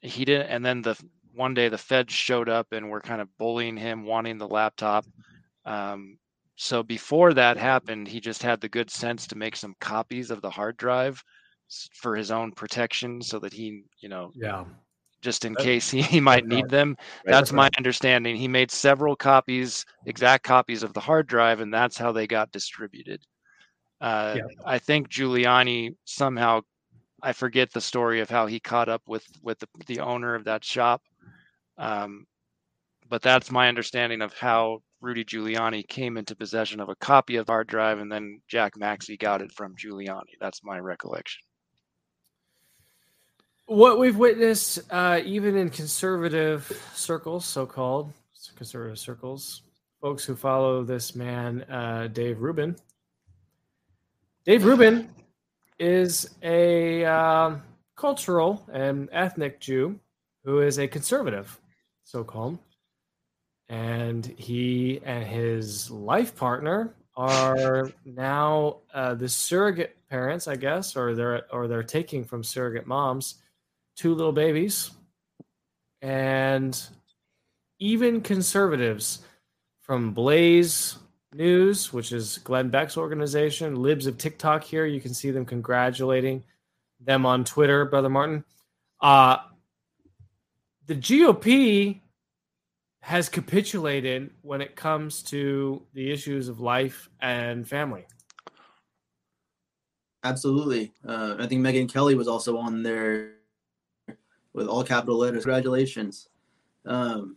he 0.00 0.24
didn't. 0.24 0.46
And 0.46 0.64
then 0.64 0.82
the 0.82 0.96
one 1.34 1.54
day 1.54 1.68
the 1.68 1.78
feds 1.78 2.12
showed 2.12 2.48
up 2.48 2.72
and 2.72 2.88
were 2.88 3.00
kind 3.00 3.20
of 3.20 3.28
bullying 3.38 3.76
him, 3.76 4.04
wanting 4.04 4.38
the 4.38 4.48
laptop. 4.48 5.04
Um, 5.64 6.18
so 6.56 6.82
before 6.82 7.34
that 7.34 7.56
happened, 7.56 8.08
he 8.08 8.20
just 8.20 8.42
had 8.42 8.60
the 8.60 8.68
good 8.68 8.90
sense 8.90 9.26
to 9.28 9.38
make 9.38 9.54
some 9.54 9.74
copies 9.80 10.30
of 10.30 10.40
the 10.40 10.50
hard 10.50 10.76
drive 10.76 11.22
for 11.94 12.16
his 12.16 12.30
own 12.30 12.52
protection, 12.52 13.20
so 13.22 13.38
that 13.38 13.52
he, 13.52 13.82
you 14.00 14.08
know, 14.08 14.30
yeah 14.34 14.64
just 15.28 15.44
in 15.44 15.54
case 15.56 15.90
he, 15.96 16.00
he 16.00 16.20
might 16.20 16.46
need 16.46 16.70
them. 16.70 16.96
That's 17.26 17.52
my 17.52 17.68
understanding. 17.76 18.34
He 18.34 18.48
made 18.48 18.70
several 18.70 19.14
copies, 19.14 19.84
exact 20.06 20.42
copies 20.42 20.82
of 20.82 20.94
the 20.94 21.00
hard 21.00 21.26
drive, 21.26 21.60
and 21.60 21.72
that's 21.72 21.98
how 21.98 22.12
they 22.12 22.26
got 22.26 22.50
distributed. 22.50 23.20
Uh, 24.00 24.36
yeah. 24.36 24.42
I 24.64 24.78
think 24.78 25.10
Giuliani 25.10 25.94
somehow, 26.06 26.62
I 27.22 27.34
forget 27.34 27.70
the 27.70 27.80
story 27.82 28.20
of 28.20 28.30
how 28.30 28.46
he 28.46 28.58
caught 28.58 28.88
up 28.88 29.02
with 29.06 29.26
with 29.42 29.58
the, 29.58 29.68
the 29.86 30.00
owner 30.00 30.34
of 30.34 30.44
that 30.44 30.64
shop, 30.64 31.02
um, 31.76 32.24
but 33.10 33.20
that's 33.20 33.50
my 33.50 33.68
understanding 33.68 34.22
of 34.22 34.32
how 34.32 34.78
Rudy 35.02 35.24
Giuliani 35.26 35.86
came 35.86 36.16
into 36.16 36.36
possession 36.36 36.80
of 36.80 36.88
a 36.88 36.96
copy 36.96 37.36
of 37.36 37.48
hard 37.48 37.68
drive, 37.68 37.98
and 37.98 38.10
then 38.10 38.40
Jack 38.48 38.78
Maxey 38.78 39.18
got 39.18 39.42
it 39.42 39.52
from 39.52 39.76
Giuliani. 39.76 40.38
That's 40.40 40.64
my 40.64 40.78
recollection 40.78 41.42
what 43.68 43.98
we've 43.98 44.16
witnessed, 44.16 44.80
uh, 44.90 45.20
even 45.24 45.54
in 45.54 45.68
conservative 45.68 46.90
circles, 46.94 47.44
so-called 47.44 48.12
conservative 48.56 48.98
circles, 48.98 49.62
folks 50.00 50.24
who 50.24 50.34
follow 50.34 50.82
this 50.82 51.14
man, 51.14 51.62
uh, 51.70 52.08
Dave 52.10 52.40
Rubin. 52.40 52.74
Dave 54.44 54.64
Rubin 54.64 55.10
is 55.78 56.30
a 56.42 57.04
uh, 57.04 57.56
cultural 57.94 58.66
and 58.72 59.10
ethnic 59.12 59.60
Jew 59.60 60.00
who 60.44 60.60
is 60.60 60.78
a 60.78 60.88
conservative, 60.88 61.60
so-called, 62.04 62.58
and 63.68 64.24
he 64.24 65.00
and 65.04 65.24
his 65.24 65.90
life 65.90 66.34
partner 66.34 66.94
are 67.16 67.92
now 68.06 68.78
uh, 68.94 69.14
the 69.14 69.28
surrogate 69.28 69.94
parents, 70.08 70.48
I 70.48 70.56
guess, 70.56 70.96
or 70.96 71.14
they're 71.14 71.42
or 71.52 71.68
they're 71.68 71.82
taking 71.82 72.24
from 72.24 72.42
surrogate 72.42 72.86
moms 72.86 73.34
two 73.98 74.14
little 74.14 74.32
babies, 74.32 74.92
and 76.00 76.80
even 77.80 78.20
conservatives 78.20 79.20
from 79.80 80.12
Blaze 80.12 80.96
News, 81.34 81.92
which 81.92 82.12
is 82.12 82.38
Glenn 82.38 82.70
Beck's 82.70 82.96
organization, 82.96 83.82
Libs 83.82 84.06
of 84.06 84.16
TikTok 84.16 84.62
here. 84.62 84.86
You 84.86 85.00
can 85.00 85.12
see 85.12 85.32
them 85.32 85.44
congratulating 85.44 86.44
them 87.00 87.26
on 87.26 87.44
Twitter, 87.44 87.84
Brother 87.84 88.08
Martin. 88.08 88.44
Uh, 89.00 89.38
the 90.86 90.94
GOP 90.94 92.00
has 93.02 93.28
capitulated 93.28 94.30
when 94.42 94.60
it 94.60 94.76
comes 94.76 95.22
to 95.24 95.82
the 95.92 96.10
issues 96.10 96.48
of 96.48 96.60
life 96.60 97.08
and 97.20 97.66
family. 97.66 98.06
Absolutely. 100.24 100.92
Uh, 101.06 101.36
I 101.38 101.46
think 101.46 101.62
Megyn 101.64 101.90
Kelly 101.90 102.14
was 102.14 102.28
also 102.28 102.56
on 102.58 102.82
there 102.82 103.37
with 104.58 104.68
all 104.68 104.84
capital 104.84 105.18
letters. 105.18 105.44
Congratulations. 105.44 106.28
Um, 106.84 107.36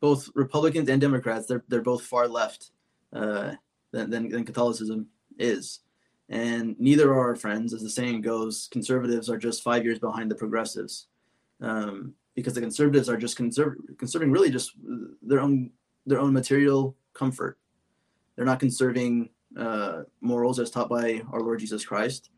both 0.00 0.28
Republicans 0.34 0.88
and 0.88 1.00
Democrats, 1.00 1.46
they're, 1.46 1.64
they're 1.68 1.80
both 1.82 2.02
far 2.02 2.28
left 2.28 2.70
uh, 3.12 3.52
than, 3.92 4.10
than, 4.10 4.28
than 4.28 4.44
Catholicism 4.44 5.06
is. 5.38 5.80
And 6.28 6.78
neither 6.78 7.12
are 7.12 7.28
our 7.28 7.36
friends. 7.36 7.72
As 7.72 7.82
the 7.82 7.90
saying 7.90 8.22
goes, 8.22 8.68
conservatives 8.70 9.28
are 9.28 9.38
just 9.38 9.62
five 9.62 9.84
years 9.84 9.98
behind 9.98 10.30
the 10.30 10.34
progressives. 10.34 11.08
Um, 11.60 12.14
because 12.34 12.54
the 12.54 12.60
conservatives 12.60 13.08
are 13.08 13.16
just 13.16 13.38
conserv- 13.38 13.76
conserving 13.98 14.32
really 14.32 14.50
just 14.50 14.72
their 15.22 15.40
own 15.40 15.70
their 16.06 16.18
own 16.18 16.32
material 16.32 16.96
comfort. 17.14 17.58
They're 18.34 18.46
not 18.46 18.58
conserving 18.58 19.28
uh, 19.56 20.02
morals 20.20 20.58
as 20.58 20.70
taught 20.70 20.88
by 20.88 21.22
our 21.30 21.40
Lord 21.40 21.60
Jesus 21.60 21.84
Christ. 21.84 22.30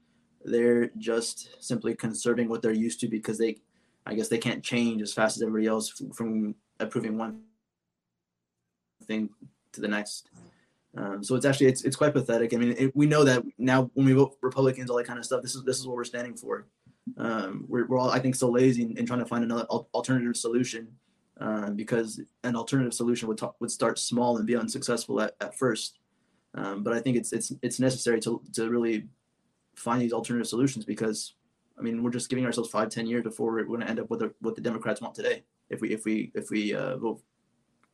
They're 0.44 0.90
just 0.98 1.62
simply 1.64 1.94
conserving 1.94 2.48
what 2.48 2.60
they're 2.60 2.72
used 2.72 3.00
to 3.00 3.08
because 3.08 3.38
they 3.38 3.62
I 4.06 4.14
guess 4.14 4.28
they 4.28 4.38
can't 4.38 4.62
change 4.62 5.02
as 5.02 5.12
fast 5.12 5.36
as 5.36 5.42
everybody 5.42 5.66
else 5.66 6.02
from 6.14 6.54
approving 6.78 7.16
one 7.16 7.42
thing 9.06 9.30
to 9.72 9.80
the 9.80 9.88
next. 9.88 10.28
Um, 10.96 11.24
so 11.24 11.34
it's 11.34 11.44
actually 11.44 11.66
it's, 11.66 11.82
it's 11.82 11.96
quite 11.96 12.12
pathetic. 12.12 12.54
I 12.54 12.56
mean, 12.56 12.74
it, 12.78 12.96
we 12.96 13.06
know 13.06 13.24
that 13.24 13.42
now 13.58 13.90
when 13.94 14.06
we 14.06 14.12
vote 14.12 14.36
Republicans, 14.42 14.90
all 14.90 14.96
that 14.96 15.06
kind 15.06 15.18
of 15.18 15.24
stuff. 15.24 15.42
This 15.42 15.54
is 15.54 15.64
this 15.64 15.78
is 15.78 15.86
what 15.86 15.96
we're 15.96 16.04
standing 16.04 16.34
for. 16.34 16.66
Um, 17.18 17.64
we're, 17.68 17.86
we're 17.86 17.98
all 17.98 18.10
I 18.10 18.18
think 18.18 18.34
so 18.34 18.48
lazy 18.48 18.82
in, 18.82 18.96
in 18.96 19.06
trying 19.06 19.18
to 19.18 19.26
find 19.26 19.44
another 19.44 19.64
alternative 19.64 20.36
solution 20.36 20.88
uh, 21.40 21.70
because 21.70 22.20
an 22.44 22.56
alternative 22.56 22.94
solution 22.94 23.26
would 23.28 23.40
would 23.60 23.70
start 23.70 23.98
small 23.98 24.36
and 24.36 24.46
be 24.46 24.56
unsuccessful 24.56 25.20
at, 25.20 25.34
at 25.40 25.58
first. 25.58 25.98
Um, 26.54 26.84
but 26.84 26.92
I 26.92 27.00
think 27.00 27.16
it's 27.16 27.32
it's 27.32 27.52
it's 27.62 27.80
necessary 27.80 28.20
to 28.20 28.40
to 28.52 28.70
really 28.70 29.08
find 29.74 30.00
these 30.00 30.12
alternative 30.12 30.46
solutions 30.46 30.84
because 30.84 31.34
I 31.78 31.82
mean, 31.82 32.02
we're 32.02 32.10
just 32.10 32.28
giving 32.28 32.46
ourselves 32.46 32.70
five, 32.70 32.88
ten 32.88 33.06
years 33.06 33.22
before 33.22 33.52
we're 33.52 33.64
going 33.64 33.80
to 33.80 33.88
end 33.88 34.00
up 34.00 34.10
with 34.10 34.20
the, 34.20 34.32
what 34.40 34.54
the 34.54 34.60
Democrats 34.60 35.00
want 35.00 35.14
today. 35.14 35.42
If 35.70 35.80
we 35.80 35.92
if 35.92 36.04
we 36.04 36.30
if 36.34 36.50
we 36.50 36.74
uh, 36.74 36.96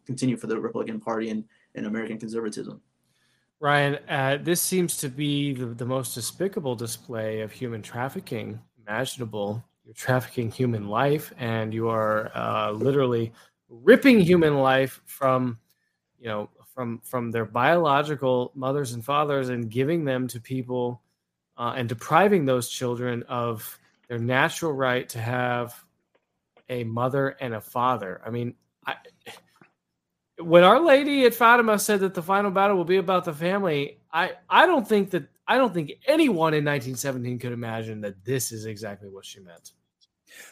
continue 0.07 0.37
for 0.37 0.49
the 0.49 0.59
Republican 0.59 1.01
Party 1.01 1.31
and, 1.31 1.45
and 1.75 1.87
American 1.87 2.19
conservatism. 2.19 2.81
Ryan, 3.61 3.99
uh, 4.09 4.39
this 4.43 4.61
seems 4.61 4.97
to 4.99 5.09
be 5.09 5.53
the, 5.53 5.67
the 5.67 5.85
most 5.85 6.15
despicable 6.15 6.75
display 6.75 7.41
of 7.41 7.53
human 7.53 7.83
trafficking 7.83 8.59
imaginable. 8.87 9.63
You're 9.85 9.95
trafficking 9.95 10.51
human 10.51 10.89
life, 10.89 11.33
and 11.39 11.73
you 11.73 11.89
are 11.89 12.31
uh, 12.35 12.73
literally 12.73 13.33
ripping 13.69 14.21
human 14.21 14.57
life 14.59 15.01
from, 15.07 15.59
you 16.19 16.29
know, 16.29 16.49
from 16.75 17.01
from 17.05 17.31
their 17.31 17.45
biological 17.45 18.53
mothers 18.55 18.93
and 18.93 19.05
fathers, 19.05 19.49
and 19.49 19.71
giving 19.71 20.05
them 20.05 20.27
to 20.29 20.41
people 20.41 21.03
uh, 21.61 21.75
and 21.77 21.91
depriving 21.91 22.47
those 22.47 22.71
children 22.71 23.23
of 23.29 23.79
their 24.09 24.19
natural 24.19 24.73
right 24.73 25.07
to 25.11 25.21
have 25.21 25.85
a 26.71 26.85
mother 26.85 27.37
and 27.39 27.53
a 27.53 27.61
father. 27.61 28.23
I 28.25 28.31
mean, 28.31 28.55
I, 28.87 28.95
when 30.39 30.65
Our 30.65 30.81
Lady 30.81 31.27
at 31.27 31.35
Fatima 31.35 31.79
said 31.79 32.01
that 32.01 32.15
the 32.15 32.23
final 32.23 32.51
battle 32.51 32.79
will 32.79 32.87
be 32.87 32.97
about 32.97 33.27
the 33.27 33.35
family, 33.35 34.01
I, 34.11 34.33
I 34.49 34.65
don't 34.65 34.89
think 34.89 35.11
that 35.11 35.29
I 35.47 35.59
don't 35.59 35.75
think 35.75 35.93
anyone 36.07 36.55
in 36.55 36.65
1917 36.65 37.39
could 37.39 37.53
imagine 37.53 38.01
that 38.01 38.25
this 38.25 38.53
is 38.53 38.65
exactly 38.65 39.11
what 39.11 39.27
she 39.27 39.41
meant. 39.41 39.73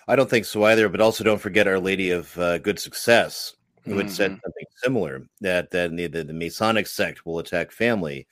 I 0.09 0.15
don't 0.15 0.29
think 0.29 0.45
so 0.45 0.65
either. 0.65 0.91
But 0.91 1.01
also, 1.01 1.25
don't 1.25 1.41
forget 1.41 1.67
Our 1.67 1.81
Lady 1.81 2.11
of 2.11 2.37
uh, 2.37 2.59
Good 2.59 2.79
Success, 2.79 3.55
who 3.85 3.93
mm-hmm. 3.93 4.01
had 4.01 4.11
said 4.11 4.31
mm-hmm. 4.33 4.41
something 4.45 4.67
similar 4.83 5.27
that 5.41 5.71
that 5.71 5.97
the, 5.97 6.07
the, 6.09 6.25
the 6.25 6.35
Masonic 6.35 6.87
sect 6.87 7.25
will 7.25 7.39
attack 7.39 7.73
family. 7.73 8.27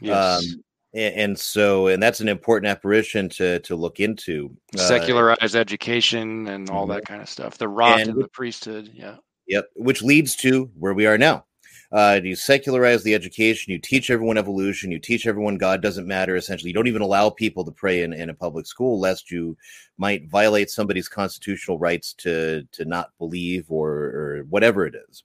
Yes. 0.00 0.44
Um, 0.44 0.62
and, 0.94 1.14
and 1.14 1.38
so 1.38 1.86
and 1.88 2.02
that's 2.02 2.20
an 2.20 2.28
important 2.28 2.70
apparition 2.70 3.28
to 3.28 3.60
to 3.60 3.76
look 3.76 4.00
into 4.00 4.54
uh, 4.74 4.78
secularized 4.78 5.56
education 5.56 6.48
and 6.48 6.70
all 6.70 6.86
that 6.86 7.04
kind 7.04 7.22
of 7.22 7.28
stuff 7.28 7.58
the 7.58 7.68
rot 7.68 8.00
in 8.00 8.18
the 8.18 8.28
priesthood 8.28 8.90
yeah. 8.94 9.16
Yep 9.46 9.66
which 9.76 10.02
leads 10.02 10.36
to 10.36 10.70
where 10.78 10.94
we 10.94 11.06
are 11.06 11.18
now. 11.18 11.44
Uh, 11.92 12.20
you 12.22 12.36
secularize 12.36 13.02
the 13.02 13.14
education 13.14 13.72
you 13.72 13.78
teach 13.78 14.10
everyone 14.10 14.38
evolution 14.38 14.92
you 14.92 14.98
teach 15.00 15.26
everyone 15.26 15.58
god 15.58 15.82
doesn't 15.82 16.06
matter 16.06 16.36
essentially. 16.36 16.70
You 16.70 16.74
don't 16.74 16.86
even 16.86 17.02
allow 17.02 17.30
people 17.30 17.64
to 17.64 17.72
pray 17.72 18.02
in, 18.02 18.12
in 18.12 18.30
a 18.30 18.34
public 18.34 18.66
school 18.66 19.00
lest 19.00 19.30
you 19.30 19.56
might 19.98 20.28
violate 20.28 20.70
somebody's 20.70 21.08
constitutional 21.08 21.80
rights 21.80 22.14
to 22.18 22.62
to 22.70 22.84
not 22.84 23.10
believe 23.18 23.66
or 23.68 23.90
or 23.90 24.46
whatever 24.48 24.86
it 24.86 24.94
is 25.08 25.24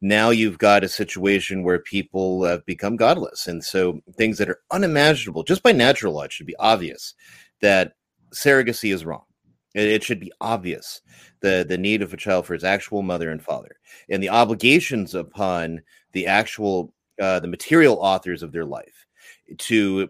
now 0.00 0.30
you've 0.30 0.58
got 0.58 0.84
a 0.84 0.88
situation 0.88 1.62
where 1.62 1.78
people 1.78 2.44
have 2.44 2.64
become 2.64 2.96
godless. 2.96 3.46
And 3.46 3.62
so 3.62 4.00
things 4.16 4.38
that 4.38 4.48
are 4.48 4.60
unimaginable 4.70 5.42
just 5.42 5.62
by 5.62 5.72
natural 5.72 6.14
law, 6.14 6.22
it 6.22 6.32
should 6.32 6.46
be 6.46 6.56
obvious 6.56 7.14
that 7.60 7.92
surrogacy 8.34 8.92
is 8.92 9.04
wrong. 9.04 9.24
It, 9.72 10.02
should 10.02 10.18
be 10.18 10.32
obvious 10.40 11.00
the, 11.42 11.64
the 11.68 11.78
need 11.78 12.02
of 12.02 12.12
a 12.12 12.16
child 12.16 12.44
for 12.44 12.54
his 12.54 12.64
actual 12.64 13.02
mother 13.02 13.30
and 13.30 13.40
father 13.40 13.76
and 14.08 14.20
the 14.20 14.30
obligations 14.30 15.14
upon 15.14 15.80
the 16.12 16.26
actual, 16.26 16.92
uh, 17.22 17.38
the 17.38 17.46
material 17.46 17.96
authors 18.00 18.42
of 18.42 18.50
their 18.50 18.64
life 18.64 19.06
to 19.58 20.08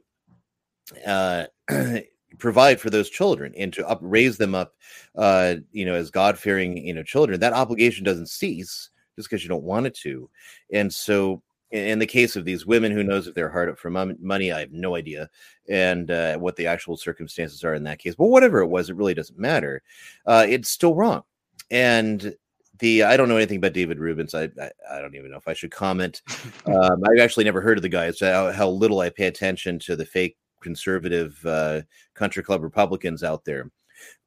uh, 1.06 1.44
provide 2.38 2.80
for 2.80 2.88
those 2.88 3.10
children 3.10 3.52
and 3.54 3.70
to 3.74 3.86
up 3.86 3.98
raise 4.00 4.38
them 4.38 4.54
up, 4.54 4.72
uh, 5.16 5.56
you 5.72 5.84
know, 5.84 5.94
as 5.94 6.10
God 6.10 6.38
fearing, 6.38 6.78
you 6.78 6.94
know, 6.94 7.02
children. 7.02 7.38
That 7.38 7.52
obligation 7.52 8.02
doesn't 8.02 8.30
cease 8.30 8.88
just 9.20 9.30
because 9.30 9.42
you 9.42 9.48
don't 9.48 9.62
want 9.62 9.86
it 9.86 9.94
to. 9.94 10.28
And 10.72 10.92
so, 10.92 11.42
in 11.70 12.00
the 12.00 12.06
case 12.06 12.34
of 12.34 12.44
these 12.44 12.66
women, 12.66 12.90
who 12.90 13.04
knows 13.04 13.28
if 13.28 13.34
they're 13.34 13.48
hard 13.48 13.68
up 13.68 13.78
for 13.78 13.90
money? 13.90 14.52
I 14.52 14.60
have 14.60 14.72
no 14.72 14.96
idea, 14.96 15.28
and 15.68 16.10
uh, 16.10 16.36
what 16.38 16.56
the 16.56 16.66
actual 16.66 16.96
circumstances 16.96 17.62
are 17.62 17.74
in 17.74 17.84
that 17.84 18.00
case. 18.00 18.16
But 18.16 18.26
whatever 18.26 18.60
it 18.60 18.66
was, 18.66 18.90
it 18.90 18.96
really 18.96 19.14
doesn't 19.14 19.38
matter. 19.38 19.82
Uh, 20.26 20.46
it's 20.48 20.70
still 20.70 20.96
wrong, 20.96 21.22
and 21.70 22.34
the 22.80 23.04
I 23.04 23.16
don't 23.16 23.28
know 23.28 23.36
anything 23.36 23.58
about 23.58 23.74
David 23.74 24.00
Rubens. 24.00 24.34
I, 24.34 24.44
I, 24.60 24.70
I 24.90 25.00
don't 25.00 25.14
even 25.14 25.30
know 25.30 25.36
if 25.36 25.46
I 25.46 25.54
should 25.54 25.70
comment. 25.70 26.22
Um, 26.66 27.02
I've 27.04 27.20
actually 27.20 27.44
never 27.44 27.60
heard 27.60 27.78
of 27.78 27.82
the 27.82 27.88
guy. 27.88 28.06
It's 28.06 28.20
how, 28.20 28.52
how, 28.52 28.68
little 28.68 29.00
I 29.00 29.08
pay 29.08 29.26
attention 29.26 29.78
to 29.80 29.96
the 29.96 30.04
fake 30.04 30.36
conservative 30.62 31.38
uh, 31.44 31.80
country 32.14 32.42
club 32.42 32.62
Republicans 32.62 33.24
out 33.24 33.44
there. 33.44 33.70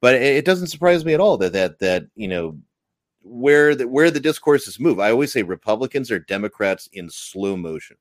But 0.01 0.15
it, 0.15 0.37
it 0.37 0.45
doesn't 0.45 0.67
surprise 0.67 1.05
me 1.05 1.13
at 1.13 1.19
all 1.19 1.37
that 1.37 1.53
that 1.53 1.79
that 1.79 2.07
you 2.15 2.27
know 2.27 2.57
where 3.23 3.75
the 3.75 3.87
where 3.87 4.11
the 4.11 4.19
discourses 4.19 4.79
move. 4.79 4.99
I 4.99 5.11
always 5.11 5.31
say 5.31 5.43
Republicans 5.43 6.11
are 6.11 6.19
Democrats 6.19 6.87
in 6.93 7.09
slow 7.09 7.57
motion. 7.57 7.97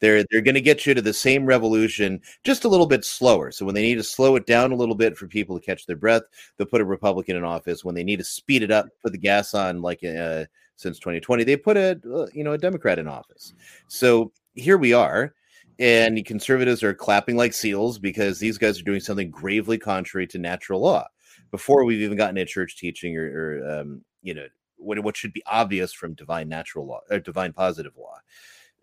they're 0.00 0.24
they're 0.30 0.40
going 0.40 0.54
to 0.54 0.60
get 0.60 0.86
you 0.86 0.94
to 0.94 1.02
the 1.02 1.12
same 1.12 1.44
revolution 1.46 2.20
just 2.44 2.64
a 2.64 2.68
little 2.68 2.86
bit 2.86 3.04
slower. 3.04 3.52
So 3.52 3.66
when 3.66 3.74
they 3.74 3.82
need 3.82 3.96
to 3.96 4.02
slow 4.02 4.36
it 4.36 4.46
down 4.46 4.72
a 4.72 4.76
little 4.76 4.94
bit 4.94 5.16
for 5.16 5.26
people 5.26 5.58
to 5.58 5.64
catch 5.64 5.86
their 5.86 5.96
breath, 5.96 6.22
they'll 6.56 6.66
put 6.66 6.80
a 6.80 6.86
Republican 6.86 7.36
in 7.36 7.44
office. 7.44 7.84
When 7.84 7.94
they 7.94 8.04
need 8.04 8.18
to 8.18 8.24
speed 8.24 8.62
it 8.62 8.70
up, 8.70 8.86
put 9.02 9.12
the 9.12 9.18
gas 9.18 9.54
on, 9.54 9.82
like 9.82 10.02
uh, 10.04 10.44
since 10.76 10.98
2020, 10.98 11.44
they 11.44 11.56
put 11.56 11.76
a 11.76 12.00
uh, 12.12 12.26
you 12.32 12.44
know 12.44 12.52
a 12.52 12.58
Democrat 12.58 12.98
in 12.98 13.08
office. 13.08 13.54
So 13.88 14.32
here 14.54 14.78
we 14.78 14.92
are. 14.92 15.34
And 15.80 16.24
conservatives 16.24 16.82
are 16.82 16.92
clapping 16.92 17.36
like 17.36 17.52
seals 17.52 18.00
because 18.00 18.40
these 18.40 18.58
guys 18.58 18.80
are 18.80 18.84
doing 18.84 18.98
something 18.98 19.30
gravely 19.30 19.78
contrary 19.78 20.26
to 20.26 20.38
natural 20.38 20.80
law 20.80 21.06
before 21.52 21.84
we've 21.84 22.00
even 22.00 22.16
gotten 22.16 22.36
a 22.38 22.44
church 22.44 22.76
teaching 22.76 23.16
or, 23.16 23.26
or 23.62 23.80
um, 23.80 24.04
you 24.22 24.34
know 24.34 24.46
what 24.76 24.98
what 25.00 25.16
should 25.16 25.32
be 25.32 25.42
obvious 25.46 25.92
from 25.92 26.14
divine 26.14 26.48
natural 26.48 26.86
law 26.86 27.00
or 27.10 27.18
divine 27.18 27.52
positive 27.52 27.96
law. 27.96 28.18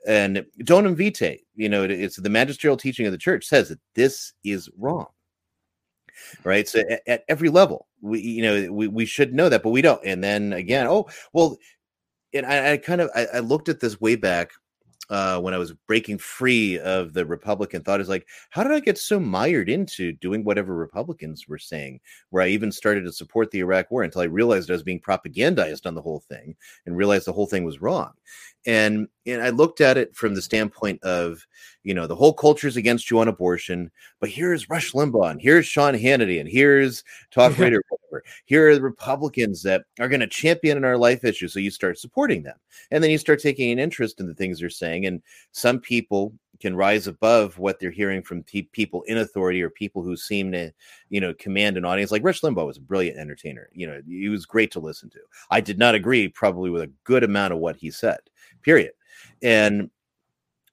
And 0.08 0.46
donum 0.60 0.96
vitae 0.96 1.40
you 1.56 1.70
know 1.70 1.84
it's 1.84 2.18
the 2.18 2.30
magisterial 2.30 2.78
teaching 2.78 3.06
of 3.06 3.12
the 3.12 3.18
church 3.18 3.46
says 3.46 3.70
that 3.70 3.80
this 3.96 4.34
is 4.44 4.70
wrong 4.78 5.08
right? 6.44 6.68
So 6.68 6.80
at, 6.90 7.02
at, 7.08 7.24
every 7.28 7.50
level 7.50 7.88
we 8.02 8.22
you 8.22 8.42
know 8.42 8.72
we, 8.72 8.88
we 8.88 9.06
should 9.06 9.34
know 9.34 9.50
that 9.50 9.64
but 9.64 9.72
we 9.72 9.82
don't. 9.82 10.04
And 10.06 10.24
then 10.24 10.54
again 10.54 10.88
oh 10.88 11.08
well 11.34 11.58
and 12.34 12.46
i, 12.46 12.74
I 12.74 12.78
kind 12.78 13.02
of 13.02 13.10
I, 13.16 13.26
I 13.36 13.40
looked 13.40 13.70
at 13.70 13.80
this 13.80 14.00
way 14.00 14.16
back 14.16 14.52
uh, 15.10 15.40
when 15.40 15.54
I 15.54 15.58
was 15.58 15.74
breaking 15.88 16.18
free 16.18 16.80
of 16.80 17.14
the 17.14 17.26
Republican 17.26 17.84
thought 17.84 18.02
is 18.02 18.10
like, 18.10 18.28
how 18.50 18.64
did 18.64 18.72
I 18.72 18.80
get 18.80 18.98
so 18.98 19.20
mired 19.20 19.70
into 19.70 20.12
doing 20.14 20.44
whatever 20.44 20.76
Republicans 20.76 21.48
were 21.48 21.58
saying? 21.58 22.00
Where 22.30 22.44
I 22.44 22.48
even 22.48 22.72
started 22.72 23.04
to 23.04 23.12
support 23.12 23.52
the 23.52 23.60
Iraq 23.60 23.92
War 23.92 24.04
until 24.04 24.22
I 24.22 24.26
realized 24.26 24.70
I 24.70 24.74
was 24.74 24.84
being 24.84 25.00
propagandized 25.00 25.86
on 25.86 25.96
the 25.96 26.02
whole 26.02 26.24
thing 26.30 26.56
and 26.86 26.98
realized 26.98 27.28
the 27.28 27.34
whole 27.34 27.48
thing 27.48 27.64
was 27.64 27.82
wrong. 27.82 28.12
And 28.66 29.08
and 29.26 29.42
I 29.42 29.50
looked 29.50 29.82
at 29.82 29.98
it 29.98 30.16
from 30.16 30.36
the 30.36 30.42
standpoint 30.42 31.04
of, 31.04 31.46
you 31.84 31.94
know, 31.94 32.08
the 32.08 32.16
whole 32.16 32.34
culture 32.34 32.68
is 32.68 32.78
against 32.78 33.10
you 33.10 33.20
on 33.20 33.28
abortion, 33.28 33.92
but 34.20 34.30
here's 34.30 34.70
Rush 34.70 34.94
Limbaugh, 34.94 35.32
and 35.32 35.42
here's 35.42 35.66
Sean 35.66 35.94
Hannity, 35.94 36.40
and 36.40 36.50
here's 36.50 37.04
Talk 37.32 37.58
Radio, 37.58 37.80
whatever. 37.90 38.24
Here 38.46 38.70
are 38.70 38.76
the 38.76 38.82
Republicans 38.82 39.62
that 39.64 39.86
are 40.00 40.10
going 40.10 40.20
to 40.20 40.28
champion 40.28 40.78
in 40.78 40.86
our 40.86 40.98
life 40.98 41.24
issues. 41.24 41.54
So 41.54 41.60
you 41.60 41.72
start 41.72 42.00
supporting 42.00 42.44
them, 42.44 42.58
and 42.92 43.04
then 43.04 43.12
you 43.12 43.18
start 43.18 43.40
taking 43.40 43.72
an 43.72 43.80
interest 43.80 44.20
in 44.20 44.28
the 44.28 44.36
things 44.36 44.60
they're 44.60 44.70
saying. 44.70 45.06
And 45.06 45.22
some 45.52 45.80
people 45.80 46.34
can 46.60 46.76
rise 46.76 47.08
above 47.08 47.58
what 47.58 47.80
they're 47.80 47.92
hearing 47.92 48.22
from 48.22 48.44
pe- 48.44 48.64
people 48.64 49.04
in 49.04 49.18
authority 49.18 49.62
or 49.62 49.70
people 49.70 50.02
who 50.02 50.16
seem 50.16 50.52
to, 50.52 50.72
you 51.10 51.20
know, 51.20 51.34
command 51.34 51.78
an 51.78 51.86
audience. 51.86 52.12
Like 52.12 52.24
Rush 52.24 52.42
Limbaugh 52.42 52.66
was 52.66 52.78
a 52.78 52.82
brilliant 52.82 53.18
entertainer. 53.18 53.70
You 53.74 53.88
know, 53.88 54.02
he 54.08 54.30
was 54.30 54.46
great 54.46 54.72
to 54.72 54.80
listen 54.80 55.10
to. 55.12 55.20
I 55.52 55.62
did 55.62 55.78
not 55.78 55.96
agree 55.96 56.28
probably 56.28 56.70
with 56.70 56.82
a 56.82 56.92
good 57.04 57.24
amount 57.24 57.54
of 57.54 57.60
what 57.60 57.76
he 57.76 57.92
said. 57.92 58.20
Period. 58.62 58.92
And 59.42 59.90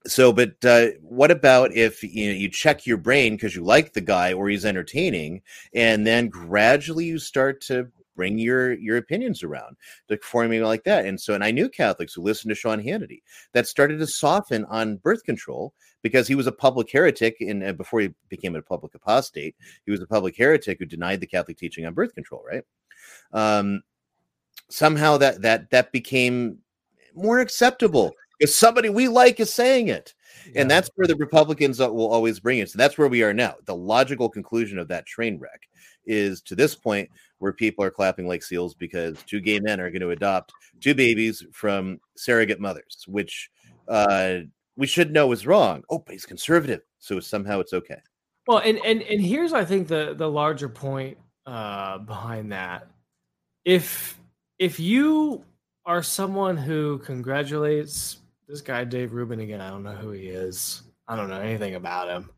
so 0.07 0.33
but 0.33 0.53
uh, 0.65 0.89
what 1.01 1.31
about 1.31 1.73
if 1.73 2.03
you 2.03 2.29
know 2.29 2.35
you 2.35 2.49
check 2.49 2.87
your 2.87 2.97
brain 2.97 3.35
because 3.35 3.55
you 3.55 3.63
like 3.63 3.93
the 3.93 4.01
guy 4.01 4.33
or 4.33 4.49
he's 4.49 4.65
entertaining 4.65 5.43
and 5.75 6.07
then 6.07 6.29
gradually 6.29 7.05
you 7.05 7.19
start 7.19 7.61
to 7.61 7.89
bring 8.15 8.39
your 8.39 8.73
your 8.75 8.97
opinions 8.97 9.43
around 9.43 9.77
to 10.09 10.17
forming 10.19 10.63
like 10.63 10.85
that 10.85 11.07
and 11.07 11.21
so 11.21 11.35
and 11.35 11.45
i 11.45 11.51
knew 11.51 11.69
catholics 11.69 12.15
who 12.15 12.23
listened 12.23 12.51
to 12.51 12.55
sean 12.55 12.83
hannity 12.83 13.23
that 13.53 13.67
started 13.67 13.99
to 13.99 14.07
soften 14.07 14.65
on 14.67 14.97
birth 14.97 15.25
control 15.25 15.73
because 16.03 16.27
he 16.27 16.35
was 16.35 16.47
a 16.47 16.53
public 16.53 16.91
heretic 16.91 17.37
and 17.41 17.65
uh, 17.65 17.73
before 17.73 18.01
he 18.01 18.15
became 18.29 18.55
a 18.57 18.63
public 18.63 18.95
apostate 18.95 19.55
he 19.85 19.91
was 19.91 20.03
a 20.03 20.07
public 20.07 20.37
heretic 20.37 20.79
who 20.79 20.87
denied 20.87 21.21
the 21.21 21.27
catholic 21.27 21.57
teaching 21.57 21.87
on 21.87 21.95
birth 21.95 22.15
control 22.15 22.45
right 22.47 22.65
um 23.33 23.83
somehow 24.71 25.17
that 25.17 25.43
that 25.43 25.71
that 25.71 25.93
became 25.93 26.59
more 27.15 27.41
acceptable 27.41 28.13
because 28.39 28.57
somebody 28.57 28.89
we 28.89 29.09
like 29.09 29.39
is 29.39 29.53
saying 29.53 29.89
it. 29.89 30.15
Yeah. 30.47 30.63
And 30.63 30.71
that's 30.71 30.91
where 30.95 31.07
the 31.07 31.17
Republicans 31.17 31.79
will 31.79 32.11
always 32.11 32.41
bring 32.41 32.59
it. 32.59 32.71
So 32.71 32.79
that's 32.79 32.99
where 32.99 33.09
we 33.09 33.23
are 33.23 33.35
now. 33.35 33.55
The 33.65 33.75
logical 33.75 34.29
conclusion 34.29 34.79
of 34.79 34.89
that 34.89 35.07
train 35.07 35.39
wreck 35.39 35.69
is 36.07 36.43
to 36.43 36.55
this 36.55 36.75
point 36.75 37.09
where 37.39 37.53
people 37.53 37.85
are 37.85 37.91
clapping 37.91 38.27
like 38.27 38.43
seals 38.43 38.75
because 38.75 39.23
two 39.25 39.41
gay 39.41 39.61
men 39.61 39.81
are 39.81 39.91
going 39.91 40.01
to 40.01 40.11
adopt 40.11 40.53
two 40.81 40.95
babies 40.95 41.45
from 41.53 42.01
surrogate 42.17 42.61
mothers, 42.61 43.05
which 43.07 43.51
uh, 43.89 44.39
we 44.77 44.87
should 44.87 45.13
know 45.13 45.33
is 45.33 45.47
wrong. 45.47 45.83
Oh, 45.91 45.99
but 45.99 46.13
he's 46.13 46.27
conservative, 46.27 46.83
so 46.99 47.21
somehow 47.21 47.61
it's 47.61 47.73
okay. 47.73 48.01
Well, 48.47 48.59
and 48.59 48.79
and 48.85 49.03
and 49.03 49.21
here's 49.21 49.53
I 49.53 49.65
think 49.65 49.89
the 49.89 50.15
the 50.17 50.29
larger 50.29 50.69
point 50.69 51.19
uh, 51.47 51.99
behind 51.99 52.53
that. 52.53 52.89
If 53.65 54.19
if 54.59 54.81
you 54.81 55.45
are 55.85 56.03
someone 56.03 56.57
who 56.57 56.99
congratulates 56.99 58.19
this 58.49 58.61
guy 58.61 58.85
Dave 58.85 59.13
Rubin 59.13 59.41
again. 59.41 59.61
I 59.61 59.71
don't 59.71 59.83
know 59.83 59.93
who 59.93 60.11
he 60.11 60.29
is. 60.29 60.83
I 61.09 61.17
don't 61.17 61.29
know 61.29 61.41
anything 61.41 61.75
about 61.75 62.09
him. 62.09 62.31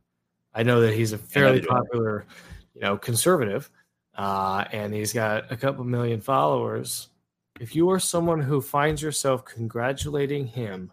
I 0.54 0.62
know 0.62 0.80
that 0.80 0.94
he's 0.94 1.12
a 1.12 1.18
fairly 1.18 1.60
popular, 1.60 2.26
you 2.74 2.80
know, 2.80 2.96
conservative, 2.96 3.70
uh, 4.16 4.64
and 4.72 4.94
he's 4.94 5.12
got 5.12 5.50
a 5.50 5.56
couple 5.56 5.84
million 5.84 6.20
followers. 6.20 7.08
If 7.60 7.74
you 7.74 7.90
are 7.90 7.98
someone 7.98 8.40
who 8.40 8.60
finds 8.60 9.02
yourself 9.02 9.44
congratulating 9.44 10.46
him 10.46 10.92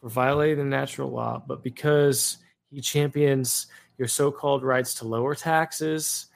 for 0.00 0.08
violating 0.08 0.58
the 0.58 0.64
natural 0.64 1.10
law, 1.10 1.42
but 1.46 1.62
because 1.62 2.38
he 2.70 2.80
champions 2.80 3.66
your 3.98 4.08
so-called 4.08 4.62
rights 4.62 4.94
to 4.94 5.08
lower 5.08 5.34
taxes, 5.34 6.26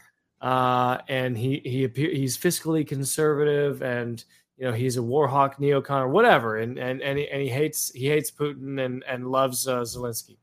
uh, 0.41 0.99
and 1.09 1.37
he 1.37 1.61
he 1.65 1.85
appear, 1.85 2.11
he's 2.11 2.39
fiscally 2.39 2.87
conservative 2.87 3.83
and 3.83 4.25
you 4.57 4.65
know 4.65 4.73
he's 4.73 4.97
a 4.97 5.03
war 5.03 5.29
hawk 5.29 5.59
neocon 5.59 6.03
or 6.03 6.09
whatever. 6.09 6.57
And 6.57 6.79
and 6.79 7.03
and 7.03 7.19
he, 7.19 7.29
and 7.29 7.43
he 7.43 7.49
hates 7.49 7.93
he 7.93 8.09
hates 8.09 8.31
putin 8.31 8.85
and 8.85 9.05
and 9.07 9.31
loves 9.31 9.69
uh, 9.69 9.81
zelensky. 9.81 10.37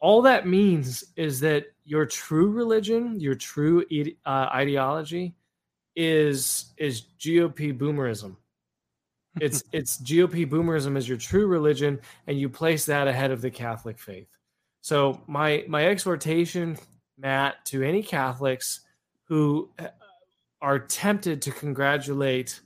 All 0.00 0.22
that 0.22 0.46
means 0.46 1.04
is 1.16 1.40
that 1.40 1.66
your 1.84 2.06
true 2.06 2.50
religion 2.50 3.20
your 3.20 3.34
true 3.34 3.84
uh, 4.26 4.28
ideology 4.52 5.34
is 5.94 6.72
is 6.76 7.02
gop 7.18 7.78
boomerism. 7.78 8.36
It's 9.40 9.64
it's 9.72 9.98
gop 9.98 10.48
boomerism 10.50 10.96
is 10.96 11.08
your 11.08 11.18
true 11.18 11.46
religion 11.46 12.00
and 12.26 12.38
you 12.38 12.48
place 12.48 12.84
that 12.86 13.08
ahead 13.08 13.30
of 13.30 13.40
the 13.40 13.50
catholic 13.50 13.98
faith. 13.98 14.28
So 14.82 15.22
my 15.26 15.64
my 15.68 15.86
exhortation 15.86 16.76
matt 17.16 17.64
to 17.66 17.82
any 17.82 18.02
catholics 18.02 18.80
who 19.24 19.70
uh, 19.78 19.86
are 20.60 20.78
tempted 20.78 21.40
to 21.42 21.50
congratulate 21.50 22.60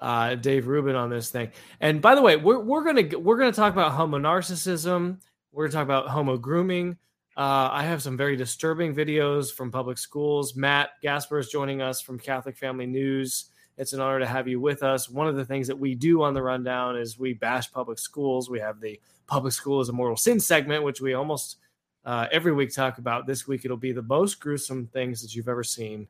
uh, 0.00 0.34
Dave 0.34 0.66
Rubin 0.66 0.96
on 0.96 1.10
this 1.10 1.30
thing. 1.30 1.50
And 1.80 2.00
by 2.00 2.14
the 2.14 2.22
way, 2.22 2.36
we're 2.36 2.60
we're 2.60 2.84
gonna 2.84 3.18
we're 3.18 3.38
gonna 3.38 3.52
talk 3.52 3.72
about 3.72 3.92
homo 3.92 4.18
narcissism. 4.18 5.20
We're 5.52 5.66
gonna 5.66 5.72
talk 5.72 5.84
about 5.84 6.08
homo 6.08 6.36
grooming. 6.36 6.98
Uh, 7.36 7.68
I 7.72 7.82
have 7.82 8.02
some 8.02 8.16
very 8.16 8.36
disturbing 8.36 8.94
videos 8.94 9.52
from 9.52 9.72
public 9.72 9.98
schools. 9.98 10.54
Matt 10.54 10.90
Gaspers 11.02 11.46
is 11.46 11.52
joining 11.52 11.82
us 11.82 12.00
from 12.00 12.18
Catholic 12.18 12.56
Family 12.56 12.86
News. 12.86 13.46
It's 13.76 13.92
an 13.92 14.00
honor 14.00 14.20
to 14.20 14.26
have 14.26 14.46
you 14.46 14.60
with 14.60 14.84
us. 14.84 15.08
One 15.08 15.26
of 15.26 15.34
the 15.34 15.44
things 15.44 15.66
that 15.66 15.78
we 15.78 15.96
do 15.96 16.22
on 16.22 16.32
the 16.32 16.42
rundown 16.42 16.96
is 16.96 17.18
we 17.18 17.32
bash 17.32 17.72
public 17.72 17.98
schools. 17.98 18.48
We 18.48 18.60
have 18.60 18.80
the 18.80 19.00
public 19.26 19.52
school 19.52 19.80
is 19.80 19.88
a 19.88 19.92
mortal 19.92 20.16
sin 20.16 20.38
segment, 20.38 20.84
which 20.84 21.00
we 21.00 21.14
almost 21.14 21.56
uh, 22.04 22.28
every 22.30 22.52
week 22.52 22.72
talk 22.72 22.98
about. 22.98 23.26
This 23.26 23.48
week 23.48 23.64
it'll 23.64 23.76
be 23.76 23.92
the 23.92 24.02
most 24.02 24.38
gruesome 24.38 24.86
things 24.86 25.22
that 25.22 25.34
you've 25.34 25.48
ever 25.48 25.64
seen. 25.64 26.06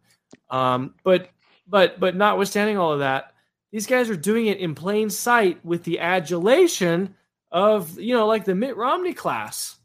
Um, 0.51 0.95
but 1.05 1.31
but 1.67 1.99
but 2.01 2.17
notwithstanding 2.17 2.77
all 2.77 2.93
of 2.93 2.99
that, 2.99 3.34
these 3.75 3.89
guys 3.89 4.09
are 4.09 4.15
doing 4.15 4.47
it 4.47 4.59
in 4.59 4.73
plain 4.73 5.11
sight 5.11 5.59
with 5.65 5.83
the 5.83 5.99
adulation 5.99 7.13
of, 7.51 7.99
you 7.99 8.15
know, 8.15 8.25
like 8.25 8.45
the 8.45 8.55
Mitt 8.55 8.77
Romney 8.77 9.13
class. 9.13 9.81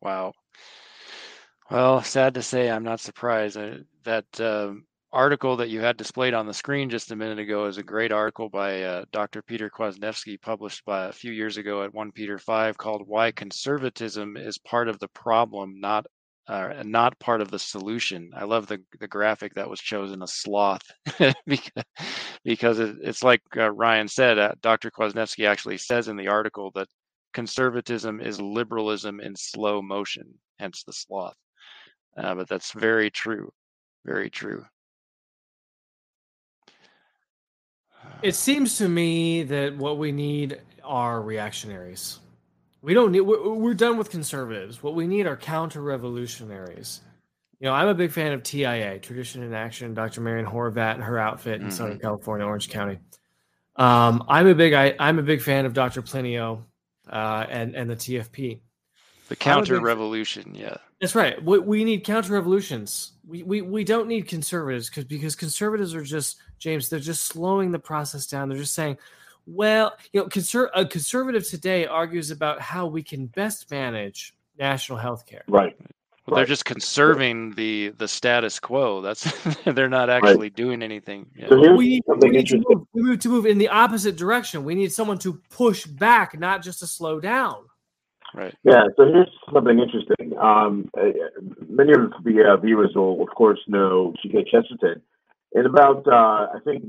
Wow. 0.00 0.32
Well, 1.70 2.02
sad 2.02 2.34
to 2.34 2.42
say, 2.42 2.68
I'm 2.68 2.82
not 2.82 2.98
surprised 2.98 3.56
uh, 3.56 3.76
that 4.02 4.40
uh, 4.40 4.72
article 5.12 5.58
that 5.58 5.68
you 5.68 5.82
had 5.82 5.96
displayed 5.96 6.34
on 6.34 6.48
the 6.48 6.52
screen 6.52 6.90
just 6.90 7.12
a 7.12 7.16
minute 7.16 7.38
ago 7.38 7.66
is 7.66 7.78
a 7.78 7.84
great 7.84 8.10
article 8.10 8.48
by 8.48 8.82
uh, 8.82 9.04
Dr. 9.12 9.42
Peter 9.42 9.70
Kwasniewski, 9.70 10.42
published 10.42 10.84
by 10.84 11.06
a 11.06 11.12
few 11.12 11.30
years 11.30 11.58
ago 11.58 11.84
at 11.84 11.94
1 11.94 12.10
Peter 12.10 12.40
5, 12.40 12.76
called 12.76 13.06
"Why 13.06 13.30
Conservatism 13.30 14.36
is 14.36 14.58
Part 14.58 14.88
of 14.88 14.98
the 14.98 15.06
Problem, 15.06 15.78
Not 15.78 16.06
uh, 16.48 16.82
Not 16.84 17.18
Part 17.18 17.40
of 17.40 17.50
the 17.50 17.58
Solution." 17.58 18.30
I 18.34 18.44
love 18.44 18.66
the 18.66 18.82
the 19.00 19.08
graphic 19.08 19.54
that 19.54 19.70
was 19.70 19.80
chosen, 19.80 20.22
a 20.22 20.26
sloth, 20.26 20.82
because, 21.46 21.84
because 22.44 22.78
it, 22.78 22.96
it's 23.02 23.22
like 23.22 23.42
uh, 23.56 23.70
Ryan 23.70 24.08
said. 24.08 24.38
Uh, 24.38 24.52
Dr. 24.62 24.90
Kwasniewski 24.90 25.46
actually 25.46 25.78
says 25.78 26.08
in 26.08 26.16
the 26.16 26.28
article 26.28 26.70
that 26.74 26.88
conservatism 27.32 28.20
is 28.20 28.40
liberalism 28.40 29.20
in 29.20 29.34
slow 29.36 29.82
motion, 29.82 30.34
hence 30.58 30.82
the 30.84 30.92
sloth. 30.92 31.36
Uh, 32.16 32.34
but 32.34 32.48
that's 32.48 32.72
very 32.72 33.10
true, 33.10 33.50
very 34.04 34.28
true. 34.30 34.64
It 38.22 38.34
seems 38.34 38.76
to 38.78 38.88
me 38.88 39.42
that 39.44 39.76
what 39.76 39.98
we 39.98 40.12
need 40.12 40.60
are 40.84 41.20
reactionaries. 41.22 42.20
We 42.82 42.94
don't 42.94 43.12
need. 43.12 43.20
We're, 43.20 43.52
we're 43.54 43.74
done 43.74 43.96
with 43.96 44.10
conservatives. 44.10 44.82
What 44.82 44.94
we 44.94 45.06
need 45.06 45.26
are 45.26 45.36
counter-revolutionaries. 45.36 47.00
You 47.60 47.68
know, 47.68 47.74
I'm 47.74 47.86
a 47.88 47.94
big 47.94 48.10
fan 48.10 48.32
of 48.32 48.42
TIA, 48.42 48.98
Tradition 48.98 49.42
in 49.44 49.54
Action, 49.54 49.94
Dr. 49.94 50.20
Marian 50.20 50.46
Horvat 50.46 50.94
and 50.94 51.02
her 51.04 51.16
outfit 51.18 51.60
in 51.60 51.68
Mhm. 51.68 51.72
Southern 51.72 51.98
California, 52.00 52.44
Orange 52.44 52.68
County. 52.70 52.98
Um, 53.76 54.24
I'm 54.28 54.48
a 54.48 54.54
big 54.54 54.72
I, 54.72 54.94
I'm 54.98 55.18
a 55.18 55.22
big 55.22 55.40
fan 55.40 55.64
of 55.64 55.72
Dr. 55.72 56.02
Plinio 56.02 56.64
uh, 57.08 57.46
and 57.48 57.74
and 57.76 57.88
the 57.88 57.94
TFP. 57.96 58.34
The 58.34 58.46
I'm 58.50 58.58
a 58.58 59.28
big- 59.30 59.38
counter 59.38 59.80
revolution, 59.80 60.54
yeah. 60.54 60.76
That's 61.00 61.14
right. 61.14 61.42
We, 61.42 61.58
we 61.60 61.84
need 61.84 62.04
counter 62.04 62.32
revolutions. 62.32 63.12
We, 63.26 63.42
we 63.44 63.62
we 63.62 63.84
don't 63.84 64.08
need 64.08 64.26
conservatives 64.28 64.88
because 64.88 65.04
because 65.04 65.36
conservatives 65.36 65.94
are 65.94 66.02
just 66.02 66.38
James. 66.58 66.88
They're 66.88 66.98
just 67.00 67.24
slowing 67.24 67.70
the 67.70 67.78
process 67.78 68.26
down. 68.26 68.48
They're 68.48 68.58
just 68.58 68.74
saying, 68.74 68.98
well, 69.46 69.96
you 70.12 70.20
know, 70.20 70.26
conser- 70.28 70.70
a 70.74 70.84
conservative 70.84 71.48
today 71.48 71.86
argues 71.86 72.30
about 72.30 72.60
how 72.60 72.86
we 72.86 73.02
can 73.02 73.26
best 73.26 73.70
manage 73.70 74.34
national 74.58 74.98
health 74.98 75.26
care. 75.26 75.44
Right. 75.48 75.76
Well, 76.26 76.36
they're 76.36 76.46
just 76.46 76.64
conserving 76.64 77.54
the 77.54 77.92
the 77.98 78.06
status 78.06 78.60
quo. 78.60 79.00
That's 79.00 79.32
they're 79.64 79.88
not 79.88 80.08
actually 80.08 80.50
doing 80.50 80.82
anything. 80.82 81.26
Yeah. 81.34 81.48
we 81.50 81.88
need, 81.88 82.02
we 82.06 82.28
need 82.30 82.46
to, 82.46 82.62
move, 82.68 82.86
we 82.92 83.02
need 83.02 83.20
to 83.22 83.28
move 83.28 83.44
in 83.44 83.58
the 83.58 83.68
opposite 83.68 84.16
direction. 84.16 84.62
We 84.62 84.76
need 84.76 84.92
someone 84.92 85.18
to 85.18 85.40
push 85.50 85.84
back, 85.84 86.38
not 86.38 86.62
just 86.62 86.78
to 86.78 86.86
slow 86.86 87.18
down. 87.18 87.64
Right. 88.34 88.54
Yeah, 88.64 88.84
so 88.96 89.04
here's 89.04 89.28
something 89.52 89.78
interesting. 89.78 90.38
Um, 90.38 90.88
uh, 90.98 91.10
many 91.68 91.92
of 91.92 92.12
the 92.24 92.44
uh, 92.48 92.56
viewers 92.56 92.92
will, 92.94 93.20
of 93.22 93.28
course, 93.28 93.60
know 93.66 94.14
G.K. 94.22 94.44
Chesterton. 94.50 95.02
In 95.54 95.66
about, 95.66 96.06
uh, 96.06 96.46
I 96.54 96.58
think, 96.64 96.84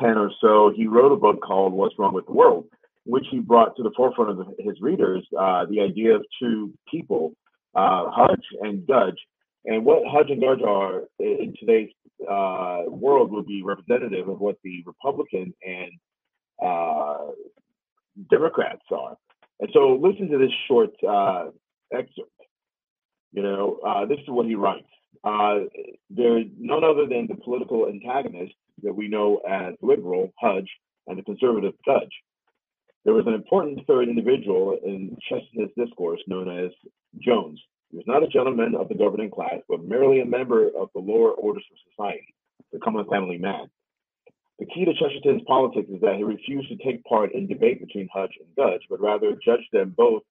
1910 0.00 0.18
or 0.18 0.30
so, 0.40 0.72
he 0.74 0.86
wrote 0.86 1.12
a 1.12 1.16
book 1.16 1.40
called 1.42 1.72
What's 1.72 1.94
Wrong 1.98 2.14
with 2.14 2.26
the 2.26 2.32
World, 2.32 2.66
which 3.04 3.26
he 3.30 3.38
brought 3.38 3.76
to 3.76 3.82
the 3.82 3.92
forefront 3.96 4.38
of 4.38 4.46
his 4.58 4.80
readers 4.80 5.26
uh, 5.38 5.66
the 5.66 5.80
idea 5.80 6.14
of 6.14 6.24
two 6.40 6.72
people, 6.90 7.34
uh, 7.74 8.04
Hudge 8.10 8.44
and 8.60 8.86
Gudge. 8.86 9.18
And 9.64 9.84
what 9.84 10.02
Hudge 10.06 10.30
and 10.30 10.40
Gudge 10.40 10.62
are 10.66 11.02
in 11.18 11.54
today's 11.58 11.90
uh, 12.28 12.82
world 12.88 13.30
would 13.32 13.46
be 13.46 13.62
representative 13.62 14.28
of 14.28 14.40
what 14.40 14.56
the 14.64 14.82
Republican 14.86 15.54
and 15.62 15.90
uh, 16.62 17.32
Democrats 18.30 18.82
are. 18.90 19.16
And 19.60 19.70
so 19.72 19.98
listen 20.00 20.30
to 20.30 20.38
this 20.38 20.52
short 20.66 20.90
uh, 21.06 21.50
excerpt. 21.92 22.30
You 23.32 23.42
know, 23.42 23.78
uh, 23.86 24.06
this 24.06 24.18
is 24.18 24.28
what 24.28 24.46
he 24.46 24.54
writes. 24.54 24.88
Uh, 25.22 25.66
there's 26.08 26.46
none 26.58 26.82
other 26.82 27.06
than 27.06 27.26
the 27.28 27.36
political 27.36 27.86
antagonist 27.86 28.54
that 28.82 28.94
we 28.94 29.08
know 29.08 29.40
as 29.48 29.74
liberal, 29.82 30.32
Hudge, 30.40 30.70
and 31.06 31.18
the 31.18 31.22
conservative, 31.22 31.74
Gudge. 31.84 32.12
There 33.04 33.14
was 33.14 33.26
an 33.26 33.34
important 33.34 33.86
third 33.86 34.08
individual 34.08 34.78
in 34.84 35.16
Chesterton's 35.28 35.72
discourse 35.76 36.20
known 36.26 36.48
as 36.48 36.70
Jones. 37.18 37.60
He 37.90 37.96
was 37.96 38.06
not 38.06 38.22
a 38.22 38.28
gentleman 38.28 38.74
of 38.74 38.88
the 38.88 38.94
governing 38.94 39.30
class, 39.30 39.60
but 39.68 39.82
merely 39.82 40.20
a 40.20 40.26
member 40.26 40.66
of 40.68 40.90
the 40.94 41.00
lower 41.00 41.32
orders 41.32 41.64
of 41.72 41.78
society, 41.90 42.34
the 42.72 42.78
common 42.78 43.06
family 43.06 43.38
man. 43.38 43.70
The 44.58 44.66
key 44.66 44.84
to 44.84 44.92
Chesterton's 44.92 45.42
politics 45.46 45.88
is 45.88 46.00
that 46.02 46.16
he 46.16 46.22
refused 46.22 46.68
to 46.68 46.76
take 46.84 47.02
part 47.04 47.32
in 47.32 47.46
debate 47.46 47.80
between 47.80 48.08
Hudge 48.12 48.36
and 48.38 48.54
Gudge, 48.54 48.82
but 48.90 49.00
rather 49.00 49.32
judged 49.42 49.68
them 49.72 49.94
both 49.96 50.22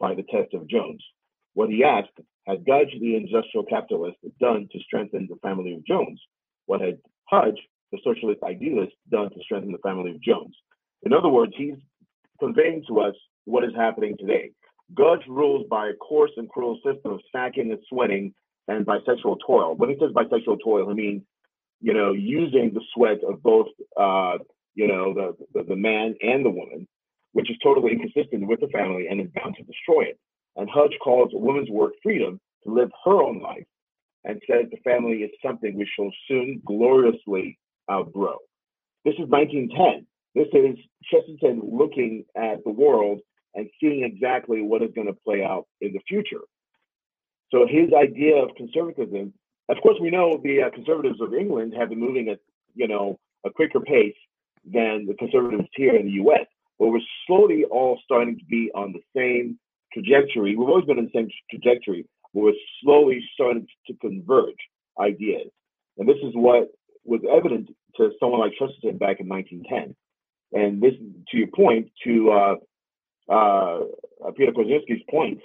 by 0.00 0.14
the 0.14 0.22
test 0.22 0.54
of 0.54 0.66
Jones. 0.66 1.04
What 1.52 1.68
he 1.68 1.84
asked, 1.84 2.18
had 2.46 2.64
Gudge, 2.64 2.94
the 2.98 3.16
industrial 3.16 3.66
capitalist, 3.66 4.16
done 4.40 4.68
to 4.72 4.80
strengthen 4.80 5.28
the 5.28 5.36
family 5.36 5.74
of 5.74 5.84
Jones? 5.84 6.20
What 6.64 6.80
had 6.80 6.98
Hudge, 7.24 7.58
the 7.96 8.14
socialist 8.14 8.42
idealist, 8.42 8.92
done 9.10 9.30
to 9.30 9.40
strengthen 9.42 9.72
the 9.72 9.78
family 9.78 10.10
of 10.10 10.22
Jones? 10.22 10.54
In 11.02 11.12
other 11.12 11.28
words, 11.28 11.52
he's 11.56 11.76
conveying 12.40 12.84
to 12.88 13.00
us 13.00 13.14
what 13.44 13.64
is 13.64 13.74
happening 13.76 14.16
today. 14.18 14.50
Gudge 14.94 15.22
rules 15.28 15.66
by 15.68 15.88
a 15.88 15.94
coarse 15.94 16.30
and 16.36 16.48
cruel 16.48 16.78
system 16.84 17.12
of 17.12 17.20
sacking 17.32 17.70
and 17.70 17.80
sweating 17.88 18.34
and 18.68 18.86
bisexual 18.86 19.38
toil. 19.46 19.74
When 19.74 19.90
he 19.90 19.96
says 20.00 20.10
bisexual 20.12 20.58
toil, 20.64 20.88
he 20.88 20.94
means 20.94 21.22
you 21.80 21.94
know, 21.94 22.12
using 22.12 22.72
the 22.72 22.80
sweat 22.94 23.18
of 23.28 23.42
both, 23.42 23.66
uh, 23.96 24.38
you 24.74 24.88
know, 24.88 25.14
the, 25.14 25.36
the, 25.54 25.64
the 25.68 25.76
man 25.76 26.14
and 26.22 26.44
the 26.44 26.50
woman, 26.50 26.86
which 27.32 27.50
is 27.50 27.56
totally 27.62 27.92
inconsistent 27.92 28.46
with 28.46 28.60
the 28.60 28.68
family 28.68 29.06
and 29.08 29.20
is 29.20 29.28
bound 29.34 29.56
to 29.56 29.62
destroy 29.64 30.02
it. 30.02 30.18
And 30.56 30.68
Hudge 30.70 30.96
calls 31.02 31.32
a 31.34 31.38
woman's 31.38 31.70
work 31.70 31.92
freedom 32.02 32.40
to 32.64 32.72
live 32.72 32.90
her 33.04 33.22
own 33.22 33.40
life 33.40 33.66
and 34.24 34.40
says 34.50 34.66
the 34.70 34.78
family 34.78 35.18
is 35.18 35.30
something 35.44 35.76
we 35.76 35.88
shall 35.96 36.10
soon 36.28 36.62
gloriously 36.64 37.58
outgrow. 37.90 38.38
This 39.04 39.14
is 39.14 39.28
1910. 39.28 40.06
This 40.34 40.48
is 40.52 40.76
Chesterton 41.04 41.62
looking 41.64 42.24
at 42.36 42.62
the 42.64 42.70
world 42.70 43.20
and 43.54 43.68
seeing 43.80 44.04
exactly 44.04 44.62
what 44.62 44.82
is 44.82 44.90
going 44.94 45.06
to 45.06 45.16
play 45.24 45.42
out 45.42 45.66
in 45.80 45.92
the 45.92 46.00
future. 46.06 46.42
So 47.50 47.66
his 47.66 47.90
idea 47.94 48.36
of 48.36 48.50
conservatism 48.56 49.32
of 49.68 49.78
course, 49.82 49.96
we 50.00 50.10
know 50.10 50.40
the 50.42 50.62
uh, 50.62 50.70
conservatives 50.70 51.20
of 51.20 51.34
England 51.34 51.74
have 51.76 51.88
been 51.88 51.98
moving 51.98 52.28
at 52.28 52.38
you 52.74 52.86
know 52.86 53.18
a 53.44 53.50
quicker 53.50 53.80
pace 53.80 54.14
than 54.64 55.06
the 55.06 55.14
conservatives 55.14 55.68
here 55.74 55.96
in 55.96 56.06
the 56.06 56.12
U.S. 56.12 56.46
But 56.78 56.88
we're 56.88 57.00
slowly 57.26 57.64
all 57.64 57.98
starting 58.04 58.38
to 58.38 58.44
be 58.44 58.70
on 58.74 58.92
the 58.92 59.00
same 59.16 59.58
trajectory. 59.92 60.54
We've 60.56 60.68
always 60.68 60.84
been 60.84 60.98
on 60.98 61.10
the 61.12 61.18
same 61.18 61.28
trajectory, 61.50 62.06
but 62.32 62.42
we're 62.42 62.52
slowly 62.82 63.24
starting 63.34 63.66
to 63.86 63.94
converge 63.94 64.56
ideas. 65.00 65.50
And 65.98 66.08
this 66.08 66.18
is 66.22 66.34
what 66.34 66.68
was 67.06 67.20
evident 67.30 67.68
to 67.96 68.10
someone 68.20 68.40
like 68.40 68.52
Chesterton 68.58 68.98
back 68.98 69.20
in 69.20 69.28
1910. 69.28 69.94
And 70.52 70.80
this, 70.82 70.92
to 71.30 71.36
your 71.36 71.48
point, 71.48 71.90
to 72.04 72.30
uh, 72.30 72.54
uh, 73.32 73.80
Peter 74.36 74.52
Kwasniewski's 74.52 75.02
point, 75.10 75.40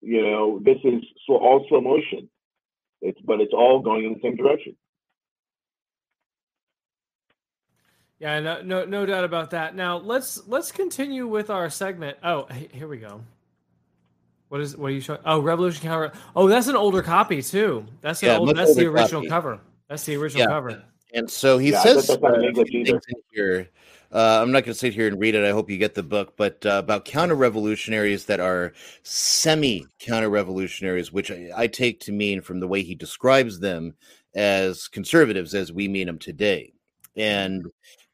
you 0.00 0.22
know, 0.22 0.58
this 0.64 0.78
is 0.84 1.02
so 1.26 1.34
all 1.34 1.64
slow 1.68 1.80
motion. 1.80 2.28
It's 3.00 3.20
but 3.24 3.40
it's 3.40 3.52
all 3.52 3.80
going 3.80 4.04
in 4.04 4.14
the 4.14 4.20
same 4.22 4.36
direction. 4.36 4.76
Yeah, 8.18 8.38
no, 8.40 8.62
no, 8.62 8.84
no 8.84 9.04
doubt 9.04 9.24
about 9.24 9.50
that. 9.50 9.74
Now 9.74 9.96
let's 9.96 10.46
let's 10.46 10.70
continue 10.70 11.26
with 11.26 11.50
our 11.50 11.68
segment. 11.70 12.18
Oh, 12.22 12.46
here 12.72 12.86
we 12.86 12.98
go. 12.98 13.22
What 14.48 14.60
is 14.60 14.76
what 14.76 14.88
are 14.88 14.94
you 14.94 15.00
showing? 15.00 15.20
Oh, 15.24 15.40
Revolution 15.40 15.82
Counter. 15.82 16.12
Oh, 16.36 16.46
that's 16.48 16.68
an 16.68 16.76
older 16.76 17.02
copy 17.02 17.42
too. 17.42 17.84
That's 18.00 18.22
an 18.22 18.28
Yeah, 18.28 18.36
old, 18.38 18.48
much 18.48 18.56
that's 18.56 18.76
the 18.76 18.86
original 18.86 19.22
copy. 19.22 19.28
cover. 19.28 19.60
That's 19.88 20.04
the 20.04 20.16
original 20.16 20.42
Yeah. 20.42 20.46
cover. 20.54 20.84
And 21.14 21.30
so 21.30 21.58
he 21.58 21.72
Yeah, 21.72 21.82
says 21.82 22.06
bet 22.06 22.08
that's 22.08 22.22
not 22.22 22.34
in 22.34 22.42
uh, 22.42 22.46
a 22.46 22.48
English 22.48 22.68
few 22.68 22.80
either. 22.80 22.92
things 22.92 23.02
in 23.08 23.22
here. 23.32 23.68
Uh, 24.12 24.40
I'm 24.42 24.52
not 24.52 24.64
going 24.64 24.74
to 24.74 24.78
sit 24.78 24.92
here 24.92 25.06
and 25.08 25.18
read 25.18 25.34
it. 25.34 25.44
I 25.44 25.52
hope 25.52 25.70
you 25.70 25.78
get 25.78 25.94
the 25.94 26.02
book, 26.02 26.36
but 26.36 26.64
uh, 26.66 26.80
about 26.84 27.06
counter 27.06 27.34
revolutionaries 27.34 28.26
that 28.26 28.40
are 28.40 28.74
semi 29.02 29.86
counter 29.98 30.28
revolutionaries, 30.28 31.12
which 31.12 31.30
I, 31.30 31.50
I 31.56 31.66
take 31.66 32.00
to 32.00 32.12
mean 32.12 32.42
from 32.42 32.60
the 32.60 32.68
way 32.68 32.82
he 32.82 32.94
describes 32.94 33.58
them 33.58 33.94
as 34.34 34.86
conservatives 34.88 35.54
as 35.54 35.72
we 35.72 35.88
mean 35.88 36.06
them 36.06 36.18
today. 36.18 36.72
And 37.16 37.66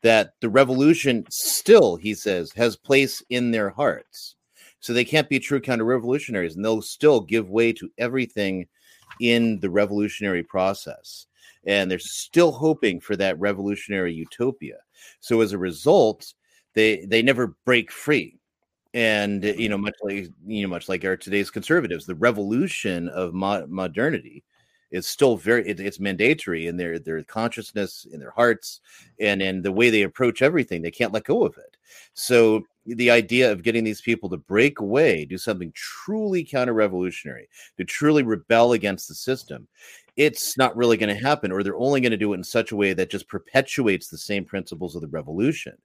that 0.02 0.34
the 0.40 0.48
revolution 0.48 1.24
still, 1.30 1.96
he 1.96 2.14
says, 2.14 2.52
has 2.52 2.76
place 2.76 3.22
in 3.30 3.50
their 3.50 3.70
hearts. 3.70 4.36
So 4.80 4.92
they 4.92 5.04
can't 5.04 5.28
be 5.28 5.40
true 5.40 5.60
counter 5.60 5.84
revolutionaries 5.84 6.54
and 6.54 6.64
they'll 6.64 6.82
still 6.82 7.20
give 7.20 7.50
way 7.50 7.72
to 7.72 7.90
everything 7.98 8.68
in 9.20 9.58
the 9.58 9.70
revolutionary 9.70 10.44
process. 10.44 11.26
And 11.66 11.90
they're 11.90 11.98
still 11.98 12.52
hoping 12.52 13.00
for 13.00 13.16
that 13.16 13.38
revolutionary 13.38 14.14
utopia. 14.14 14.76
So 15.20 15.40
as 15.40 15.52
a 15.52 15.58
result, 15.58 16.34
they 16.74 17.04
they 17.06 17.22
never 17.22 17.56
break 17.64 17.90
free. 17.90 18.38
And 18.94 19.44
you 19.44 19.68
know, 19.68 19.76
mm-hmm. 19.76 19.84
much 19.84 19.94
like 20.02 20.28
you 20.46 20.62
know, 20.62 20.68
much 20.68 20.88
like 20.88 21.04
our 21.04 21.16
today's 21.16 21.50
conservatives, 21.50 22.06
the 22.06 22.14
revolution 22.14 23.08
of 23.08 23.34
mo- 23.34 23.66
modernity 23.68 24.44
is 24.90 25.06
still 25.06 25.36
very 25.36 25.68
it, 25.68 25.80
it's 25.80 26.00
mandatory 26.00 26.66
in 26.66 26.76
their 26.76 26.98
their 26.98 27.22
consciousness, 27.24 28.06
in 28.10 28.20
their 28.20 28.30
hearts, 28.30 28.80
and 29.20 29.42
in 29.42 29.60
the 29.60 29.72
way 29.72 29.90
they 29.90 30.02
approach 30.02 30.40
everything. 30.40 30.80
They 30.80 30.90
can't 30.90 31.12
let 31.12 31.24
go 31.24 31.44
of 31.44 31.56
it. 31.58 31.76
So 32.14 32.64
the 32.86 33.10
idea 33.10 33.52
of 33.52 33.62
getting 33.62 33.84
these 33.84 34.00
people 34.00 34.30
to 34.30 34.38
break 34.38 34.80
away, 34.80 35.26
do 35.26 35.36
something 35.36 35.72
truly 35.74 36.42
counter-revolutionary, 36.42 37.48
to 37.76 37.84
truly 37.84 38.22
rebel 38.22 38.72
against 38.72 39.08
the 39.08 39.14
system, 39.14 39.68
it's 40.18 40.58
not 40.58 40.76
really 40.76 40.96
going 40.96 41.16
to 41.16 41.24
happen, 41.24 41.52
or 41.52 41.62
they're 41.62 41.76
only 41.76 42.00
going 42.00 42.10
to 42.10 42.16
do 42.18 42.32
it 42.32 42.38
in 42.38 42.44
such 42.44 42.72
a 42.72 42.76
way 42.76 42.92
that 42.92 43.08
just 43.08 43.28
perpetuates 43.28 44.08
the 44.08 44.18
same 44.18 44.44
principles 44.44 44.96
of 44.96 45.00
the 45.00 45.06
revolution. 45.08 45.78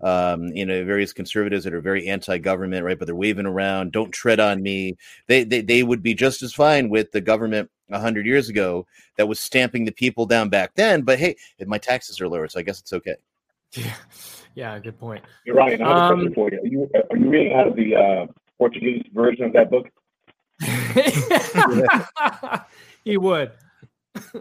Um, 0.00 0.48
you 0.48 0.66
know, 0.66 0.84
various 0.84 1.12
conservatives 1.12 1.62
that 1.62 1.72
are 1.72 1.80
very 1.80 2.08
anti-government, 2.08 2.84
right? 2.84 2.98
But 2.98 3.06
they're 3.06 3.14
waving 3.14 3.46
around, 3.46 3.92
"Don't 3.92 4.10
tread 4.10 4.40
on 4.40 4.60
me." 4.60 4.96
They 5.28 5.44
they 5.44 5.60
they 5.60 5.84
would 5.84 6.02
be 6.02 6.14
just 6.14 6.42
as 6.42 6.52
fine 6.52 6.88
with 6.88 7.12
the 7.12 7.20
government 7.20 7.70
a 7.90 8.00
hundred 8.00 8.26
years 8.26 8.48
ago 8.48 8.86
that 9.16 9.28
was 9.28 9.38
stamping 9.38 9.84
the 9.84 9.92
people 9.92 10.26
down 10.26 10.48
back 10.48 10.74
then. 10.74 11.02
But 11.02 11.20
hey, 11.20 11.36
my 11.64 11.78
taxes 11.78 12.20
are 12.20 12.26
lower, 12.28 12.48
so 12.48 12.58
I 12.58 12.62
guess 12.62 12.80
it's 12.80 12.92
okay. 12.92 13.14
Yeah, 13.72 13.94
yeah, 14.56 14.78
good 14.80 14.98
point. 14.98 15.22
You're 15.46 15.54
right. 15.54 15.80
I 15.80 15.84
have 15.84 15.96
a 15.96 16.00
Um, 16.00 16.14
question 16.14 16.34
for 16.34 16.50
you. 16.50 16.58
Are 16.58 16.66
you, 16.66 16.90
are 17.10 17.16
you 17.16 17.30
reading 17.30 17.52
out 17.52 17.68
of 17.68 17.76
the 17.76 17.94
uh, 17.94 18.26
Portuguese 18.58 19.04
version 19.14 19.44
of 19.44 19.52
that 19.52 19.70
book? 19.70 19.88
he 23.04 23.16
would. 23.16 23.52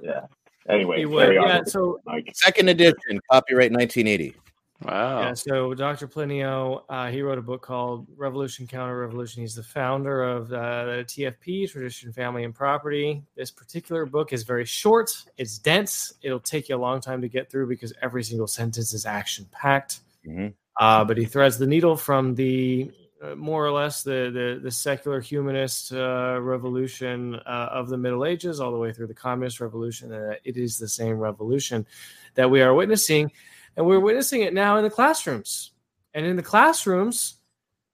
Yeah. 0.02 0.22
Anyway, 0.70 1.00
He 1.00 1.06
would. 1.06 1.24
carry 1.26 1.38
on. 1.38 1.48
Yeah. 1.48 1.64
So 1.66 2.00
Second 2.34 2.70
edition, 2.70 3.20
copyright 3.32 3.72
1980. 3.72 4.36
Wow. 4.84 5.22
Yeah, 5.22 5.34
so 5.34 5.74
Dr. 5.74 6.08
Plinio, 6.08 6.84
uh, 6.90 7.08
he 7.10 7.24
wrote 7.24 7.40
a 7.40 7.42
book 7.42 7.64
called 7.64 8.06
Revolution 8.16 8.68
Counter 8.68 9.00
Revolution. 9.00 9.42
He's 9.42 9.56
the 9.56 9.64
founder 9.64 10.22
of 10.24 10.54
uh, 10.54 10.86
the 10.86 11.06
TFP, 11.08 11.72
Tradition, 11.72 12.14
Family, 12.14 12.44
and 12.44 12.54
Property. 12.54 13.24
This 13.36 13.50
particular 13.50 14.06
book 14.06 14.34
is 14.34 14.44
very 14.44 14.66
short, 14.66 15.12
it's 15.38 15.58
dense. 15.58 16.14
It'll 16.22 16.40
take 16.40 16.70
you 16.70 16.76
a 16.76 16.78
long 16.78 17.02
time 17.02 17.22
to 17.22 17.28
get 17.28 17.50
through 17.50 17.70
because 17.70 17.92
every 18.04 18.24
single 18.24 18.46
sentence 18.46 18.94
is 18.94 19.06
action 19.08 19.48
packed. 19.52 20.02
Uh, 20.80 21.04
but 21.06 21.18
he 21.18 21.26
threads 21.26 21.58
the 21.58 21.66
needle 21.66 21.96
from 21.98 22.36
the 22.36 22.92
uh, 23.22 23.36
more 23.36 23.66
or 23.66 23.72
less 23.72 24.04
the 24.04 24.32
the, 24.34 24.60
the 24.62 24.72
secular 24.72 25.20
humanist 25.20 25.92
uh, 25.92 26.40
revolution 26.42 27.36
uh, 27.36 27.70
of 27.72 27.90
the 27.90 27.98
Middle 27.98 28.26
Ages 28.26 28.60
all 28.60 28.72
the 28.72 28.78
way 28.78 28.92
through 28.92 29.08
the 29.08 29.14
communist 29.14 29.60
revolution. 29.60 30.12
It 30.44 30.58
is 30.58 30.78
the 30.78 30.88
same 30.88 31.18
revolution 31.18 31.86
that 32.36 32.50
we 32.50 32.62
are 32.62 32.74
witnessing, 32.74 33.32
and 33.76 33.86
we're 33.86 34.00
witnessing 34.00 34.42
it 34.42 34.54
now 34.54 34.78
in 34.78 34.84
the 34.84 34.90
classrooms. 34.90 35.72
And 36.14 36.26
in 36.26 36.36
the 36.36 36.44
classrooms, 36.44 37.36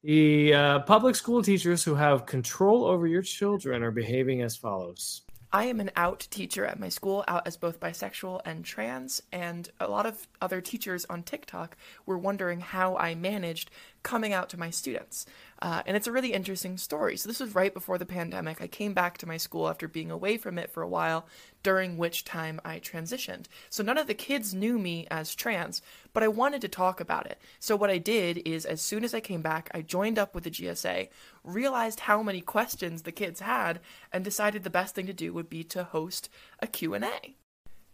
the 0.03 0.53
uh, 0.53 0.79
public 0.79 1.15
school 1.15 1.41
teachers 1.41 1.83
who 1.83 1.95
have 1.95 2.25
control 2.25 2.85
over 2.85 3.07
your 3.07 3.21
children 3.21 3.83
are 3.83 3.91
behaving 3.91 4.41
as 4.41 4.55
follows. 4.55 5.21
I 5.55 5.65
am 5.65 5.79
an 5.79 5.91
out 5.95 6.27
teacher 6.31 6.65
at 6.65 6.79
my 6.79 6.89
school, 6.89 7.23
out 7.27 7.45
as 7.45 7.57
both 7.57 7.79
bisexual 7.79 8.41
and 8.43 8.65
trans, 8.65 9.21
and 9.31 9.69
a 9.79 9.87
lot 9.87 10.07
of 10.07 10.27
other 10.41 10.61
teachers 10.61 11.05
on 11.11 11.21
TikTok 11.21 11.77
were 12.07 12.17
wondering 12.17 12.59
how 12.59 12.97
I 12.97 13.13
managed 13.13 13.69
coming 14.03 14.33
out 14.33 14.49
to 14.49 14.59
my 14.59 14.69
students. 14.69 15.25
Uh, 15.61 15.81
and 15.85 15.95
it's 15.95 16.07
a 16.07 16.11
really 16.11 16.33
interesting 16.33 16.77
story. 16.77 17.15
So, 17.15 17.29
this 17.29 17.39
was 17.39 17.55
right 17.55 17.73
before 17.73 17.97
the 17.97 18.05
pandemic. 18.05 18.61
I 18.61 18.67
came 18.67 18.93
back 18.93 19.17
to 19.19 19.25
my 19.25 19.37
school 19.37 19.69
after 19.69 19.87
being 19.87 20.11
away 20.11 20.37
from 20.37 20.57
it 20.57 20.69
for 20.69 20.83
a 20.83 20.87
while, 20.87 21.25
during 21.63 21.97
which 21.97 22.25
time 22.25 22.59
I 22.65 22.79
transitioned. 22.79 23.45
So, 23.69 23.81
none 23.81 23.97
of 23.97 24.07
the 24.07 24.13
kids 24.13 24.53
knew 24.53 24.77
me 24.77 25.07
as 25.09 25.33
trans, 25.33 25.81
but 26.11 26.21
I 26.21 26.27
wanted 26.27 26.61
to 26.61 26.67
talk 26.67 26.99
about 26.99 27.27
it. 27.27 27.39
So, 27.59 27.77
what 27.77 27.89
I 27.89 27.97
did 27.97 28.41
is, 28.45 28.65
as 28.65 28.81
soon 28.81 29.05
as 29.05 29.13
I 29.13 29.21
came 29.21 29.41
back, 29.41 29.69
I 29.73 29.81
joined 29.81 30.19
up 30.19 30.35
with 30.35 30.43
the 30.43 30.51
GSA, 30.51 31.07
realized 31.43 32.01
how 32.01 32.21
many 32.21 32.41
questions 32.41 33.03
the 33.03 33.11
kids 33.13 33.39
had, 33.39 33.79
and 34.11 34.23
decided 34.23 34.63
the 34.63 34.69
best 34.69 34.95
thing 34.95 35.07
to 35.07 35.13
do 35.13 35.33
would 35.33 35.49
be 35.49 35.63
to 35.65 35.85
host 35.85 36.29
a 36.59 36.67
Q&A. 36.67 37.35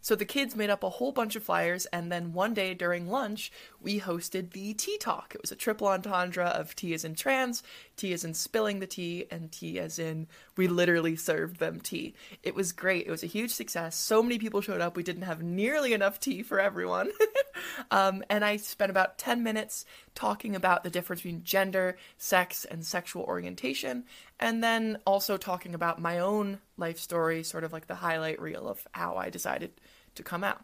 So 0.02 0.16
the 0.16 0.26
kids 0.26 0.56
made 0.56 0.70
up 0.70 0.84
a 0.84 0.90
whole 0.90 1.12
bunch 1.12 1.36
of 1.36 1.44
flyers, 1.44 1.86
and 1.88 2.12
then 2.12 2.34
one 2.34 2.54
day 2.54 2.74
during 2.74 3.10
lunch, 3.10 3.52
we 3.82 4.00
hosted 4.00 4.52
the 4.52 4.74
tea 4.74 4.98
talk. 4.98 5.34
It 5.36 5.42
was 5.42 5.52
a 5.52 5.56
triple 5.56 5.88
entendre 5.88 6.46
of 6.46 6.76
tea 6.76 6.94
as 6.94 7.04
in 7.04 7.16
trans, 7.16 7.64
tea 8.00 8.14
as 8.14 8.24
in 8.24 8.34
spilling 8.34 8.80
the 8.80 8.88
tea, 8.88 9.26
and 9.30 9.52
tea 9.52 9.80
as 9.80 10.00
in 10.00 10.28
we 10.56 10.68
literally 10.68 11.16
served 11.16 11.60
them 11.60 11.80
tea. 11.80 12.16
It 12.42 12.56
was 12.56 12.72
great. 12.72 13.06
It 13.06 13.12
was 13.12 13.24
a 13.24 13.28
huge 13.28 13.52
success. 13.52 13.96
So 13.96 14.24
many 14.24 14.40
people 14.40 14.62
showed 14.62 14.82
up. 14.82 14.96
We 14.96 15.04
didn't 15.04 15.24
have 15.24 15.44
nearly 15.44 15.94
enough 15.94 16.20
tea 16.20 16.42
for 16.42 16.60
everyone. 16.60 17.12
um, 17.92 18.24
and 18.30 18.44
I 18.44 18.58
spent 18.58 18.90
about 18.90 19.18
10 19.18 19.44
minutes 19.44 19.86
talking 20.16 20.56
about 20.56 20.84
the 20.84 20.90
difference 20.90 21.22
between 21.22 21.44
gender, 21.44 21.98
sex, 22.18 22.66
and 22.66 22.86
sexual 22.86 23.24
orientation, 23.24 24.06
and 24.40 24.64
then 24.64 24.98
also 25.06 25.38
talking 25.38 25.76
about 25.76 26.02
my 26.02 26.20
own 26.20 26.60
life 26.78 27.00
story, 27.00 27.44
sort 27.44 27.64
of 27.64 27.74
like 27.74 27.88
the 27.88 27.96
highlight 27.96 28.42
reel 28.42 28.68
of 28.68 28.88
how 28.94 29.16
I 29.16 29.30
decided 29.30 29.72
to 30.16 30.24
come 30.24 30.44
out. 30.44 30.64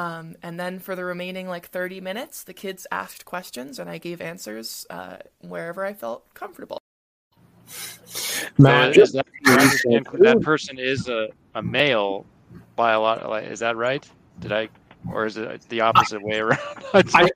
Um, 0.00 0.34
and 0.42 0.58
then 0.58 0.78
for 0.78 0.96
the 0.96 1.04
remaining 1.04 1.46
like 1.46 1.68
30 1.68 2.00
minutes, 2.00 2.44
the 2.44 2.54
kids 2.54 2.86
asked 2.90 3.26
questions 3.26 3.78
and 3.78 3.90
I 3.90 3.98
gave 3.98 4.22
answers 4.22 4.86
uh, 4.88 5.16
wherever 5.40 5.84
I 5.84 5.92
felt 5.92 6.32
comfortable. 6.32 6.78
Matt, 8.56 8.94
So 8.94 9.02
is 9.02 9.12
that, 9.12 9.26
that 9.44 10.40
person 10.40 10.78
is 10.78 11.08
a, 11.08 11.28
a 11.54 11.62
male 11.62 12.24
by 12.76 12.92
a 12.92 13.00
lot. 13.00 13.28
Like, 13.28 13.48
is 13.48 13.58
that 13.58 13.76
right? 13.76 14.08
Did 14.40 14.52
I, 14.52 14.70
or 15.12 15.26
is 15.26 15.36
it 15.36 15.68
the 15.68 15.82
opposite 15.82 16.22
way 16.22 16.38
around? 16.38 16.60
I, 16.94 17.28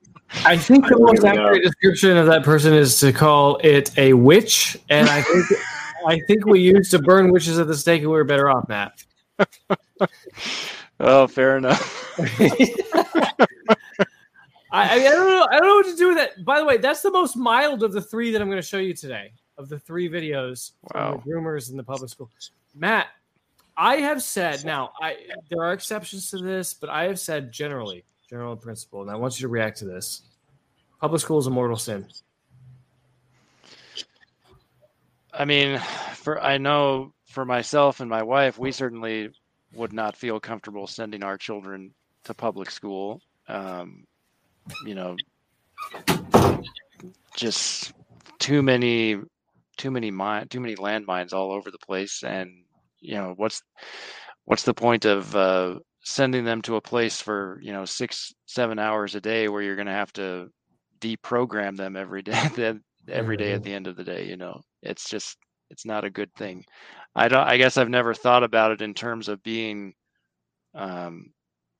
I 0.43 0.57
think 0.57 0.87
the 0.87 0.97
most 0.97 1.23
accurate 1.23 1.61
description 1.61 2.17
of 2.17 2.25
that 2.25 2.43
person 2.43 2.73
is 2.73 2.99
to 3.01 3.13
call 3.13 3.59
it 3.63 3.95
a 3.97 4.13
witch, 4.13 4.75
and 4.89 5.07
I 5.07 5.21
think 5.21 5.45
I 6.07 6.19
think 6.27 6.45
we 6.45 6.61
used 6.61 6.91
to 6.91 6.99
burn 6.99 7.31
witches 7.31 7.59
at 7.59 7.67
the 7.67 7.77
stake, 7.77 8.01
and 8.01 8.09
we 8.09 8.17
were 8.17 8.23
better 8.23 8.49
off, 8.49 8.67
Matt. 8.67 9.03
oh, 10.99 11.27
fair 11.27 11.57
enough. 11.57 12.17
I, 14.71 14.89
I, 14.89 14.97
mean, 14.97 15.07
I 15.07 15.11
don't 15.11 15.29
know. 15.29 15.47
I 15.51 15.59
don't 15.59 15.67
know 15.67 15.75
what 15.75 15.85
to 15.85 15.95
do 15.95 16.07
with 16.09 16.17
that. 16.17 16.43
By 16.43 16.59
the 16.59 16.65
way, 16.65 16.77
that's 16.77 17.01
the 17.01 17.11
most 17.11 17.37
mild 17.37 17.81
of 17.83 17.93
the 17.93 18.01
three 18.01 18.31
that 18.31 18.41
I'm 18.41 18.49
going 18.49 18.61
to 18.61 18.67
show 18.67 18.77
you 18.77 18.93
today. 18.93 19.31
Of 19.57 19.69
the 19.69 19.79
three 19.79 20.09
videos 20.09 20.71
Wow. 20.93 21.13
from 21.13 21.21
the 21.23 21.33
groomers 21.33 21.71
in 21.71 21.77
the 21.77 21.83
public 21.83 22.09
school, 22.09 22.29
Matt, 22.75 23.07
I 23.77 23.97
have 23.97 24.21
said 24.21 24.65
now. 24.65 24.91
I 25.01 25.15
there 25.49 25.63
are 25.63 25.71
exceptions 25.71 26.29
to 26.31 26.39
this, 26.39 26.73
but 26.73 26.89
I 26.89 27.05
have 27.05 27.19
said 27.19 27.53
generally, 27.53 28.03
general 28.29 28.57
principle, 28.57 29.01
and 29.01 29.09
I 29.09 29.15
want 29.15 29.39
you 29.39 29.43
to 29.43 29.47
react 29.47 29.77
to 29.77 29.85
this. 29.85 30.23
Public 30.99 31.21
school 31.21 31.37
is 31.39 31.47
a 31.47 31.51
mortal 31.51 31.77
sin. 31.77 32.05
I 35.33 35.45
mean, 35.45 35.79
for 36.15 36.41
I 36.41 36.57
know 36.57 37.13
for 37.25 37.45
myself 37.45 38.01
and 38.01 38.09
my 38.09 38.23
wife, 38.23 38.57
we 38.57 38.73
certainly 38.73 39.29
would 39.75 39.93
not 39.93 40.15
feel 40.15 40.39
comfortable 40.39 40.87
sending 40.87 41.23
our 41.23 41.37
children 41.37 41.93
to 42.23 42.33
public 42.33 42.71
school. 42.71 43.21
Um, 43.47 44.05
you 44.85 44.95
know, 44.95 45.15
just 47.35 47.93
too 48.39 48.61
many, 48.61 49.17
too 49.77 49.91
many 49.91 50.11
mine, 50.11 50.47
too 50.47 50.59
many 50.59 50.75
landmines 50.75 51.33
all 51.33 51.51
over 51.51 51.69
the 51.69 51.77
place, 51.77 52.23
and 52.23 52.51
you 52.99 53.15
know 53.15 53.33
what's 53.37 53.61
what's 54.45 54.63
the 54.63 54.73
point 54.73 55.05
of 55.05 55.35
uh, 55.35 55.75
sending 56.03 56.45
them 56.45 56.61
to 56.63 56.77
a 56.77 56.81
place 56.81 57.21
for 57.21 57.59
you 57.61 57.73
know 57.73 57.85
six, 57.85 58.33
seven 58.45 58.79
hours 58.79 59.15
a 59.15 59.21
day 59.21 59.47
where 59.47 59.61
you're 59.61 59.75
going 59.75 59.87
to 59.87 59.91
have 59.91 60.13
to 60.13 60.49
deprogram 60.99 61.75
them 61.75 61.95
every 61.95 62.21
day, 62.21 62.79
every 63.09 63.37
day 63.37 63.51
at 63.53 63.63
the 63.63 63.73
end 63.73 63.87
of 63.87 63.95
the 63.95 64.03
day. 64.03 64.25
You 64.27 64.37
know, 64.37 64.61
it's 64.81 65.09
just 65.09 65.37
it's 65.75 65.85
not 65.85 66.05
a 66.05 66.09
good 66.09 66.33
thing. 66.35 66.63
I 67.13 67.27
don't. 67.27 67.45
I 67.45 67.57
guess 67.57 67.75
I've 67.75 67.89
never 67.89 68.13
thought 68.13 68.43
about 68.43 68.71
it 68.71 68.81
in 68.81 68.93
terms 68.93 69.27
of 69.27 69.43
being 69.43 69.93
um, 70.73 71.33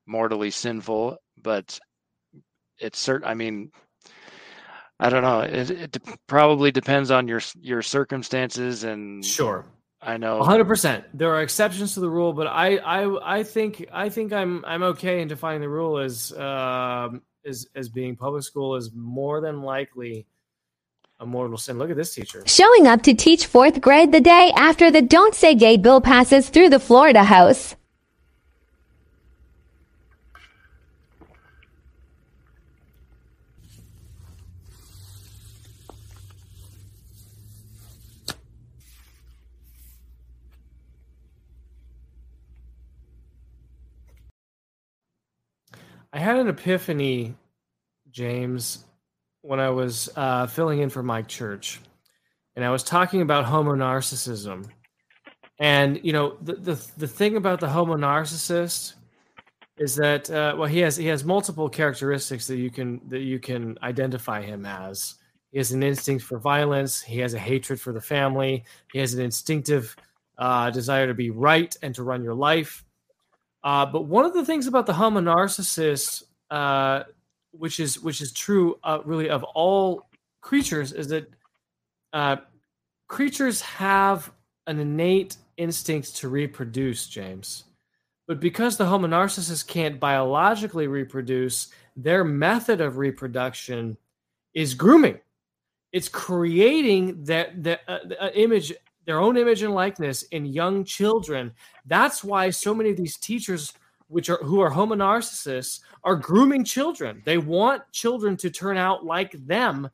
mortally 0.06 0.52
sinful, 0.52 1.18
but 1.42 1.80
it's 2.78 3.00
certain. 3.00 3.26
I 3.26 3.36
mean, 3.36 3.72
I 5.00 5.08
don't 5.10 5.24
know. 5.24 5.40
It, 5.40 5.72
it 5.72 5.92
de- 5.92 6.18
probably 6.28 6.72
depends 6.72 7.10
on 7.10 7.30
your 7.30 7.40
your 7.62 7.82
circumstances 7.82 8.84
and 8.84 9.24
Sure. 9.24 9.66
I 10.02 10.18
know. 10.18 10.44
hundred 10.44 10.68
percent. 10.68 11.06
There 11.14 11.34
are 11.34 11.42
exceptions 11.42 11.94
to 11.94 12.02
the 12.02 12.10
rule, 12.10 12.34
but 12.34 12.48
I, 12.48 12.76
I, 12.78 13.40
I 13.40 13.44
think, 13.44 13.88
I 13.92 14.10
think 14.10 14.34
I'm, 14.34 14.64
I'm 14.66 14.84
okay 14.84 15.22
in 15.22 15.28
defining 15.28 15.62
the 15.62 15.70
rule 15.70 15.98
as, 15.98 16.32
um, 16.34 17.24
as, 17.44 17.66
as 17.74 17.90
being 17.90 18.16
public 18.16 18.44
school 18.44 18.76
is 18.76 18.92
more 18.94 19.42
than 19.42 19.64
likely 19.64 20.28
a 21.20 21.26
mortal 21.26 21.58
sin. 21.58 21.78
Look 21.78 21.90
at 21.90 21.96
this 21.96 22.14
teacher. 22.14 22.44
Showing 22.46 22.88
up 22.88 23.02
to 23.04 23.14
teach 23.14 23.46
fourth 23.46 23.82
grade 23.82 24.12
the 24.12 24.22
day 24.22 24.52
after 24.56 24.92
the 24.92 25.02
Don't 25.02 25.34
Say 25.34 25.56
Gay 25.56 25.78
bill 25.78 26.02
passes 26.02 26.50
through 26.50 26.70
the 26.70 26.80
Florida 26.80 27.24
House. 27.24 27.76
I 46.12 46.20
had 46.20 46.38
an 46.38 46.48
epiphany, 46.48 47.36
James, 48.10 48.86
when 49.46 49.60
I 49.60 49.70
was 49.70 50.10
uh, 50.16 50.48
filling 50.48 50.80
in 50.80 50.90
for 50.90 51.04
Mike 51.04 51.28
Church, 51.28 51.80
and 52.56 52.66
I 52.66 52.72
was 52.72 52.84
talking 52.84 53.22
about 53.22 53.46
homo 53.46 53.76
narcissism. 53.76 54.68
And 55.60 56.00
you 56.04 56.14
know, 56.14 56.38
the 56.42 56.54
the, 56.54 56.88
the 56.98 57.08
thing 57.08 57.38
about 57.38 57.60
the 57.60 57.70
homo 57.70 57.96
narcissist 57.96 58.96
is 59.78 59.96
that 59.98 60.30
uh, 60.32 60.56
well, 60.58 60.68
he 60.68 60.80
has 60.80 60.98
he 60.98 61.08
has 61.08 61.24
multiple 61.24 61.70
characteristics 61.70 62.48
that 62.48 62.58
you 62.58 62.72
can 62.72 63.02
that 63.10 63.22
you 63.22 63.40
can 63.40 63.78
identify 63.84 64.42
him 64.42 64.66
as. 64.66 65.16
He 65.52 65.60
has 65.60 65.72
an 65.72 65.84
instinct 65.84 66.26
for 66.26 66.40
violence. 66.40 67.02
He 67.02 67.20
has 67.20 67.34
a 67.34 67.40
hatred 67.40 67.80
for 67.80 67.94
the 67.94 68.02
family. 68.02 68.66
He 68.92 69.00
has 69.00 69.14
an 69.14 69.22
instinctive 69.22 69.96
uh, 70.38 70.70
desire 70.70 71.08
to 71.08 71.14
be 71.14 71.30
right 71.30 71.74
and 71.82 71.96
to 71.96 72.04
run 72.04 72.24
your 72.24 72.34
life. 72.34 72.84
Uh, 73.64 73.86
but 73.86 74.06
one 74.06 74.26
of 74.26 74.34
the 74.34 74.46
things 74.46 74.68
about 74.68 74.86
the 74.86 74.94
homo 74.94 75.22
narcissist, 75.22 76.24
uh, 76.52 77.04
which 77.58 77.80
is 77.80 78.00
which 78.00 78.22
is 78.22 78.32
true 78.32 78.80
uh, 78.84 79.00
really 79.06 79.30
of 79.30 79.44
all 79.44 80.08
creatures, 80.42 80.92
is 80.92 81.08
that 81.08 81.30
uh, 82.14 82.38
creatures 83.08 83.62
have 83.62 84.32
an 84.68 84.80
innate 84.80 85.38
instinct 85.58 86.16
to 86.18 86.30
reproduce, 86.30 87.08
James. 87.08 87.66
But 88.28 88.40
because 88.40 88.78
the 88.78 88.86
homo 88.86 89.08
narcissist 89.08 89.68
can't 89.68 90.00
biologically 90.00 90.88
reproduce, 90.88 91.70
their 91.96 92.24
method 92.24 92.82
of 92.82 92.98
reproduction 92.98 93.98
is 94.54 94.74
grooming. 94.74 95.20
It's 95.92 96.10
creating 96.10 97.24
that 97.26 97.64
the 97.64 97.80
uh, 97.88 98.30
image, 98.34 98.74
their 99.06 99.20
own 99.20 99.38
image 99.38 99.62
and 99.62 99.74
likeness 99.74 100.24
in 100.24 100.46
young 100.46 100.84
children. 100.84 101.54
That's 101.86 102.24
why 102.24 102.50
so 102.50 102.74
many 102.74 102.90
of 102.90 102.98
these 102.98 103.18
teachers, 103.18 103.74
which 104.08 104.30
are 104.30 104.38
who 104.38 104.62
are 104.62 104.70
homo 104.70 104.96
narcissists, 104.96 105.82
are 106.04 106.16
grooming 106.16 106.64
children. 106.64 107.22
They 107.26 107.38
want 107.38 107.84
children 107.92 108.38
to 108.38 108.50
turn 108.50 108.78
out 108.78 109.06
like 109.06 109.32
them, 109.46 109.90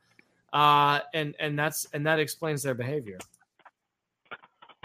uh, 0.54 1.00
and 1.14 1.36
and 1.40 1.58
that's 1.58 1.86
and 1.94 2.06
that 2.06 2.20
explains 2.20 2.64
their 2.64 2.74
behavior. 2.74 3.18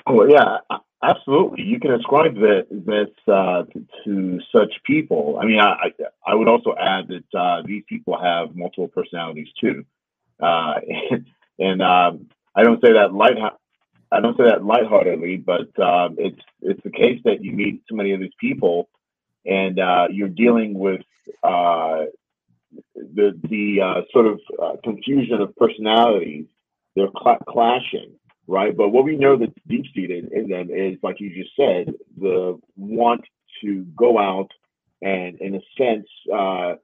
Oh 0.07 0.25
yeah, 0.27 0.59
absolutely. 1.03 1.65
You 1.65 1.81
can 1.81 1.93
ascribe 1.93 2.35
that 2.37 2.67
this 2.71 3.09
uh, 3.33 3.65
to, 4.05 4.41
such 4.55 4.73
people. 4.85 5.39
I 5.41 5.47
mean, 5.47 5.59
I 5.59 5.73
I, 5.73 5.93
I 6.27 6.35
would 6.35 6.49
also 6.49 6.75
add 6.79 7.09
that 7.09 7.39
uh, 7.39 7.63
these 7.65 7.83
people 7.89 8.19
have 8.19 8.55
multiple 8.55 8.89
personalities 8.89 9.49
too, 9.61 9.85
uh, 10.41 10.75
and, 11.11 11.27
and 11.59 11.83
um, 11.83 12.29
I 12.55 12.63
don't 12.63 12.81
say 12.81 12.93
that 12.93 13.13
light. 13.13 13.37
I 14.13 14.21
don't 14.21 14.37
say 14.37 14.45
that 14.45 14.65
lightheartedly, 14.65 15.39
but 15.39 15.77
um, 15.83 16.15
it's 16.17 16.41
it's 16.63 16.83
the 16.85 16.91
case 16.91 17.21
that 17.25 17.43
you 17.43 17.53
meet 17.53 17.83
so 17.89 17.97
many 17.97 18.13
of 18.13 18.21
these 18.21 18.31
people, 18.41 18.89
and 19.47 19.79
uh, 19.79 20.07
you're 20.11 20.29
dealing 20.29 20.75
with 20.79 21.01
uh, 21.43 22.05
the 22.95 23.39
the 23.49 23.81
uh, 23.83 24.01
sort 24.13 24.27
of 24.27 24.41
uh, 24.63 24.73
confusion 24.85 25.41
of 25.41 25.55
personalities. 25.57 26.47
They're 26.95 27.09
cl- 27.23 27.39
clashing, 27.49 28.13
right? 28.47 28.77
But 28.77 28.91
what 28.91 29.05
we 29.05 29.17
know 29.17 29.37
that's 29.37 29.53
deep 29.69 29.85
seated 29.95 30.33
in 30.33 30.49
them 30.49 30.71
is, 30.71 30.99
like 31.03 31.21
you 31.21 31.31
just 31.35 31.55
said, 31.57 31.95
the 32.19 32.59
want 32.77 33.23
to 33.63 33.85
go 33.97 34.19
out 34.19 34.51
and, 35.03 35.41
in 35.41 35.55
a 35.55 35.61
sense, 35.79 36.07
uh, 36.35 36.75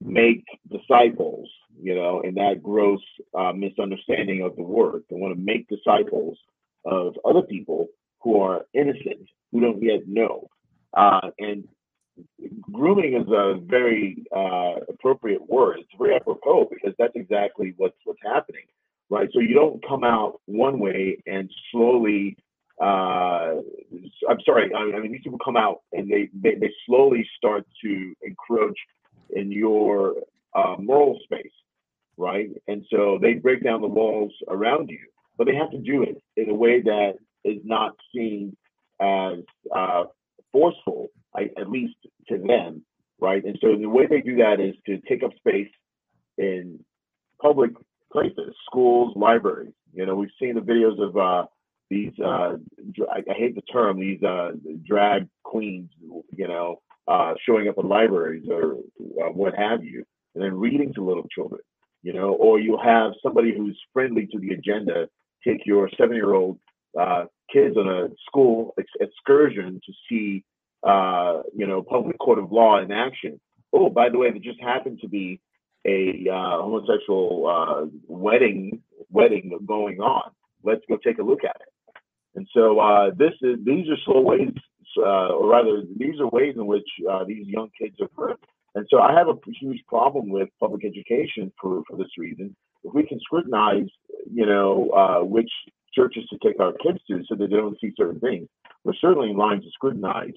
make 0.00 0.44
disciples, 0.70 1.48
you 1.80 1.94
know, 1.94 2.22
and 2.22 2.36
that 2.36 2.62
gross 2.62 3.00
uh, 3.38 3.52
misunderstanding 3.52 4.42
of 4.42 4.56
the 4.56 4.62
word. 4.62 5.04
They 5.10 5.16
want 5.16 5.36
to 5.36 5.40
make 5.40 5.68
disciples 5.68 6.38
of 6.84 7.14
other 7.24 7.42
people 7.42 7.88
who 8.20 8.40
are 8.40 8.66
innocent, 8.74 9.28
who 9.50 9.60
don't 9.60 9.82
yet 9.82 10.00
know. 10.06 10.48
Uh, 10.94 11.30
and 11.38 11.68
grooming 12.70 13.14
is 13.14 13.28
a 13.28 13.58
very 13.64 14.24
uh, 14.34 14.84
appropriate 14.88 15.48
word. 15.48 15.78
It's 15.80 15.88
very 15.98 16.14
apropos 16.16 16.68
because 16.70 16.94
that's 16.98 17.14
exactly 17.16 17.74
what's 17.76 17.96
what's 18.04 18.20
happening 18.22 18.64
right? 19.12 19.28
So 19.32 19.40
you 19.40 19.54
don't 19.54 19.86
come 19.86 20.04
out 20.04 20.40
one 20.46 20.78
way 20.78 21.18
and 21.26 21.50
slowly. 21.70 22.36
Uh, 22.80 23.60
I'm 24.28 24.40
sorry. 24.44 24.72
I 24.74 24.98
mean, 25.00 25.12
these 25.12 25.20
people 25.22 25.38
come 25.44 25.56
out 25.56 25.82
and 25.92 26.10
they 26.10 26.30
they, 26.34 26.54
they 26.58 26.70
slowly 26.86 27.28
start 27.36 27.66
to 27.84 28.14
encroach 28.22 28.78
in 29.30 29.52
your 29.52 30.14
uh, 30.54 30.76
moral 30.78 31.18
space, 31.24 31.52
right? 32.16 32.48
And 32.66 32.84
so 32.90 33.18
they 33.20 33.34
break 33.34 33.62
down 33.62 33.82
the 33.82 33.86
walls 33.86 34.32
around 34.48 34.88
you, 34.88 35.00
but 35.36 35.46
they 35.46 35.54
have 35.54 35.70
to 35.72 35.78
do 35.78 36.02
it 36.02 36.16
in 36.36 36.48
a 36.48 36.54
way 36.54 36.80
that 36.80 37.12
is 37.44 37.58
not 37.64 37.92
seen 38.14 38.56
as 38.98 39.38
uh, 39.74 40.04
at 41.36 41.70
least 41.70 41.96
to 42.28 42.38
them, 42.38 42.84
right? 43.20 43.44
And 43.44 43.58
so 43.60 43.76
the 43.76 43.88
way 43.88 44.06
they 44.06 44.20
do 44.20 44.36
that 44.36 44.60
is 44.60 44.74
to 44.86 44.98
take 45.08 45.22
up 45.22 45.30
space 45.36 45.70
in 46.38 46.80
public 47.40 47.70
places, 48.12 48.54
schools, 48.66 49.12
libraries. 49.16 49.72
You 49.92 50.06
know, 50.06 50.14
we've 50.14 50.30
seen 50.40 50.54
the 50.54 50.60
videos 50.60 51.00
of 51.00 51.16
uh, 51.16 51.46
these. 51.90 52.12
Uh, 52.18 52.56
I, 53.10 53.18
I, 53.30 53.34
hate 53.36 53.54
the 53.54 53.62
term. 53.62 54.00
These 54.00 54.22
uh, 54.22 54.52
drag 54.86 55.28
queens. 55.42 55.90
You 56.30 56.48
know, 56.48 56.80
uh, 57.08 57.34
showing 57.46 57.68
up 57.68 57.78
in 57.78 57.88
libraries 57.88 58.46
or 58.50 58.74
uh, 59.22 59.30
what 59.32 59.54
have 59.54 59.84
you, 59.84 60.04
and 60.34 60.42
then 60.42 60.58
reading 60.58 60.92
to 60.94 61.04
little 61.04 61.26
children. 61.34 61.60
You 62.02 62.12
know, 62.12 62.32
or 62.34 62.58
you'll 62.58 62.82
have 62.82 63.12
somebody 63.22 63.54
who's 63.56 63.78
friendly 63.92 64.26
to 64.26 64.38
the 64.38 64.50
agenda 64.50 65.08
take 65.46 65.66
your 65.66 65.90
seven-year-old 65.98 66.58
uh, 66.98 67.24
kids 67.52 67.76
on 67.76 67.88
a 67.88 68.08
school 68.26 68.74
ex- 68.78 68.88
excursion 69.00 69.80
to 69.84 69.92
see, 70.08 70.44
you 71.54 71.66
know, 71.66 71.82
public 71.82 72.18
court 72.18 72.38
of 72.38 72.52
law 72.52 72.80
in 72.80 72.90
action. 72.92 73.40
Oh, 73.72 73.88
by 73.88 74.08
the 74.10 74.18
way, 74.18 74.30
there 74.30 74.38
just 74.38 74.60
happened 74.60 75.00
to 75.00 75.08
be 75.08 75.40
a 75.86 76.28
uh, 76.30 76.62
homosexual 76.62 77.46
uh, 77.48 77.86
wedding 78.06 78.82
wedding 79.10 79.58
going 79.66 80.00
on. 80.00 80.30
Let's 80.62 80.82
go 80.88 80.96
take 80.96 81.18
a 81.18 81.22
look 81.22 81.44
at 81.44 81.56
it. 81.60 82.00
And 82.34 82.46
so 82.54 82.78
uh, 82.78 83.10
this 83.16 83.32
is 83.42 83.58
these 83.64 83.88
are 83.88 83.96
slow 84.04 84.20
ways, 84.20 84.54
uh, 84.98 85.34
or 85.34 85.48
rather, 85.50 85.82
these 85.98 86.18
are 86.20 86.28
ways 86.28 86.54
in 86.56 86.66
which 86.66 86.88
uh, 87.10 87.24
these 87.24 87.46
young 87.46 87.70
kids 87.78 87.96
are 88.00 88.08
hurt. 88.16 88.40
And 88.74 88.86
so 88.90 89.00
I 89.00 89.12
have 89.12 89.28
a 89.28 89.34
huge 89.60 89.82
problem 89.86 90.30
with 90.30 90.48
public 90.58 90.84
education 90.84 91.52
for, 91.60 91.82
for 91.88 91.96
this 91.98 92.16
reason. 92.16 92.56
If 92.84 92.94
we 92.94 93.06
can 93.06 93.20
scrutinize, 93.20 93.88
you 94.32 94.46
know, 94.46 94.88
uh, 94.90 95.24
which 95.24 95.50
churches 95.94 96.24
to 96.30 96.38
take 96.42 96.58
our 96.58 96.72
kids 96.82 96.98
to 97.08 97.22
so 97.28 97.34
that 97.34 97.50
they 97.50 97.56
don't 97.56 97.78
see 97.80 97.92
certain 97.98 98.18
things, 98.18 98.48
we're 98.84 98.94
certainly 98.94 99.30
in 99.30 99.36
line 99.36 99.60
to 99.60 99.70
scrutinize, 99.74 100.32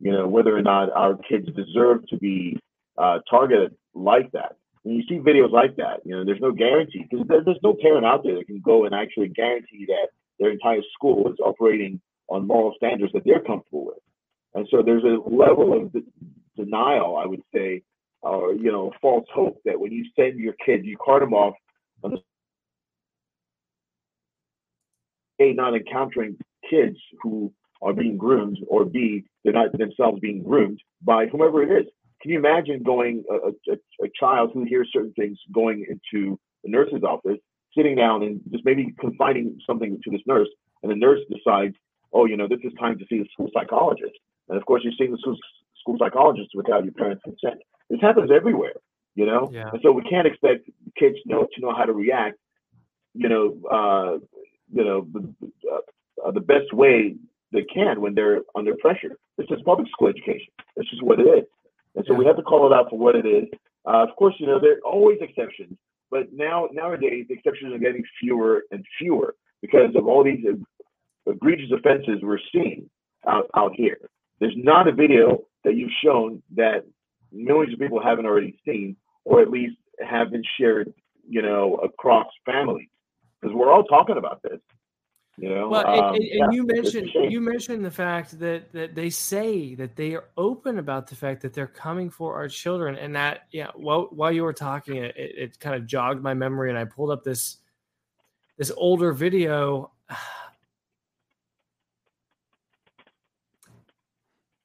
you 0.00 0.12
know, 0.12 0.26
whether 0.26 0.56
or 0.56 0.62
not 0.62 0.90
our 0.92 1.16
kids 1.28 1.46
deserve 1.54 2.06
to 2.08 2.16
be 2.16 2.58
uh, 2.96 3.18
targeted 3.30 3.74
like 3.94 4.30
that 4.32 4.56
when 4.88 4.96
you 4.96 5.02
see 5.06 5.18
videos 5.18 5.52
like 5.52 5.76
that, 5.76 6.00
you 6.04 6.16
know, 6.16 6.24
there's 6.24 6.40
no 6.40 6.50
guarantee 6.50 7.04
because 7.10 7.26
there, 7.28 7.44
there's 7.44 7.58
no 7.62 7.74
parent 7.74 8.06
out 8.06 8.22
there 8.24 8.36
that 8.36 8.46
can 8.46 8.60
go 8.60 8.86
and 8.86 8.94
actually 8.94 9.28
guarantee 9.28 9.84
that 9.86 10.08
their 10.38 10.50
entire 10.50 10.80
school 10.94 11.30
is 11.30 11.38
operating 11.44 12.00
on 12.28 12.46
moral 12.46 12.72
standards 12.76 13.12
that 13.12 13.22
they're 13.26 13.42
comfortable 13.42 13.84
with. 13.86 13.98
And 14.54 14.66
so 14.70 14.82
there's 14.82 15.04
a 15.04 15.18
level 15.28 15.76
of 15.76 15.92
de- 15.92 16.02
denial, 16.56 17.18
I 17.18 17.26
would 17.26 17.42
say, 17.54 17.82
or 18.22 18.54
you 18.54 18.72
know, 18.72 18.90
false 19.02 19.26
hope 19.32 19.60
that 19.66 19.78
when 19.78 19.92
you 19.92 20.04
send 20.16 20.38
your 20.38 20.54
kid, 20.64 20.86
you 20.86 20.96
cart 20.96 21.20
them 21.20 21.34
off 21.34 21.54
on 22.02 22.12
the 22.12 22.24
A, 25.44 25.52
not 25.52 25.74
encountering 25.74 26.36
kids 26.68 26.96
who 27.22 27.52
are 27.80 27.92
being 27.92 28.16
groomed, 28.16 28.58
or 28.68 28.84
B, 28.84 29.24
they're 29.42 29.52
not 29.52 29.76
themselves 29.76 30.20
being 30.20 30.42
groomed 30.42 30.80
by 31.02 31.26
whomever 31.26 31.62
it 31.62 31.70
is. 31.80 31.86
Can 32.20 32.32
you 32.32 32.38
imagine 32.38 32.82
going 32.82 33.24
a, 33.30 33.72
a, 33.72 33.76
a 34.04 34.08
child 34.18 34.50
who 34.52 34.64
hears 34.64 34.88
certain 34.92 35.12
things 35.12 35.38
going 35.52 35.86
into 35.88 36.38
the 36.64 36.70
nurse's 36.70 37.04
office, 37.04 37.38
sitting 37.76 37.94
down 37.94 38.22
and 38.22 38.40
just 38.50 38.64
maybe 38.64 38.92
confiding 38.98 39.58
something 39.66 40.00
to 40.02 40.10
this 40.10 40.20
nurse, 40.26 40.48
and 40.82 40.90
the 40.90 40.96
nurse 40.96 41.20
decides, 41.30 41.76
oh, 42.12 42.24
you 42.24 42.36
know, 42.36 42.48
this 42.48 42.58
is 42.64 42.72
time 42.78 42.98
to 42.98 43.04
see 43.08 43.18
the 43.18 43.28
school 43.32 43.50
psychologist. 43.54 44.18
And 44.48 44.56
of 44.58 44.66
course, 44.66 44.82
you're 44.82 44.94
seeing 44.98 45.12
the 45.12 45.18
school, 45.18 45.36
school 45.80 45.96
psychologist 45.98 46.50
without 46.54 46.84
your 46.84 46.94
parents' 46.94 47.22
consent. 47.22 47.60
This 47.90 48.00
happens 48.00 48.30
everywhere, 48.34 48.74
you 49.14 49.26
know. 49.26 49.48
Yeah. 49.52 49.68
And 49.72 49.80
so 49.82 49.92
we 49.92 50.02
can't 50.02 50.26
expect 50.26 50.68
kids 50.98 51.16
to 51.22 51.28
know 51.28 51.46
to 51.54 51.60
know 51.60 51.74
how 51.76 51.84
to 51.84 51.92
react. 51.92 52.38
You 53.14 53.28
know, 53.28 53.58
uh, 53.70 54.18
you 54.72 54.84
know, 54.84 55.06
the, 55.12 55.34
uh, 56.24 56.30
the 56.32 56.40
best 56.40 56.72
way 56.72 57.14
they 57.52 57.62
can 57.62 58.00
when 58.00 58.14
they're 58.14 58.40
under 58.54 58.74
pressure. 58.76 59.16
This 59.36 59.46
is 59.50 59.58
public 59.64 59.88
school 59.90 60.08
education. 60.08 60.52
This 60.76 60.86
is 60.92 61.02
what 61.02 61.20
it 61.20 61.24
is. 61.24 61.44
And 61.94 62.04
so 62.06 62.14
we 62.14 62.26
have 62.26 62.36
to 62.36 62.42
call 62.42 62.70
it 62.70 62.74
out 62.74 62.90
for 62.90 62.98
what 62.98 63.16
it 63.16 63.26
is. 63.26 63.44
Uh, 63.86 64.04
of 64.08 64.14
course, 64.16 64.34
you 64.38 64.46
know, 64.46 64.60
there 64.60 64.72
are 64.72 64.80
always 64.84 65.18
exceptions, 65.20 65.76
but 66.10 66.32
now 66.32 66.68
nowadays 66.72 67.26
the 67.28 67.34
exceptions 67.34 67.72
are 67.74 67.78
getting 67.78 68.04
fewer 68.20 68.64
and 68.70 68.84
fewer 68.98 69.34
because 69.62 69.94
of 69.96 70.06
all 70.06 70.22
these 70.22 70.44
egregious 71.26 71.70
offenses 71.72 72.20
we're 72.22 72.38
seeing 72.52 72.88
out, 73.26 73.50
out 73.56 73.72
here. 73.74 73.98
There's 74.40 74.54
not 74.56 74.86
a 74.88 74.92
video 74.92 75.44
that 75.64 75.74
you've 75.74 75.90
shown 76.04 76.42
that 76.56 76.84
millions 77.32 77.74
of 77.74 77.80
people 77.80 78.00
haven't 78.02 78.26
already 78.26 78.58
seen, 78.64 78.96
or 79.24 79.40
at 79.40 79.50
least 79.50 79.76
have 80.06 80.30
been 80.30 80.44
shared, 80.58 80.92
you 81.28 81.42
know, 81.42 81.76
across 81.82 82.26
families. 82.44 82.88
Because 83.40 83.54
we're 83.54 83.72
all 83.72 83.84
talking 83.84 84.16
about 84.16 84.42
this. 84.42 84.60
You 85.40 85.50
know, 85.50 85.68
well, 85.68 85.86
um, 85.86 86.14
and, 86.14 86.16
and, 86.16 86.24
yeah, 86.24 86.50
you 86.50 86.66
mentioned 86.66 87.10
you 87.14 87.40
mentioned 87.40 87.84
the 87.84 87.92
fact 87.92 88.40
that 88.40 88.72
that 88.72 88.96
they 88.96 89.08
say 89.08 89.76
that 89.76 89.94
they 89.94 90.14
are 90.14 90.24
open 90.36 90.78
about 90.80 91.06
the 91.06 91.14
fact 91.14 91.42
that 91.42 91.54
they're 91.54 91.68
coming 91.68 92.10
for 92.10 92.34
our 92.34 92.48
children, 92.48 92.96
and 92.96 93.14
that 93.14 93.42
yeah. 93.52 93.68
While 93.76 94.08
while 94.10 94.32
you 94.32 94.42
were 94.42 94.52
talking, 94.52 94.96
it, 94.96 95.14
it 95.16 95.60
kind 95.60 95.76
of 95.76 95.86
jogged 95.86 96.24
my 96.24 96.34
memory, 96.34 96.70
and 96.70 96.78
I 96.78 96.86
pulled 96.86 97.12
up 97.12 97.22
this 97.22 97.58
this 98.56 98.72
older 98.76 99.12
video. 99.12 99.92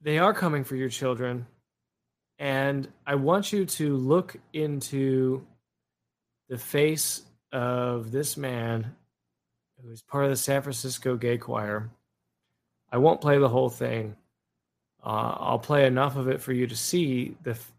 They 0.00 0.18
are 0.18 0.34
coming 0.34 0.64
for 0.64 0.76
your 0.76 0.90
children, 0.90 1.46
and 2.38 2.86
I 3.06 3.14
want 3.14 3.54
you 3.54 3.64
to 3.64 3.96
look 3.96 4.36
into 4.52 5.46
the 6.50 6.58
face 6.58 7.22
of 7.52 8.10
this 8.10 8.36
man 8.36 8.94
who 9.84 9.92
is 9.92 10.02
part 10.02 10.24
of 10.24 10.30
the 10.30 10.36
San 10.36 10.62
Francisco 10.62 11.16
Gay 11.16 11.36
Choir. 11.38 11.90
I 12.90 12.98
won't 12.98 13.20
play 13.20 13.38
the 13.38 13.48
whole 13.48 13.70
thing, 13.70 14.16
Uh, 15.06 15.36
I'll 15.38 15.58
play 15.58 15.84
enough 15.84 16.16
of 16.16 16.28
it 16.28 16.40
for 16.40 16.54
you 16.54 16.66
to 16.66 16.74
see 16.74 17.36
the. 17.42 17.50
F- 17.50 17.72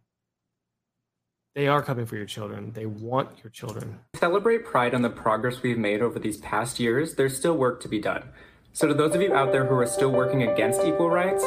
they 1.56 1.68
are 1.68 1.82
coming 1.82 2.06
for 2.06 2.18
your 2.18 2.28
children. 2.28 2.72
They 2.74 2.86
want 2.86 3.30
your 3.44 3.50
children. 3.50 3.98
Celebrate 4.16 4.64
Pride 4.64 4.94
on 4.94 5.02
the 5.02 5.10
progress 5.10 5.64
we've 5.64 5.78
made 5.80 6.04
over 6.04 6.20
these 6.20 6.38
past 6.38 6.80
years. 6.80 7.16
There's 7.16 7.36
still 7.36 7.58
work 7.58 7.82
to 7.82 7.88
be 7.90 8.00
done. 8.00 8.30
So, 8.74 8.88
to 8.88 8.94
those 8.94 9.16
of 9.16 9.22
you 9.24 9.34
out 9.34 9.52
there 9.52 9.66
who 9.66 9.74
are 9.74 9.88
still 9.88 10.12
working 10.12 10.44
against 10.44 10.84
equal 10.84 11.10
rights, 11.10 11.44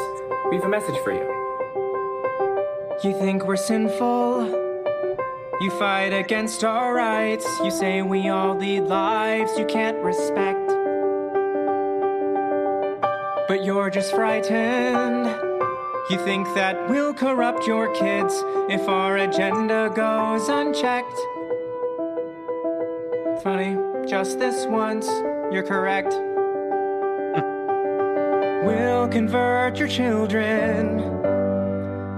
we 0.49 0.57
have 0.57 0.65
a 0.65 0.69
message 0.69 0.97
for 1.05 1.13
you. 1.13 1.23
You 3.01 3.17
think 3.17 3.45
we're 3.47 3.55
sinful? 3.55 4.28
You 5.59 5.69
fight 5.71 6.13
against 6.13 6.63
our 6.63 6.93
rights. 6.93 7.45
You 7.61 7.69
say 7.69 8.01
we 8.01 8.29
all 8.29 8.55
lead 8.55 8.83
lives 8.83 9.59
you 9.59 9.65
can't 9.65 9.97
respect. 9.97 10.67
But 13.49 13.65
you're 13.65 13.89
just 13.89 14.15
frightened. 14.15 15.25
You 16.09 16.17
think 16.23 16.47
that 16.55 16.89
we'll 16.89 17.13
corrupt 17.13 17.67
your 17.67 17.93
kids 17.93 18.33
if 18.69 18.87
our 18.87 19.17
agenda 19.17 19.91
goes 19.93 20.47
unchecked. 20.47 21.19
Funny, 23.43 23.75
just 24.07 24.39
this 24.39 24.65
once, 24.65 25.07
you're 25.51 25.67
correct. 25.67 26.13
We'll 28.61 29.07
convert 29.07 29.77
your 29.77 29.87
children. 29.87 30.99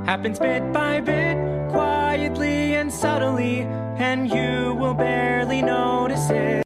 Happens 0.06 0.40
bit 0.40 0.74
by 0.74 1.00
bit, 1.00 1.38
quietly 1.70 2.51
subtly, 2.92 3.62
and 3.98 4.30
you 4.30 4.76
will 4.76 4.94
barely 4.94 5.62
notice 5.62 6.30
it. 6.30 6.64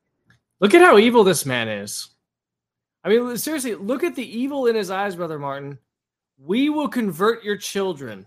Look 0.60 0.74
at 0.74 0.82
how 0.82 0.98
evil 0.98 1.24
this 1.24 1.46
man 1.46 1.68
is. 1.68 2.10
I 3.04 3.10
mean, 3.10 3.38
seriously, 3.38 3.76
look 3.76 4.04
at 4.04 4.16
the 4.16 4.38
evil 4.38 4.66
in 4.66 4.76
his 4.76 4.90
eyes, 4.90 5.16
Brother 5.16 5.38
Martin. 5.38 5.78
We 6.38 6.70
will 6.70 6.88
convert 6.88 7.44
your 7.44 7.56
children. 7.56 8.26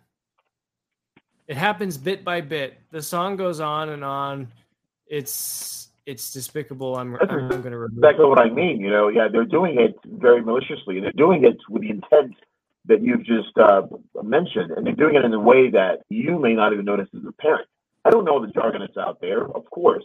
It 1.49 1.57
happens 1.57 1.97
bit 1.97 2.25
by 2.25 2.41
bit. 2.43 2.79
The 2.91 3.03
song 3.03 3.37
goes 3.37 3.61
on 3.61 3.89
and 3.89 4.05
on. 4.05 4.49
It's 5.07 5.89
it's 6.07 6.33
despicable. 6.33 6.97
I'm, 6.97 7.17
I'm 7.17 7.49
going 7.49 7.73
to 7.73 7.85
exactly 7.85 8.25
what 8.25 8.39
I 8.39 8.49
mean. 8.49 8.81
You 8.81 8.91
know, 8.91 9.09
yeah, 9.09 9.29
they're 9.31 9.45
doing 9.45 9.81
it 9.81 9.97
very 10.07 10.43
maliciously. 10.43 11.01
They're 11.01 11.13
doing 11.13 11.45
it 11.45 11.57
with 11.69 11.83
the 11.83 11.91
intent 11.91 12.35
that 12.87 13.03
you've 13.03 13.25
just 13.25 13.57
uh, 13.59 13.83
mentioned, 14.23 14.71
and 14.71 14.87
they're 14.87 14.95
doing 14.95 15.17
it 15.17 15.25
in 15.25 15.35
a 15.35 15.41
way 15.41 15.71
that 15.71 16.01
you 16.09 16.39
may 16.39 16.55
not 16.55 16.73
even 16.73 16.85
notice 16.85 17.09
as 17.15 17.23
a 17.29 17.33
parent. 17.33 17.69
I 18.09 18.11
don't 18.11 18.25
know 18.25 18.41
the 18.41 18.51
jargon 18.53 18.81
that's 18.81 18.97
out 18.97 19.21
there, 19.21 19.45
of 19.45 19.69
course, 19.71 20.05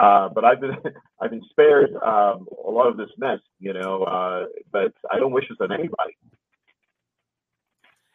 uh, 0.00 0.28
but 0.28 0.44
I've 0.44 0.60
been 0.60 0.76
I've 1.20 1.30
been 1.30 1.42
spared 1.50 1.92
um, 1.96 2.46
a 2.64 2.70
lot 2.70 2.86
of 2.86 2.96
this 2.96 3.10
mess, 3.18 3.40
you 3.58 3.72
know. 3.72 4.04
Uh, 4.04 4.44
but 4.70 4.92
I 5.10 5.18
don't 5.18 5.32
wish 5.32 5.48
this 5.48 5.58
on 5.60 5.72
anybody. 5.72 6.16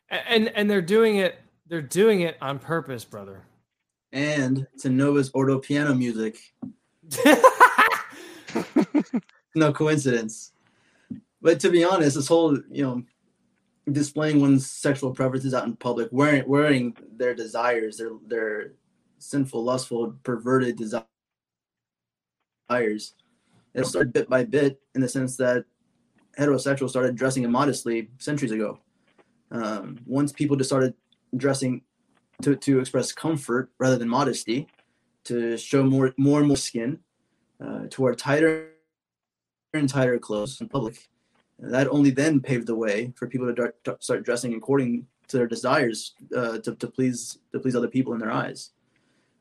And 0.10 0.48
and 0.56 0.70
they're 0.70 0.82
doing 0.82 1.18
it. 1.18 1.40
They're 1.68 1.82
doing 1.82 2.22
it 2.22 2.38
on 2.42 2.60
purpose, 2.60 3.04
brother. 3.04 3.44
And 4.14 4.66
to 4.80 4.90
Novus 4.90 5.30
Ordo 5.34 5.60
piano 5.60 5.94
music. 5.94 6.38
no 9.56 9.74
coincidence. 9.74 10.54
But 11.42 11.60
to 11.60 11.70
be 11.70 11.84
honest, 11.84 12.16
this 12.16 12.30
whole 12.30 12.56
you 12.72 12.84
know 12.84 13.04
displaying 13.92 14.40
one's 14.40 14.72
sexual 14.72 15.12
preferences 15.12 15.54
out 15.54 15.66
in 15.66 15.76
public, 15.76 16.08
wearing 16.14 16.48
wearing 16.48 16.96
their 17.18 17.36
desires, 17.36 17.98
their 17.98 18.12
their 18.26 18.72
sinful, 19.20 19.64
lustful, 19.64 20.16
perverted 20.24 20.78
desires. 20.78 21.06
It 23.74 23.86
started 23.86 24.14
bit 24.14 24.30
by 24.30 24.44
bit 24.44 24.82
in 24.96 25.02
the 25.02 25.10
sense 25.10 25.38
that 25.38 25.66
heterosexuals 26.38 26.90
started 26.90 27.16
dressing 27.16 27.44
immodestly 27.44 28.10
centuries 28.18 28.52
ago. 28.52 28.80
Um, 29.52 30.00
once 30.06 30.32
people 30.32 30.58
just 30.58 30.70
started 30.70 30.94
dressing 31.36 31.82
to, 32.42 32.56
to 32.56 32.80
express 32.80 33.12
comfort 33.12 33.72
rather 33.80 33.98
than 33.98 34.10
modesty, 34.10 34.68
to 35.26 35.58
show 35.58 35.84
more 35.84 36.14
more 36.18 36.40
and 36.40 36.48
more 36.48 36.58
skin, 36.58 37.00
uh, 37.64 37.88
to 37.90 38.02
wear 38.02 38.16
tighter 38.16 38.70
and 39.74 39.90
tighter 39.90 40.18
clothes 40.18 40.62
in 40.62 40.70
public, 40.70 41.10
that 41.60 41.88
only 41.90 42.12
then 42.12 42.40
paved 42.40 42.68
the 42.68 42.76
way 42.76 43.12
for 43.16 43.28
people 43.28 43.54
to 43.54 43.74
start 44.00 44.24
dressing 44.24 44.54
according 44.54 45.06
to 45.28 45.38
their 45.38 45.48
desires 45.48 46.14
uh, 46.36 46.58
to, 46.60 46.76
to 46.76 46.88
please 46.88 47.40
to 47.52 47.60
please 47.60 47.76
other 47.76 47.88
people 47.88 48.14
in 48.14 48.20
their 48.20 48.32
eyes. 48.32 48.72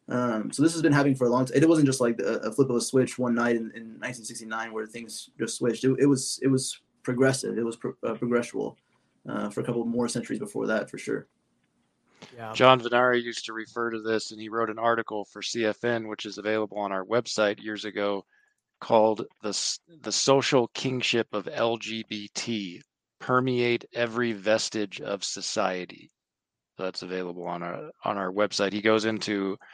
Um, 0.08 0.52
so 0.52 0.62
this 0.62 0.72
has 0.72 0.82
been 0.82 0.92
happening 0.92 1.16
for 1.16 1.26
a 1.26 1.30
long 1.30 1.46
time. 1.46 1.60
It 1.60 1.68
wasn't 1.68 1.86
just 1.86 2.00
like 2.00 2.20
a, 2.20 2.36
a 2.38 2.52
flip 2.52 2.70
of 2.70 2.76
a 2.76 2.80
switch 2.80 3.18
one 3.18 3.34
night 3.34 3.56
in, 3.56 3.72
in 3.74 3.98
1969 3.98 4.72
where 4.72 4.86
things 4.86 5.30
just 5.38 5.56
switched. 5.56 5.84
It, 5.84 5.96
it 5.98 6.06
was 6.06 6.38
it 6.42 6.48
was 6.48 6.80
progressive. 7.02 7.58
It 7.58 7.64
was 7.64 7.76
pro, 7.76 7.92
uh, 8.04 8.14
progressional 8.14 8.76
uh, 9.28 9.50
for 9.50 9.60
a 9.60 9.64
couple 9.64 9.84
more 9.84 10.08
centuries 10.08 10.38
before 10.38 10.66
that, 10.68 10.90
for 10.90 10.98
sure. 10.98 11.26
Yeah. 12.36 12.52
John 12.52 12.80
Vennari 12.80 13.22
used 13.22 13.46
to 13.46 13.52
refer 13.52 13.90
to 13.90 14.00
this, 14.00 14.30
and 14.30 14.40
he 14.40 14.48
wrote 14.48 14.70
an 14.70 14.78
article 14.78 15.24
for 15.24 15.42
CFN, 15.42 16.08
which 16.08 16.24
is 16.24 16.38
available 16.38 16.78
on 16.78 16.92
our 16.92 17.04
website 17.04 17.62
years 17.62 17.84
ago, 17.84 18.24
called 18.80 19.26
the 19.42 19.78
the 20.02 20.12
social 20.12 20.68
kingship 20.68 21.26
of 21.32 21.46
LGBT 21.46 22.80
permeate 23.18 23.84
every 23.94 24.32
vestige 24.32 25.00
of 25.00 25.24
society. 25.24 26.10
That's 26.78 27.02
available 27.02 27.44
on 27.46 27.62
our 27.62 27.90
on 28.04 28.18
our 28.18 28.30
website. 28.30 28.72
He 28.72 28.82
goes 28.82 29.06
into, 29.06 29.56
I 29.60 29.66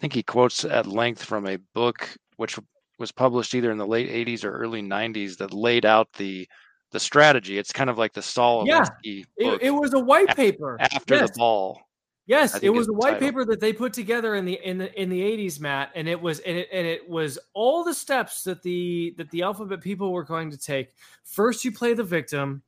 think 0.00 0.12
he 0.12 0.22
quotes 0.22 0.64
at 0.64 0.86
length 0.86 1.22
from 1.22 1.46
a 1.46 1.56
book 1.74 2.08
which 2.36 2.58
was 2.98 3.12
published 3.12 3.54
either 3.54 3.70
in 3.70 3.78
the 3.78 3.86
late 3.86 4.10
80s 4.10 4.44
or 4.44 4.52
early 4.52 4.82
90s 4.82 5.36
that 5.38 5.52
laid 5.52 5.84
out 5.84 6.12
the 6.14 6.48
the 6.92 7.00
strategy. 7.00 7.56
It's 7.56 7.72
kind 7.72 7.88
of 7.88 7.98
like 7.98 8.12
the 8.12 8.22
Saul 8.22 8.66
yeah, 8.66 8.84
it, 9.04 9.26
it, 9.36 9.70
was 9.70 9.94
a 9.94 10.00
white 10.00 10.34
paper 10.34 10.76
after 10.80 11.14
yes. 11.14 11.30
the 11.30 11.38
ball. 11.38 11.80
Yes, 12.26 12.58
it 12.62 12.70
was 12.70 12.88
a 12.88 12.92
white 12.92 13.14
title. 13.14 13.28
paper 13.28 13.44
that 13.44 13.60
they 13.60 13.72
put 13.72 13.92
together 13.92 14.34
in 14.36 14.44
the 14.44 14.54
in 14.64 14.78
the 14.78 15.00
in 15.00 15.08
the 15.08 15.20
80s, 15.20 15.60
Matt, 15.60 15.90
and 15.94 16.08
it 16.08 16.20
was 16.20 16.38
and 16.40 16.56
it 16.56 16.68
and 16.72 16.86
it 16.86 17.08
was 17.08 17.38
all 17.54 17.82
the 17.82 17.94
steps 17.94 18.44
that 18.44 18.62
the 18.62 19.14
that 19.18 19.30
the 19.30 19.42
alphabet 19.42 19.80
people 19.80 20.12
were 20.12 20.22
going 20.22 20.50
to 20.50 20.58
take. 20.58 20.94
First 21.24 21.64
you 21.64 21.72
play 21.72 21.94
the 21.94 22.04
victim, 22.04 22.62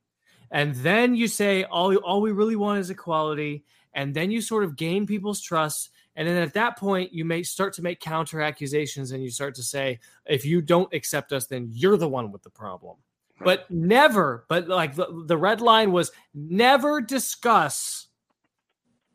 and 0.51 0.75
then 0.77 1.15
you 1.15 1.29
say 1.29 1.65
all 1.65 1.95
all 1.97 2.21
we 2.21 2.33
really 2.33 2.57
want 2.57 2.81
is 2.81 2.91
equality, 2.91 3.65
and 3.95 4.13
then 4.15 4.31
you 4.31 4.41
sort 4.41 4.65
of 4.65 4.77
gain 4.77 5.07
people's 5.07 5.41
trust. 5.41 5.91
And 6.17 6.29
then 6.29 6.37
at 6.37 6.55
that 6.55 6.77
point, 6.77 7.13
you 7.13 7.25
may 7.25 7.43
start 7.43 7.73
to 7.75 7.83
make 7.83 8.01
counter 8.01 8.43
accusations 8.43 9.13
and 9.13 9.23
you 9.23 9.31
start 9.31 9.55
to 9.55 9.63
say, 9.63 9.99
if 10.27 10.45
you 10.45 10.61
don't 10.61 10.93
accept 10.93 11.33
us, 11.33 11.47
then 11.47 11.69
you're 11.73 11.97
the 11.97 12.09
one 12.09 12.31
with 12.31 12.43
the 12.43 12.51
problem. 12.51 12.97
But 13.45 13.71
never, 13.71 14.45
but 14.49 14.69
like 14.69 14.95
the, 14.95 15.25
the 15.27 15.37
red 15.37 15.61
line 15.61 15.91
was 15.91 16.13
never 16.35 17.01
discuss 17.01 18.07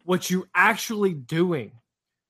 what 0.03 0.29
you're 0.29 0.49
actually 0.55 1.13
doing, 1.13 1.71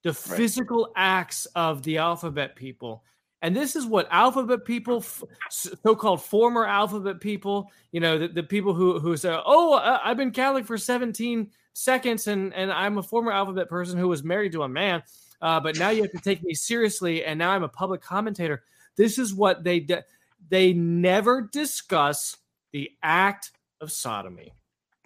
the 0.03 0.09
right. 0.09 0.17
physical 0.17 0.91
acts 0.95 1.45
of 1.55 1.83
the 1.83 1.97
alphabet 1.97 2.55
people. 2.55 3.03
And 3.41 3.55
this 3.55 3.75
is 3.75 3.85
what 3.85 4.07
alphabet 4.09 4.65
people, 4.65 5.03
so-called 5.49 6.23
former 6.23 6.65
alphabet 6.65 7.19
people, 7.19 7.71
you 7.91 7.99
know, 7.99 8.17
the, 8.17 8.27
the 8.27 8.43
people 8.43 8.73
who 8.73 8.99
who 8.99 9.15
say, 9.15 9.37
"Oh, 9.45 9.73
I've 9.73 10.17
been 10.17 10.31
Catholic 10.31 10.65
for 10.65 10.77
17 10.77 11.51
seconds, 11.73 12.27
and 12.27 12.53
and 12.53 12.71
I'm 12.71 12.97
a 12.97 13.03
former 13.03 13.31
alphabet 13.31 13.69
person 13.69 13.99
who 13.99 14.07
was 14.07 14.23
married 14.23 14.53
to 14.53 14.63
a 14.63 14.69
man, 14.69 15.03
uh, 15.41 15.59
but 15.59 15.77
now 15.77 15.89
you 15.89 16.01
have 16.01 16.11
to 16.11 16.19
take 16.19 16.43
me 16.43 16.55
seriously, 16.55 17.23
and 17.23 17.37
now 17.37 17.51
I'm 17.51 17.63
a 17.63 17.69
public 17.69 18.01
commentator." 18.01 18.63
This 18.95 19.19
is 19.19 19.35
what 19.35 19.63
they 19.63 19.81
de- 19.81 20.03
they 20.49 20.73
never 20.73 21.43
discuss 21.51 22.37
the 22.71 22.89
act 23.03 23.51
of 23.79 23.91
sodomy. 23.91 24.51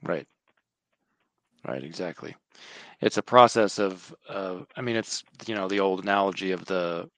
Right. 0.03 0.25
Right. 1.67 1.83
Exactly 1.83 2.35
it's 3.01 3.17
a 3.17 3.21
process 3.21 3.79
of 3.79 4.15
uh, 4.29 4.59
i 4.77 4.81
mean 4.81 4.95
it's 4.95 5.23
you 5.47 5.55
know 5.55 5.67
the 5.67 5.79
old 5.79 6.03
analogy 6.03 6.51
of 6.51 6.63
the 6.65 7.09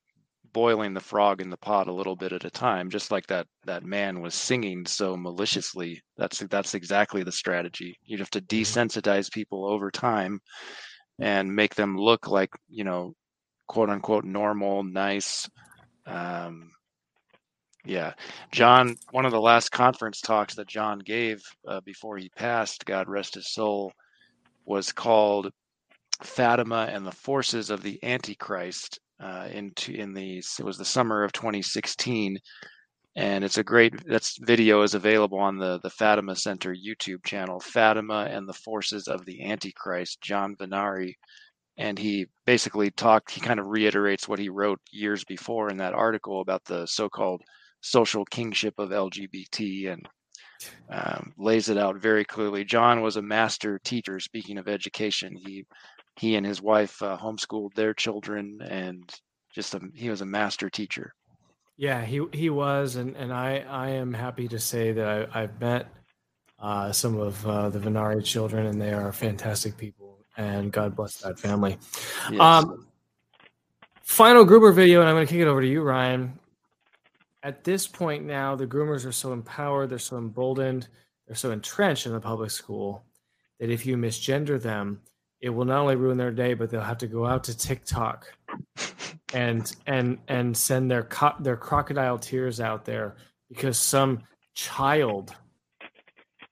boiling 0.54 0.94
the 0.94 1.00
frog 1.00 1.42
in 1.42 1.50
the 1.50 1.58
pot 1.58 1.88
a 1.88 1.94
little 1.94 2.16
bit 2.16 2.32
at 2.32 2.46
a 2.46 2.50
time 2.50 2.90
just 2.90 3.12
like 3.12 3.28
that 3.28 3.48
that 3.66 3.84
man 3.84 4.22
was 4.22 4.36
singing 4.36 4.86
so 4.86 5.18
maliciously. 5.18 6.02
That's 6.18 6.40
that's 6.40 6.76
exactly 6.76 7.24
the 7.24 7.32
strategy. 7.32 7.98
You 8.04 8.18
have 8.20 8.30
to 8.32 8.42
mm-hmm. 8.42 8.62
desensitize 8.62 9.32
people 9.32 9.66
over 9.66 9.92
time 9.92 10.40
and 11.20 11.56
make 11.56 11.76
them 11.76 11.98
look 11.98 12.28
like 12.28 12.50
you 12.70 12.84
know 12.84 13.14
quote 13.68 13.90
unquote 13.90 14.26
normal 14.26 14.84
nice 14.84 15.50
um, 16.06 16.72
yeah. 17.86 18.14
John 18.52 18.96
one 19.12 19.26
of 19.26 19.32
the 19.32 19.42
last 19.42 19.72
conference 19.72 20.22
talks 20.22 20.56
that 20.56 20.68
john 20.68 21.00
gave 21.00 21.42
uh, 21.68 21.82
before 21.82 22.18
he 22.18 22.30
passed 22.30 22.86
god 22.86 23.08
rest 23.10 23.36
his 23.36 23.52
soul 23.52 23.92
was 24.66 24.92
called 24.92 25.52
Fatima 26.22 26.88
and 26.90 27.06
the 27.06 27.12
forces 27.12 27.70
of 27.70 27.84
the 27.84 28.00
Antichrist 28.04 29.00
uh, 29.24 29.48
into 29.52 29.94
in 29.94 30.14
the 30.14 30.38
it 30.38 30.66
was 30.66 30.78
the 30.78 30.86
summer 30.86 31.24
of 31.24 31.32
2016, 31.32 32.38
and 33.16 33.44
it's 33.44 33.58
a 33.58 33.64
great 33.64 33.94
that's 34.06 34.38
video 34.42 34.82
is 34.82 34.96
available 34.96 35.40
on 35.40 35.58
the 35.58 35.80
the 35.82 35.90
Fatima 35.90 36.36
Center 36.36 36.74
YouTube 36.74 37.24
channel. 37.26 37.60
Fatima 37.60 38.28
and 38.30 38.48
the 38.48 38.54
forces 38.54 39.08
of 39.08 39.26
the 39.26 39.44
Antichrist, 39.44 40.22
John 40.22 40.56
Vennari, 40.58 41.14
and 41.78 41.98
he 41.98 42.28
basically 42.46 42.92
talked. 42.92 43.32
He 43.32 43.40
kind 43.40 43.60
of 43.60 43.68
reiterates 43.68 44.28
what 44.28 44.40
he 44.40 44.50
wrote 44.50 44.80
years 44.92 45.24
before 45.24 45.70
in 45.70 45.78
that 45.78 45.94
article 45.94 46.42
about 46.42 46.66
the 46.66 46.86
so-called 46.86 47.42
social 47.82 48.26
kingship 48.26 48.74
of 48.78 48.90
LGBT 48.90 49.94
and 49.94 50.10
um, 50.90 51.34
lays 51.38 51.70
it 51.70 51.78
out 51.78 51.98
very 51.98 52.26
clearly. 52.26 52.64
John 52.64 53.02
was 53.02 53.18
a 53.18 53.22
master 53.22 53.80
teacher. 53.84 54.20
Speaking 54.20 54.58
of 54.58 54.68
education, 54.68 55.36
he 55.36 55.66
he 56.16 56.36
and 56.36 56.46
his 56.46 56.62
wife 56.62 57.02
uh, 57.02 57.18
homeschooled 57.18 57.74
their 57.74 57.94
children, 57.94 58.62
and 58.62 59.10
just 59.54 59.74
a, 59.74 59.82
he 59.94 60.10
was 60.10 60.22
a 60.22 60.26
master 60.26 60.70
teacher. 60.70 61.14
Yeah, 61.78 62.06
he 62.06 62.22
he 62.34 62.50
was, 62.50 62.96
and 62.96 63.16
and 63.16 63.34
I 63.34 63.66
I 63.68 63.90
am 63.90 64.14
happy 64.14 64.48
to 64.48 64.60
say 64.60 64.92
that 64.92 65.30
I, 65.34 65.42
I've 65.44 65.60
met 65.60 65.88
uh, 66.60 66.92
some 66.92 67.20
of 67.20 67.46
uh, 67.48 67.70
the 67.70 67.80
Vennari 67.80 68.24
children, 68.24 68.68
and 68.68 68.80
they 68.80 68.94
are 68.94 69.12
fantastic 69.12 69.76
people, 69.76 70.20
and 70.38 70.72
God 70.72 70.96
bless 70.96 71.18
that 71.18 71.40
family. 71.40 71.78
Yes. 72.32 72.40
Um, 72.40 72.88
final 74.04 74.46
groomer 74.46 74.74
video, 74.74 75.00
and 75.00 75.10
I'm 75.10 75.16
going 75.16 75.26
to 75.26 75.32
kick 75.32 75.42
it 75.42 75.48
over 75.48 75.62
to 75.62 75.68
you, 75.68 75.82
Ryan. 75.82 76.38
At 77.42 77.64
this 77.64 77.88
point 77.88 78.24
now, 78.24 78.56
the 78.56 78.68
groomers 78.68 79.06
are 79.06 79.12
so 79.12 79.34
empowered, 79.34 79.90
they're 79.90 80.00
so 80.00 80.18
emboldened, 80.18 80.88
they're 81.28 81.36
so 81.36 81.52
entrenched 81.52 82.06
in 82.06 82.14
the 82.14 82.20
public 82.20 82.52
school 82.52 83.04
that 83.60 83.70
if 83.70 83.86
you 83.86 83.98
misgender 83.98 84.62
them, 84.62 85.02
it 85.44 85.50
will 85.50 85.66
not 85.66 85.82
only 85.82 85.98
ruin 85.98 86.18
their 86.18 86.32
day, 86.32 86.54
but 86.54 86.70
they'll 86.70 86.80
have 86.80 87.00
to 87.00 87.08
go 87.08 87.26
out 87.26 87.44
to 87.44 87.58
TikTok 87.58 88.34
and 89.34 89.76
and 89.86 90.18
and 90.30 90.56
send 90.56 90.90
their 90.90 91.04
co- 91.04 91.36
their 91.42 91.58
crocodile 91.58 92.18
tears 92.18 92.62
out 92.62 92.86
there 92.86 93.18
because 93.50 93.78
some 93.78 94.22
child 94.54 95.36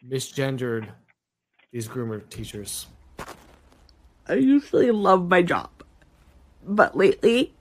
misgendered 0.06 0.90
these 1.72 1.88
groomer 1.88 2.30
teachers. 2.30 2.88
I 4.28 4.34
usually 4.34 4.92
love 4.92 5.30
my 5.30 5.42
job, 5.42 5.70
but 6.68 6.98
lately, 6.98 7.54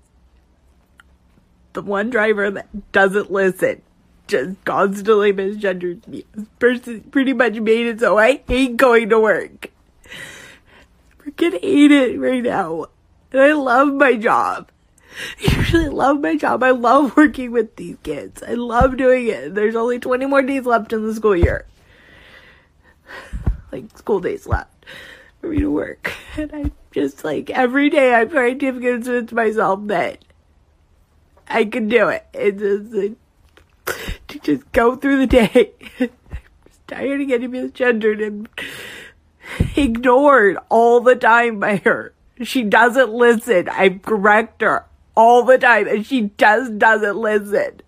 the 1.74 1.82
one 1.82 2.10
driver 2.10 2.50
that 2.50 2.90
doesn't 2.90 3.30
listen 3.30 3.82
just 4.26 4.64
constantly 4.64 5.32
misgenders 5.32 6.04
me. 6.08 6.24
This 6.34 6.48
person 6.58 7.02
pretty 7.12 7.34
much 7.34 7.60
made 7.60 7.86
it 7.86 8.00
so 8.00 8.18
I 8.18 8.42
hate 8.48 8.76
going 8.76 9.10
to 9.10 9.20
work. 9.20 9.70
Freaking 11.40 11.60
hate 11.60 11.90
it 11.90 12.18
right 12.18 12.42
now. 12.42 12.86
And 13.32 13.40
I 13.40 13.52
love 13.52 13.94
my 13.94 14.16
job. 14.16 14.70
I 15.40 15.56
usually 15.56 15.88
love 15.88 16.20
my 16.20 16.36
job. 16.36 16.62
I 16.62 16.70
love 16.70 17.16
working 17.16 17.52
with 17.52 17.76
these 17.76 17.96
kids. 18.02 18.42
I 18.42 18.54
love 18.54 18.96
doing 18.96 19.26
it. 19.26 19.54
There's 19.54 19.74
only 19.74 19.98
20 19.98 20.26
more 20.26 20.42
days 20.42 20.66
left 20.66 20.92
in 20.92 21.06
the 21.06 21.14
school 21.14 21.36
year. 21.36 21.66
Like 23.72 23.96
school 23.96 24.18
days 24.18 24.48
left 24.48 24.84
for 25.40 25.46
me 25.46 25.58
to 25.58 25.70
work. 25.70 26.12
And 26.36 26.50
I 26.52 26.70
just 26.90 27.24
like 27.24 27.48
every 27.50 27.88
day 27.88 28.12
I'm 28.12 28.28
trying 28.28 28.58
to 28.58 28.72
convince 28.72 29.30
myself 29.30 29.86
that 29.86 30.18
I 31.46 31.64
can 31.64 31.88
do 31.88 32.08
it. 32.08 32.26
It's 32.34 32.60
just 32.60 32.92
like, 32.92 33.16
to 34.26 34.38
just 34.40 34.72
go 34.72 34.96
through 34.96 35.24
the 35.24 35.26
day. 35.28 35.72
I'm 36.00 36.10
just 36.66 36.88
tired 36.88 37.20
of 37.20 37.28
getting 37.28 37.52
misgendered 37.52 38.26
and 38.26 38.48
ignored 39.76 40.58
all 40.68 41.00
the 41.00 41.16
time 41.16 41.60
by 41.60 41.76
her. 41.78 42.14
She 42.42 42.62
doesn't 42.64 43.12
listen. 43.12 43.68
I 43.68 44.00
correct 44.02 44.62
her 44.62 44.86
all 45.16 45.44
the 45.44 45.58
time 45.58 45.88
and 45.88 46.06
she 46.06 46.30
just 46.38 46.78
doesn't 46.78 47.16
listen. 47.16 47.82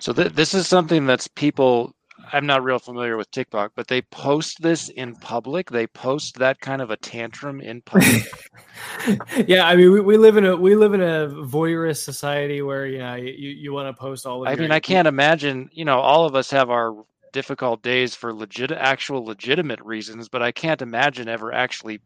So 0.00 0.12
th- 0.12 0.34
this 0.34 0.54
is 0.54 0.68
something 0.68 1.06
that's 1.06 1.28
people. 1.28 1.93
I'm 2.32 2.46
not 2.46 2.62
real 2.62 2.78
familiar 2.78 3.16
with 3.16 3.30
TikTok, 3.30 3.72
but 3.74 3.88
they 3.88 4.02
post 4.02 4.62
this 4.62 4.88
in 4.88 5.14
public. 5.16 5.70
They 5.70 5.86
post 5.86 6.38
that 6.38 6.60
kind 6.60 6.80
of 6.82 6.90
a 6.90 6.96
tantrum 6.96 7.60
in 7.60 7.82
public. 7.82 8.24
yeah, 9.46 9.66
I 9.66 9.76
mean, 9.76 9.92
we, 9.92 10.00
we 10.00 10.16
live 10.16 10.36
in 10.36 10.44
a 10.44 10.56
we 10.56 10.76
live 10.76 10.94
in 10.94 11.00
a 11.00 11.28
voyeurist 11.28 12.04
society 12.04 12.62
where 12.62 12.86
you 12.86 12.98
know 12.98 13.14
you, 13.14 13.50
you 13.50 13.72
want 13.72 13.94
to 13.94 14.00
post 14.00 14.26
all 14.26 14.42
of. 14.42 14.48
I 14.48 14.56
mean, 14.56 14.70
I 14.70 14.80
can't 14.80 15.08
imagine. 15.08 15.70
You 15.72 15.84
know, 15.84 16.00
all 16.00 16.26
of 16.26 16.34
us 16.34 16.50
have 16.50 16.70
our 16.70 17.04
difficult 17.32 17.82
days 17.82 18.14
for 18.14 18.32
legit, 18.32 18.70
actual, 18.70 19.24
legitimate 19.24 19.80
reasons, 19.80 20.28
but 20.28 20.42
I 20.42 20.52
can't 20.52 20.80
imagine 20.80 21.28
ever 21.28 21.52
actually 21.52 22.00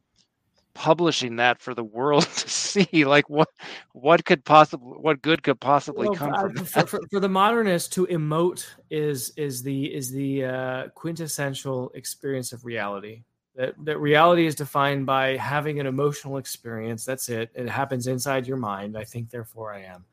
publishing 0.78 1.34
that 1.36 1.60
for 1.60 1.74
the 1.74 1.82
world 1.82 2.22
to 2.36 2.48
see. 2.48 3.04
Like, 3.04 3.28
what 3.28 3.48
what 3.92 4.24
could 4.24 4.44
possibly, 4.44 4.88
what 4.88 5.20
good 5.20 5.42
could 5.42 5.60
possibly 5.60 6.08
Well, 6.08 6.16
come 6.16 6.32
for, 6.32 6.40
from 6.40 6.54
for, 6.54 6.62
that? 6.80 6.88
for, 6.88 7.00
for 7.10 7.20
the 7.20 7.28
modernist 7.28 7.92
to 7.94 8.06
emote 8.06 8.64
is 8.90 9.32
is 9.36 9.62
the 9.62 9.92
is 9.92 10.10
the 10.12 10.44
uh, 10.44 10.88
quintessential 10.94 11.90
experience 11.94 12.52
of 12.52 12.64
reality. 12.64 13.24
That 13.56 13.74
that 13.84 13.98
reality 13.98 14.46
is 14.46 14.54
defined 14.54 15.04
by 15.04 15.36
having 15.36 15.80
an 15.80 15.86
emotional 15.86 16.36
experience. 16.38 17.04
That's 17.04 17.28
it. 17.28 17.50
It 17.54 17.68
happens 17.68 18.06
inside 18.06 18.46
your 18.46 18.56
mind. 18.56 18.96
I 18.96 19.02
think, 19.02 19.30
therefore, 19.30 19.74
I 19.74 19.82
am. 19.82 20.04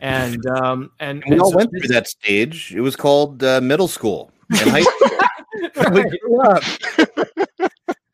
And 0.00 0.44
um 0.46 0.90
and, 0.98 1.22
We 1.26 1.32
and 1.32 1.42
all 1.42 1.50
so 1.50 1.56
went 1.56 1.70
through 1.70 1.88
that 1.88 2.08
stage. 2.08 2.74
It 2.74 2.80
was 2.80 2.96
called 2.96 3.42
uh, 3.44 3.60
middle 3.60 3.88
school 3.88 4.30
and 4.50 4.70
high 4.70 4.80
school. 4.92 5.92
we 5.92 6.04
grew 6.04 6.40
up. 6.42 6.62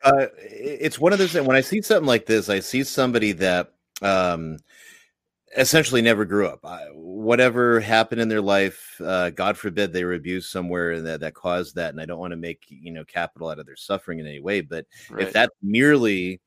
Uh, 0.05 0.27
it's 0.39 0.99
one 0.99 1.13
of 1.13 1.19
those 1.19 1.35
when 1.35 1.57
I 1.57 1.61
see 1.61 1.81
something 1.83 2.07
like 2.07 2.27
this, 2.27 2.49
I 2.49 2.61
see 2.61 2.83
somebody 2.83 3.33
that 3.33 3.73
um, 4.03 4.59
essentially 5.57 6.03
never 6.03 6.25
grew 6.25 6.47
up. 6.49 6.65
I, 6.65 6.87
whatever 6.93 7.79
happened 7.81 8.21
in 8.21 8.29
their 8.29 8.41
life, 8.41 9.01
uh, 9.05 9.31
God 9.31 9.57
forbid 9.57 9.93
they 9.93 10.05
were 10.05 10.15
abused 10.15 10.51
somewhere 10.51 10.93
and 10.93 11.07
that, 11.07 11.21
that 11.21 11.35
caused 11.35 11.75
that. 11.77 11.91
And 11.91 12.01
I 12.01 12.07
don't 12.07 12.19
want 12.19 12.33
to 12.33 12.37
make 12.37 12.65
you 12.69 12.93
know 12.93 13.05
capital 13.05 13.49
out 13.49 13.59
of 13.59 13.67
their 13.67 13.77
suffering 13.77 14.19
in 14.19 14.27
any 14.27 14.41
way, 14.41 14.61
but 14.61 14.87
Right. 15.11 15.27
if 15.27 15.33
that's 15.33 15.55
merely 15.63 16.41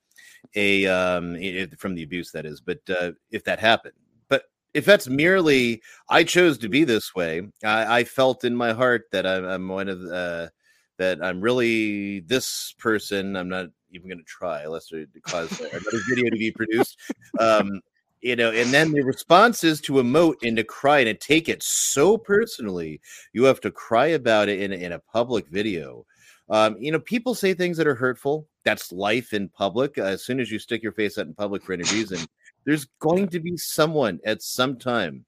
a 0.56 0.86
um, 0.88 1.36
i- 1.36 1.68
from 1.78 1.96
the 1.96 2.04
abuse 2.04 2.32
that 2.32 2.46
is, 2.46 2.62
but 2.62 2.80
uh, 2.90 3.12
if 3.32 3.44
that 3.46 3.60
happened, 3.60 3.94
but 4.30 4.44
if 4.74 4.86
that's 4.86 5.08
merely 5.08 5.82
I 6.10 6.24
chose 6.24 6.58
to 6.60 6.70
be 6.70 6.84
this 6.84 7.14
way, 7.16 7.48
I, 7.64 8.00
I 8.00 8.04
felt 8.04 8.44
in 8.44 8.56
my 8.56 8.74
heart 8.74 9.04
that 9.12 9.26
I'm, 9.26 9.46
I'm 9.46 9.68
one 9.70 9.88
of 9.90 10.02
uh, 10.04 10.48
that 10.98 11.24
I'm 11.24 11.42
really 11.42 12.22
this 12.22 12.74
person. 12.78 13.36
I'm 13.36 13.50
not 13.50 13.68
even 13.92 14.10
going 14.10 14.20
to 14.20 14.26
try 14.26 14.66
lest 14.66 14.92
it 14.94 15.10
cause 15.24 15.60
another 15.60 16.00
video 16.10 16.30
to 16.30 16.38
be 16.38 16.52
produced. 16.52 17.00
Um, 17.40 17.82
you 18.22 18.36
know, 18.36 18.52
and 18.52 18.72
then 18.72 18.92
the 18.92 19.02
response 19.02 19.64
is 19.64 19.80
to 19.82 19.94
emote 19.94 20.38
and 20.42 20.58
to 20.58 20.64
cry 20.64 21.00
and 21.00 21.08
to 21.08 21.28
take 21.28 21.48
it 21.48 21.62
so 21.62 22.18
personally. 22.18 23.00
You 23.34 23.44
have 23.44 23.62
to 23.62 23.72
cry 23.72 24.08
about 24.08 24.50
it 24.50 24.62
in, 24.62 24.74
in 24.74 24.94
a 24.94 25.00
public 25.00 25.48
video. 25.48 26.06
Um, 26.50 26.76
you 26.80 26.92
know, 26.92 27.00
people 27.00 27.36
say 27.36 27.54
things 27.54 27.78
that 27.78 27.88
are 27.88 27.96
hurtful. 27.96 28.48
That's 28.64 28.92
life 28.92 29.34
in 29.34 29.50
public. 29.50 29.98
as 29.98 30.24
soon 30.24 30.40
as 30.40 30.52
you 30.52 30.60
stick 30.60 30.82
your 30.82 30.92
face 30.92 31.18
out 31.18 31.28
in 31.28 31.34
public 31.34 31.64
for 31.64 31.74
any 31.74 31.84
reason, 31.92 32.20
there's 32.66 32.86
going 33.00 33.28
to 33.30 33.40
be 33.40 33.58
someone 33.58 34.20
at 34.26 34.42
some 34.42 34.78
time 34.78 35.26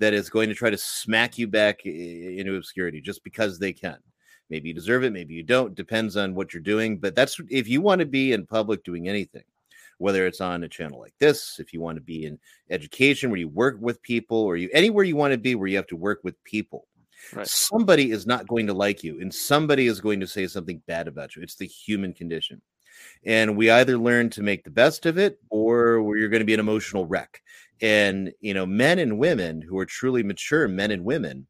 that 0.00 0.12
is 0.12 0.30
going 0.30 0.48
to 0.48 0.54
try 0.54 0.70
to 0.70 0.78
smack 0.78 1.38
you 1.38 1.46
back 1.46 1.84
into 1.86 2.56
obscurity 2.56 3.00
just 3.00 3.22
because 3.22 3.58
they 3.58 3.72
can. 3.72 3.98
Maybe 4.50 4.68
you 4.68 4.74
deserve 4.74 5.04
it, 5.04 5.12
maybe 5.12 5.34
you 5.34 5.42
don't. 5.42 5.74
Depends 5.74 6.16
on 6.16 6.34
what 6.34 6.52
you're 6.52 6.62
doing. 6.62 6.98
But 6.98 7.14
that's 7.14 7.40
if 7.48 7.68
you 7.68 7.80
want 7.80 8.00
to 8.00 8.06
be 8.06 8.32
in 8.32 8.46
public 8.46 8.84
doing 8.84 9.08
anything, 9.08 9.44
whether 9.98 10.26
it's 10.26 10.40
on 10.40 10.64
a 10.64 10.68
channel 10.68 11.00
like 11.00 11.14
this, 11.18 11.58
if 11.60 11.72
you 11.72 11.80
want 11.80 11.96
to 11.96 12.02
be 12.02 12.26
in 12.26 12.38
education 12.70 13.30
where 13.30 13.38
you 13.38 13.48
work 13.48 13.76
with 13.80 14.02
people, 14.02 14.38
or 14.38 14.56
you 14.56 14.68
anywhere 14.72 15.04
you 15.04 15.16
want 15.16 15.32
to 15.32 15.38
be 15.38 15.54
where 15.54 15.68
you 15.68 15.76
have 15.76 15.86
to 15.86 15.96
work 15.96 16.20
with 16.24 16.42
people. 16.44 16.86
Right. 17.34 17.46
Somebody 17.46 18.10
is 18.10 18.26
not 18.26 18.48
going 18.48 18.66
to 18.66 18.74
like 18.74 19.04
you, 19.04 19.20
and 19.20 19.32
somebody 19.32 19.86
is 19.86 20.00
going 20.00 20.20
to 20.20 20.26
say 20.26 20.46
something 20.46 20.82
bad 20.86 21.06
about 21.06 21.36
you. 21.36 21.42
It's 21.42 21.54
the 21.54 21.66
human 21.66 22.12
condition. 22.14 22.60
And 23.24 23.56
we 23.56 23.70
either 23.70 23.98
learn 23.98 24.30
to 24.30 24.42
make 24.42 24.64
the 24.64 24.70
best 24.70 25.06
of 25.06 25.18
it 25.18 25.38
or 25.50 26.16
you're 26.16 26.28
going 26.28 26.40
to 26.40 26.46
be 26.46 26.54
an 26.54 26.60
emotional 26.60 27.06
wreck. 27.06 27.42
And, 27.82 28.32
you 28.40 28.54
know, 28.54 28.66
men 28.66 28.98
and 28.98 29.18
women 29.18 29.62
who 29.62 29.78
are 29.78 29.86
truly 29.86 30.22
mature, 30.22 30.68
men 30.68 30.90
and 30.90 31.04
women, 31.04 31.46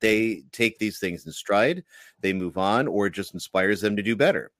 they 0.00 0.42
take 0.52 0.78
these 0.78 0.98
things 0.98 1.26
in 1.26 1.32
stride, 1.32 1.84
they 2.20 2.32
move 2.32 2.58
on, 2.58 2.86
or 2.86 3.06
it 3.06 3.12
just 3.12 3.34
inspires 3.34 3.80
them 3.80 3.96
to 3.96 4.02
do 4.02 4.16
better. 4.16 4.50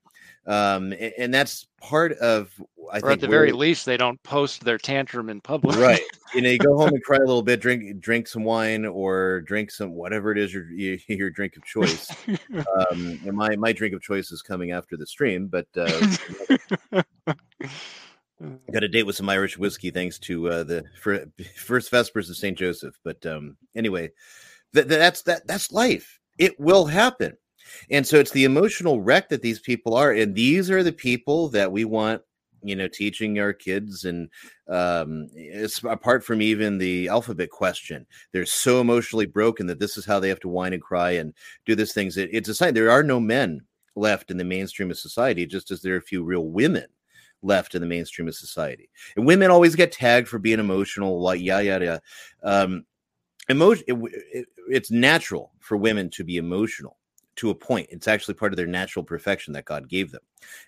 Um, 0.46 0.92
a- 0.94 1.20
and, 1.20 1.34
that's 1.34 1.66
part 1.78 2.12
of, 2.12 2.50
I 2.90 2.98
or 2.98 3.00
think, 3.00 3.12
at 3.12 3.20
the 3.20 3.28
very 3.28 3.52
least, 3.52 3.84
they 3.84 3.98
don't 3.98 4.22
post 4.22 4.64
their 4.64 4.78
tantrum 4.78 5.28
in 5.28 5.42
public. 5.42 5.76
right 5.76 6.00
you 6.34 6.42
know 6.42 6.50
you 6.50 6.58
go 6.58 6.76
home 6.76 6.88
and 6.88 7.02
cry 7.02 7.16
a 7.16 7.20
little 7.20 7.42
bit 7.42 7.60
drink 7.60 8.00
drink 8.00 8.26
some 8.26 8.44
wine 8.44 8.84
or 8.84 9.40
drink 9.42 9.70
some 9.70 9.92
whatever 9.92 10.30
it 10.30 10.38
is 10.38 10.52
your 10.52 10.70
your, 10.70 10.96
your 11.08 11.30
drink 11.30 11.56
of 11.56 11.64
choice 11.64 12.10
um 12.28 13.18
and 13.26 13.32
my 13.32 13.56
my 13.56 13.72
drink 13.72 13.94
of 13.94 14.02
choice 14.02 14.30
is 14.30 14.42
coming 14.42 14.70
after 14.70 14.96
the 14.96 15.06
stream 15.06 15.46
but 15.46 15.66
uh 15.76 17.02
got 18.72 18.84
a 18.84 18.88
date 18.88 19.04
with 19.04 19.16
some 19.16 19.28
Irish 19.28 19.58
whiskey 19.58 19.90
thanks 19.90 20.18
to 20.20 20.48
uh, 20.48 20.64
the 20.64 20.84
fir- 21.00 21.26
first 21.56 21.90
Vespers 21.90 22.30
of 22.30 22.36
St. 22.36 22.56
Joseph. 22.56 22.94
But 23.02 23.24
um, 23.26 23.56
anyway, 23.74 24.10
th- 24.74 24.88
th- 24.88 24.98
that's 24.98 25.22
that 25.22 25.46
that's 25.46 25.72
life. 25.72 26.18
It 26.38 26.58
will 26.60 26.86
happen, 26.86 27.36
and 27.90 28.06
so 28.06 28.18
it's 28.18 28.30
the 28.30 28.44
emotional 28.44 29.00
wreck 29.00 29.28
that 29.28 29.42
these 29.42 29.60
people 29.60 29.94
are, 29.94 30.12
and 30.12 30.34
these 30.34 30.70
are 30.70 30.82
the 30.82 30.92
people 30.92 31.48
that 31.50 31.72
we 31.72 31.84
want, 31.84 32.22
you 32.62 32.76
know, 32.76 32.88
teaching 32.88 33.38
our 33.38 33.52
kids. 33.52 34.04
And 34.04 34.28
um, 34.68 35.28
it's 35.34 35.82
apart 35.82 36.24
from 36.24 36.42
even 36.42 36.78
the 36.78 37.08
alphabet 37.08 37.50
question, 37.50 38.06
they're 38.32 38.46
so 38.46 38.80
emotionally 38.80 39.26
broken 39.26 39.66
that 39.66 39.80
this 39.80 39.96
is 39.96 40.04
how 40.04 40.20
they 40.20 40.28
have 40.28 40.40
to 40.40 40.48
whine 40.48 40.72
and 40.72 40.82
cry 40.82 41.12
and 41.12 41.34
do 41.66 41.74
these 41.74 41.92
things. 41.92 42.16
It, 42.16 42.30
it's 42.32 42.48
a 42.48 42.54
sign 42.54 42.74
there 42.74 42.90
are 42.90 43.02
no 43.02 43.20
men 43.20 43.62
left 43.96 44.30
in 44.30 44.36
the 44.36 44.44
mainstream 44.44 44.90
of 44.90 44.98
society, 44.98 45.44
just 45.44 45.70
as 45.70 45.82
there 45.82 45.94
are 45.94 45.98
a 45.98 46.02
few 46.02 46.22
real 46.22 46.46
women 46.46 46.86
left 47.42 47.74
in 47.74 47.80
the 47.80 47.86
mainstream 47.86 48.28
of 48.28 48.34
society. 48.34 48.90
And 49.16 49.26
women 49.26 49.50
always 49.50 49.76
get 49.76 49.92
tagged 49.92 50.28
for 50.28 50.38
being 50.38 50.60
emotional, 50.60 51.20
like 51.20 51.40
yeah, 51.40 51.60
yeah. 51.60 51.98
Um, 52.42 52.84
emotion 53.48 53.84
it, 53.86 53.96
it, 54.32 54.46
it's 54.68 54.90
natural 54.90 55.52
for 55.60 55.76
women 55.76 56.10
to 56.10 56.24
be 56.24 56.36
emotional 56.36 56.96
to 57.36 57.50
a 57.50 57.54
point 57.54 57.86
it's 57.90 58.08
actually 58.08 58.34
part 58.34 58.52
of 58.52 58.56
their 58.56 58.66
natural 58.66 59.04
perfection 59.04 59.52
that 59.52 59.64
god 59.64 59.88
gave 59.88 60.10
them 60.10 60.22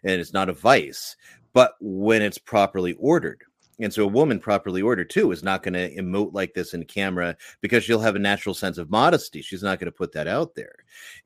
and 0.05 0.20
it's 0.20 0.32
not 0.32 0.48
a 0.48 0.52
vice 0.52 1.16
but 1.52 1.74
when 1.81 2.23
it's 2.23 2.39
properly 2.39 2.94
ordered 2.94 3.43
and 3.81 3.93
so 3.93 4.05
a 4.05 4.09
woman 4.09 4.39
properly 4.39 4.82
ordered 4.82 5.11
too 5.11 5.32
is 5.32 5.43
not 5.43 5.62
going 5.62 5.74
to 5.74 5.94
emote 5.97 6.35
like 6.35 6.55
this 6.55 6.74
in 6.74 6.85
camera 6.85 7.36
because 7.61 7.82
she'll 7.82 8.01
have 8.01 8.16
a 8.16 8.20
natural 8.20 8.55
sense 8.55 8.78
of 8.78 8.90
modesty. 8.90 9.40
She's 9.40 9.62
not 9.62 9.78
going 9.78 9.86
to 9.86 9.97
put 9.97 10.12
that 10.12 10.28
out 10.28 10.55
there. 10.55 10.74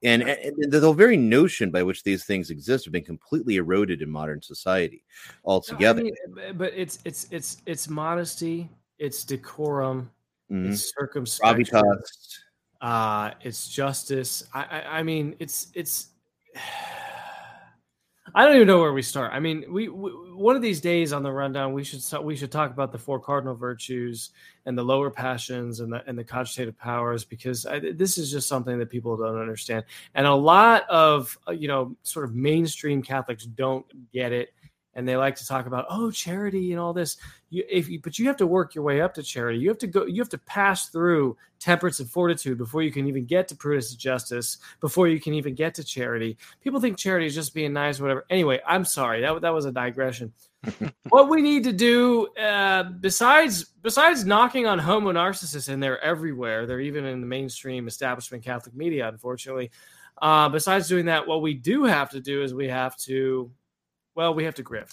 And, 0.02 0.22
and 0.22 0.72
the, 0.72 0.93
very 0.93 1.16
notion 1.16 1.72
by 1.72 1.82
which 1.82 2.05
these 2.05 2.24
things 2.24 2.51
exist 2.51 2.85
have 2.85 2.93
been 2.93 3.05
completely 3.05 3.56
eroded 3.56 4.01
in 4.01 4.09
modern 4.09 4.40
society 4.40 5.05
altogether. 5.44 6.01
I 6.01 6.05
mean, 6.05 6.14
eh, 6.40 6.52
but 6.52 6.72
it's 6.76 7.01
it's 7.05 7.26
it's 7.32 7.56
it's 7.66 7.89
modesty, 7.89 8.70
it's 9.01 9.24
decorum, 9.24 10.09
Mhm. 10.51 10.69
it's 10.69 10.93
uh, 12.81 13.31
it's 13.41 13.69
justice. 13.69 14.45
I, 14.53 14.62
I 14.62 14.99
I 14.99 15.03
mean, 15.03 15.35
it's 15.39 15.69
it's. 15.75 16.09
I 18.37 18.47
don't 18.47 18.57
even 18.57 18.66
know 18.66 18.81
where 18.81 18.93
we 18.93 19.03
start. 19.03 19.33
I 19.33 19.39
mean, 19.39 19.65
we, 19.71 19.89
we 19.89 20.11
one 20.35 20.57
of 20.57 20.62
these 20.62 20.81
days 20.81 21.12
on 21.12 21.23
the 21.23 21.31
rundown, 21.31 21.73
we 21.73 21.85
should 21.85 22.03
we 22.23 22.35
should 22.35 22.51
talk 22.51 22.73
about 22.73 22.91
the 22.91 22.99
four 22.99 23.21
cardinal 23.21 23.55
virtues 23.55 24.31
and 24.66 24.77
the 24.77 24.83
lower 24.83 25.09
passions 25.09 25.81
and 25.81 25.93
the 25.93 26.03
and 26.09 26.19
the 26.19 26.25
cogitative 26.25 26.77
powers 26.77 27.25
because 27.25 27.65
I, 27.65 27.79
this 27.79 28.19
is 28.19 28.33
just 28.33 28.49
something 28.49 28.79
that 28.79 28.91
people 28.91 29.16
don't 29.16 29.39
understand, 29.39 29.85
and 30.15 30.27
a 30.27 30.35
lot 30.35 30.89
of 30.89 31.39
uh, 31.47 31.53
you 31.53 31.69
know 31.69 31.97
sort 32.03 32.25
of 32.25 32.35
mainstream 32.35 33.03
Catholics 33.03 33.45
don't 33.45 33.87
get 34.12 34.33
it, 34.33 34.53
and 34.95 35.07
they 35.07 35.16
like 35.16 35.35
to 35.37 35.47
talk 35.47 35.66
about 35.66 35.87
oh 35.91 36.11
charity 36.11 36.73
and 36.73 36.81
all 36.81 36.93
this. 36.93 37.16
You, 37.51 37.65
if 37.71 37.89
you, 37.89 38.01
but 38.01 38.19
you 38.19 38.27
have 38.27 38.37
to 38.39 38.47
work 38.47 38.75
your 38.75 38.85
way 38.85 39.01
up 39.01 39.15
to 39.15 39.23
charity. 39.23 39.59
You 39.59 39.69
have 39.69 39.79
to 39.79 39.87
go. 39.87 40.07
You 40.07 40.21
have 40.21 40.29
to 40.31 40.39
pass 40.39 40.89
through 40.89 41.37
temperance 41.61 42.01
and 42.01 42.09
fortitude 42.09 42.59
before 42.59 42.83
you 42.83 42.91
can 42.91 43.07
even 43.07 43.25
get 43.25 43.49
to 43.49 43.57
prudence 43.57 43.91
and 43.91 43.99
justice. 43.99 44.59
Before 44.81 45.09
you 45.09 45.21
can 45.21 45.35
even 45.35 45.55
get 45.55 45.75
to 45.75 45.85
charity. 45.85 46.37
People 46.61 46.81
think 46.81 46.99
charity 46.99 47.27
is 47.27 47.35
just 47.35 47.55
being 47.55 47.73
nice, 47.73 48.01
whatever. 48.01 48.25
Anyway, 48.31 48.61
I'm 48.66 48.85
sorry. 48.85 49.21
That 49.21 49.41
that 49.43 49.55
was 49.55 49.66
a 49.66 49.73
digression. 49.73 50.33
what 51.11 51.29
we 51.29 51.43
need 51.43 51.65
to 51.65 51.73
do, 51.73 52.29
uh, 52.37 52.85
besides 52.85 53.65
besides 53.83 54.25
knocking 54.25 54.66
on 54.66 54.79
homo 54.79 55.12
narcissists, 55.12 55.69
and 55.69 55.83
they're 55.83 56.03
everywhere. 56.03 56.66
They're 56.66 56.81
even 56.81 57.05
in 57.05 57.21
the 57.21 57.27
mainstream 57.27 57.87
establishment 57.87 58.45
Catholic 58.45 58.75
media, 58.75 59.09
unfortunately. 59.09 59.71
Uh, 60.21 60.49
besides 60.49 60.89
doing 60.89 61.07
that, 61.07 61.27
what 61.27 61.43
we 61.43 61.55
do 61.55 61.85
have 61.85 62.11
to 62.11 62.21
do 62.21 62.43
is 62.43 62.55
we 62.55 62.69
have 62.69 62.97
to, 62.97 63.51
well, 64.15 64.35
we 64.35 64.45
have 64.45 64.55
to 64.55 64.62
grift. 64.62 64.91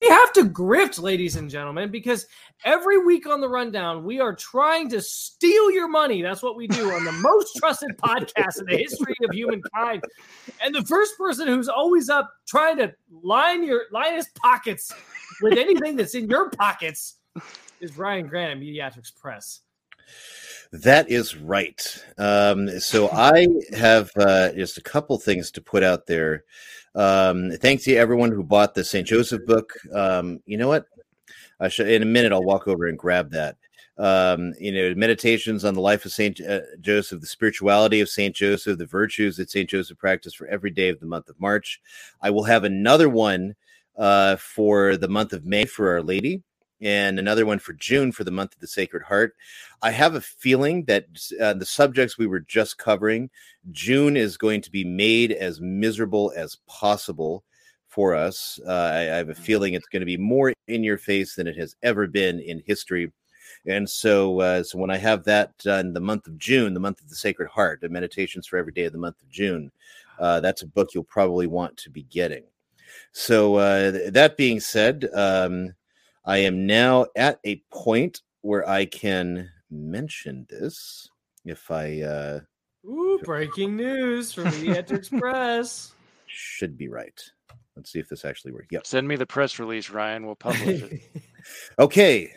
We 0.00 0.08
have 0.08 0.32
to 0.34 0.44
grift, 0.44 1.00
ladies 1.02 1.36
and 1.36 1.50
gentlemen, 1.50 1.90
because 1.90 2.26
every 2.64 3.04
week 3.04 3.26
on 3.26 3.40
the 3.40 3.48
rundown, 3.48 4.04
we 4.04 4.20
are 4.20 4.34
trying 4.34 4.88
to 4.90 5.02
steal 5.02 5.70
your 5.70 5.88
money. 5.88 6.22
That's 6.22 6.42
what 6.42 6.56
we 6.56 6.68
do 6.68 6.92
on 6.92 7.04
the 7.04 7.12
most 7.12 7.56
trusted 7.56 7.96
podcast 7.98 8.60
in 8.60 8.66
the 8.66 8.76
history 8.76 9.14
of 9.24 9.34
humankind. 9.34 10.04
And 10.62 10.74
the 10.74 10.84
first 10.84 11.18
person 11.18 11.48
who's 11.48 11.68
always 11.68 12.08
up 12.08 12.32
trying 12.46 12.76
to 12.78 12.94
line 13.22 13.64
your 13.64 13.82
line 13.90 14.14
his 14.14 14.28
pockets 14.40 14.92
with 15.42 15.58
anything 15.58 15.96
that's 15.96 16.14
in 16.14 16.28
your 16.28 16.50
pockets 16.50 17.16
is 17.80 17.98
Ryan 17.98 18.28
Grant 18.28 18.52
at 18.52 18.58
Mediatrix 18.58 19.10
Press. 19.10 19.60
That 20.72 21.10
is 21.10 21.36
right. 21.36 21.80
Um, 22.18 22.80
so 22.80 23.08
I 23.10 23.46
have 23.76 24.10
uh, 24.16 24.52
just 24.52 24.76
a 24.76 24.82
couple 24.82 25.18
things 25.18 25.50
to 25.52 25.62
put 25.62 25.82
out 25.82 26.06
there. 26.06 26.44
Um, 26.94 27.52
thanks 27.52 27.84
to 27.84 27.94
everyone 27.94 28.32
who 28.32 28.42
bought 28.42 28.74
the 28.74 28.84
St. 28.84 29.06
Joseph 29.06 29.46
book. 29.46 29.72
Um, 29.94 30.40
you 30.44 30.58
know 30.58 30.68
what? 30.68 30.86
I 31.60 31.68
should, 31.68 31.88
in 31.88 32.02
a 32.02 32.06
minute, 32.06 32.32
I'll 32.32 32.42
walk 32.42 32.68
over 32.68 32.86
and 32.86 32.98
grab 32.98 33.30
that. 33.30 33.56
Um, 33.96 34.52
you 34.60 34.70
know, 34.70 34.94
meditations 34.94 35.64
on 35.64 35.74
the 35.74 35.80
life 35.80 36.04
of 36.04 36.12
Saint 36.12 36.40
uh, 36.40 36.60
Joseph, 36.80 37.20
the 37.20 37.26
spirituality 37.26 38.00
of 38.00 38.08
Saint 38.08 38.36
Joseph, 38.36 38.78
the 38.78 38.86
virtues 38.86 39.36
that 39.38 39.50
Saint 39.50 39.68
Joseph 39.70 39.98
practiced 39.98 40.36
for 40.36 40.46
every 40.46 40.70
day 40.70 40.88
of 40.88 41.00
the 41.00 41.06
month 41.06 41.28
of 41.28 41.40
March. 41.40 41.80
I 42.22 42.30
will 42.30 42.44
have 42.44 42.62
another 42.62 43.08
one 43.08 43.56
uh, 43.96 44.36
for 44.36 44.96
the 44.96 45.08
month 45.08 45.32
of 45.32 45.44
May 45.44 45.64
for 45.64 45.90
Our 45.90 46.02
Lady, 46.02 46.42
and 46.80 47.18
another 47.18 47.46
one 47.46 47.58
for 47.58 47.72
June 47.72 48.12
for 48.12 48.24
the 48.24 48.30
month 48.30 48.54
of 48.54 48.60
the 48.60 48.66
Sacred 48.66 49.02
Heart. 49.02 49.34
I 49.82 49.90
have 49.90 50.14
a 50.14 50.20
feeling 50.20 50.84
that 50.84 51.06
uh, 51.40 51.54
the 51.54 51.66
subjects 51.66 52.18
we 52.18 52.26
were 52.26 52.40
just 52.40 52.78
covering, 52.78 53.30
June 53.70 54.16
is 54.16 54.36
going 54.36 54.60
to 54.62 54.70
be 54.70 54.84
made 54.84 55.32
as 55.32 55.60
miserable 55.60 56.32
as 56.36 56.58
possible 56.66 57.44
for 57.88 58.14
us. 58.14 58.60
Uh, 58.66 58.70
I, 58.70 59.00
I 59.00 59.16
have 59.16 59.28
a 59.30 59.34
feeling 59.34 59.74
it's 59.74 59.88
going 59.88 60.00
to 60.00 60.06
be 60.06 60.16
more 60.16 60.52
in 60.68 60.84
your 60.84 60.98
face 60.98 61.34
than 61.34 61.46
it 61.46 61.56
has 61.56 61.74
ever 61.82 62.06
been 62.06 62.40
in 62.40 62.62
history. 62.66 63.12
And 63.66 63.88
so, 63.88 64.40
uh, 64.40 64.62
so 64.62 64.78
when 64.78 64.90
I 64.90 64.98
have 64.98 65.24
that 65.24 65.52
in 65.64 65.92
the 65.92 66.00
month 66.00 66.26
of 66.26 66.38
June, 66.38 66.74
the 66.74 66.80
month 66.80 67.00
of 67.00 67.08
the 67.08 67.16
Sacred 67.16 67.48
Heart, 67.48 67.80
the 67.80 67.88
meditations 67.88 68.46
for 68.46 68.56
every 68.56 68.72
day 68.72 68.84
of 68.84 68.92
the 68.92 68.98
month 68.98 69.20
of 69.20 69.28
June, 69.28 69.70
uh, 70.18 70.40
that's 70.40 70.62
a 70.62 70.66
book 70.66 70.90
you'll 70.94 71.04
probably 71.04 71.46
want 71.46 71.76
to 71.78 71.90
be 71.90 72.04
getting. 72.04 72.44
So, 73.12 73.56
uh, 73.56 73.92
th- 73.92 74.12
that 74.12 74.36
being 74.36 74.60
said, 74.60 75.08
um, 75.14 75.74
I 76.28 76.38
am 76.38 76.66
now 76.66 77.06
at 77.16 77.40
a 77.46 77.62
point 77.72 78.20
where 78.42 78.68
I 78.68 78.84
can 78.84 79.48
mention 79.70 80.46
this. 80.50 81.08
If 81.46 81.70
I 81.70 82.02
uh, 82.02 82.40
Ooh, 82.86 83.18
breaking 83.24 83.76
news 83.76 84.34
from 84.34 84.44
Mediatrix 84.50 85.08
Press. 85.08 85.92
should 86.26 86.76
be 86.76 86.88
right. 86.88 87.18
Let's 87.76 87.90
see 87.90 87.98
if 87.98 88.10
this 88.10 88.26
actually 88.26 88.52
works. 88.52 88.66
Yep. 88.70 88.86
Send 88.86 89.08
me 89.08 89.16
the 89.16 89.24
press 89.24 89.58
release, 89.58 89.88
Ryan. 89.88 90.26
We'll 90.26 90.34
publish 90.36 90.82
it. 90.82 91.02
Okay. 91.78 92.30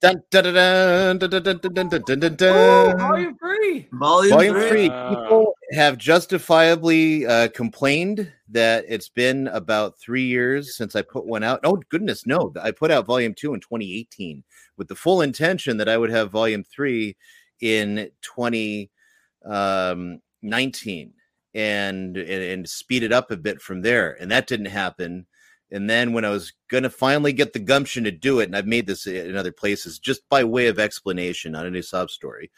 Dun, 0.00 0.22
dun, 0.30 0.44
dun, 0.44 1.18
dun, 1.18 1.18
dun, 1.18 1.42
dun, 1.42 1.58
dun, 1.58 1.88
dun, 1.88 1.88
dun, 1.88 2.20
dun, 2.20 2.34
dun, 2.36 2.94
Ooh, 2.94 2.98
volume 2.98 3.36
three. 3.38 3.88
Volume, 3.92 4.30
Volume 4.30 4.54
three. 4.54 4.68
three. 4.68 4.88
Uh, 4.90 5.08
People 5.10 5.54
have 5.72 5.98
justifiably 5.98 7.26
uh, 7.26 7.48
complained 7.48 8.30
that 8.48 8.84
it's 8.88 9.08
been 9.08 9.48
about 9.48 9.98
three 9.98 10.24
years 10.24 10.76
since 10.76 10.94
I 10.96 11.02
put 11.02 11.26
one 11.26 11.42
out. 11.42 11.60
Oh 11.64 11.80
goodness, 11.88 12.26
no! 12.26 12.52
I 12.60 12.70
put 12.72 12.90
out 12.90 13.06
volume 13.06 13.34
two 13.34 13.54
in 13.54 13.60
2018 13.60 14.42
with 14.76 14.88
the 14.88 14.96
full 14.96 15.22
intention 15.22 15.76
that 15.76 15.88
I 15.88 15.96
would 15.96 16.10
have 16.10 16.30
volume 16.30 16.64
three 16.64 17.16
in 17.60 18.10
2019 18.22 21.12
and, 21.54 22.16
and 22.16 22.18
and 22.18 22.68
speed 22.68 23.02
it 23.02 23.12
up 23.12 23.30
a 23.30 23.36
bit 23.36 23.60
from 23.62 23.82
there. 23.82 24.16
And 24.20 24.30
that 24.30 24.46
didn't 24.46 24.66
happen. 24.66 25.26
And 25.72 25.88
then 25.88 26.12
when 26.12 26.24
I 26.24 26.30
was 26.30 26.52
going 26.68 26.82
to 26.82 26.90
finally 26.90 27.32
get 27.32 27.54
the 27.54 27.58
gumption 27.58 28.04
to 28.04 28.10
do 28.10 28.40
it, 28.40 28.44
and 28.44 28.56
I've 28.56 28.66
made 28.66 28.86
this 28.86 29.06
in 29.06 29.36
other 29.36 29.52
places 29.52 29.98
just 29.98 30.28
by 30.28 30.44
way 30.44 30.66
of 30.66 30.78
explanation, 30.78 31.52
not 31.52 31.66
any 31.66 31.82
sob 31.82 32.10
story. 32.10 32.50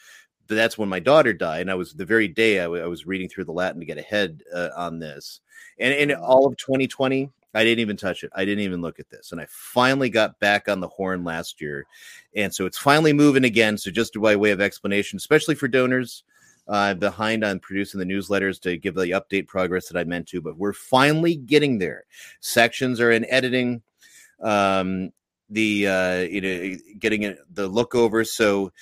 But 0.47 0.57
that's 0.57 0.77
when 0.77 0.89
my 0.91 1.01
daughter 1.01 1.33
died, 1.33 1.63
and 1.63 1.71
I 1.71 1.75
was 1.75 1.95
the 1.95 2.05
very 2.05 2.29
day 2.29 2.61
I, 2.61 2.65
w- 2.65 2.83
I 2.83 2.87
was 2.87 3.07
reading 3.07 3.29
through 3.31 3.45
the 3.45 3.53
Latin 3.53 3.81
to 3.81 3.87
get 3.87 3.97
ahead 3.97 4.43
uh, 4.53 4.71
on 4.77 4.99
this. 4.99 5.41
And 5.79 5.95
in 5.95 6.13
all 6.13 6.47
of 6.47 6.57
2020, 6.59 7.31
I 7.55 7.65
didn't 7.65 7.81
even 7.81 7.97
touch 7.97 8.25
it. 8.25 8.33
I 8.35 8.45
didn't 8.45 8.65
even 8.65 8.83
look 8.83 8.99
at 8.99 9.09
this. 9.09 9.33
And 9.33 9.41
I 9.41 9.47
finally 9.49 10.11
got 10.11 10.41
back 10.41 10.69
on 10.69 10.81
the 10.81 10.89
horn 10.89 11.25
last 11.25 11.61
year. 11.61 11.87
And 12.35 12.53
so 12.53 12.67
it's 12.67 12.77
finally 12.77 13.13
moving 13.13 13.45
again. 13.45 13.79
So 13.79 13.91
just 13.91 14.21
by 14.21 14.35
way 14.37 14.51
of 14.51 14.61
explanation, 14.61 15.17
especially 15.17 15.55
for 15.55 15.69
donors, 15.69 16.25
uh, 16.69 16.95
behind 16.95 17.45
on 17.45 17.61
producing 17.61 18.01
the 18.01 18.07
newsletters 18.07 18.61
to 18.63 18.77
give 18.77 18.95
the 18.95 19.11
update 19.11 19.47
progress 19.47 19.89
that 19.89 19.99
I 19.99 20.05
meant 20.05 20.29
to, 20.29 20.41
but 20.41 20.57
we're 20.57 20.73
finally 20.73 21.37
getting 21.37 21.79
there. 21.79 22.05
Sections 22.41 23.01
are 23.01 23.11
in 23.11 23.27
editing. 23.31 23.83
Um, 24.41 25.13
the 25.51 25.87
uh, 25.87 26.19
you 26.21 26.41
know 26.41 26.77
getting 26.99 27.23
it, 27.23 27.39
the 27.53 27.67
look 27.67 27.95
over. 27.95 28.25
So 28.25 28.73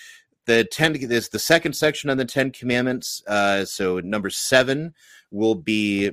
the 0.46 0.64
ten 0.64 0.94
is 0.94 1.28
the 1.28 1.38
second 1.38 1.74
section 1.74 2.10
on 2.10 2.16
the 2.16 2.24
Ten 2.24 2.50
Commandments. 2.50 3.22
Uh, 3.26 3.64
so 3.64 4.00
number 4.00 4.30
seven 4.30 4.94
will 5.30 5.54
be 5.54 6.12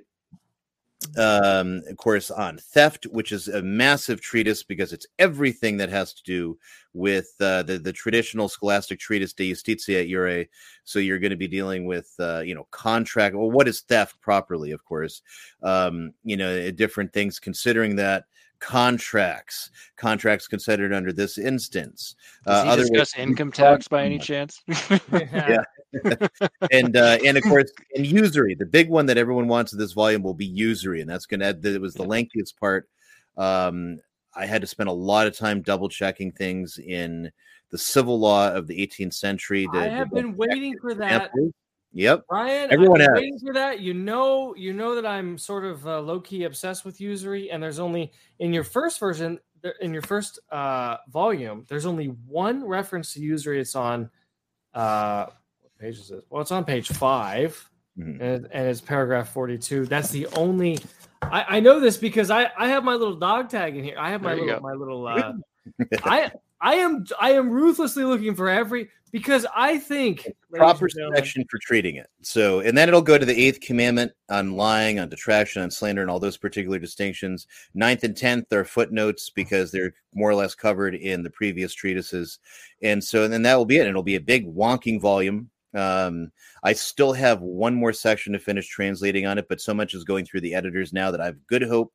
um 1.17 1.81
of 1.89 1.95
course 1.95 2.29
on 2.29 2.57
theft 2.57 3.05
which 3.05 3.31
is 3.31 3.47
a 3.47 3.61
massive 3.61 4.19
treatise 4.19 4.63
because 4.63 4.91
it's 4.91 5.07
everything 5.17 5.77
that 5.77 5.87
has 5.87 6.13
to 6.13 6.21
do 6.23 6.57
with 6.99 7.33
uh, 7.39 7.63
the 7.63 7.79
the 7.79 7.93
traditional 7.93 8.49
scholastic 8.49 8.99
treatise 8.99 9.33
de 9.33 9.51
justitia 9.51 10.07
iure 10.07 10.47
so 10.83 10.99
you're 10.99 11.17
going 11.17 11.31
to 11.31 11.37
be 11.37 11.47
dealing 11.47 11.85
with 11.85 12.13
uh, 12.19 12.41
you 12.41 12.53
know 12.53 12.67
contract 12.71 13.35
well 13.35 13.49
what 13.49 13.67
is 13.67 13.81
theft 13.81 14.19
properly 14.21 14.71
of 14.71 14.83
course? 14.83 15.21
Um 15.63 16.13
you 16.23 16.37
know 16.37 16.49
eh, 16.49 16.71
different 16.71 17.13
things 17.13 17.39
considering 17.39 17.95
that 17.95 18.25
contracts 18.59 19.71
contracts 19.95 20.45
considered 20.45 20.93
under 20.93 21.13
this 21.13 21.37
instance 21.37 22.15
Does 22.45 22.65
he 22.65 22.69
other 22.69 22.81
discuss 22.83 23.17
income 23.17 23.53
tax 23.53 23.87
by 23.87 24.03
any 24.03 24.19
chance? 24.19 24.61
yeah. 25.13 25.63
And 26.71 26.97
uh 26.97 27.17
and 27.25 27.37
of 27.37 27.43
course 27.43 27.71
and 27.95 28.05
usury 28.05 28.55
the 28.55 28.65
big 28.65 28.89
one 28.89 29.05
that 29.05 29.17
everyone 29.17 29.47
wants 29.47 29.71
in 29.71 29.79
this 29.79 29.93
volume 29.93 30.21
will 30.21 30.33
be 30.33 30.45
usury 30.45 30.99
and 31.01 31.09
that's 31.09 31.25
gonna 31.25 31.53
that 31.53 31.81
was 31.81 31.93
the 31.93 32.03
lengthiest 32.03 32.59
part 32.59 32.89
um 33.37 33.99
i 34.35 34.45
had 34.45 34.61
to 34.61 34.67
spend 34.67 34.89
a 34.89 34.93
lot 34.93 35.27
of 35.27 35.35
time 35.37 35.61
double 35.61 35.89
checking 35.89 36.31
things 36.31 36.77
in 36.79 37.31
the 37.71 37.77
civil 37.77 38.19
law 38.19 38.51
of 38.51 38.65
the 38.67 38.87
18th 38.87 39.13
century 39.13 39.67
I 39.73 39.83
have 39.87 40.09
the 40.09 40.15
been 40.15 40.35
waiting 40.35 40.75
for 40.81 40.93
that. 40.95 41.25
examples. 41.27 41.53
Yep. 41.91 42.25
Ryan, 42.31 42.71
Everyone 42.73 42.99
has. 42.99 43.09
waiting 43.13 43.39
for 43.39 43.53
that. 43.53 43.79
You 43.79 43.93
know, 43.93 44.55
you 44.55 44.73
know 44.73 44.95
that 44.95 45.05
I'm 45.05 45.37
sort 45.37 45.65
of 45.65 45.85
uh, 45.87 45.99
low 46.01 46.19
key 46.19 46.43
obsessed 46.45 46.83
with 46.85 46.99
usury, 47.01 47.49
and 47.51 47.61
there's 47.61 47.79
only 47.79 48.11
in 48.39 48.53
your 48.53 48.63
first 48.63 48.99
version, 48.99 49.39
in 49.81 49.93
your 49.93 50.01
first 50.03 50.39
uh, 50.51 50.97
volume, 51.09 51.65
there's 51.69 51.85
only 51.85 52.07
one 52.27 52.63
reference 52.65 53.13
to 53.13 53.19
usury. 53.21 53.59
It's 53.59 53.75
on 53.75 54.09
uh, 54.73 55.25
what 55.61 55.77
page 55.79 55.99
is 55.99 56.09
it? 56.11 56.23
Well, 56.29 56.41
it's 56.41 56.51
on 56.51 56.65
page 56.65 56.89
5 56.89 57.69
Mm-hmm. 57.99 58.21
and, 58.23 58.47
and 58.51 58.67
it's 58.67 58.79
paragraph 58.79 59.29
42. 59.33 59.85
That's 59.87 60.09
the 60.09 60.25
only. 60.27 60.79
I, 61.21 61.57
I 61.57 61.59
know 61.59 61.79
this 61.79 61.97
because 61.97 62.31
I 62.31 62.49
I 62.57 62.67
have 62.69 62.83
my 62.83 62.93
little 62.93 63.15
dog 63.15 63.49
tag 63.49 63.75
in 63.75 63.83
here. 63.83 63.97
I 63.99 64.09
have 64.09 64.21
my 64.21 64.35
There 64.35 64.45
little 64.45 64.59
go. 64.59 64.67
my 64.67 64.73
little. 64.73 65.07
Uh, 65.07 65.33
I 66.03 66.31
I 66.61 66.75
am 66.75 67.05
I 67.19 67.31
am 67.31 67.49
ruthlessly 67.49 68.03
looking 68.03 68.35
for 68.35 68.49
every 68.49 68.89
because 69.11 69.45
I 69.55 69.77
think 69.77 70.27
proper 70.53 70.85
and 70.85 70.93
gentlemen, 70.93 71.17
section 71.17 71.45
for 71.49 71.57
treating 71.59 71.95
it. 71.95 72.09
So, 72.21 72.59
and 72.59 72.77
then 72.77 72.87
it'll 72.87 73.01
go 73.01 73.17
to 73.17 73.25
the 73.25 73.39
eighth 73.39 73.59
commandment 73.59 74.11
on 74.29 74.55
lying, 74.55 74.99
on 74.99 75.09
detraction, 75.09 75.61
on 75.61 75.71
slander, 75.71 76.01
and 76.01 76.11
all 76.11 76.19
those 76.19 76.37
particular 76.37 76.79
distinctions. 76.79 77.47
Ninth 77.73 78.03
and 78.03 78.15
tenth 78.15 78.51
are 78.53 78.65
footnotes 78.65 79.29
because 79.29 79.71
they're 79.71 79.93
more 80.13 80.29
or 80.29 80.35
less 80.35 80.53
covered 80.53 80.95
in 80.95 81.23
the 81.23 81.29
previous 81.29 81.73
treatises. 81.73 82.39
And 82.81 83.03
so, 83.03 83.23
and 83.23 83.33
then 83.33 83.41
that 83.43 83.55
will 83.55 83.65
be 83.65 83.77
it. 83.77 83.81
And 83.81 83.89
it'll 83.89 84.03
be 84.03 84.15
a 84.15 84.21
big 84.21 84.45
wonking 84.53 85.01
volume. 85.01 85.49
Um, 85.75 86.31
I 86.63 86.73
still 86.73 87.13
have 87.13 87.41
one 87.41 87.75
more 87.75 87.93
section 87.93 88.33
to 88.33 88.39
finish 88.39 88.67
translating 88.67 89.25
on 89.25 89.37
it, 89.37 89.47
but 89.47 89.61
so 89.61 89.73
much 89.73 89.93
is 89.93 90.03
going 90.03 90.25
through 90.25 90.41
the 90.41 90.55
editors 90.55 90.93
now 90.93 91.11
that 91.11 91.21
I 91.21 91.25
have 91.25 91.47
good 91.47 91.63
hope 91.63 91.93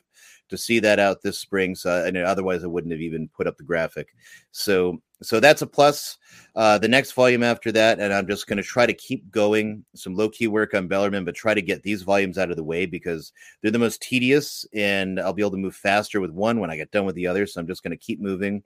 to 0.49 0.59
see 0.59 0.79
that 0.79 0.99
out 0.99 1.23
this 1.23 1.39
spring. 1.39 1.75
So, 1.75 2.05
and 2.05 2.17
otherwise, 2.17 2.63
I 2.65 2.69
wouldn't 2.69 2.93
have 2.93 3.01
even 3.01 3.29
put 3.29 3.47
up 3.47 3.57
the 3.57 3.65
graphic. 3.65 4.15
So, 4.51 5.01
so 5.23 5.41
that's 5.41 5.63
a 5.63 5.67
plus. 5.67 6.19
Uh, 6.55 6.79
the 6.79 6.89
next 6.89 7.13
volume 7.13 7.43
after 7.43 7.73
that, 7.73 7.99
and 7.99 8.13
I'm 8.13 8.27
just 8.27 8.47
going 8.47 8.59
to 8.59 8.63
try 8.63 8.85
to 8.87 8.93
keep 8.93 9.31
going 9.31 9.85
some 9.95 10.15
low 10.15 10.29
key 10.29 10.47
work 10.47 10.75
on 10.75 10.87
Bellarmine, 10.87 11.25
but 11.25 11.35
try 11.35 11.55
to 11.55 11.63
get 11.63 11.83
these 11.83 12.03
volumes 12.03 12.37
out 12.37 12.51
of 12.51 12.57
the 12.57 12.65
way 12.65 12.87
because 12.87 13.33
they're 13.63 13.71
the 13.71 13.79
most 13.79 14.03
tedious, 14.03 14.67
and 14.75 15.19
I'll 15.19 15.33
be 15.33 15.43
able 15.43 15.53
to 15.53 15.57
move 15.57 15.77
faster 15.77 16.21
with 16.21 16.31
one 16.31 16.61
when 16.61 16.71
I 16.71 16.77
get 16.77 16.91
done 16.91 17.07
with 17.07 17.15
the 17.15 17.27
other. 17.27 17.47
So 17.47 17.61
I'm 17.61 17.67
just 17.67 17.83
going 17.83 17.97
to 17.97 18.05
keep 18.05 18.21
moving. 18.21 18.63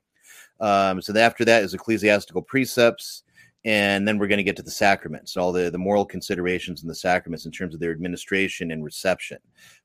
Um, 0.59 1.01
so 1.01 1.17
after 1.17 1.45
that 1.45 1.63
is 1.63 1.73
ecclesiastical 1.73 2.41
precepts, 2.41 3.23
and 3.65 4.07
then 4.07 4.17
we're 4.17 4.27
going 4.27 4.37
to 4.37 4.43
get 4.43 4.55
to 4.55 4.63
the 4.63 4.71
sacraments, 4.71 5.35
all 5.35 5.51
the 5.51 5.69
the 5.69 5.77
moral 5.77 6.05
considerations 6.05 6.81
in 6.81 6.87
the 6.87 6.95
sacraments 6.95 7.45
in 7.45 7.51
terms 7.51 7.73
of 7.73 7.79
their 7.79 7.91
administration 7.91 8.71
and 8.71 8.83
reception 8.83 9.39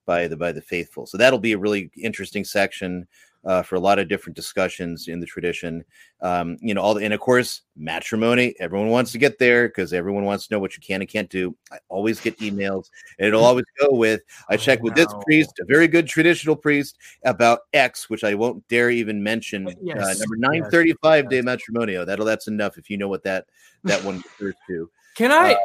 by 0.06 0.28
the 0.28 0.36
by 0.36 0.52
the 0.52 0.62
faithful. 0.62 1.06
So 1.06 1.18
that'll 1.18 1.38
be 1.38 1.52
a 1.52 1.58
really 1.58 1.90
interesting 1.96 2.44
section 2.44 3.06
uh, 3.44 3.62
for 3.62 3.76
a 3.76 3.80
lot 3.80 3.98
of 3.98 4.08
different 4.08 4.36
discussions 4.36 5.08
in 5.08 5.20
the 5.20 5.26
tradition. 5.26 5.84
Um, 6.20 6.56
you 6.60 6.74
know, 6.74 6.80
all 6.80 6.94
the, 6.94 7.04
and 7.04 7.12
of 7.12 7.20
course 7.20 7.62
matrimony. 7.76 8.54
Everyone 8.60 8.88
wants 8.88 9.12
to 9.12 9.18
get 9.18 9.38
there 9.38 9.68
because 9.68 9.92
everyone 9.92 10.24
wants 10.24 10.46
to 10.46 10.54
know 10.54 10.58
what 10.58 10.76
you 10.76 10.80
can 10.80 11.00
and 11.00 11.10
can't 11.10 11.28
do. 11.28 11.56
I 11.72 11.78
always 11.88 12.20
get 12.20 12.38
emails, 12.38 12.90
and 13.18 13.28
it'll 13.28 13.44
always 13.44 13.66
go 13.78 13.88
with 13.90 14.22
I 14.48 14.56
check 14.56 14.82
with 14.82 14.94
this 14.94 15.12
priest, 15.24 15.58
a 15.60 15.64
very 15.64 15.88
good 15.88 16.06
traditional 16.06 16.56
priest, 16.56 16.98
about 17.24 17.60
X, 17.72 18.08
which 18.08 18.24
I 18.24 18.34
won't 18.34 18.66
dare 18.68 18.90
even 18.90 19.22
mention. 19.22 19.68
uh, 19.68 19.72
Yes, 19.82 20.18
number 20.20 20.36
yes, 20.36 20.40
nine 20.40 20.70
thirty 20.70 20.94
five 21.02 21.28
de 21.28 21.42
matrimonio. 21.42 22.06
That'll 22.06 22.24
that's 22.24 22.48
enough 22.48 22.78
if 22.78 22.88
you 22.88 22.96
know 22.96 23.08
what 23.08 23.22
that 23.24 23.46
that 23.84 24.02
one 24.04 24.16
refers 24.16 24.54
to. 24.68 24.90
Can 25.14 25.30
I? 25.30 25.52
Uh, 25.52 25.56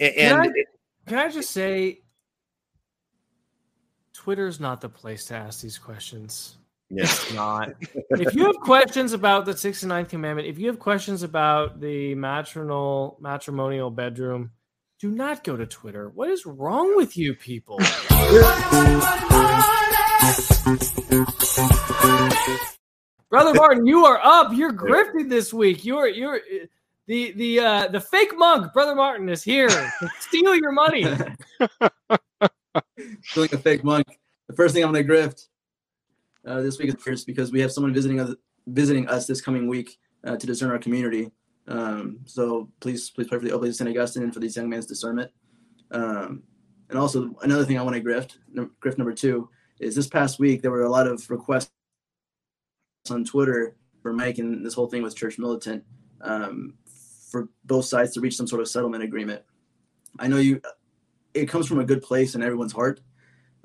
a- 0.00 0.12
can, 0.12 0.40
and 0.40 0.42
I 0.42 0.64
can 1.06 1.18
I 1.18 1.30
just 1.30 1.50
say, 1.50 2.00
Twitter's 4.12 4.60
not 4.60 4.80
the 4.80 4.88
place 4.88 5.24
to 5.26 5.34
ask 5.34 5.60
these 5.60 5.78
questions. 5.78 6.56
Yeah. 6.90 7.04
It's 7.04 7.32
not. 7.32 7.70
if 8.10 8.34
you 8.34 8.44
have 8.46 8.56
questions 8.56 9.12
about 9.12 9.46
the 9.46 9.56
sixth 9.56 9.82
and 9.82 9.88
ninth 9.88 10.08
commandment, 10.08 10.48
if 10.48 10.58
you 10.58 10.66
have 10.68 10.78
questions 10.78 11.22
about 11.22 11.80
the 11.80 12.14
matrimonial 12.14 13.16
matrimonial 13.20 13.90
bedroom, 13.90 14.50
do 15.00 15.10
not 15.10 15.44
go 15.44 15.56
to 15.56 15.66
Twitter. 15.66 16.10
What 16.10 16.30
is 16.30 16.46
wrong 16.46 16.96
with 16.96 17.16
you 17.16 17.34
people? 17.34 17.78
Brother 23.30 23.54
Martin, 23.54 23.86
you 23.86 24.04
are 24.04 24.20
up. 24.22 24.52
You're 24.54 24.72
grifted 24.72 25.28
this 25.28 25.52
week. 25.52 25.84
You're 25.84 26.08
you're 26.08 26.40
the 27.06 27.32
the 27.32 27.60
uh 27.60 27.88
the 27.88 28.00
fake 28.00 28.36
monk, 28.36 28.72
Brother 28.72 28.94
Martin, 28.94 29.28
is 29.28 29.42
here 29.42 29.68
to 29.68 29.90
steal 30.20 30.54
your 30.54 30.72
money. 30.72 31.04
feeling 33.22 33.50
a 33.52 33.58
fake 33.58 33.82
monk. 33.82 34.06
The 34.48 34.54
first 34.54 34.74
thing 34.74 34.84
I'm 34.84 34.92
going 34.92 35.06
to 35.06 35.12
grift 35.12 35.48
uh, 36.46 36.60
this 36.60 36.78
week 36.78 36.94
is 37.06 37.24
because 37.24 37.52
we 37.52 37.60
have 37.60 37.72
someone 37.72 37.92
visiting 37.92 38.20
us 38.20 38.34
visiting 38.66 39.08
us 39.08 39.26
this 39.26 39.40
coming 39.40 39.66
week 39.66 39.98
uh, 40.24 40.36
to 40.36 40.46
discern 40.46 40.70
our 40.70 40.78
community. 40.78 41.30
Um, 41.68 42.20
so 42.24 42.70
please, 42.80 43.10
please 43.10 43.28
pray 43.28 43.38
for 43.38 43.44
the 43.44 43.54
Oblates 43.54 43.80
of 43.80 43.86
St. 43.86 43.90
Augustine 43.90 44.22
and 44.22 44.32
for 44.32 44.40
these 44.40 44.56
young 44.56 44.68
men's 44.68 44.86
discernment. 44.86 45.30
Um, 45.90 46.42
and 46.90 46.98
also 46.98 47.34
another 47.42 47.64
thing 47.64 47.78
I 47.78 47.82
want 47.82 47.96
to 47.96 48.02
grift, 48.02 48.38
num- 48.52 48.72
grift 48.82 48.98
number 48.98 49.14
two, 49.14 49.48
is 49.80 49.94
this 49.94 50.06
past 50.06 50.38
week 50.38 50.62
there 50.62 50.70
were 50.70 50.84
a 50.84 50.90
lot 50.90 51.06
of 51.06 51.28
requests 51.30 51.70
on 53.10 53.24
Twitter 53.24 53.76
for 54.02 54.12
Mike 54.12 54.38
and 54.38 54.64
this 54.64 54.74
whole 54.74 54.86
thing 54.86 55.02
with 55.02 55.16
Church 55.16 55.38
Militant 55.38 55.84
um, 56.20 56.74
for 57.30 57.48
both 57.64 57.84
sides 57.84 58.12
to 58.14 58.20
reach 58.20 58.36
some 58.36 58.46
sort 58.46 58.60
of 58.60 58.68
settlement 58.68 59.02
agreement. 59.02 59.42
I 60.18 60.28
know 60.28 60.36
you 60.36 60.60
it 61.32 61.48
comes 61.48 61.66
from 61.66 61.80
a 61.80 61.84
good 61.84 62.02
place 62.02 62.34
in 62.34 62.42
everyone's 62.42 62.72
heart. 62.72 63.00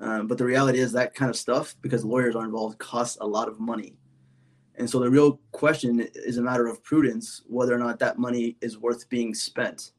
Um, 0.00 0.26
but 0.26 0.38
the 0.38 0.44
reality 0.44 0.78
is 0.78 0.92
that 0.92 1.14
kind 1.14 1.28
of 1.28 1.36
stuff, 1.36 1.76
because 1.82 2.04
lawyers 2.04 2.34
are 2.34 2.44
involved, 2.44 2.78
costs 2.78 3.18
a 3.20 3.26
lot 3.26 3.48
of 3.48 3.60
money. 3.60 3.96
And 4.76 4.88
so 4.88 4.98
the 4.98 5.10
real 5.10 5.40
question 5.52 6.08
is 6.14 6.38
a 6.38 6.42
matter 6.42 6.66
of 6.66 6.82
prudence, 6.82 7.42
whether 7.46 7.74
or 7.74 7.78
not 7.78 7.98
that 7.98 8.18
money 8.18 8.56
is 8.62 8.78
worth 8.78 9.08
being 9.10 9.34
spent. 9.34 9.92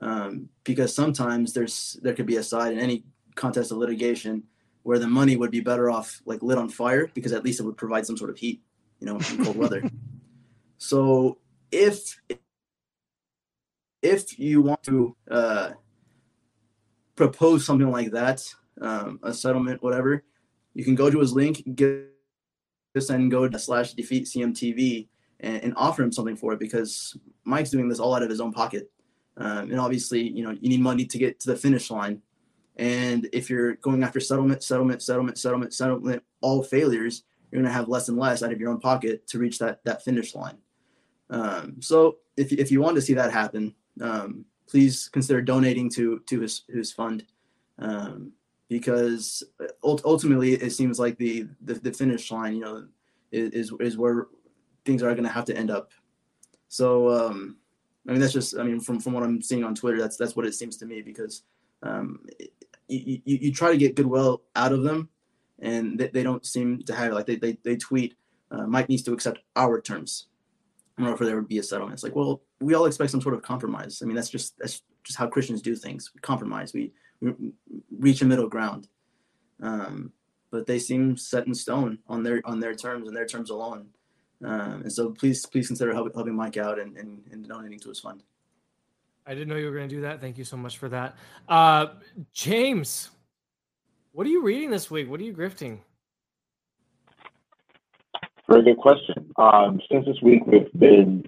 Um, 0.00 0.48
because 0.64 0.94
sometimes 0.94 1.54
there's 1.54 1.98
there 2.02 2.14
could 2.14 2.26
be 2.26 2.36
a 2.36 2.42
side 2.42 2.72
in 2.72 2.78
any 2.78 3.04
contest 3.34 3.72
of 3.72 3.78
litigation 3.78 4.44
where 4.82 4.98
the 4.98 5.08
money 5.08 5.36
would 5.36 5.50
be 5.50 5.60
better 5.60 5.90
off 5.90 6.20
like 6.24 6.42
lit 6.42 6.58
on 6.58 6.68
fire 6.68 7.10
because 7.14 7.32
at 7.32 7.42
least 7.42 7.58
it 7.58 7.64
would 7.64 7.76
provide 7.76 8.06
some 8.06 8.16
sort 8.16 8.30
of 8.30 8.38
heat, 8.38 8.62
you 9.00 9.06
know, 9.06 9.16
in 9.16 9.44
cold 9.44 9.56
weather. 9.56 9.82
So 10.80 11.38
if 11.72 12.20
if 14.00 14.38
you 14.38 14.62
want 14.62 14.82
to 14.84 15.16
uh, 15.28 15.70
propose 17.16 17.66
something 17.66 17.90
like 17.90 18.12
that, 18.12 18.42
um, 18.80 19.20
a 19.22 19.32
settlement, 19.32 19.82
whatever, 19.82 20.24
you 20.74 20.84
can 20.84 20.94
go 20.94 21.10
to 21.10 21.18
his 21.18 21.32
link, 21.32 21.62
give 21.74 22.06
this 22.94 23.10
and 23.10 23.30
go 23.30 23.48
to 23.48 23.58
slash 23.58 23.92
defeat 23.94 24.26
CMTV 24.26 25.08
and, 25.40 25.62
and 25.64 25.74
offer 25.76 26.02
him 26.02 26.12
something 26.12 26.36
for 26.36 26.52
it 26.52 26.58
because 26.58 27.16
Mike's 27.44 27.70
doing 27.70 27.88
this 27.88 27.98
all 27.98 28.14
out 28.14 28.22
of 28.22 28.30
his 28.30 28.40
own 28.40 28.52
pocket. 28.52 28.90
Um, 29.36 29.70
and 29.70 29.80
obviously, 29.80 30.28
you 30.28 30.42
know, 30.42 30.50
you 30.50 30.68
need 30.68 30.80
money 30.80 31.04
to 31.04 31.18
get 31.18 31.38
to 31.40 31.50
the 31.50 31.56
finish 31.56 31.90
line. 31.90 32.22
And 32.76 33.28
if 33.32 33.50
you're 33.50 33.74
going 33.76 34.02
after 34.02 34.20
settlement, 34.20 34.62
settlement, 34.62 35.02
settlement, 35.02 35.38
settlement, 35.38 35.74
settlement, 35.74 36.22
all 36.40 36.62
failures, 36.62 37.24
you're 37.50 37.60
going 37.60 37.70
to 37.70 37.76
have 37.76 37.88
less 37.88 38.08
and 38.08 38.18
less 38.18 38.42
out 38.42 38.52
of 38.52 38.60
your 38.60 38.70
own 38.70 38.80
pocket 38.80 39.26
to 39.28 39.38
reach 39.38 39.58
that 39.58 39.82
that 39.84 40.04
finish 40.04 40.34
line. 40.34 40.58
Um, 41.30 41.76
so 41.80 42.18
if, 42.36 42.52
if 42.52 42.70
you 42.70 42.80
want 42.80 42.96
to 42.96 43.02
see 43.02 43.14
that 43.14 43.32
happen, 43.32 43.74
um, 44.00 44.44
please 44.68 45.08
consider 45.08 45.40
donating 45.40 45.90
to 45.90 46.20
to 46.26 46.40
his 46.40 46.64
his 46.68 46.92
fund 46.92 47.24
um, 47.78 48.32
because 48.68 49.42
ultimately 49.82 50.52
it 50.52 50.70
seems 50.70 50.98
like 50.98 51.16
the, 51.18 51.46
the 51.62 51.74
the 51.74 51.92
finish 51.92 52.30
line, 52.30 52.54
you 52.54 52.60
know, 52.60 52.86
is 53.32 53.72
is 53.80 53.96
where 53.96 54.28
things 54.84 55.02
are 55.02 55.12
going 55.12 55.24
to 55.24 55.30
have 55.30 55.44
to 55.46 55.56
end 55.56 55.70
up. 55.70 55.90
So 56.68 57.08
um, 57.10 57.56
I 58.06 58.12
mean, 58.12 58.20
that's 58.20 58.32
just 58.32 58.58
I 58.58 58.62
mean 58.62 58.80
from 58.80 59.00
from 59.00 59.12
what 59.12 59.22
I'm 59.22 59.42
seeing 59.42 59.64
on 59.64 59.74
Twitter, 59.74 59.98
that's 59.98 60.16
that's 60.16 60.36
what 60.36 60.46
it 60.46 60.54
seems 60.54 60.76
to 60.78 60.86
me 60.86 61.02
because 61.02 61.42
um, 61.82 62.20
you, 62.88 63.20
you, 63.24 63.38
you 63.42 63.52
try 63.52 63.70
to 63.70 63.78
get 63.78 63.94
goodwill 63.94 64.42
out 64.56 64.72
of 64.72 64.82
them, 64.82 65.08
and 65.60 65.98
they, 65.98 66.08
they 66.08 66.22
don't 66.22 66.44
seem 66.44 66.82
to 66.82 66.94
have 66.94 67.12
it. 67.12 67.14
like 67.14 67.26
they 67.26 67.36
they, 67.36 67.58
they 67.62 67.76
tweet 67.76 68.16
uh, 68.50 68.66
Mike 68.66 68.88
needs 68.88 69.02
to 69.02 69.12
accept 69.12 69.40
our 69.56 69.80
terms 69.80 70.26
in 70.96 71.04
order 71.04 71.16
for 71.16 71.24
there 71.24 71.36
to 71.36 71.42
be 71.42 71.58
a 71.58 71.62
settlement. 71.62 71.94
It's 71.94 72.02
like, 72.02 72.16
well, 72.16 72.42
we 72.60 72.74
all 72.74 72.86
expect 72.86 73.10
some 73.10 73.20
sort 73.20 73.34
of 73.34 73.42
compromise. 73.42 74.00
I 74.02 74.06
mean, 74.06 74.16
that's 74.16 74.30
just 74.30 74.58
that's 74.58 74.82
just 75.04 75.18
how 75.18 75.26
Christians 75.26 75.62
do 75.62 75.76
things. 75.76 76.10
We 76.14 76.20
compromise. 76.20 76.72
We 76.72 76.92
reach 77.98 78.22
a 78.22 78.24
middle 78.24 78.48
ground. 78.48 78.88
Um, 79.60 80.12
but 80.50 80.66
they 80.66 80.78
seem 80.78 81.16
set 81.16 81.46
in 81.46 81.54
stone 81.54 81.98
on 82.06 82.22
their 82.22 82.40
on 82.44 82.60
their 82.60 82.74
terms 82.74 83.06
and 83.06 83.16
their 83.16 83.26
terms 83.26 83.50
alone. 83.50 83.88
Um, 84.44 84.82
and 84.82 84.92
so 84.92 85.10
please 85.10 85.44
please 85.46 85.66
consider 85.66 85.92
help, 85.92 86.14
helping 86.14 86.36
Mike 86.36 86.56
out 86.56 86.78
and, 86.78 86.96
and, 86.96 87.22
and 87.30 87.46
donating 87.46 87.80
to 87.80 87.88
his 87.88 88.00
fund. 88.00 88.22
I 89.26 89.34
didn't 89.34 89.48
know 89.48 89.56
you 89.56 89.66
were 89.66 89.76
going 89.76 89.88
to 89.88 89.94
do 89.94 90.00
that. 90.02 90.20
Thank 90.20 90.38
you 90.38 90.44
so 90.44 90.56
much 90.56 90.78
for 90.78 90.88
that. 90.88 91.16
Uh, 91.48 91.88
James, 92.32 93.10
what 94.12 94.26
are 94.26 94.30
you 94.30 94.42
reading 94.42 94.70
this 94.70 94.90
week? 94.90 95.10
What 95.10 95.20
are 95.20 95.24
you 95.24 95.34
grifting? 95.34 95.80
Very 98.48 98.62
good 98.62 98.78
question. 98.78 99.30
Um, 99.36 99.80
since 99.90 100.06
this 100.06 100.16
week 100.22 100.46
we've 100.46 100.72
been 100.78 101.26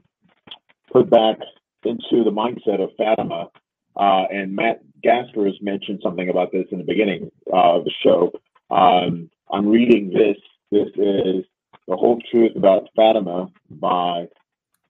put 0.90 1.10
back 1.10 1.36
into 1.84 2.24
the 2.24 2.30
mindset 2.30 2.82
of 2.82 2.90
Fatima, 2.96 3.50
uh, 3.96 4.24
and 4.30 4.54
Matt 4.56 4.80
Gasper 5.02 5.46
has 5.46 5.54
mentioned 5.60 6.00
something 6.02 6.28
about 6.28 6.52
this 6.52 6.66
in 6.70 6.78
the 6.78 6.84
beginning 6.84 7.30
uh, 7.52 7.76
of 7.76 7.84
the 7.84 7.92
show. 8.02 8.32
Um, 8.70 9.30
I'm 9.52 9.68
reading 9.68 10.10
this. 10.10 10.36
This 10.70 10.88
is 10.96 11.44
The 11.88 11.96
Whole 11.96 12.20
Truth 12.30 12.52
About 12.56 12.88
Fatima 12.94 13.48
by 13.70 14.26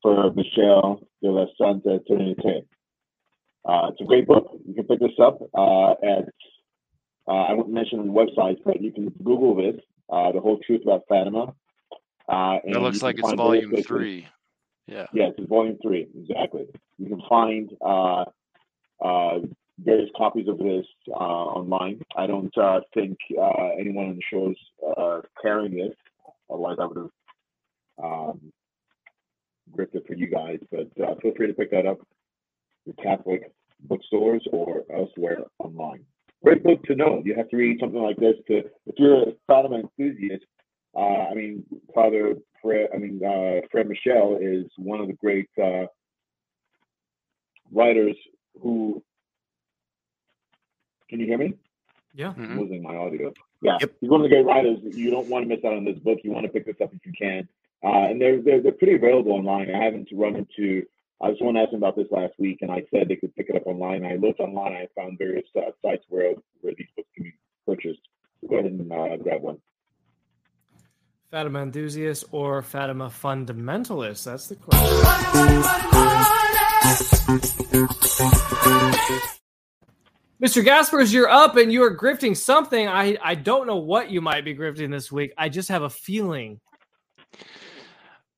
Frere 0.02 0.32
Michel 0.32 1.00
de 1.22 1.30
la 1.30 1.46
Sainte 1.58 2.00
Trinité. 2.08 2.64
Uh, 3.64 3.88
it's 3.90 4.00
a 4.00 4.04
great 4.04 4.26
book. 4.26 4.58
You 4.66 4.74
can 4.74 4.84
pick 4.84 5.00
this 5.00 5.18
up 5.22 5.40
uh, 5.54 5.92
at, 5.92 6.28
uh, 7.28 7.30
I 7.30 7.52
won't 7.52 7.70
mention 7.70 8.06
the 8.06 8.12
website, 8.12 8.56
but 8.64 8.80
you 8.80 8.92
can 8.92 9.10
Google 9.22 9.54
this, 9.54 9.80
uh, 10.10 10.32
The 10.32 10.40
Whole 10.40 10.58
Truth 10.66 10.82
About 10.82 11.02
Fatima. 11.08 11.54
Uh, 12.28 12.58
and 12.64 12.74
That 12.74 12.80
looks 12.80 13.02
like 13.02 13.18
it's 13.18 13.32
volume 13.32 13.74
three. 13.82 14.26
Yeah. 14.86 15.06
Yes, 15.12 15.32
it's 15.38 15.48
volume 15.48 15.78
three, 15.82 16.08
exactly. 16.18 16.66
You 16.98 17.08
can 17.08 17.22
find 17.28 17.70
uh, 17.80 18.24
various 19.84 20.10
copies 20.16 20.48
of 20.48 20.58
this 20.58 20.86
uh, 21.08 21.12
online. 21.12 22.00
I 22.16 22.26
don't 22.26 22.56
uh, 22.56 22.80
think 22.94 23.18
uh, 23.40 23.68
anyone 23.78 24.08
on 24.08 24.16
the 24.16 24.22
show 24.30 24.50
is 24.50 24.56
uh, 24.96 25.20
carrying 25.40 25.78
it, 25.78 25.96
otherwise 26.50 26.76
I 26.80 26.86
would 26.86 26.96
have 26.96 27.10
um, 28.02 28.52
gripped 29.72 29.94
it 29.94 30.06
for 30.06 30.14
you 30.14 30.28
guys. 30.28 30.58
But 30.70 30.90
uh, 31.02 31.14
feel 31.22 31.32
free 31.36 31.46
to 31.46 31.54
pick 31.54 31.70
that 31.70 31.86
up 31.86 31.98
at 32.88 32.96
Catholic 33.02 33.52
bookstores 33.84 34.46
or 34.52 34.82
elsewhere 34.94 35.38
online. 35.58 36.04
Great 36.42 36.62
book 36.62 36.82
to 36.84 36.94
know. 36.94 37.22
You 37.24 37.34
have 37.34 37.48
to 37.50 37.56
read 37.56 37.78
something 37.80 38.00
like 38.00 38.16
this 38.16 38.34
to 38.48 38.58
if 38.86 38.94
you're 38.96 39.22
a 39.22 39.32
Fatima 39.46 39.80
enthusiast. 39.80 40.44
Uh, 40.96 41.28
I 41.30 41.34
mean, 41.34 41.64
Father 41.94 42.34
Fred, 42.60 42.88
I 42.94 42.98
mean, 42.98 43.20
Frere 43.70 43.84
Michel 43.84 44.38
is 44.40 44.66
one 44.76 45.00
of 45.00 45.06
the 45.06 45.14
great 45.14 45.48
writers 47.72 48.16
who. 48.60 49.02
Can 51.10 51.18
you 51.18 51.26
hear 51.26 51.38
me? 51.38 51.54
Yeah. 52.14 52.32
I'm 52.36 52.58
losing 52.58 52.82
my 52.82 52.94
audio. 52.96 53.32
Yeah, 53.62 53.78
he's 54.00 54.08
one 54.08 54.20
of 54.20 54.30
the 54.30 54.34
great 54.34 54.46
writers. 54.46 54.78
You 54.82 55.10
don't 55.10 55.26
want 55.28 55.42
to 55.42 55.48
miss 55.48 55.64
out 55.64 55.74
on 55.74 55.84
this 55.84 55.98
book. 55.98 56.20
You 56.22 56.30
want 56.30 56.46
to 56.46 56.52
pick 56.52 56.64
this 56.66 56.76
up 56.80 56.92
if 56.94 57.04
you 57.04 57.12
can. 57.20 57.48
Uh, 57.84 58.10
and 58.10 58.20
they're, 58.20 58.40
they're 58.40 58.62
they're 58.62 58.72
pretty 58.72 58.94
available 58.94 59.32
online. 59.32 59.74
I 59.74 59.84
haven't 59.84 60.08
run 60.12 60.36
into. 60.36 60.86
I 61.20 61.28
was 61.28 61.38
someone 61.38 61.56
asked 61.56 61.72
me 61.72 61.78
about 61.78 61.96
this 61.96 62.06
last 62.10 62.34
week, 62.38 62.58
and 62.62 62.70
I 62.70 62.84
said 62.92 63.08
they 63.08 63.16
could 63.16 63.34
pick 63.34 63.48
it 63.48 63.56
up 63.56 63.66
online. 63.66 64.06
I 64.06 64.14
looked 64.16 64.40
online. 64.40 64.72
I 64.72 64.88
found 64.96 65.18
various 65.18 65.46
uh, 65.56 65.72
sites 65.82 66.04
where 66.08 66.34
where 66.60 66.74
these 66.78 66.86
books 66.96 67.08
can 67.14 67.24
be 67.24 67.32
purchased. 67.66 68.00
Go 68.48 68.56
ahead 68.56 68.70
and 68.70 68.92
uh, 68.92 69.16
grab 69.16 69.42
one. 69.42 69.58
Fatima 71.30 71.62
enthusiast 71.62 72.24
or 72.32 72.62
Fatima 72.62 73.08
fundamentalist? 73.08 74.24
That's 74.24 74.48
the 74.48 74.56
question. 74.56 74.80
Mr. 80.42 80.64
Gaspers, 80.64 81.12
you're 81.12 81.28
up 81.28 81.56
and 81.56 81.70
you 81.70 81.82
are 81.82 81.94
grifting 81.94 82.34
something. 82.34 82.88
I, 82.88 83.18
I 83.22 83.34
don't 83.34 83.66
know 83.66 83.76
what 83.76 84.10
you 84.10 84.22
might 84.22 84.42
be 84.42 84.54
grifting 84.54 84.90
this 84.90 85.12
week. 85.12 85.34
I 85.36 85.50
just 85.50 85.68
have 85.68 85.82
a 85.82 85.90
feeling. 85.90 86.60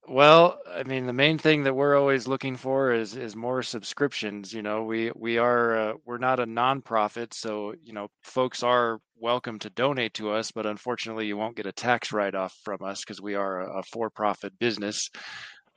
Well, 0.09 0.59
I 0.69 0.83
mean, 0.83 1.07
the 1.07 1.13
main 1.13 1.39
thing 1.39 1.63
that 1.63 1.77
we're 1.77 1.97
always 1.97 2.27
looking 2.27 2.57
for 2.57 2.93
is 2.93 3.17
is 3.17 3.37
more 3.37 3.63
subscriptions. 3.63 4.53
You 4.53 4.61
know, 4.61 4.83
we 4.83 5.13
we 5.15 5.39
are 5.39 5.77
uh, 5.77 5.93
we're 6.05 6.19
not 6.19 6.41
a 6.41 6.45
nonprofit, 6.45 7.33
so 7.33 7.75
you 7.81 7.93
know, 7.93 8.09
folks 8.25 8.65
are 8.65 8.99
welcome 9.17 9.61
to 9.61 9.71
donate 9.71 10.13
to 10.15 10.33
us, 10.33 10.51
but 10.51 10.67
unfortunately, 10.67 11.27
you 11.27 11.37
won't 11.37 11.57
get 11.57 11.67
a 11.67 11.73
tax 11.73 12.13
write 12.13 12.35
off 12.35 12.53
from 12.65 12.83
us 12.83 13.03
because 13.03 13.23
we 13.23 13.37
are 13.37 13.61
a, 13.61 13.79
a 13.79 13.83
for 13.85 14.11
profit 14.11 14.53
business. 14.59 15.09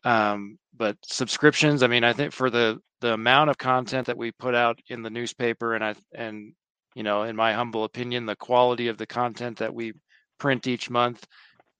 Um, 0.06 0.58
but 0.78 0.98
subscriptions, 1.04 1.84
I 1.84 1.88
mean, 1.88 2.04
I 2.06 2.14
think 2.14 2.32
for 2.32 2.50
the 2.50 2.80
the 3.02 3.14
amount 3.14 3.50
of 3.50 3.58
content 3.58 4.08
that 4.08 4.18
we 4.18 4.32
put 4.32 4.56
out 4.56 4.80
in 4.88 5.02
the 5.02 5.10
newspaper, 5.10 5.74
and 5.74 5.84
I 5.84 5.96
and 6.14 6.54
you 6.96 7.04
know, 7.04 7.24
in 7.24 7.36
my 7.36 7.54
humble 7.54 7.84
opinion, 7.84 8.26
the 8.26 8.38
quality 8.38 8.88
of 8.88 8.98
the 8.98 9.08
content 9.08 9.58
that 9.58 9.74
we 9.74 9.94
print 10.40 10.68
each 10.68 10.90
month 10.90 11.26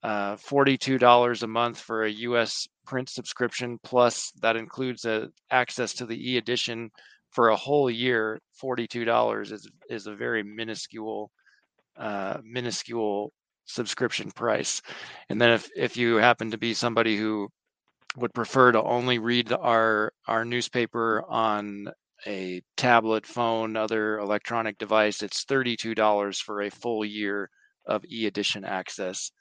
uh, 0.06 0.36
$42 0.36 1.42
a 1.42 1.48
month 1.48 1.80
for 1.80 2.04
a 2.04 2.12
US 2.12 2.68
print 2.86 3.10
subscription 3.10 3.80
plus 3.84 4.32
that 4.40 4.56
includes 4.56 5.04
a, 5.06 5.30
access 5.50 5.94
to 5.96 6.06
the 6.06 6.32
e-edition 6.32 6.92
for 7.32 7.50
a 7.50 7.56
whole 7.56 7.90
year 7.90 8.40
$42 8.64 9.52
is 9.52 9.68
is 9.90 10.06
a 10.06 10.14
very 10.14 10.44
minuscule 10.44 11.32
uh, 11.98 12.38
minuscule 12.44 13.34
subscription 13.66 14.30
price. 14.30 14.80
And 15.30 15.42
then 15.42 15.50
if 15.50 15.68
if 15.76 15.98
you 15.98 16.18
happen 16.18 16.52
to 16.52 16.58
be 16.60 16.76
somebody 16.76 17.18
who 17.18 17.50
would 18.18 18.34
prefer 18.34 18.72
to 18.72 18.82
only 18.82 19.20
read 19.20 19.52
our 19.52 20.12
our 20.28 20.46
newspaper 20.46 21.24
on 21.28 21.88
a 22.26 22.62
tablet 22.78 23.26
phone 23.26 23.76
other 23.76 24.18
electronic 24.20 24.78
device 24.78 25.22
it's 25.22 25.46
$32 25.46 26.42
for 26.42 26.62
a 26.62 26.72
full 26.72 27.04
year 27.06 27.50
of 27.86 28.04
e-edition 28.06 28.64
access 28.64 29.32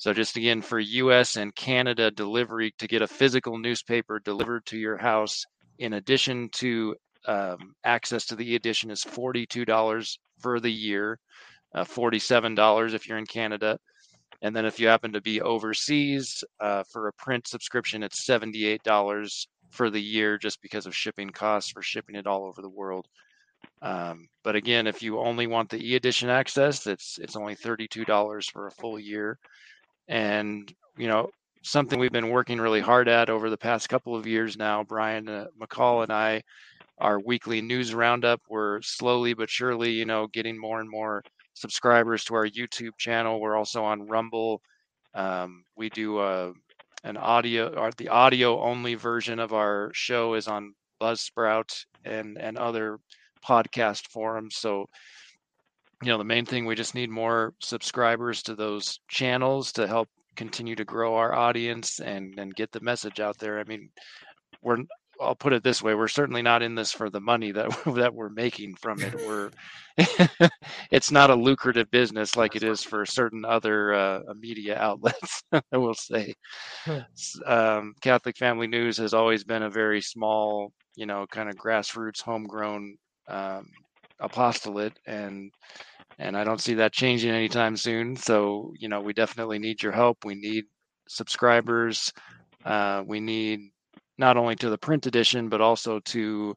so 0.00 0.14
just 0.14 0.38
again 0.38 0.62
for 0.62 0.78
US 0.78 1.36
and 1.36 1.54
Canada 1.54 2.10
delivery 2.10 2.72
to 2.78 2.88
get 2.88 3.02
a 3.02 3.06
physical 3.06 3.58
newspaper 3.58 4.18
delivered 4.18 4.64
to 4.66 4.78
your 4.78 4.96
house, 4.96 5.44
in 5.78 5.92
addition 5.92 6.48
to 6.54 6.96
um, 7.26 7.74
access 7.84 8.24
to 8.26 8.36
the 8.36 8.54
edition 8.54 8.90
is 8.90 9.04
$42 9.04 10.16
for 10.38 10.58
the 10.58 10.72
year, 10.72 11.18
uh, 11.74 11.84
$47 11.84 12.94
if 12.94 13.06
you're 13.06 13.18
in 13.18 13.26
Canada. 13.26 13.78
And 14.42 14.56
then 14.56 14.64
if 14.64 14.80
you 14.80 14.88
happen 14.88 15.12
to 15.12 15.20
be 15.20 15.42
overseas 15.42 16.42
uh, 16.60 16.82
for 16.90 17.08
a 17.08 17.12
print 17.12 17.46
subscription, 17.46 18.02
it's 18.02 18.26
$78 18.26 19.46
for 19.70 19.90
the 19.90 20.00
year 20.00 20.38
just 20.38 20.62
because 20.62 20.86
of 20.86 20.96
shipping 20.96 21.30
costs 21.30 21.70
for 21.70 21.82
shipping 21.82 22.16
it 22.16 22.26
all 22.26 22.44
over 22.46 22.62
the 22.62 22.68
world. 22.68 23.06
Um, 23.82 24.28
but 24.42 24.56
again, 24.56 24.86
if 24.86 25.02
you 25.02 25.18
only 25.18 25.46
want 25.46 25.68
the 25.68 25.92
e-edition 25.92 26.30
access, 26.30 26.86
it's 26.86 27.18
it's 27.18 27.36
only 27.36 27.54
$32 27.54 28.50
for 28.50 28.66
a 28.66 28.70
full 28.70 28.98
year 28.98 29.38
and 30.10 30.74
you 30.98 31.06
know 31.06 31.30
something 31.62 31.98
we've 31.98 32.12
been 32.12 32.30
working 32.30 32.60
really 32.60 32.80
hard 32.80 33.08
at 33.08 33.30
over 33.30 33.48
the 33.48 33.56
past 33.56 33.88
couple 33.88 34.14
of 34.14 34.26
years 34.26 34.58
now 34.58 34.84
brian 34.84 35.28
uh, 35.28 35.46
mccall 35.62 36.02
and 36.02 36.12
i 36.12 36.42
our 36.98 37.18
weekly 37.20 37.62
news 37.62 37.94
roundup 37.94 38.40
we're 38.48 38.82
slowly 38.82 39.32
but 39.32 39.48
surely 39.48 39.92
you 39.92 40.04
know 40.04 40.26
getting 40.26 40.58
more 40.58 40.80
and 40.80 40.90
more 40.90 41.22
subscribers 41.60 42.24
to 42.24 42.34
our 42.34 42.46
youtube 42.46 42.96
channel. 42.98 43.40
We're 43.40 43.56
also 43.56 43.84
on 43.84 44.06
rumble. 44.06 44.62
Um, 45.14 45.64
we 45.76 45.90
do 45.90 46.18
uh, 46.18 46.52
an 47.04 47.16
audio 47.16 47.68
or 47.74 47.90
the 47.96 48.08
audio 48.08 48.60
only 48.62 48.94
version 48.94 49.38
of 49.38 49.52
our 49.52 49.90
show 49.92 50.34
is 50.34 50.48
on 50.48 50.74
buzzsprout 51.00 51.84
and 52.04 52.38
and 52.38 52.56
other 52.56 52.98
podcast 53.46 54.06
forums. 54.08 54.56
So 54.56 54.86
you 56.02 56.08
know 56.08 56.18
the 56.18 56.24
main 56.24 56.46
thing 56.46 56.64
we 56.64 56.74
just 56.74 56.94
need 56.94 57.10
more 57.10 57.52
subscribers 57.60 58.42
to 58.44 58.54
those 58.54 59.00
channels 59.08 59.72
to 59.72 59.86
help 59.86 60.08
continue 60.36 60.76
to 60.76 60.84
grow 60.84 61.16
our 61.16 61.34
audience 61.34 62.00
and 62.00 62.38
and 62.38 62.54
get 62.54 62.72
the 62.72 62.80
message 62.80 63.20
out 63.20 63.38
there. 63.38 63.58
I 63.60 63.64
mean 63.64 63.90
we're 64.62 64.78
i'll 65.20 65.34
put 65.34 65.52
it 65.52 65.62
this 65.62 65.82
way 65.82 65.94
we're 65.94 66.08
certainly 66.08 66.42
not 66.42 66.62
in 66.62 66.74
this 66.74 66.92
for 66.92 67.10
the 67.10 67.20
money 67.20 67.52
that 67.52 67.68
that 67.94 68.14
we're 68.14 68.30
making 68.30 68.74
from 68.76 69.00
it 69.00 69.14
we're 69.26 69.50
it's 70.90 71.10
not 71.10 71.30
a 71.30 71.34
lucrative 71.34 71.90
business 71.90 72.36
like 72.36 72.56
it 72.56 72.62
is 72.62 72.82
for 72.82 73.04
certain 73.04 73.44
other 73.44 73.92
uh, 73.94 74.20
media 74.38 74.78
outlets 74.78 75.42
i 75.52 75.76
will 75.76 75.94
say 75.94 76.34
um, 77.46 77.94
catholic 78.00 78.36
family 78.36 78.66
news 78.66 78.96
has 78.96 79.14
always 79.14 79.44
been 79.44 79.64
a 79.64 79.70
very 79.70 80.00
small 80.00 80.72
you 80.96 81.06
know 81.06 81.26
kind 81.30 81.48
of 81.48 81.56
grassroots 81.56 82.22
homegrown 82.22 82.96
um, 83.28 83.66
apostolate 84.20 84.98
and 85.06 85.50
and 86.20 86.36
I 86.36 86.44
don't 86.44 86.60
see 86.60 86.74
that 86.74 86.92
changing 86.92 87.30
anytime 87.30 87.76
soon. 87.76 88.14
So 88.14 88.74
you 88.78 88.88
know, 88.88 89.00
we 89.00 89.12
definitely 89.12 89.58
need 89.58 89.82
your 89.82 89.92
help. 89.92 90.24
We 90.24 90.34
need 90.34 90.64
subscribers. 91.08 92.12
Uh, 92.64 93.02
we 93.06 93.20
need 93.20 93.70
not 94.20 94.36
only 94.36 94.54
to 94.56 94.70
the 94.70 94.78
print 94.78 95.06
edition, 95.06 95.48
but 95.48 95.60
also 95.60 95.98
to 96.00 96.54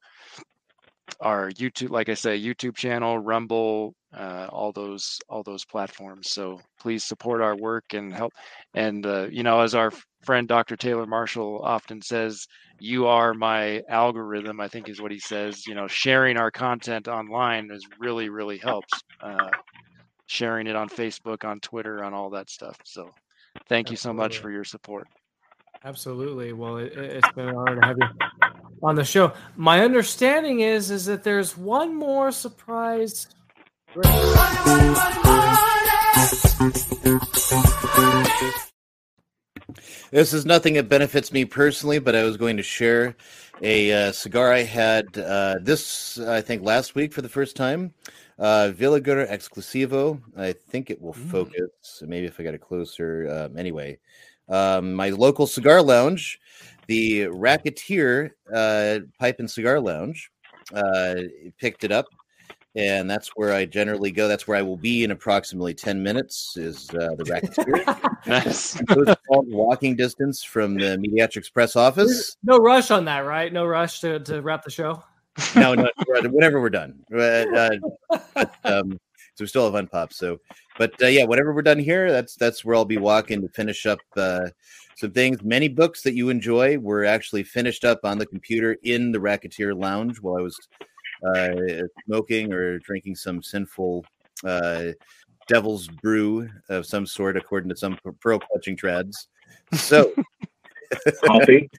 our 1.19 1.49
YouTube, 1.51 1.89
like 1.89 2.09
I 2.09 2.13
say, 2.13 2.39
YouTube 2.39 2.75
channel, 2.75 3.17
Rumble, 3.17 3.95
uh, 4.15 4.47
all 4.51 4.71
those 4.71 5.19
all 5.29 5.43
those 5.43 5.65
platforms. 5.65 6.31
So 6.31 6.61
please 6.79 7.03
support 7.03 7.41
our 7.41 7.55
work 7.55 7.85
and 7.93 8.13
help. 8.13 8.33
And 8.75 9.05
uh, 9.05 9.27
you 9.31 9.43
know, 9.43 9.61
as 9.61 9.73
our 9.73 9.91
friend 10.23 10.47
Dr. 10.47 10.75
Taylor 10.75 11.05
Marshall 11.05 11.61
often 11.63 12.01
says, 12.01 12.45
"You 12.79 13.07
are 13.07 13.33
my 13.33 13.81
algorithm." 13.89 14.59
I 14.59 14.67
think 14.67 14.89
is 14.89 15.01
what 15.01 15.11
he 15.11 15.19
says. 15.19 15.65
You 15.65 15.73
know, 15.73 15.87
sharing 15.87 16.37
our 16.37 16.51
content 16.51 17.07
online 17.07 17.71
is 17.71 17.85
really 17.99 18.29
really 18.29 18.57
helps. 18.57 18.93
Uh, 19.21 19.49
sharing 20.27 20.67
it 20.67 20.75
on 20.75 20.89
Facebook, 20.89 21.43
on 21.43 21.59
Twitter, 21.59 22.03
on 22.03 22.13
all 22.13 22.29
that 22.31 22.49
stuff. 22.49 22.77
So 22.85 23.09
thank 23.67 23.91
you 23.91 23.97
so 23.97 24.13
much 24.13 24.39
for 24.39 24.49
your 24.49 24.63
support. 24.63 25.07
Absolutely. 25.85 26.53
Well, 26.53 26.77
it, 26.77 26.93
it's 26.93 27.31
been 27.33 27.49
an 27.49 27.55
honor 27.55 27.81
to 27.81 27.85
have 27.85 27.97
you 27.97 28.07
on 28.81 28.95
the 28.95 29.03
show. 29.03 29.33
My 29.57 29.81
understanding 29.81 30.61
is 30.61 30.89
is 30.89 31.05
that 31.05 31.23
there's 31.23 31.57
one 31.57 31.93
more 31.93 32.31
surprise. 32.31 33.27
This 40.11 40.33
is 40.33 40.45
nothing 40.45 40.75
that 40.75 40.87
benefits 40.87 41.33
me 41.33 41.43
personally, 41.43 41.99
but 41.99 42.15
I 42.15 42.23
was 42.23 42.37
going 42.37 42.55
to 42.57 42.63
share 42.63 43.15
a 43.61 43.91
uh, 43.91 44.11
cigar 44.13 44.53
I 44.53 44.63
had 44.63 45.17
uh, 45.17 45.55
this, 45.61 46.17
I 46.19 46.39
think, 46.41 46.63
last 46.63 46.95
week 46.95 47.11
for 47.11 47.21
the 47.21 47.29
first 47.29 47.55
time. 47.55 47.93
Uh, 48.39 48.71
Villiger 48.73 49.29
Exclusivo. 49.29 50.21
I 50.37 50.53
think 50.53 50.89
it 50.89 51.01
will 51.01 51.13
focus. 51.13 52.01
Maybe 52.05 52.25
if 52.25 52.39
I 52.39 52.43
got 52.43 52.53
it 52.53 52.61
closer. 52.61 53.29
Um, 53.29 53.57
anyway, 53.57 53.99
um, 54.49 54.93
my 54.93 55.09
local 55.09 55.47
cigar 55.47 55.81
lounge, 55.81 56.39
the 56.87 57.27
Racketeer 57.27 58.31
uh, 58.53 58.99
Pipe 59.19 59.39
and 59.39 59.49
Cigar 59.49 59.79
Lounge. 59.79 60.29
uh, 60.73 61.15
picked 61.59 61.83
it 61.83 61.91
up, 61.91 62.05
and 62.75 63.09
that's 63.09 63.29
where 63.35 63.53
I 63.53 63.65
generally 63.65 64.11
go. 64.11 64.27
That's 64.27 64.47
where 64.47 64.57
I 64.57 64.61
will 64.61 64.77
be 64.77 65.03
in 65.03 65.11
approximately 65.11 65.73
ten 65.73 66.01
minutes. 66.01 66.55
Is 66.57 66.89
uh, 66.91 67.15
the 67.17 67.25
Racketeer? 67.25 68.19
nice. 68.27 68.81
Close 68.85 69.15
call, 69.27 69.43
walking 69.47 69.95
distance 69.95 70.43
from 70.43 70.75
the 70.75 70.97
Mediatrix 70.97 71.51
press 71.51 71.75
office. 71.75 72.37
No 72.43 72.57
rush 72.57 72.91
on 72.91 73.05
that, 73.05 73.19
right? 73.19 73.51
No 73.51 73.65
rush 73.65 74.01
to, 74.01 74.19
to 74.21 74.41
wrap 74.41 74.63
the 74.63 74.71
show. 74.71 75.03
No, 75.55 75.73
no, 75.73 75.89
whenever 76.07 76.61
we're 76.61 76.69
done. 76.69 76.99
Uh, 77.11 77.69
uh, 78.35 78.45
um, 78.63 78.99
so 79.35 79.43
we 79.43 79.47
still 79.47 79.71
have 79.71 79.85
unpop. 79.85 80.13
So, 80.13 80.39
but 80.77 80.93
uh, 81.01 81.07
yeah, 81.07 81.25
whenever 81.25 81.53
we're 81.53 81.61
done 81.61 81.79
here, 81.79 82.11
that's 82.11 82.35
that's 82.35 82.63
where 82.63 82.75
I'll 82.75 82.85
be 82.85 82.97
walking 82.97 83.41
to 83.41 83.47
finish 83.49 83.85
up 83.85 83.99
uh, 84.15 84.49
some 84.95 85.11
things. 85.11 85.41
Many 85.43 85.69
books 85.69 86.03
that 86.03 86.13
you 86.13 86.29
enjoy 86.29 86.77
were 86.77 87.05
actually 87.05 87.43
finished 87.43 87.83
up 87.83 88.01
on 88.03 88.17
the 88.17 88.25
computer 88.25 88.77
in 88.83 89.11
the 89.11 89.19
Racketeer 89.19 89.73
Lounge 89.73 90.19
while 90.21 90.37
I 90.37 90.41
was 90.41 90.57
uh, 91.35 91.83
smoking 92.05 92.53
or 92.53 92.79
drinking 92.79 93.15
some 93.15 93.41
sinful 93.41 94.05
uh, 94.43 94.91
devil's 95.47 95.87
brew 95.87 96.49
of 96.69 96.85
some 96.85 97.05
sort, 97.05 97.37
according 97.37 97.69
to 97.69 97.75
some 97.75 97.97
pearl 98.21 98.39
clutching 98.39 98.77
trads. 98.77 99.27
So, 99.73 100.13
Coffee. 101.25 101.69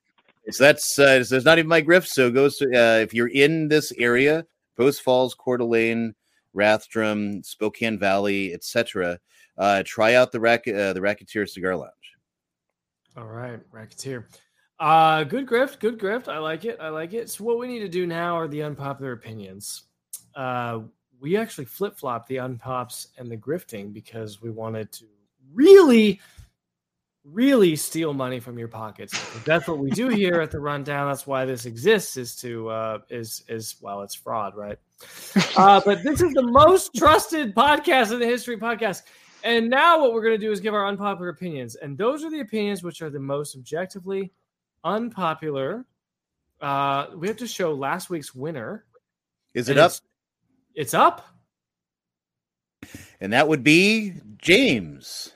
so 0.50 0.64
that's 0.64 0.98
uh, 0.98 1.22
so 1.22 1.36
it's 1.36 1.44
not 1.44 1.58
even 1.58 1.68
my 1.68 1.82
grift. 1.82 2.08
So 2.08 2.30
go 2.30 2.48
to, 2.48 2.64
uh, 2.66 2.98
if 3.00 3.14
you're 3.14 3.28
in 3.28 3.68
this 3.68 3.92
area, 3.92 4.44
Post 4.76 5.02
Falls, 5.02 5.34
Coeur 5.34 5.58
d'Alene, 5.58 6.14
Rathdrum, 6.54 7.44
Spokane 7.44 7.98
Valley, 7.98 8.52
etc. 8.54 9.18
Uh, 9.56 9.82
try 9.84 10.14
out 10.14 10.32
the 10.32 10.40
rack 10.40 10.66
uh, 10.66 10.92
the 10.92 11.00
Racketeer 11.00 11.46
Cigar 11.46 11.76
Lounge. 11.76 11.92
All 13.16 13.26
right, 13.26 13.60
Racketeer. 13.72 14.28
Uh, 14.80 15.22
good 15.24 15.46
grift, 15.46 15.78
good 15.78 15.98
grift. 15.98 16.28
I 16.28 16.38
like 16.38 16.64
it. 16.64 16.78
I 16.80 16.88
like 16.88 17.12
it. 17.12 17.30
So 17.30 17.44
what 17.44 17.58
we 17.58 17.68
need 17.68 17.80
to 17.80 17.88
do 17.88 18.06
now 18.06 18.36
are 18.36 18.48
the 18.48 18.62
unpopular 18.62 19.12
opinions. 19.12 19.84
Uh, 20.34 20.80
we 21.20 21.36
actually 21.36 21.64
flip 21.64 21.96
flop 21.96 22.26
the 22.26 22.36
unpops 22.36 23.08
and 23.16 23.30
the 23.30 23.36
grifting 23.36 23.92
because 23.92 24.42
we 24.42 24.50
wanted 24.50 24.90
to 24.92 25.04
really, 25.52 26.20
really 27.24 27.74
steal 27.74 28.12
money 28.12 28.38
from 28.38 28.58
your 28.58 28.68
pockets. 28.68 29.18
That's 29.44 29.66
what 29.66 29.78
we 29.78 29.90
do 29.90 30.08
here 30.10 30.40
at 30.40 30.50
the 30.50 30.60
rundown. 30.60 31.08
That's 31.08 31.26
why 31.26 31.44
this 31.44 31.66
exists 31.66 32.16
is 32.16 32.36
to 32.36 32.68
uh, 32.68 32.98
is 33.08 33.44
is 33.48 33.76
well, 33.80 34.02
it's 34.02 34.14
fraud, 34.14 34.54
right? 34.54 34.78
Uh, 35.56 35.80
but 35.84 36.02
this 36.02 36.20
is 36.20 36.32
the 36.34 36.42
most 36.42 36.94
trusted 36.94 37.54
podcast 37.54 38.12
in 38.12 38.20
the 38.20 38.26
history 38.26 38.56
podcast. 38.56 39.02
And 39.42 39.68
now 39.68 40.00
what 40.00 40.14
we're 40.14 40.22
going 40.22 40.38
to 40.38 40.46
do 40.46 40.52
is 40.52 40.60
give 40.60 40.72
our 40.72 40.86
unpopular 40.86 41.28
opinions, 41.28 41.74
and 41.76 41.98
those 41.98 42.24
are 42.24 42.30
the 42.30 42.40
opinions 42.40 42.82
which 42.82 43.02
are 43.02 43.10
the 43.10 43.20
most 43.20 43.56
objectively 43.56 44.32
unpopular. 44.84 45.84
Uh, 46.60 47.08
we 47.16 47.28
have 47.28 47.36
to 47.36 47.46
show 47.46 47.74
last 47.74 48.08
week's 48.08 48.34
winner. 48.34 48.84
Is 49.52 49.68
it 49.68 49.76
up? 49.76 49.90
It's, 49.90 50.02
it's 50.74 50.94
up. 50.94 51.26
And 53.20 53.32
that 53.32 53.48
would 53.48 53.62
be 53.62 54.14
James. 54.38 55.33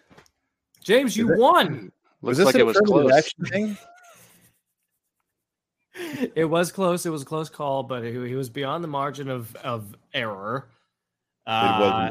James, 0.89 1.15
you 1.19 1.31
it- 1.31 1.39
won. 1.39 1.93
Was 2.23 2.39
this 2.39 2.55
an 2.55 2.63
affirmative 2.63 3.13
action 3.13 3.45
thing? 3.45 3.79
It 6.35 6.47
was 6.47 6.73
close. 6.73 7.05
It 7.05 7.11
was 7.11 7.23
a 7.23 7.27
close 7.27 7.51
call, 7.51 7.83
but 7.83 8.03
he, 8.05 8.13
he 8.13 8.35
was 8.35 8.49
beyond 8.49 8.83
the 8.83 8.89
margin 8.89 9.29
of 9.29 9.55
of 9.57 9.95
error. 10.15 10.71
was 11.47 11.55
Uh. 11.55 12.11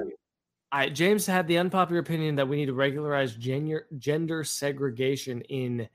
I, 0.71 0.89
James 0.89 1.25
had 1.25 1.47
the 1.47 1.57
unpopular 1.57 1.99
opinion 1.99 2.35
that 2.35 2.47
we 2.47 2.57
need 2.57 2.67
to 2.67 2.73
regularize 2.73 3.35
gender 3.35 3.87
gender 3.97 4.43
segregation 4.43 5.41
in 5.41 5.89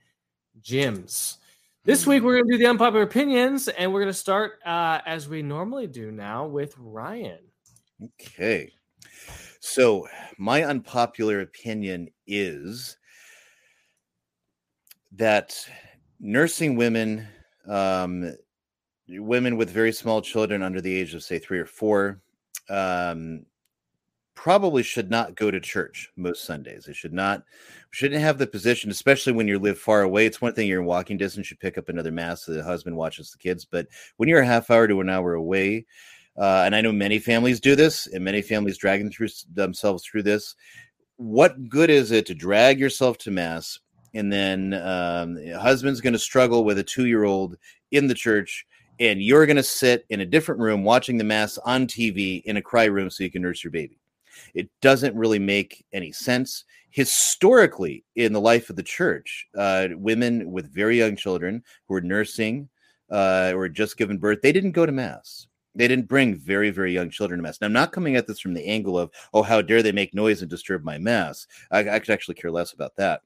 gyms. 0.61 1.37
This 1.85 2.05
week 2.05 2.23
we're 2.23 2.33
going 2.33 2.49
to 2.49 2.51
do 2.53 2.57
the 2.57 2.69
unpopular 2.69 3.03
opinions, 3.03 3.69
and 3.69 3.93
we're 3.93 4.01
going 4.01 4.11
to 4.13 4.17
start 4.17 4.59
uh, 4.65 4.99
as 5.05 5.29
we 5.29 5.41
normally 5.41 5.87
do 5.87 6.11
now 6.11 6.47
with 6.47 6.75
Ryan. 6.77 7.39
Okay. 8.03 8.73
So, 9.65 10.09
my 10.37 10.65
unpopular 10.65 11.39
opinion 11.39 12.09
is 12.27 12.97
that 15.13 15.55
nursing 16.19 16.75
women, 16.75 17.25
um, 17.69 18.35
women 19.07 19.55
with 19.55 19.69
very 19.69 19.93
small 19.93 20.21
children 20.21 20.63
under 20.63 20.81
the 20.81 20.93
age 20.93 21.13
of, 21.13 21.23
say, 21.23 21.39
three 21.39 21.59
or 21.59 21.65
four, 21.65 22.19
um, 22.69 23.45
probably 24.35 24.83
should 24.83 25.09
not 25.09 25.35
go 25.35 25.49
to 25.49 25.61
church 25.61 26.11
most 26.17 26.43
Sundays. 26.43 26.83
They 26.83 26.93
should 26.93 27.13
not, 27.13 27.43
shouldn't 27.91 28.21
have 28.21 28.37
the 28.37 28.45
position, 28.45 28.91
especially 28.91 29.31
when 29.31 29.47
you 29.47 29.59
live 29.59 29.79
far 29.79 30.01
away. 30.01 30.25
It's 30.25 30.41
one 30.41 30.53
thing 30.53 30.67
you're 30.67 30.81
in 30.81 30.85
walking 30.87 31.15
distance, 31.15 31.49
you 31.49 31.55
pick 31.55 31.77
up 31.77 31.87
another 31.87 32.11
mass, 32.11 32.43
so 32.43 32.51
the 32.51 32.61
husband 32.61 32.97
watches 32.97 33.31
the 33.31 33.37
kids. 33.37 33.63
But 33.63 33.87
when 34.17 34.27
you're 34.27 34.41
a 34.41 34.45
half 34.45 34.69
hour 34.69 34.89
to 34.89 34.99
an 34.99 35.09
hour 35.09 35.35
away, 35.35 35.85
uh, 36.37 36.63
and 36.65 36.75
I 36.75 36.81
know 36.81 36.91
many 36.91 37.19
families 37.19 37.59
do 37.59 37.75
this, 37.75 38.07
and 38.07 38.23
many 38.23 38.41
families 38.41 38.77
dragging 38.77 39.11
through 39.11 39.29
themselves 39.53 40.03
through 40.03 40.23
this. 40.23 40.55
What 41.17 41.69
good 41.69 41.89
is 41.89 42.11
it 42.11 42.25
to 42.27 42.35
drag 42.35 42.79
yourself 42.79 43.17
to 43.19 43.31
mass, 43.31 43.79
and 44.13 44.31
then 44.31 44.73
um, 44.73 45.37
husband's 45.59 46.01
going 46.01 46.13
to 46.13 46.19
struggle 46.19 46.63
with 46.63 46.79
a 46.79 46.83
two-year-old 46.83 47.57
in 47.91 48.07
the 48.07 48.15
church, 48.15 48.65
and 48.99 49.21
you're 49.21 49.45
going 49.45 49.57
to 49.57 49.63
sit 49.63 50.05
in 50.09 50.21
a 50.21 50.25
different 50.25 50.61
room 50.61 50.83
watching 50.83 51.17
the 51.17 51.23
mass 51.23 51.57
on 51.59 51.85
TV 51.85 52.41
in 52.43 52.57
a 52.57 52.61
cry 52.61 52.85
room 52.85 53.09
so 53.09 53.23
you 53.23 53.31
can 53.31 53.41
nurse 53.41 53.63
your 53.63 53.71
baby? 53.71 53.99
It 54.55 54.69
doesn't 54.81 55.15
really 55.15 55.39
make 55.39 55.85
any 55.93 56.11
sense. 56.11 56.63
Historically, 56.89 58.03
in 58.15 58.33
the 58.33 58.41
life 58.41 58.69
of 58.69 58.75
the 58.75 58.83
church, 58.83 59.47
uh, 59.57 59.89
women 59.93 60.51
with 60.51 60.73
very 60.73 60.97
young 60.97 61.15
children 61.15 61.63
who 61.87 61.95
are 61.95 62.01
nursing 62.01 62.69
uh, 63.11 63.51
or 63.55 63.67
just 63.69 63.97
given 63.97 64.17
birth, 64.17 64.41
they 64.41 64.51
didn't 64.51 64.71
go 64.71 64.85
to 64.85 64.91
mass. 64.91 65.47
They 65.75 65.87
didn't 65.87 66.07
bring 66.07 66.35
very, 66.35 66.69
very 66.69 66.93
young 66.93 67.09
children 67.09 67.39
to 67.39 67.43
mass. 67.43 67.59
Now, 67.59 67.67
I'm 67.67 67.73
not 67.73 67.91
coming 67.91 68.15
at 68.15 68.27
this 68.27 68.39
from 68.39 68.53
the 68.53 68.65
angle 68.65 68.97
of, 68.97 69.11
oh, 69.33 69.41
how 69.41 69.61
dare 69.61 69.81
they 69.81 69.91
make 69.91 70.13
noise 70.13 70.41
and 70.41 70.49
disturb 70.49 70.83
my 70.83 70.97
mass. 70.97 71.47
I, 71.71 71.79
I 71.79 71.99
could 71.99 72.11
actually 72.11 72.35
care 72.35 72.51
less 72.51 72.73
about 72.73 72.95
that. 72.97 73.21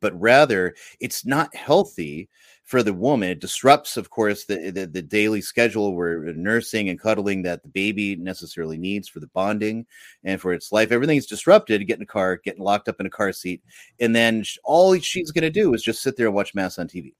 But 0.00 0.18
rather, 0.20 0.74
it's 1.00 1.26
not 1.26 1.54
healthy 1.54 2.28
for 2.64 2.84
the 2.84 2.94
woman. 2.94 3.30
It 3.30 3.40
disrupts, 3.40 3.96
of 3.96 4.10
course, 4.10 4.44
the, 4.44 4.70
the, 4.70 4.86
the 4.86 5.02
daily 5.02 5.40
schedule 5.40 5.96
where 5.96 6.28
uh, 6.28 6.32
nursing 6.36 6.88
and 6.88 7.00
cuddling 7.00 7.42
that 7.42 7.62
the 7.64 7.68
baby 7.68 8.14
necessarily 8.14 8.78
needs 8.78 9.08
for 9.08 9.18
the 9.18 9.26
bonding 9.28 9.86
and 10.22 10.40
for 10.40 10.52
its 10.52 10.70
life. 10.70 10.92
Everything's 10.92 11.26
disrupted. 11.26 11.86
getting 11.88 12.04
a 12.04 12.06
car, 12.06 12.36
getting 12.44 12.62
locked 12.62 12.88
up 12.88 13.00
in 13.00 13.06
a 13.06 13.10
car 13.10 13.32
seat, 13.32 13.62
and 13.98 14.14
then 14.14 14.44
all 14.62 14.96
she's 14.98 15.32
going 15.32 15.42
to 15.42 15.50
do 15.50 15.74
is 15.74 15.82
just 15.82 16.02
sit 16.02 16.16
there 16.16 16.26
and 16.26 16.34
watch 16.34 16.54
mass 16.54 16.78
on 16.78 16.86
TV 16.86 17.12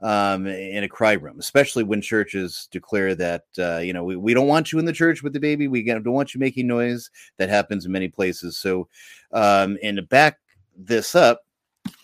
um, 0.00 0.46
in 0.46 0.84
a 0.84 0.88
cry 0.88 1.14
room, 1.14 1.38
especially 1.40 1.82
when 1.82 2.00
churches 2.00 2.68
declare 2.70 3.14
that 3.16 3.44
uh, 3.58 3.78
you 3.78 3.92
know 3.92 4.04
we, 4.04 4.16
we 4.16 4.34
don't 4.34 4.46
want 4.46 4.72
you 4.72 4.78
in 4.78 4.84
the 4.84 4.92
church 4.92 5.22
with 5.22 5.32
the 5.32 5.40
baby. 5.40 5.68
We 5.68 5.82
don't 5.82 6.04
want 6.04 6.34
you 6.34 6.40
making 6.40 6.66
noise. 6.66 7.10
That 7.38 7.48
happens 7.48 7.84
in 7.84 7.92
many 7.92 8.08
places. 8.08 8.56
So, 8.56 8.88
um, 9.32 9.78
and 9.82 9.96
to 9.96 10.02
back 10.02 10.38
this 10.76 11.14
up, 11.14 11.44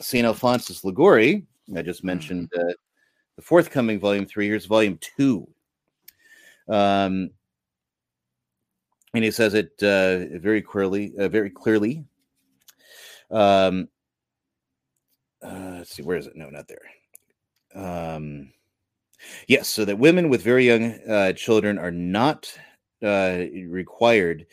Saint 0.01 0.27
Alphonsus 0.27 0.85
Liguori, 0.85 1.45
I 1.77 1.83
just 1.83 2.05
mentioned 2.05 2.51
uh, 2.57 2.73
the 3.37 3.43
forthcoming 3.43 4.01
volume 4.01 4.27
three. 4.27 4.49
Here's 4.49 4.67
volume 4.67 4.99
two. 5.01 5.49
Um, 6.69 7.31
and 9.13 9.23
he 9.23 9.31
says 9.31 9.55
it 9.55 9.71
uh, 9.83 10.39
very 10.41 10.63
clearly, 10.63 11.13
uh, 11.19 11.29
very 11.29 11.51
clearly. 11.51 12.05
Um, 13.31 13.89
uh, 15.41 15.77
let's 15.79 15.95
see, 15.95 16.03
where 16.03 16.17
is 16.17 16.27
it? 16.27 16.35
No, 16.35 16.49
not 16.51 16.67
there 16.67 16.81
um 17.75 18.53
yes 19.49 19.69
so 19.69 19.85
that 19.85 19.99
women 19.99 20.29
with 20.29 20.43
very 20.43 20.67
young 20.67 20.93
uh, 21.09 21.33
children 21.33 21.79
are 21.79 21.91
not 21.91 22.53
uh, 23.03 23.45
required 23.69 24.47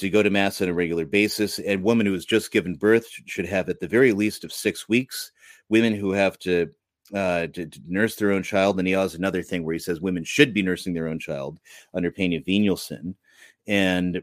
to 0.00 0.08
go 0.08 0.22
to 0.22 0.30
mass 0.30 0.62
on 0.62 0.68
a 0.68 0.72
regular 0.72 1.04
basis 1.04 1.58
and 1.58 1.82
women 1.82 2.06
who 2.06 2.14
has 2.14 2.24
just 2.24 2.52
given 2.52 2.74
birth 2.74 3.06
should 3.26 3.44
have 3.44 3.68
at 3.68 3.80
the 3.80 3.86
very 3.86 4.12
least 4.12 4.44
of 4.44 4.52
six 4.52 4.88
weeks. 4.88 5.30
Women 5.68 5.94
who 5.94 6.12
have 6.12 6.38
to 6.40 6.70
uh, 7.14 7.48
to, 7.48 7.66
to 7.66 7.80
nurse 7.86 8.16
their 8.16 8.32
own 8.32 8.42
child 8.42 8.78
and 8.78 8.88
he 8.88 8.94
has 8.94 9.14
another 9.14 9.42
thing 9.42 9.62
where 9.62 9.74
he 9.74 9.78
says 9.78 10.00
women 10.00 10.24
should 10.24 10.54
be 10.54 10.62
nursing 10.62 10.94
their 10.94 11.08
own 11.08 11.18
child 11.18 11.60
under 11.92 12.10
pain 12.10 12.32
of 12.32 12.46
venial 12.46 12.78
sin. 12.78 13.14
And 13.66 14.22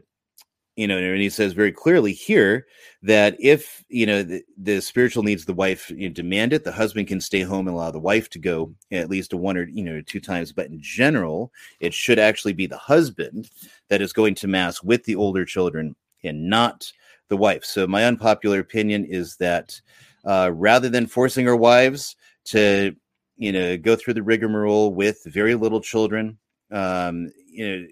you 0.78 0.86
know, 0.86 0.96
and 0.96 1.20
he 1.20 1.28
says 1.28 1.54
very 1.54 1.72
clearly 1.72 2.12
here 2.12 2.64
that 3.02 3.36
if 3.40 3.84
you 3.88 4.06
know 4.06 4.22
the, 4.22 4.44
the 4.56 4.80
spiritual 4.80 5.24
needs 5.24 5.44
the 5.44 5.52
wife 5.52 5.90
you 5.90 6.08
know, 6.08 6.14
demand 6.14 6.52
it, 6.52 6.62
the 6.62 6.70
husband 6.70 7.08
can 7.08 7.20
stay 7.20 7.40
home 7.40 7.66
and 7.66 7.74
allow 7.74 7.90
the 7.90 7.98
wife 7.98 8.30
to 8.30 8.38
go 8.38 8.72
at 8.92 9.10
least 9.10 9.34
one 9.34 9.56
or 9.56 9.64
you 9.64 9.82
know 9.82 10.00
two 10.02 10.20
times. 10.20 10.52
But 10.52 10.66
in 10.66 10.78
general, 10.80 11.52
it 11.80 11.92
should 11.92 12.20
actually 12.20 12.52
be 12.52 12.68
the 12.68 12.78
husband 12.78 13.50
that 13.88 14.00
is 14.00 14.12
going 14.12 14.36
to 14.36 14.46
mass 14.46 14.80
with 14.80 15.02
the 15.02 15.16
older 15.16 15.44
children 15.44 15.96
and 16.22 16.48
not 16.48 16.92
the 17.26 17.36
wife. 17.36 17.64
So 17.64 17.88
my 17.88 18.04
unpopular 18.04 18.60
opinion 18.60 19.04
is 19.04 19.34
that 19.38 19.80
uh, 20.24 20.52
rather 20.54 20.88
than 20.88 21.08
forcing 21.08 21.48
our 21.48 21.56
wives 21.56 22.14
to 22.44 22.94
you 23.36 23.50
know 23.50 23.76
go 23.76 23.96
through 23.96 24.14
the 24.14 24.22
rigmarole 24.22 24.94
with 24.94 25.24
very 25.24 25.56
little 25.56 25.80
children, 25.80 26.38
um, 26.70 27.32
you 27.50 27.68
know 27.68 27.86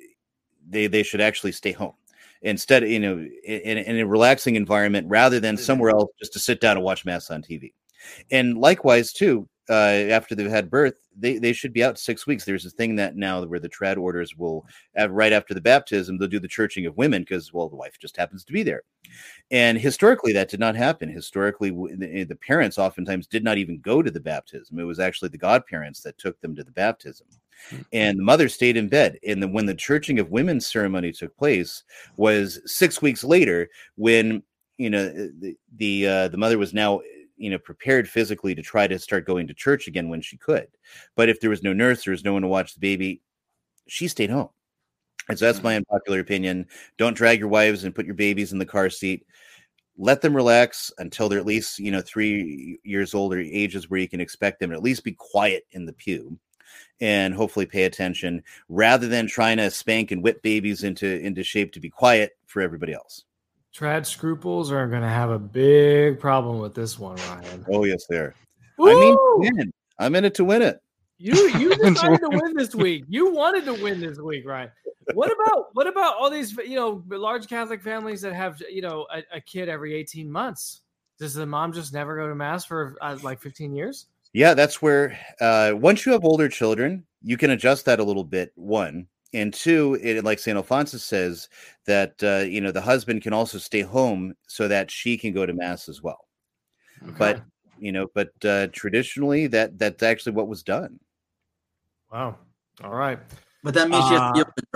they 0.68 0.86
they 0.86 1.02
should 1.02 1.20
actually 1.20 1.50
stay 1.50 1.72
home 1.72 1.94
instead 2.42 2.88
you 2.88 3.00
know 3.00 3.18
in, 3.44 3.78
in 3.78 3.98
a 3.98 4.06
relaxing 4.06 4.56
environment 4.56 5.06
rather 5.08 5.40
than 5.40 5.56
somewhere 5.56 5.90
else 5.90 6.10
just 6.18 6.32
to 6.32 6.38
sit 6.38 6.60
down 6.60 6.76
and 6.76 6.84
watch 6.84 7.04
mass 7.04 7.30
on 7.30 7.42
tv 7.42 7.72
and 8.30 8.58
likewise 8.58 9.12
too 9.12 9.48
uh, 9.68 9.72
after 10.10 10.34
they've 10.34 10.48
had 10.48 10.70
birth, 10.70 10.94
they, 11.18 11.38
they 11.38 11.52
should 11.52 11.72
be 11.72 11.82
out 11.82 11.98
six 11.98 12.26
weeks. 12.26 12.44
There's 12.44 12.66
a 12.66 12.70
thing 12.70 12.96
that 12.96 13.16
now 13.16 13.44
where 13.44 13.58
the 13.58 13.68
trad 13.68 13.96
orders 13.96 14.36
will 14.36 14.64
right 15.08 15.32
after 15.32 15.54
the 15.54 15.60
baptism, 15.60 16.18
they'll 16.18 16.28
do 16.28 16.38
the 16.38 16.46
churching 16.46 16.86
of 16.86 16.96
women 16.96 17.22
because, 17.22 17.52
well, 17.52 17.68
the 17.68 17.76
wife 17.76 17.98
just 18.00 18.16
happens 18.16 18.44
to 18.44 18.52
be 18.52 18.62
there. 18.62 18.82
And 19.50 19.78
historically, 19.78 20.32
that 20.34 20.48
did 20.48 20.60
not 20.60 20.76
happen. 20.76 21.08
Historically, 21.08 21.70
the, 21.70 22.24
the 22.24 22.36
parents 22.36 22.78
oftentimes 22.78 23.26
did 23.26 23.42
not 23.42 23.58
even 23.58 23.80
go 23.80 24.02
to 24.02 24.10
the 24.10 24.20
baptism. 24.20 24.78
It 24.78 24.84
was 24.84 25.00
actually 25.00 25.30
the 25.30 25.38
godparents 25.38 26.00
that 26.02 26.18
took 26.18 26.40
them 26.40 26.54
to 26.56 26.64
the 26.64 26.72
baptism. 26.72 27.26
And 27.92 28.18
the 28.18 28.22
mother 28.22 28.48
stayed 28.48 28.76
in 28.76 28.88
bed. 28.88 29.18
And 29.26 29.42
then 29.42 29.52
when 29.52 29.66
the 29.66 29.74
churching 29.74 30.18
of 30.18 30.30
women's 30.30 30.66
ceremony 30.66 31.12
took 31.12 31.36
place 31.36 31.82
was 32.16 32.60
six 32.66 33.02
weeks 33.02 33.24
later 33.24 33.68
when 33.96 34.42
you 34.78 34.90
know 34.90 35.08
the 35.08 35.56
the, 35.76 36.06
uh, 36.06 36.28
the 36.28 36.36
mother 36.36 36.58
was 36.58 36.74
now 36.74 37.00
you 37.36 37.50
know 37.50 37.58
prepared 37.58 38.08
physically 38.08 38.54
to 38.54 38.62
try 38.62 38.86
to 38.86 38.98
start 38.98 39.26
going 39.26 39.46
to 39.46 39.54
church 39.54 39.88
again 39.88 40.08
when 40.08 40.20
she 40.20 40.36
could. 40.36 40.68
But 41.16 41.28
if 41.28 41.40
there 41.40 41.50
was 41.50 41.62
no 41.62 41.72
nurse 41.72 42.04
there 42.04 42.12
was 42.12 42.24
no 42.24 42.32
one 42.32 42.42
to 42.42 42.48
watch 42.48 42.74
the 42.74 42.80
baby 42.80 43.22
she 43.88 44.08
stayed 44.08 44.30
home. 44.30 44.48
And 45.28 45.38
so 45.38 45.46
that's 45.46 45.62
my 45.62 45.76
unpopular 45.76 46.20
opinion. 46.20 46.66
Don't 46.98 47.16
drag 47.16 47.40
your 47.40 47.48
wives 47.48 47.84
and 47.84 47.94
put 47.94 48.06
your 48.06 48.14
babies 48.14 48.52
in 48.52 48.58
the 48.58 48.66
car 48.66 48.90
seat. 48.90 49.26
Let 49.98 50.20
them 50.20 50.36
relax 50.36 50.92
until 50.98 51.28
they're 51.28 51.38
at 51.38 51.46
least 51.46 51.78
you 51.78 51.90
know 51.90 52.02
three 52.02 52.78
years 52.84 53.14
old 53.14 53.32
or 53.32 53.38
ages 53.38 53.88
where 53.88 54.00
you 54.00 54.08
can 54.08 54.20
expect 54.20 54.60
them 54.60 54.70
to 54.70 54.76
at 54.76 54.82
least 54.82 55.04
be 55.04 55.12
quiet 55.12 55.64
in 55.72 55.86
the 55.86 55.92
pew 55.94 56.38
and 57.00 57.34
hopefully 57.34 57.66
pay 57.66 57.84
attention 57.84 58.42
rather 58.68 59.06
than 59.08 59.26
trying 59.26 59.56
to 59.56 59.70
spank 59.70 60.10
and 60.10 60.22
whip 60.22 60.42
babies 60.42 60.82
into 60.84 61.20
into 61.20 61.42
shape 61.42 61.72
to 61.72 61.80
be 61.80 61.90
quiet 61.90 62.36
for 62.46 62.62
everybody 62.62 62.92
else 62.92 63.24
Trad 63.74 64.06
scruples 64.06 64.72
are 64.72 64.86
going 64.86 65.02
to 65.02 65.08
have 65.08 65.30
a 65.30 65.38
big 65.38 66.18
problem 66.18 66.58
with 66.60 66.74
this 66.74 66.98
one, 66.98 67.16
Ryan. 67.28 67.64
oh 67.70 67.84
yes 67.84 68.06
there 68.08 68.34
i 68.80 68.94
mean 68.94 69.16
win. 69.36 69.72
i'm 69.98 70.14
in 70.14 70.24
it 70.24 70.34
to 70.34 70.44
win 70.44 70.62
it 70.62 70.80
You 71.18 71.34
you 71.58 71.74
decided 71.82 72.20
to 72.20 72.28
win 72.28 72.54
this 72.54 72.74
week. 72.74 73.04
You 73.08 73.32
wanted 73.32 73.64
to 73.64 73.72
win 73.82 74.00
this 74.00 74.18
week, 74.18 74.46
Ryan. 74.46 74.70
What 75.14 75.32
about 75.32 75.68
what 75.72 75.86
about 75.86 76.16
all 76.16 76.28
these 76.28 76.54
you 76.58 76.74
know 76.74 77.02
large 77.08 77.46
Catholic 77.48 77.80
families 77.82 78.20
that 78.20 78.34
have 78.34 78.60
you 78.70 78.82
know 78.82 79.06
a, 79.10 79.22
a 79.36 79.40
kid 79.40 79.68
every 79.70 79.94
eighteen 79.94 80.30
months? 80.30 80.82
Does 81.18 81.32
the 81.32 81.46
mom 81.46 81.72
just 81.72 81.94
never 81.94 82.16
go 82.16 82.28
to 82.28 82.34
mass 82.34 82.66
for 82.66 82.96
uh, 83.00 83.16
like 83.22 83.40
fifteen 83.40 83.74
years? 83.74 84.08
Yeah, 84.36 84.52
that's 84.52 84.82
where 84.82 85.18
uh, 85.40 85.72
once 85.76 86.04
you 86.04 86.12
have 86.12 86.22
older 86.22 86.46
children, 86.50 87.06
you 87.22 87.38
can 87.38 87.52
adjust 87.52 87.86
that 87.86 88.00
a 88.00 88.04
little 88.04 88.22
bit. 88.22 88.52
One 88.54 89.06
and 89.32 89.50
two, 89.50 89.98
it, 90.02 90.24
like 90.24 90.38
Saint 90.38 90.58
Alphonsus 90.58 91.02
says 91.02 91.48
that 91.86 92.22
uh, 92.22 92.44
you 92.46 92.60
know 92.60 92.70
the 92.70 92.82
husband 92.82 93.22
can 93.22 93.32
also 93.32 93.56
stay 93.56 93.80
home 93.80 94.34
so 94.46 94.68
that 94.68 94.90
she 94.90 95.16
can 95.16 95.32
go 95.32 95.46
to 95.46 95.54
mass 95.54 95.88
as 95.88 96.02
well. 96.02 96.28
But 97.16 97.40
you 97.78 97.92
know, 97.92 98.08
but 98.14 98.28
uh, 98.44 98.66
traditionally, 98.74 99.46
that 99.46 99.78
that's 99.78 100.02
actually 100.02 100.32
what 100.32 100.48
was 100.48 100.62
done. 100.62 101.00
Wow. 102.12 102.36
All 102.84 102.94
right. 102.94 103.18
But 103.64 103.72
that 103.72 103.88
means 103.88 104.06
you 104.10 104.16
have 104.16 104.26
to 104.26 104.32
be 104.34 104.40
Uh, 104.40 104.42
able 104.42 104.52
to 104.58 104.66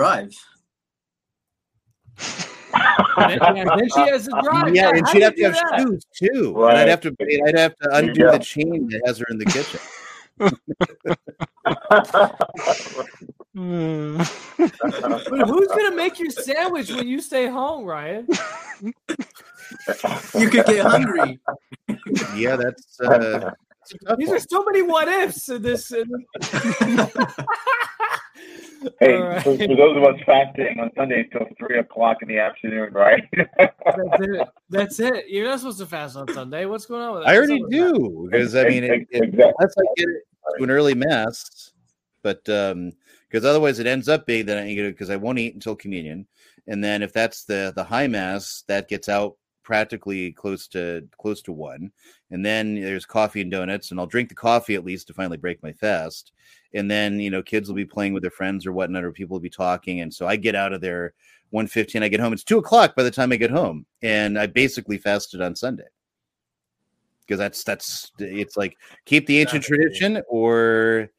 drive. 2.17 2.47
then, 3.17 3.55
yeah, 3.55 3.75
then 3.75 3.89
she 3.89 4.01
has 4.09 4.25
to 4.25 4.41
drive. 4.43 4.75
Yeah, 4.75 4.83
Yeah, 4.83 4.89
and 4.97 5.05
how 5.05 5.11
she'd 5.13 5.23
have 5.23 5.35
to 5.35 5.43
have 5.43 5.53
that? 5.53 5.79
shoes 5.79 6.05
too, 6.13 6.65
and 6.65 6.77
I'd 6.77 6.89
have 6.89 7.01
to 7.01 7.15
I'd 7.47 7.57
have 7.57 7.75
to 7.77 7.95
undo 7.95 8.31
the 8.31 8.39
chain 8.39 8.87
that 8.89 9.01
has 9.05 9.19
her 9.19 9.25
in 9.29 9.37
the 9.37 9.45
kitchen. 9.45 9.79
But 13.53 14.27
who's 15.47 15.67
gonna 15.67 15.95
make 15.95 16.19
your 16.19 16.29
sandwich 16.29 16.91
when 16.91 17.07
you 17.07 17.21
stay 17.21 17.47
home, 17.47 17.85
Ryan? 17.85 18.27
You 18.81 20.49
could 20.49 20.65
get 20.65 20.85
hungry. 20.85 21.39
yeah, 22.35 22.55
that's 22.55 22.99
uh, 23.01 23.51
These 24.17 24.31
are 24.31 24.39
so 24.39 24.63
many 24.63 24.81
what 24.81 25.07
ifs 25.07 25.49
in 25.49 25.61
this. 25.61 25.91
In 25.91 26.07
Hey, 28.99 29.15
All 29.15 29.23
right. 29.23 29.43
for, 29.43 29.57
for 29.57 29.75
those 29.75 29.97
of 29.97 30.03
us 30.03 30.19
fasting 30.25 30.79
on 30.79 30.91
Sunday 30.95 31.27
until 31.31 31.47
three 31.57 31.79
o'clock 31.79 32.17
in 32.21 32.27
the 32.27 32.39
afternoon, 32.39 32.93
right? 32.93 33.23
That's 33.37 34.19
it. 34.19 34.47
That's 34.69 34.99
it. 34.99 35.25
You're 35.27 35.45
not 35.45 35.59
supposed 35.59 35.79
to 35.79 35.85
fast 35.85 36.15
on 36.15 36.27
Sunday. 36.29 36.65
What's 36.65 36.85
going 36.85 37.01
on 37.01 37.13
with 37.13 37.23
that? 37.23 37.29
I 37.29 37.37
already 37.37 37.55
up 37.55 37.61
with 37.61 37.71
that? 37.71 37.93
do 37.93 38.29
because 38.31 38.55
I 38.55 38.63
mean, 38.65 38.83
it, 38.83 39.07
it, 39.11 39.23
Exactly. 39.23 39.53
unless 39.59 39.75
I 39.77 39.83
get 39.97 40.07
it 40.07 40.23
to 40.57 40.63
an 40.63 40.71
early 40.71 40.95
mass, 40.95 41.71
but 42.23 42.47
um, 42.49 42.91
because 43.29 43.45
otherwise 43.45 43.79
it 43.79 43.87
ends 43.87 44.07
up 44.07 44.25
being 44.25 44.45
that 44.47 44.59
I 44.59 44.65
you 44.65 44.83
know 44.83 44.89
because 44.89 45.09
I 45.09 45.15
won't 45.17 45.39
eat 45.39 45.53
until 45.53 45.75
communion, 45.75 46.25
and 46.67 46.83
then 46.83 47.01
if 47.01 47.11
that's 47.11 47.43
the 47.43 47.73
the 47.75 47.83
high 47.83 48.07
mass, 48.07 48.63
that 48.67 48.87
gets 48.87 49.09
out 49.09 49.35
practically 49.63 50.31
close 50.31 50.67
to 50.69 51.07
close 51.17 51.41
to 51.43 51.51
one, 51.51 51.91
and 52.29 52.45
then 52.45 52.75
there's 52.75 53.05
coffee 53.05 53.41
and 53.41 53.51
donuts, 53.51 53.91
and 53.91 53.99
I'll 53.99 54.07
drink 54.07 54.29
the 54.29 54.35
coffee 54.35 54.75
at 54.75 54.85
least 54.85 55.07
to 55.07 55.13
finally 55.13 55.37
break 55.37 55.61
my 55.63 55.73
fast, 55.73 56.31
and 56.73 56.89
then 56.89 57.19
you 57.19 57.29
know 57.29 57.43
kids 57.43 57.69
will 57.69 57.75
be 57.75 57.85
playing 57.85 58.13
with 58.13 58.23
their 58.23 58.31
friends 58.31 58.65
or 58.65 58.71
whatnot, 58.73 59.03
or 59.03 59.11
people 59.11 59.35
will 59.35 59.41
be 59.41 59.49
talking, 59.49 60.01
and 60.01 60.13
so 60.13 60.27
I 60.27 60.35
get 60.35 60.55
out 60.55 60.73
of 60.73 60.81
there. 60.81 61.13
1.15 61.53 62.01
i 62.01 62.07
get 62.07 62.21
home 62.21 62.31
it's 62.31 62.45
2 62.45 62.59
o'clock 62.59 62.95
by 62.95 63.03
the 63.03 63.11
time 63.11 63.33
i 63.33 63.35
get 63.35 63.51
home. 63.51 63.85
And 64.01 64.39
i 64.39 64.45
basically 64.47 64.97
fasted 64.97 65.41
on 65.41 65.53
sunday. 65.53 65.83
Because 67.27 67.39
that's 67.39 67.65
that's 67.65 68.11
it's 68.19 68.55
like 68.55 68.77
keep 69.03 69.27
the 69.27 69.39
ancient 69.39 69.65
tradition 69.65 70.21
or 70.29 71.09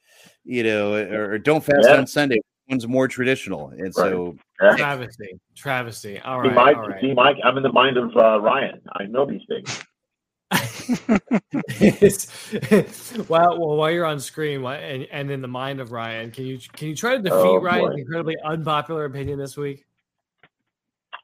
you 0.44 0.62
know 0.62 0.94
or, 0.94 1.32
or 1.32 1.38
don't 1.38 1.62
fast 1.62 1.86
Yeah. 1.86 1.96
on 1.96 2.06
sunday. 2.06 2.38
One's 2.68 2.88
more 2.88 3.08
traditional. 3.08 3.68
And 3.76 3.94
so 3.94 4.34
Travesty. 4.76 5.40
Travesty. 5.56 6.18
All 6.20 6.40
see. 6.40 6.54
Mike, 6.54 6.76
all 6.76 6.88
right. 6.88 7.00
see, 7.00 7.14
Mike, 7.14 7.36
I'm 7.44 7.56
in 7.56 7.62
the 7.62 7.72
mind 7.72 7.96
of 7.96 8.16
uh, 8.16 8.40
Ryan. 8.40 8.80
I 8.94 9.04
know 9.04 9.26
these 9.26 9.42
things. 9.48 9.82
It's- 11.80 13.16
well, 13.28 13.58
well, 13.58 13.76
while 13.76 13.90
you're 13.90 14.04
on 14.06 14.20
screen 14.20 14.64
and, 14.64 15.06
and 15.10 15.30
in 15.30 15.40
the 15.42 15.48
mind 15.48 15.80
of 15.80 15.92
Ryan, 15.92 16.30
can 16.30 16.44
you 16.44 16.58
can 16.72 16.88
you 16.88 16.96
try 16.96 17.16
to 17.16 17.22
defeat 17.22 17.34
Oh, 17.34 17.60
Ryan's 17.60 17.94
boy. 17.94 18.00
incredibly 18.00 18.36
unpopular 18.44 19.04
opinion 19.04 19.38
this 19.38 19.56
week? 19.56 19.84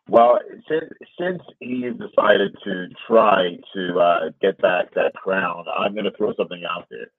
Well, 0.09 0.39
since 0.69 0.91
since 1.21 1.43
he's 1.61 1.93
decided 1.93 2.57
to 2.65 2.87
try 3.07 3.59
to 3.75 4.01
uh, 4.01 4.31
get 4.41 4.57
back 4.59 4.95
that 4.95 5.13
crown, 5.15 5.65
I'm 5.77 5.93
going 5.93 6.07
to 6.07 6.13
throw 6.17 6.33
something 6.35 6.63
out 6.69 6.87
there. 6.91 7.11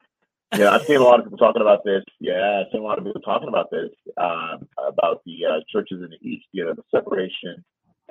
Yeah, 0.58 0.72
I've 0.72 0.86
seen 0.86 0.98
a 0.98 1.04
lot 1.04 1.20
of 1.20 1.26
people 1.26 1.38
talking 1.38 1.62
about 1.62 1.84
this. 1.84 2.04
Yeah, 2.20 2.62
I've 2.62 2.72
seen 2.72 2.82
a 2.82 2.84
lot 2.84 2.98
of 2.98 3.06
people 3.06 3.22
talking 3.22 3.50
about 3.50 3.70
this 3.70 3.92
um, 4.18 4.68
about 4.88 5.22
the 5.26 5.46
uh, 5.46 5.60
churches 5.72 6.02
in 6.02 6.10
the 6.10 6.28
East. 6.28 6.48
You 6.52 6.66
know, 6.66 6.74
the 6.74 6.84
separation 6.90 7.64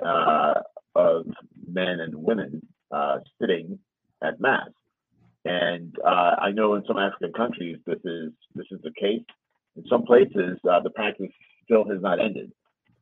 uh, 0.05 0.61
of 0.95 1.25
men 1.67 1.99
and 1.99 2.15
women 2.15 2.65
uh, 2.91 3.19
sitting 3.41 3.77
at 4.23 4.39
mass, 4.39 4.69
and 5.43 5.93
uh, 6.05 6.35
I 6.41 6.51
know 6.51 6.75
in 6.75 6.83
some 6.87 6.97
African 6.97 7.33
countries 7.33 7.77
this 7.85 7.99
is 8.05 8.31
this 8.55 8.67
is 8.71 8.79
the 8.83 8.91
case. 8.97 9.23
In 9.75 9.83
some 9.89 10.03
places, 10.03 10.57
uh, 10.69 10.79
the 10.79 10.91
practice 10.91 11.31
still 11.65 11.83
has 11.89 12.01
not 12.01 12.21
ended, 12.21 12.53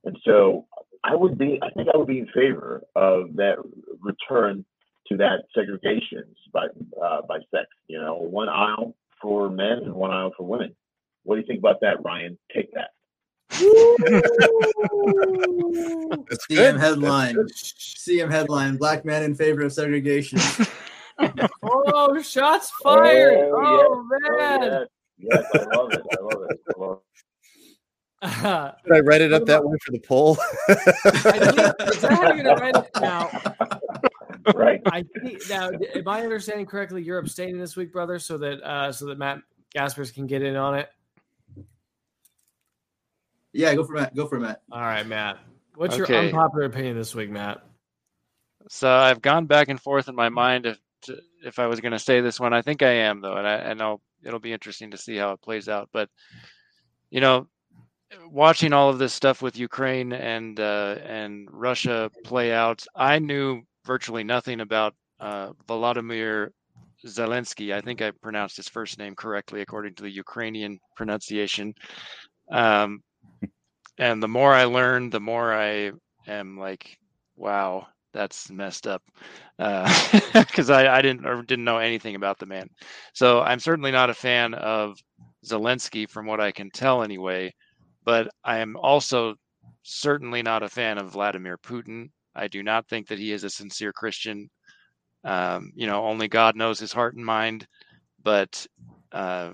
and 0.04 0.18
so 0.26 0.66
I 1.04 1.16
would 1.16 1.38
be, 1.38 1.60
I 1.62 1.70
think 1.70 1.90
I 1.94 1.98
would 1.98 2.08
be 2.08 2.20
in 2.20 2.28
favor 2.34 2.82
of 2.96 3.36
that 3.36 3.58
return 4.02 4.66
to 5.10 5.18
that 5.18 5.44
segregation 5.54 6.24
by 6.52 6.66
uh, 7.04 7.22
by 7.28 7.38
sex. 7.52 7.68
You 7.88 8.00
know, 8.00 8.16
one 8.16 8.50
aisle 8.50 8.96
for 9.22 9.50
men 9.50 9.80
and 9.84 9.94
one 9.94 10.12
aisle 10.12 10.32
for 10.36 10.44
women. 10.44 10.76
What 11.24 11.36
do 11.36 11.42
you 11.42 11.48
think 11.48 11.60
about 11.60 11.80
that, 11.82 12.04
Ryan? 12.04 12.38
Take 12.54 12.72
that. 12.74 12.90
That's 16.30 16.46
CM 16.48 16.80
headline. 16.80 17.36
CM 17.36 18.30
headline. 18.30 18.78
Black 18.78 19.06
man 19.06 19.24
in 19.24 19.36
favor 19.36 19.64
of 19.64 19.74
segregation. 19.74 20.40
Oh, 21.64 22.22
shots 22.22 22.72
oh, 22.86 22.96
fired! 22.96 23.50
Oh, 23.52 23.88
Oh, 23.90 24.04
man! 24.30 24.86
Yes, 25.18 25.44
I 25.54 25.58
love 25.76 25.92
it. 25.92 26.02
I 26.12 26.16
love 26.22 26.44
it. 26.50 26.60
I 26.70 26.74
love 26.80 27.00
it. 28.22 28.76
should 28.84 28.96
i 28.96 29.00
write 29.00 29.22
it 29.22 29.34
up 29.34 29.46
that 29.46 29.64
way 29.64 29.78
for 29.84 29.92
the 29.92 30.00
poll 30.00 30.38
Is 30.70 30.76
that 32.02 32.12
how 32.12 32.34
you're 32.34 32.44
gonna 32.44 32.62
write 32.62 32.76
it 32.76 32.90
now? 33.00 33.30
Right. 34.56 34.82
I 34.86 35.04
think 35.22 35.50
now, 35.50 35.70
am 35.70 36.08
I 36.08 36.22
understanding 36.22 36.66
correctly? 36.66 37.04
You're 37.04 37.20
abstaining 37.20 37.60
this 37.60 37.76
week, 37.76 37.92
brother, 37.92 38.20
so 38.20 38.38
that 38.38 38.62
uh, 38.62 38.92
so 38.92 39.08
that 39.08 39.18
Matt 39.18 39.40
Gaspers 39.74 40.12
can 40.12 40.28
get 40.28 40.42
in 40.42 40.56
on 40.56 40.76
it. 40.76 40.90
Yeah, 43.54 43.74
go 43.76 43.84
for 43.84 43.94
Matt. 43.94 44.16
Go 44.16 44.28
for 44.28 44.40
Matt. 44.40 44.62
All 44.72 44.82
right, 44.82 45.06
Matt. 45.06 45.40
What's 45.76 45.98
your 45.98 46.12
unpopular 46.12 46.66
opinion 46.66 46.96
this 46.98 47.14
week, 47.14 47.30
Matt? 47.30 47.62
So 48.70 48.90
I've 48.90 49.22
gone 49.22 49.46
back 49.46 49.70
and 49.70 49.80
forth 49.80 50.10
in 50.10 50.16
my 50.16 50.30
mind 50.30 50.66
if 50.66 50.80
to, 51.04 51.18
if 51.46 51.60
I 51.60 51.68
was 51.68 51.80
going 51.80 51.92
to 51.92 52.00
say 52.00 52.22
this 52.22 52.40
one. 52.40 52.54
I 52.54 52.62
think 52.62 52.82
I 52.82 52.92
am 52.92 53.22
though, 53.22 53.38
and 53.38 53.48
I, 53.48 53.58
I 53.58 53.74
know 53.74 54.02
it'll 54.24 54.40
be 54.40 54.54
interesting 54.54 54.92
to 54.92 54.98
see 54.98 55.16
how 55.16 55.32
it 55.32 55.42
plays 55.42 55.70
out. 55.70 55.90
But 55.94 56.10
you 57.10 57.22
know, 57.22 57.48
watching 58.30 58.74
all 58.74 58.90
of 58.90 59.00
this 59.00 59.14
stuff 59.14 59.42
with 59.42 59.58
Ukraine 59.58 60.14
and 60.14 60.60
uh, 60.60 60.96
and 61.06 61.48
Russia 61.52 62.12
play 62.24 62.54
out, 62.54 62.84
I 62.96 63.20
knew 63.20 63.64
virtually 63.88 64.24
nothing 64.24 64.60
about 64.60 64.94
uh, 65.20 65.52
Volodymyr 65.68 66.50
Zelensky. 67.06 67.74
I 67.74 67.82
think 67.82 68.02
I 68.02 68.12
pronounced 68.12 68.58
his 68.58 68.70
first 68.70 69.00
name 69.00 69.16
correctly 69.16 69.62
according 69.62 69.96
to 69.96 70.04
the 70.04 70.12
Ukrainian 70.12 70.78
pronunciation. 70.96 71.74
Um, 72.52 73.02
and 73.98 74.22
the 74.22 74.28
more 74.28 74.54
I 74.54 74.66
learn, 74.66 75.10
the 75.10 75.20
more 75.20 75.54
I 75.54 75.92
am 76.28 76.58
like, 76.58 76.98
wow, 77.36 77.88
that's 78.14 78.50
messed 78.52 78.88
up 78.88 79.02
because 79.58 80.70
I, 80.70 80.98
I 80.98 81.02
didn't 81.02 81.26
or 81.26 81.42
didn't 81.42 81.66
know 81.66 81.78
anything 81.78 82.16
about 82.16 82.38
the 82.40 82.46
man. 82.46 82.70
So 83.14 83.42
I'm 83.42 83.60
certainly 83.60 83.92
not 83.92 84.10
a 84.10 84.14
fan 84.14 84.54
of 84.54 84.98
Zelensky, 85.46 86.10
from 86.10 86.26
what 86.26 86.42
I 86.42 86.52
can 86.52 86.70
tell 86.72 87.04
anyway. 87.04 87.54
But 88.06 88.30
I 88.44 88.58
am 88.60 88.76
also 88.78 89.36
certainly 89.84 90.42
not 90.42 90.64
a 90.64 90.70
fan 90.70 90.98
of 90.98 91.12
Vladimir 91.12 91.58
Putin. 91.58 92.10
I 92.38 92.48
do 92.48 92.64
not 92.64 92.88
think 92.88 93.08
that 93.08 93.20
he 93.20 93.32
is 93.32 93.44
a 93.44 93.50
sincere 93.50 93.94
Christian. 93.94 94.50
Um, 95.24 95.72
you 95.76 95.88
know, 95.88 96.06
only 96.06 96.28
God 96.28 96.56
knows 96.56 96.80
his 96.80 96.94
heart 96.94 97.16
and 97.16 97.26
mind. 97.26 97.68
But 98.24 98.66
uh, 99.12 99.52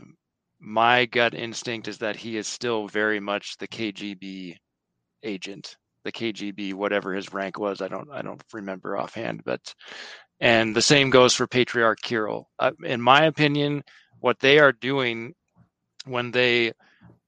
my 0.59 1.05
gut 1.05 1.33
instinct 1.33 1.87
is 1.87 1.99
that 1.99 2.15
he 2.15 2.37
is 2.37 2.47
still 2.47 2.87
very 2.87 3.19
much 3.19 3.57
the 3.57 3.67
KGB 3.67 4.57
agent, 5.23 5.77
the 6.03 6.11
KGB, 6.11 6.73
whatever 6.73 7.13
his 7.13 7.33
rank 7.33 7.57
was. 7.59 7.81
I 7.81 7.87
don't, 7.87 8.09
I 8.11 8.21
don't 8.21 8.41
remember 8.51 8.97
offhand. 8.97 9.43
But 9.43 9.73
and 10.39 10.75
the 10.75 10.81
same 10.81 11.09
goes 11.09 11.33
for 11.33 11.47
Patriarch 11.47 12.01
Kirill. 12.01 12.49
Uh, 12.59 12.71
in 12.83 13.01
my 13.01 13.25
opinion, 13.25 13.83
what 14.19 14.39
they 14.39 14.59
are 14.59 14.73
doing 14.73 15.33
when 16.05 16.31
they 16.31 16.73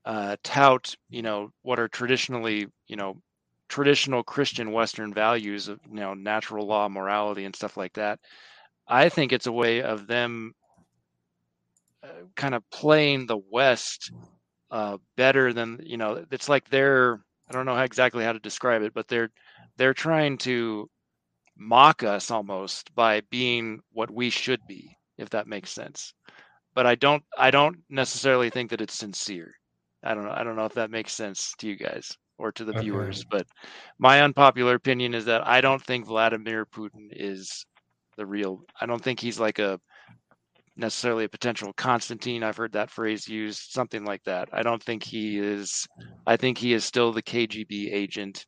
uh, 0.06 0.36
tout, 0.44 0.96
you 1.10 1.22
know, 1.22 1.50
what 1.62 1.80
are 1.80 1.88
traditionally, 1.88 2.68
you 2.88 2.96
know, 2.96 3.16
traditional 3.68 4.24
Christian 4.24 4.72
Western 4.72 5.14
values 5.14 5.68
of, 5.68 5.80
you 5.90 6.00
know, 6.00 6.14
natural 6.14 6.68
law, 6.68 6.88
morality, 6.88 7.46
and 7.46 7.56
stuff 7.56 7.78
like 7.78 7.94
that. 7.94 8.20
I 8.88 9.10
think 9.10 9.34
it's 9.34 9.48
a 9.48 9.52
way 9.52 9.82
of 9.82 10.08
them 10.08 10.54
uh, 12.04 12.08
kind 12.36 12.54
of 12.54 12.70
playing 12.70 13.26
the 13.26 13.40
West 13.52 14.12
uh, 14.72 14.98
better 15.18 15.54
than, 15.54 15.80
you 15.84 15.98
know, 15.98 16.24
it's 16.32 16.50
like 16.50 16.70
they're, 16.70 17.20
I 17.50 17.54
don't 17.54 17.66
know 17.66 17.76
how 17.76 17.84
exactly 17.84 18.24
how 18.24 18.34
to 18.34 18.40
describe 18.40 18.82
it, 18.84 18.94
but 18.94 19.08
they're, 19.08 19.30
they're 19.78 19.94
trying 19.94 20.38
to 20.40 20.90
mock 21.58 22.04
us 22.04 22.32
almost 22.32 22.94
by 22.96 23.22
being 23.32 23.80
what 23.92 24.12
we 24.12 24.30
should 24.30 24.62
be, 24.68 24.96
if 25.18 25.30
that 25.32 25.48
makes 25.48 25.72
sense. 25.72 26.14
But 26.76 26.86
I 26.86 26.96
don't, 26.96 27.24
I 27.38 27.52
don't 27.52 27.78
necessarily 27.90 28.50
think 28.50 28.70
that 28.70 28.82
it's 28.82 28.98
sincere. 28.98 29.54
I 30.04 30.14
don't 30.14 30.26
know. 30.26 30.34
I 30.36 30.44
don't 30.44 30.56
know 30.56 30.66
if 30.66 30.74
that 30.74 30.92
makes 30.92 31.14
sense 31.14 31.54
to 31.60 31.68
you 31.68 31.76
guys 31.76 32.16
or 32.38 32.52
to 32.54 32.66
the 32.66 32.74
Okay. 32.74 32.76
viewers, 32.76 33.24
but 33.30 33.48
my 34.00 34.22
unpopular 34.22 34.76
opinion 34.76 35.14
is 35.14 35.26
that 35.26 35.46
I 35.48 35.62
don't 35.62 35.84
think 35.84 36.06
Vladimir 36.08 36.66
Putin 36.66 37.10
is 37.12 37.66
the 38.18 38.26
real. 38.26 38.62
I 38.82 38.86
don't 38.86 39.04
think 39.04 39.20
he's 39.20 39.40
like 39.40 39.60
a 39.60 39.80
necessarily 40.76 41.26
a 41.26 41.30
potential 41.30 41.74
Constantine. 41.74 42.44
I've 42.44 42.58
heard 42.58 42.74
that 42.74 42.90
phrase 42.92 43.28
used, 43.28 43.72
something 43.72 44.04
like 44.06 44.24
that. 44.26 44.50
I 44.54 44.64
don't 44.64 44.82
think 44.84 45.04
he 45.04 45.40
is. 45.40 45.88
I 46.26 46.38
think 46.38 46.58
he 46.58 46.74
is 46.74 46.84
still 46.86 47.12
the 47.14 47.22
KGB 47.22 47.92
agent 47.92 48.46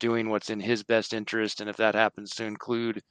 doing 0.00 0.28
what's 0.30 0.50
in 0.50 0.60
his 0.60 0.84
best 0.84 1.14
interest, 1.14 1.60
and 1.60 1.70
if 1.70 1.76
that 1.78 1.94
happens 1.94 2.30
to 2.36 2.44
include, 2.44 3.02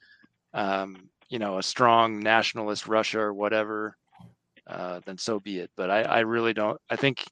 um, 0.54 1.10
you 1.30 1.38
know, 1.38 1.58
a 1.58 1.62
strong 1.62 2.20
nationalist 2.20 2.86
Russia 2.88 3.20
or 3.20 3.34
whatever, 3.34 3.94
uh, 4.68 5.00
then 5.06 5.18
so 5.18 5.40
be 5.40 5.58
it. 5.58 5.70
But 5.76 5.90
I, 5.90 6.02
I 6.02 6.20
really 6.20 6.54
don't. 6.54 6.78
I 6.90 6.96
think 6.96 7.24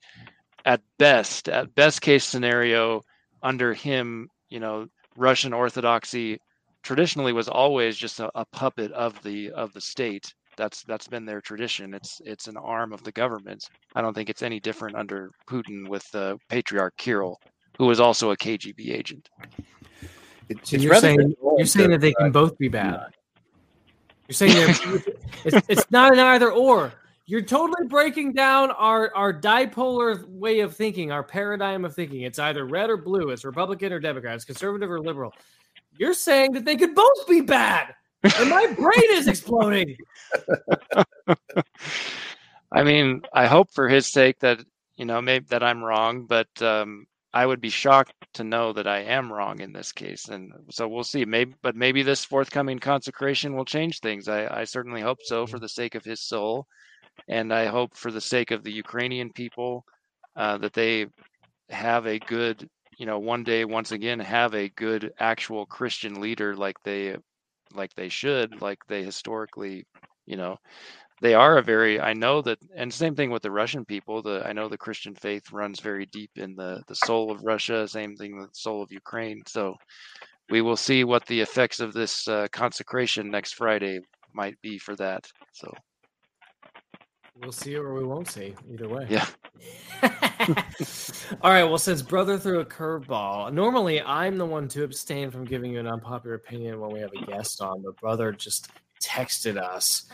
at 0.66 0.82
best, 0.98 1.48
at 1.48 1.74
best 1.74 2.02
case 2.02 2.24
scenario, 2.24 3.00
under 3.42 3.72
him, 3.72 4.28
you 4.50 4.60
know, 4.60 4.88
Russian 5.16 5.54
Orthodoxy 5.54 6.38
traditionally 6.82 7.32
was 7.32 7.48
always 7.48 7.96
just 7.96 8.20
a, 8.20 8.30
a 8.34 8.44
puppet 8.46 8.92
of 8.92 9.20
the 9.22 9.50
of 9.52 9.72
the 9.72 9.80
state. 9.80 10.34
That's 10.56 10.82
that's 10.82 11.06
been 11.06 11.24
their 11.24 11.40
tradition. 11.40 11.94
It's 11.94 12.20
it's 12.24 12.48
an 12.48 12.56
arm 12.56 12.92
of 12.92 13.02
the 13.04 13.12
government. 13.12 13.64
I 13.94 14.02
don't 14.02 14.12
think 14.12 14.28
it's 14.28 14.42
any 14.42 14.60
different 14.60 14.96
under 14.96 15.30
Putin 15.48 15.88
with 15.88 16.04
uh, 16.14 16.36
Patriarch 16.48 16.96
Kirill, 16.96 17.38
who 17.78 17.86
was 17.86 18.00
also 18.00 18.32
a 18.32 18.36
KGB 18.36 18.92
agent. 18.92 19.28
So 20.62 20.76
you're 20.76 20.94
saying 20.96 21.34
you're 21.56 21.66
saying 21.66 21.90
that 21.90 22.00
they 22.00 22.12
can 22.12 22.32
both 22.32 22.58
be 22.58 22.68
bad. 22.68 23.14
You're 24.28 24.34
saying 24.34 24.54
they're, 24.54 25.02
it's, 25.44 25.68
it's 25.68 25.90
not 25.90 26.12
an 26.12 26.18
either 26.18 26.50
or. 26.50 26.92
You're 27.28 27.42
totally 27.42 27.88
breaking 27.88 28.34
down 28.34 28.70
our 28.70 29.12
our 29.14 29.32
dipolar 29.32 30.24
way 30.28 30.60
of 30.60 30.76
thinking, 30.76 31.10
our 31.10 31.24
paradigm 31.24 31.84
of 31.84 31.94
thinking. 31.94 32.22
It's 32.22 32.38
either 32.38 32.64
red 32.64 32.88
or 32.88 32.96
blue. 32.96 33.30
It's 33.30 33.44
Republican 33.44 33.92
or 33.92 33.98
Democrat. 33.98 34.36
It's 34.36 34.44
conservative 34.44 34.90
or 34.90 35.00
liberal. 35.00 35.34
You're 35.98 36.14
saying 36.14 36.52
that 36.52 36.64
they 36.64 36.76
could 36.76 36.94
both 36.94 37.26
be 37.28 37.40
bad, 37.40 37.94
and 38.22 38.48
my 38.48 38.66
brain 38.78 39.10
is 39.10 39.26
exploding. 39.26 39.96
I 42.72 42.84
mean, 42.84 43.22
I 43.32 43.46
hope 43.46 43.70
for 43.72 43.88
his 43.88 44.06
sake 44.06 44.38
that 44.40 44.60
you 44.96 45.04
know 45.04 45.20
maybe 45.20 45.46
that 45.48 45.64
I'm 45.64 45.82
wrong, 45.82 46.26
but 46.26 46.48
um, 46.62 47.06
I 47.36 47.44
would 47.44 47.60
be 47.60 47.70
shocked 47.70 48.14
to 48.34 48.44
know 48.44 48.72
that 48.72 48.86
I 48.86 49.00
am 49.00 49.32
wrong 49.32 49.60
in 49.60 49.72
this 49.72 49.92
case. 49.92 50.28
And 50.28 50.52
so 50.70 50.88
we'll 50.88 51.04
see. 51.04 51.24
Maybe, 51.24 51.54
but 51.60 51.76
maybe 51.76 52.02
this 52.02 52.24
forthcoming 52.24 52.78
consecration 52.78 53.54
will 53.54 53.64
change 53.64 54.00
things. 54.00 54.26
I, 54.28 54.60
I 54.60 54.64
certainly 54.64 55.02
hope 55.02 55.18
so 55.22 55.46
for 55.46 55.58
the 55.58 55.68
sake 55.68 55.94
of 55.94 56.04
his 56.04 56.22
soul, 56.22 56.66
and 57.28 57.52
I 57.52 57.66
hope 57.66 57.96
for 57.96 58.10
the 58.10 58.20
sake 58.20 58.50
of 58.50 58.62
the 58.62 58.72
Ukrainian 58.72 59.32
people 59.32 59.84
uh, 60.36 60.58
that 60.58 60.72
they 60.72 61.06
have 61.70 62.06
a 62.06 62.18
good, 62.18 62.68
you 62.98 63.06
know, 63.06 63.18
one 63.18 63.44
day 63.44 63.64
once 63.64 63.92
again 63.92 64.20
have 64.20 64.54
a 64.54 64.68
good 64.70 65.12
actual 65.18 65.66
Christian 65.66 66.20
leader 66.20 66.54
like 66.54 66.76
they 66.84 67.16
like 67.74 67.92
they 67.94 68.08
should, 68.08 68.60
like 68.62 68.78
they 68.88 69.02
historically, 69.02 69.84
you 70.26 70.36
know, 70.36 70.56
they 71.22 71.34
are 71.34 71.58
a 71.58 71.62
very 71.62 72.00
i 72.00 72.12
know 72.12 72.42
that 72.42 72.58
and 72.74 72.92
same 72.92 73.14
thing 73.14 73.30
with 73.30 73.42
the 73.42 73.50
russian 73.50 73.84
people 73.84 74.20
the 74.22 74.42
i 74.46 74.52
know 74.52 74.68
the 74.68 74.76
christian 74.76 75.14
faith 75.14 75.50
runs 75.52 75.80
very 75.80 76.06
deep 76.06 76.30
in 76.36 76.54
the 76.56 76.82
the 76.88 76.94
soul 76.94 77.30
of 77.30 77.44
russia 77.44 77.88
same 77.88 78.14
thing 78.16 78.36
with 78.38 78.48
the 78.48 78.54
soul 78.54 78.82
of 78.82 78.92
ukraine. 78.92 79.42
So 79.46 79.74
we 80.50 80.62
will 80.62 80.76
see 80.76 81.04
what 81.04 81.26
the 81.26 81.40
effects 81.40 81.80
of 81.80 81.92
this 81.92 82.28
uh, 82.28 82.46
consecration 82.52 83.30
next 83.30 83.54
friday 83.54 84.00
might 84.32 84.60
be 84.62 84.78
for 84.78 84.94
that. 84.96 85.26
So 85.52 85.72
We'll 87.40 87.52
see 87.52 87.76
or 87.76 87.94
we 87.94 88.04
won't 88.04 88.28
see. 88.28 88.54
Either 88.72 88.88
way. 88.88 89.06
yeah 89.08 89.26
All 91.42 91.50
right. 91.50 91.64
Well, 91.64 91.78
since 91.78 92.02
brother 92.02 92.38
threw 92.38 92.60
a 92.60 92.64
curveball, 92.64 93.52
normally 93.52 94.00
I'm 94.02 94.36
the 94.38 94.46
one 94.46 94.68
to 94.68 94.84
abstain 94.84 95.30
from 95.30 95.44
giving 95.44 95.72
you 95.72 95.80
an 95.80 95.86
unpopular 95.86 96.34
opinion 96.36 96.80
when 96.80 96.90
we 96.90 97.00
have 97.00 97.10
a 97.12 97.26
guest 97.26 97.60
on, 97.60 97.82
but 97.82 97.96
brother 97.96 98.32
just 98.32 98.70
texted 99.02 99.60
us 99.60 100.06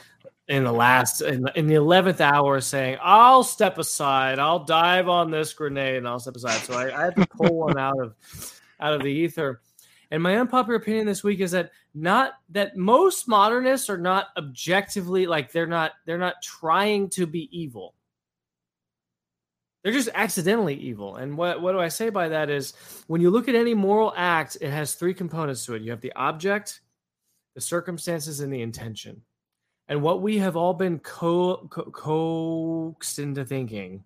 in 0.49 0.65
the 0.65 0.73
last 0.73 1.23
in 1.23 1.43
the, 1.43 1.59
in 1.59 1.67
the 1.69 1.75
11th 1.75 2.21
hour 2.21 2.61
saying 2.61 2.99
i'll 3.01 3.45
step 3.45 3.79
aside 3.79 4.41
i'll 4.41 4.65
dive 4.65 5.09
on 5.09 5.31
this 5.31 5.53
grenade 5.53 5.97
and 5.97 6.09
i'll 6.09 6.19
step 6.19 6.35
aside 6.35 6.61
so 6.63 6.75
I, 6.75 7.01
I 7.01 7.05
had 7.05 7.17
to 7.17 7.27
pull 7.29 7.61
one 7.61 7.79
out 7.79 7.99
of 8.01 8.15
out 8.81 8.93
of 8.93 9.03
the 9.03 9.09
ether 9.09 9.61
and 10.13 10.23
my 10.23 10.37
unpopular 10.37 10.77
opinion 10.77 11.07
this 11.07 11.25
week 11.25 11.41
is 11.41 11.51
that 11.51 11.73
not 11.95 12.35
that 12.51 12.77
most 12.77 13.27
modernists 13.27 13.91
are 13.91 13.99
not 13.99 14.29
objectively 14.37 15.27
like 15.27 15.51
they're 15.51 15.67
not 15.67 15.93
they're 16.07 16.19
not 16.19 16.35
trying 16.43 17.09
to 17.09 17.27
be 17.27 17.49
evil 17.51 17.95
they're 19.83 19.93
just 19.93 20.11
accidentally 20.15 20.75
evil. 20.75 21.17
And 21.17 21.37
what, 21.37 21.61
what 21.61 21.73
do 21.73 21.81
I 21.81 21.89
say 21.89 22.09
by 22.09 22.29
that 22.29 22.51
is 22.51 22.75
when 23.09 23.21
you 23.21 23.31
look 23.31 23.49
at 23.49 23.55
any 23.55 23.75
moral 23.75 24.15
act, 24.17 24.57
it 24.61 24.71
has 24.71 24.95
three 24.95 25.15
components 25.15 25.67
to 25.67 25.75
it. 25.75 25.83
You 25.83 25.91
have 25.91 26.01
the 26.01 26.13
object, 26.15 26.81
the 27.55 27.61
circumstances, 27.61 28.41
and 28.41 28.53
the 28.53 28.63
intention. 28.63 29.23
And 29.89 30.01
what 30.01 30.23
we 30.23 30.39
have 30.39 30.57
all 30.57 30.73
been 30.73 31.01
co- 31.01 31.67
co- 31.69 31.91
coaxed 31.91 33.19
into 33.19 33.45
thinking 33.45 34.05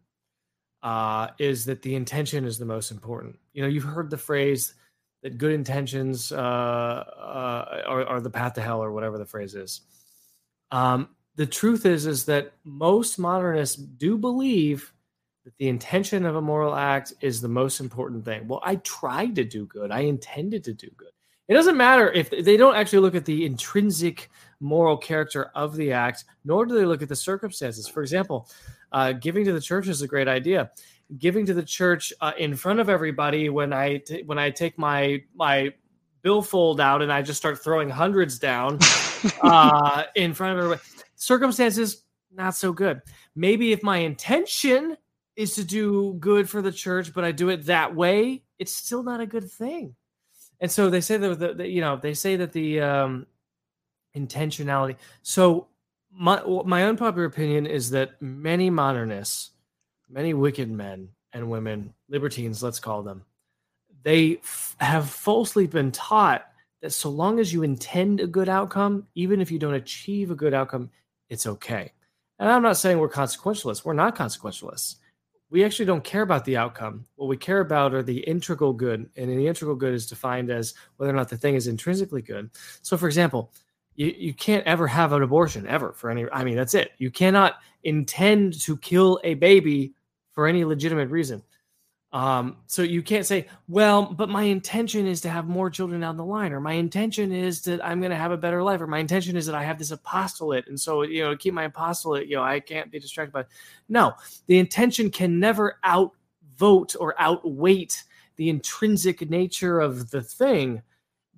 uh, 0.82 1.28
is 1.38 1.66
that 1.66 1.82
the 1.82 1.94
intention 1.94 2.46
is 2.46 2.58
the 2.58 2.64
most 2.64 2.90
important. 2.90 3.38
You 3.52 3.62
know, 3.62 3.68
you've 3.68 3.84
heard 3.84 4.08
the 4.08 4.16
phrase 4.16 4.74
that 5.26 5.38
good 5.38 5.50
intentions 5.50 6.30
uh, 6.30 6.36
uh, 6.36 7.82
are, 7.84 8.06
are 8.06 8.20
the 8.20 8.30
path 8.30 8.54
to 8.54 8.60
hell, 8.60 8.80
or 8.80 8.92
whatever 8.92 9.18
the 9.18 9.26
phrase 9.26 9.56
is. 9.56 9.80
Um, 10.70 11.08
the 11.34 11.46
truth 11.46 11.84
is, 11.84 12.06
is 12.06 12.26
that 12.26 12.52
most 12.62 13.18
modernists 13.18 13.74
do 13.74 14.16
believe 14.16 14.92
that 15.44 15.56
the 15.58 15.66
intention 15.66 16.24
of 16.24 16.36
a 16.36 16.40
moral 16.40 16.76
act 16.76 17.12
is 17.20 17.40
the 17.40 17.48
most 17.48 17.80
important 17.80 18.24
thing. 18.24 18.46
Well, 18.46 18.60
I 18.62 18.76
tried 18.76 19.34
to 19.34 19.44
do 19.44 19.66
good. 19.66 19.90
I 19.90 20.02
intended 20.02 20.62
to 20.62 20.72
do 20.72 20.90
good. 20.96 21.10
It 21.48 21.54
doesn't 21.54 21.76
matter 21.76 22.08
if 22.12 22.30
they 22.30 22.56
don't 22.56 22.76
actually 22.76 23.00
look 23.00 23.16
at 23.16 23.24
the 23.24 23.46
intrinsic 23.46 24.30
moral 24.60 24.96
character 24.96 25.50
of 25.56 25.74
the 25.74 25.90
act, 25.90 26.24
nor 26.44 26.66
do 26.66 26.74
they 26.76 26.84
look 26.84 27.02
at 27.02 27.08
the 27.08 27.16
circumstances. 27.16 27.88
For 27.88 28.02
example, 28.02 28.48
uh, 28.92 29.10
giving 29.10 29.44
to 29.46 29.52
the 29.52 29.60
church 29.60 29.88
is 29.88 30.02
a 30.02 30.06
great 30.06 30.28
idea. 30.28 30.70
Giving 31.18 31.46
to 31.46 31.54
the 31.54 31.62
church 31.62 32.12
uh, 32.20 32.32
in 32.36 32.56
front 32.56 32.80
of 32.80 32.88
everybody 32.88 33.48
when 33.48 33.72
I 33.72 33.98
t- 33.98 34.22
when 34.24 34.38
I 34.38 34.50
take 34.50 34.76
my 34.78 35.22
my 35.34 35.72
billfold 36.22 36.80
out 36.80 37.00
and 37.02 37.12
I 37.12 37.22
just 37.22 37.38
start 37.38 37.62
throwing 37.62 37.88
hundreds 37.88 38.38
down 38.40 38.78
uh, 39.42 40.02
in 40.16 40.34
front 40.34 40.54
of 40.54 40.58
everybody. 40.64 40.80
Circumstances 41.14 42.02
not 42.32 42.54
so 42.56 42.72
good. 42.72 43.00
Maybe 43.36 43.72
if 43.72 43.82
my 43.84 43.98
intention 43.98 44.96
is 45.36 45.54
to 45.54 45.64
do 45.64 46.14
good 46.14 46.48
for 46.50 46.60
the 46.60 46.72
church, 46.72 47.14
but 47.14 47.22
I 47.24 47.30
do 47.30 47.50
it 47.50 47.66
that 47.66 47.94
way, 47.94 48.42
it's 48.58 48.74
still 48.74 49.02
not 49.02 49.20
a 49.20 49.26
good 49.26 49.48
thing. 49.50 49.94
And 50.60 50.70
so 50.70 50.90
they 50.90 51.00
say 51.00 51.18
that, 51.18 51.38
the, 51.38 51.54
the- 51.54 51.68
you 51.68 51.80
know 51.80 51.96
they 51.96 52.14
say 52.14 52.34
that 52.36 52.52
the 52.52 52.80
um, 52.80 53.26
intentionality. 54.16 54.96
So 55.22 55.68
my 56.10 56.42
my 56.64 56.84
unpopular 56.84 57.26
opinion 57.26 57.66
is 57.66 57.90
that 57.90 58.20
many 58.20 58.70
modernists, 58.70 59.50
many 60.08 60.34
wicked 60.34 60.70
men 60.70 61.08
and 61.32 61.50
women, 61.50 61.92
libertines, 62.08 62.62
let's 62.62 62.80
call 62.80 63.02
them, 63.02 63.24
they 64.02 64.36
f- 64.36 64.76
have 64.78 65.10
falsely 65.10 65.66
been 65.66 65.90
taught 65.92 66.46
that 66.82 66.92
so 66.92 67.10
long 67.10 67.40
as 67.40 67.52
you 67.52 67.62
intend 67.62 68.20
a 68.20 68.26
good 68.26 68.48
outcome, 68.48 69.06
even 69.14 69.40
if 69.40 69.50
you 69.50 69.58
don't 69.58 69.74
achieve 69.74 70.30
a 70.30 70.36
good 70.36 70.54
outcome, 70.54 70.90
it's 71.28 71.46
okay. 71.46 71.92
And 72.38 72.50
I'm 72.50 72.62
not 72.62 72.76
saying 72.76 72.98
we're 72.98 73.08
consequentialists. 73.08 73.84
We're 73.84 73.94
not 73.94 74.16
consequentialists. 74.16 74.96
We 75.50 75.64
actually 75.64 75.86
don't 75.86 76.04
care 76.04 76.22
about 76.22 76.44
the 76.44 76.56
outcome. 76.56 77.06
What 77.16 77.28
we 77.28 77.36
care 77.36 77.60
about 77.60 77.94
are 77.94 78.02
the 78.02 78.18
integral 78.18 78.72
good. 78.72 79.08
And 79.16 79.30
the 79.30 79.46
integral 79.46 79.76
good 79.76 79.94
is 79.94 80.06
defined 80.06 80.50
as 80.50 80.74
whether 80.96 81.12
or 81.12 81.16
not 81.16 81.28
the 81.28 81.36
thing 81.36 81.54
is 81.54 81.66
intrinsically 81.66 82.22
good. 82.22 82.50
So, 82.82 82.96
for 82.96 83.06
example, 83.06 83.52
you, 83.96 84.14
you 84.16 84.34
can't 84.34 84.66
ever 84.66 84.86
have 84.86 85.12
an 85.12 85.22
abortion 85.22 85.66
ever 85.66 85.92
for 85.92 86.10
any, 86.10 86.26
I 86.30 86.44
mean, 86.44 86.56
that's 86.56 86.74
it. 86.74 86.92
You 86.98 87.10
cannot 87.10 87.56
intend 87.84 88.60
to 88.62 88.76
kill 88.76 89.20
a 89.24 89.34
baby 89.34 89.94
for 90.32 90.46
any 90.46 90.64
legitimate 90.64 91.10
reason. 91.10 91.42
Um, 92.12 92.58
so 92.66 92.82
you 92.82 93.02
can't 93.02 93.26
say, 93.26 93.46
well, 93.68 94.04
but 94.04 94.28
my 94.28 94.44
intention 94.44 95.06
is 95.06 95.20
to 95.22 95.28
have 95.28 95.46
more 95.46 95.68
children 95.68 96.00
down 96.00 96.16
the 96.16 96.24
line, 96.24 96.52
or 96.52 96.60
my 96.60 96.72
intention 96.72 97.32
is 97.32 97.60
that 97.62 97.84
I'm 97.84 98.00
going 98.00 98.10
to 98.10 98.16
have 98.16 98.32
a 98.32 98.38
better 98.38 98.62
life, 98.62 98.80
or 98.80 98.86
my 98.86 99.00
intention 99.00 99.36
is 99.36 99.44
that 99.46 99.54
I 99.54 99.64
have 99.64 99.78
this 99.78 99.90
apostolate, 99.90 100.68
and 100.68 100.80
so 100.80 101.02
you 101.02 101.22
know, 101.22 101.30
to 101.32 101.36
keep 101.36 101.52
my 101.52 101.64
apostolate, 101.64 102.28
you 102.28 102.36
know, 102.36 102.42
I 102.42 102.60
can't 102.60 102.90
be 102.90 102.98
distracted 102.98 103.32
by. 103.32 103.40
It. 103.40 103.48
No, 103.88 104.14
the 104.46 104.58
intention 104.58 105.10
can 105.10 105.38
never 105.38 105.78
outvote 105.84 106.96
or 106.98 107.20
outweight 107.20 108.04
the 108.36 108.48
intrinsic 108.48 109.28
nature 109.28 109.80
of 109.80 110.10
the 110.10 110.22
thing. 110.22 110.80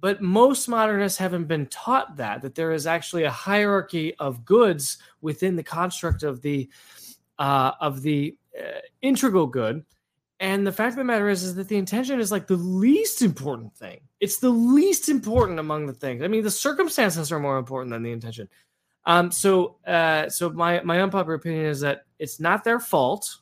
But 0.01 0.23
most 0.23 0.69
modernists 0.69 1.19
haven't 1.19 1.47
been 1.47 1.67
taught 1.67 2.17
that 2.17 2.43
that 2.43 2.55
there 2.55 2.73
is 2.73 2.87
actually 2.87 3.25
a 3.25 3.31
hierarchy 3.31 4.15
of 4.17 4.45
goods 4.45 4.99
within 5.21 5.57
the 5.57 5.63
construct 5.63 6.23
of 6.23 6.41
the 6.43 6.69
uh, 7.39 7.73
of 7.81 8.03
the 8.03 8.37
uh, 8.59 8.81
integral 9.03 9.47
good 9.47 9.85
and 10.41 10.67
the 10.67 10.73
fact 10.73 10.93
of 10.93 10.99
the 10.99 11.05
matter 11.05 11.29
is, 11.29 11.43
is 11.43 11.55
that 11.57 11.69
the 11.69 11.77
intention 11.77 12.21
is 12.21 12.31
like 12.31 12.47
the 12.47 12.57
least 12.57 13.23
important 13.23 13.75
thing. 13.75 14.01
It's 14.21 14.39
the 14.39 14.51
least 14.51 15.09
important 15.09 15.59
among 15.59 15.87
the 15.87 15.93
things. 15.93 16.23
I 16.23 16.29
mean, 16.29 16.45
the 16.45 16.51
circumstances 16.51 17.33
are 17.33 17.41
more 17.41 17.59
important 17.59 17.93
than 17.93 18.05
the 18.05 18.13
intention. 18.13 18.49
Um, 19.05 19.33
so, 19.33 19.77
uh, 19.87 20.29
so 20.29 20.51
my 20.51 20.81
my 20.83 21.01
unpopular 21.01 21.35
opinion 21.35 21.67
is 21.67 21.81
that 21.81 22.03
it's 22.19 22.39
not 22.39 22.63
their 22.63 22.79
fault. 22.79 23.39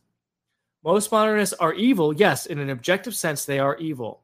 Most 0.85 1.11
modernists 1.11 1.55
are 1.55 1.75
evil. 1.75 2.15
Yes, 2.15 2.47
in 2.47 2.59
an 2.61 2.71
objective 2.71 3.17
sense, 3.17 3.45
they 3.45 3.59
are 3.59 3.77
evil, 3.77 4.23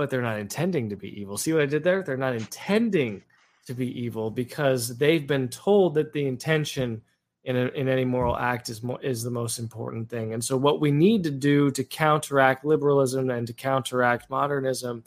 but 0.00 0.08
they're 0.08 0.22
not 0.22 0.38
intending 0.38 0.88
to 0.88 0.96
be 0.96 1.20
evil. 1.20 1.36
See 1.36 1.52
what 1.52 1.60
I 1.60 1.66
did 1.66 1.84
there? 1.84 2.02
They're 2.02 2.16
not 2.16 2.34
intending 2.34 3.22
to 3.66 3.74
be 3.74 4.00
evil 4.00 4.30
because 4.30 4.96
they've 4.96 5.26
been 5.26 5.46
told 5.48 5.92
that 5.92 6.14
the 6.14 6.26
intention 6.26 7.02
in, 7.44 7.54
a, 7.54 7.66
in 7.66 7.86
any 7.86 8.06
moral 8.06 8.34
act 8.34 8.70
is 8.70 8.80
is 9.02 9.22
the 9.22 9.30
most 9.30 9.58
important 9.58 10.08
thing. 10.08 10.32
And 10.32 10.42
so, 10.42 10.56
what 10.56 10.80
we 10.80 10.90
need 10.90 11.22
to 11.24 11.30
do 11.30 11.70
to 11.72 11.84
counteract 11.84 12.64
liberalism 12.64 13.28
and 13.28 13.46
to 13.46 13.52
counteract 13.52 14.30
modernism 14.30 15.04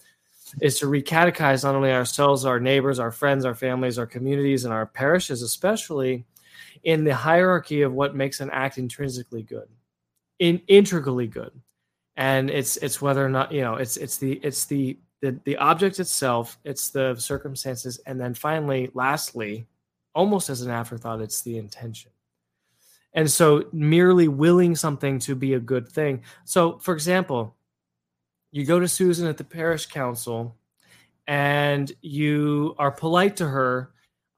is 0.62 0.78
to 0.78 0.86
recatechize 0.86 1.64
not 1.64 1.74
only 1.74 1.92
ourselves, 1.92 2.46
our 2.46 2.60
neighbors, 2.60 3.00
our 3.00 3.12
friends, 3.12 3.46
our 3.46 3.56
families, 3.56 3.98
our 3.98 4.06
communities, 4.06 4.64
and 4.64 4.72
our 4.72 4.86
parishes, 4.86 5.42
especially 5.42 6.24
in 6.84 7.04
the 7.04 7.16
hierarchy 7.16 7.82
of 7.82 7.94
what 7.94 8.16
makes 8.16 8.42
an 8.42 8.52
act 8.52 8.78
intrinsically 8.78 9.42
good, 9.42 9.70
in 10.38 10.62
integrally 10.68 11.26
good. 11.26 11.52
And 12.16 12.50
it's 12.50 12.78
it's 12.78 13.02
whether 13.02 13.26
or 13.26 13.30
not 13.30 13.52
you 13.52 13.62
know 13.62 13.76
it's 13.76 13.98
it's 13.98 14.18
the 14.18 14.34
it's 14.44 14.66
the 14.66 14.98
the, 15.22 15.40
the 15.46 15.58
object 15.58 16.00
itself, 16.00 16.60
it's 16.66 16.90
the 16.90 17.16
circumstances, 17.16 18.00
and 18.06 18.20
then 18.20 18.34
finally, 18.34 18.92
lastly, 18.94 19.66
almost 20.14 20.50
as 20.50 20.62
an 20.62 20.70
afterthought, 20.70 21.22
it's 21.22 21.42
the 21.42 21.58
intention. 21.58 22.12
And 23.14 23.32
so 23.32 23.66
merely 23.72 24.28
willing 24.28 24.76
something 24.76 25.20
to 25.20 25.36
be 25.36 25.54
a 25.54 25.60
good 25.60 25.88
thing. 25.88 26.24
So, 26.44 26.78
for 26.80 26.94
example, 26.94 27.56
you 28.52 28.66
go 28.66 28.80
to 28.80 28.88
Susan 28.88 29.28
at 29.28 29.38
the 29.38 29.44
parish 29.44 29.86
council 29.86 30.58
and 31.26 31.92
you 32.02 32.76
are 32.78 32.92
polite 32.92 33.38
to 33.38 33.48
her 33.48 33.92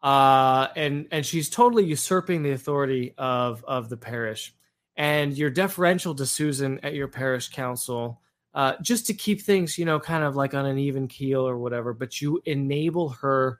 uh, 0.03 0.67
and 0.75 1.07
and 1.11 1.25
she's 1.25 1.49
totally 1.49 1.83
usurping 1.83 2.43
the 2.43 2.51
authority 2.51 3.13
of 3.17 3.65
of 3.65 3.89
the 3.89 3.97
parish 3.97 4.53
and 4.97 5.37
you're 5.37 5.49
deferential 5.49 6.15
to 6.15 6.25
Susan 6.25 6.79
at 6.83 6.93
your 6.93 7.07
parish 7.07 7.49
council 7.49 8.21
uh, 8.53 8.73
just 8.81 9.05
to 9.07 9.13
keep 9.13 9.41
things 9.41 9.77
you 9.77 9.85
know 9.85 9.99
kind 9.99 10.23
of 10.23 10.35
like 10.35 10.53
on 10.53 10.65
an 10.65 10.77
even 10.77 11.07
keel 11.07 11.47
or 11.47 11.57
whatever 11.57 11.93
but 11.93 12.21
you 12.21 12.41
enable 12.45 13.09
her 13.09 13.59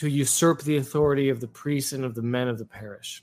to 0.00 0.08
usurp 0.08 0.62
the 0.62 0.78
authority 0.78 1.28
of 1.28 1.40
the 1.40 1.48
priests 1.48 1.92
and 1.92 2.04
of 2.04 2.14
the 2.14 2.22
men 2.22 2.48
of 2.48 2.58
the 2.58 2.64
parish. 2.64 3.22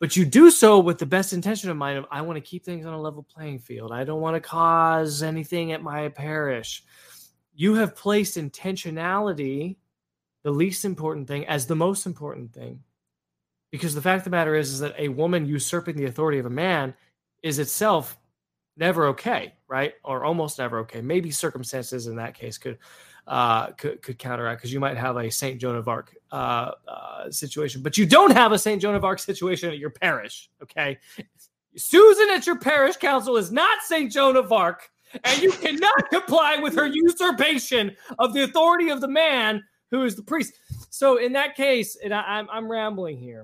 But 0.00 0.16
you 0.16 0.24
do 0.24 0.50
so 0.50 0.78
with 0.78 0.98
the 0.98 1.06
best 1.06 1.32
intention 1.32 1.70
of 1.70 1.76
mind 1.76 1.98
of 1.98 2.06
i 2.10 2.20
want 2.20 2.36
to 2.36 2.42
keep 2.42 2.64
things 2.64 2.86
on 2.86 2.92
a 2.92 3.00
level 3.00 3.22
playing 3.22 3.58
field. 3.60 3.90
I 3.92 4.04
don't 4.04 4.20
want 4.20 4.36
to 4.36 4.40
cause 4.40 5.22
anything 5.22 5.72
at 5.72 5.82
my 5.82 6.08
parish. 6.08 6.84
You 7.54 7.74
have 7.74 7.96
placed 7.96 8.36
intentionality 8.36 9.76
the 10.44 10.50
least 10.50 10.84
important 10.84 11.26
thing 11.26 11.46
as 11.46 11.66
the 11.66 11.74
most 11.74 12.06
important 12.06 12.52
thing 12.52 12.80
because 13.70 13.94
the 13.94 14.02
fact 14.02 14.20
of 14.20 14.24
the 14.24 14.30
matter 14.30 14.54
is, 14.54 14.72
is 14.72 14.80
that 14.80 14.94
a 14.98 15.08
woman 15.08 15.46
usurping 15.46 15.96
the 15.96 16.06
authority 16.06 16.38
of 16.38 16.46
a 16.46 16.50
man 16.50 16.94
is 17.42 17.58
itself 17.58 18.18
never 18.76 19.06
okay 19.06 19.54
right 19.66 19.94
or 20.04 20.24
almost 20.24 20.58
never 20.58 20.78
okay 20.78 21.00
maybe 21.00 21.30
circumstances 21.30 22.06
in 22.06 22.16
that 22.16 22.34
case 22.34 22.58
could 22.58 22.78
uh, 23.28 23.72
could, 23.72 24.00
could 24.02 24.18
counteract 24.18 24.60
because 24.60 24.72
you 24.72 24.80
might 24.80 24.96
have 24.96 25.16
a 25.18 25.30
Saint 25.30 25.60
Joan 25.60 25.76
of 25.76 25.86
Arc 25.86 26.16
uh, 26.32 26.72
uh, 26.88 27.30
situation, 27.30 27.82
but 27.82 27.98
you 27.98 28.06
don't 28.06 28.32
have 28.32 28.52
a 28.52 28.58
Saint 28.58 28.80
Joan 28.80 28.94
of 28.94 29.04
Arc 29.04 29.18
situation 29.18 29.68
at 29.68 29.78
your 29.78 29.90
parish. 29.90 30.50
Okay, 30.62 30.98
Susan 31.76 32.30
at 32.30 32.46
your 32.46 32.58
parish 32.58 32.96
council 32.96 33.36
is 33.36 33.52
not 33.52 33.82
Saint 33.82 34.10
Joan 34.10 34.36
of 34.36 34.50
Arc, 34.50 34.90
and 35.24 35.42
you 35.42 35.52
cannot 35.52 36.08
comply 36.10 36.56
with 36.56 36.74
her 36.74 36.86
usurpation 36.86 37.94
of 38.18 38.32
the 38.32 38.44
authority 38.44 38.88
of 38.88 39.02
the 39.02 39.08
man 39.08 39.62
who 39.90 40.04
is 40.04 40.16
the 40.16 40.22
priest. 40.22 40.58
So 40.88 41.18
in 41.18 41.34
that 41.34 41.54
case, 41.54 41.96
and 42.02 42.14
I, 42.14 42.22
I'm 42.22 42.48
I'm 42.50 42.70
rambling 42.70 43.18
here. 43.18 43.42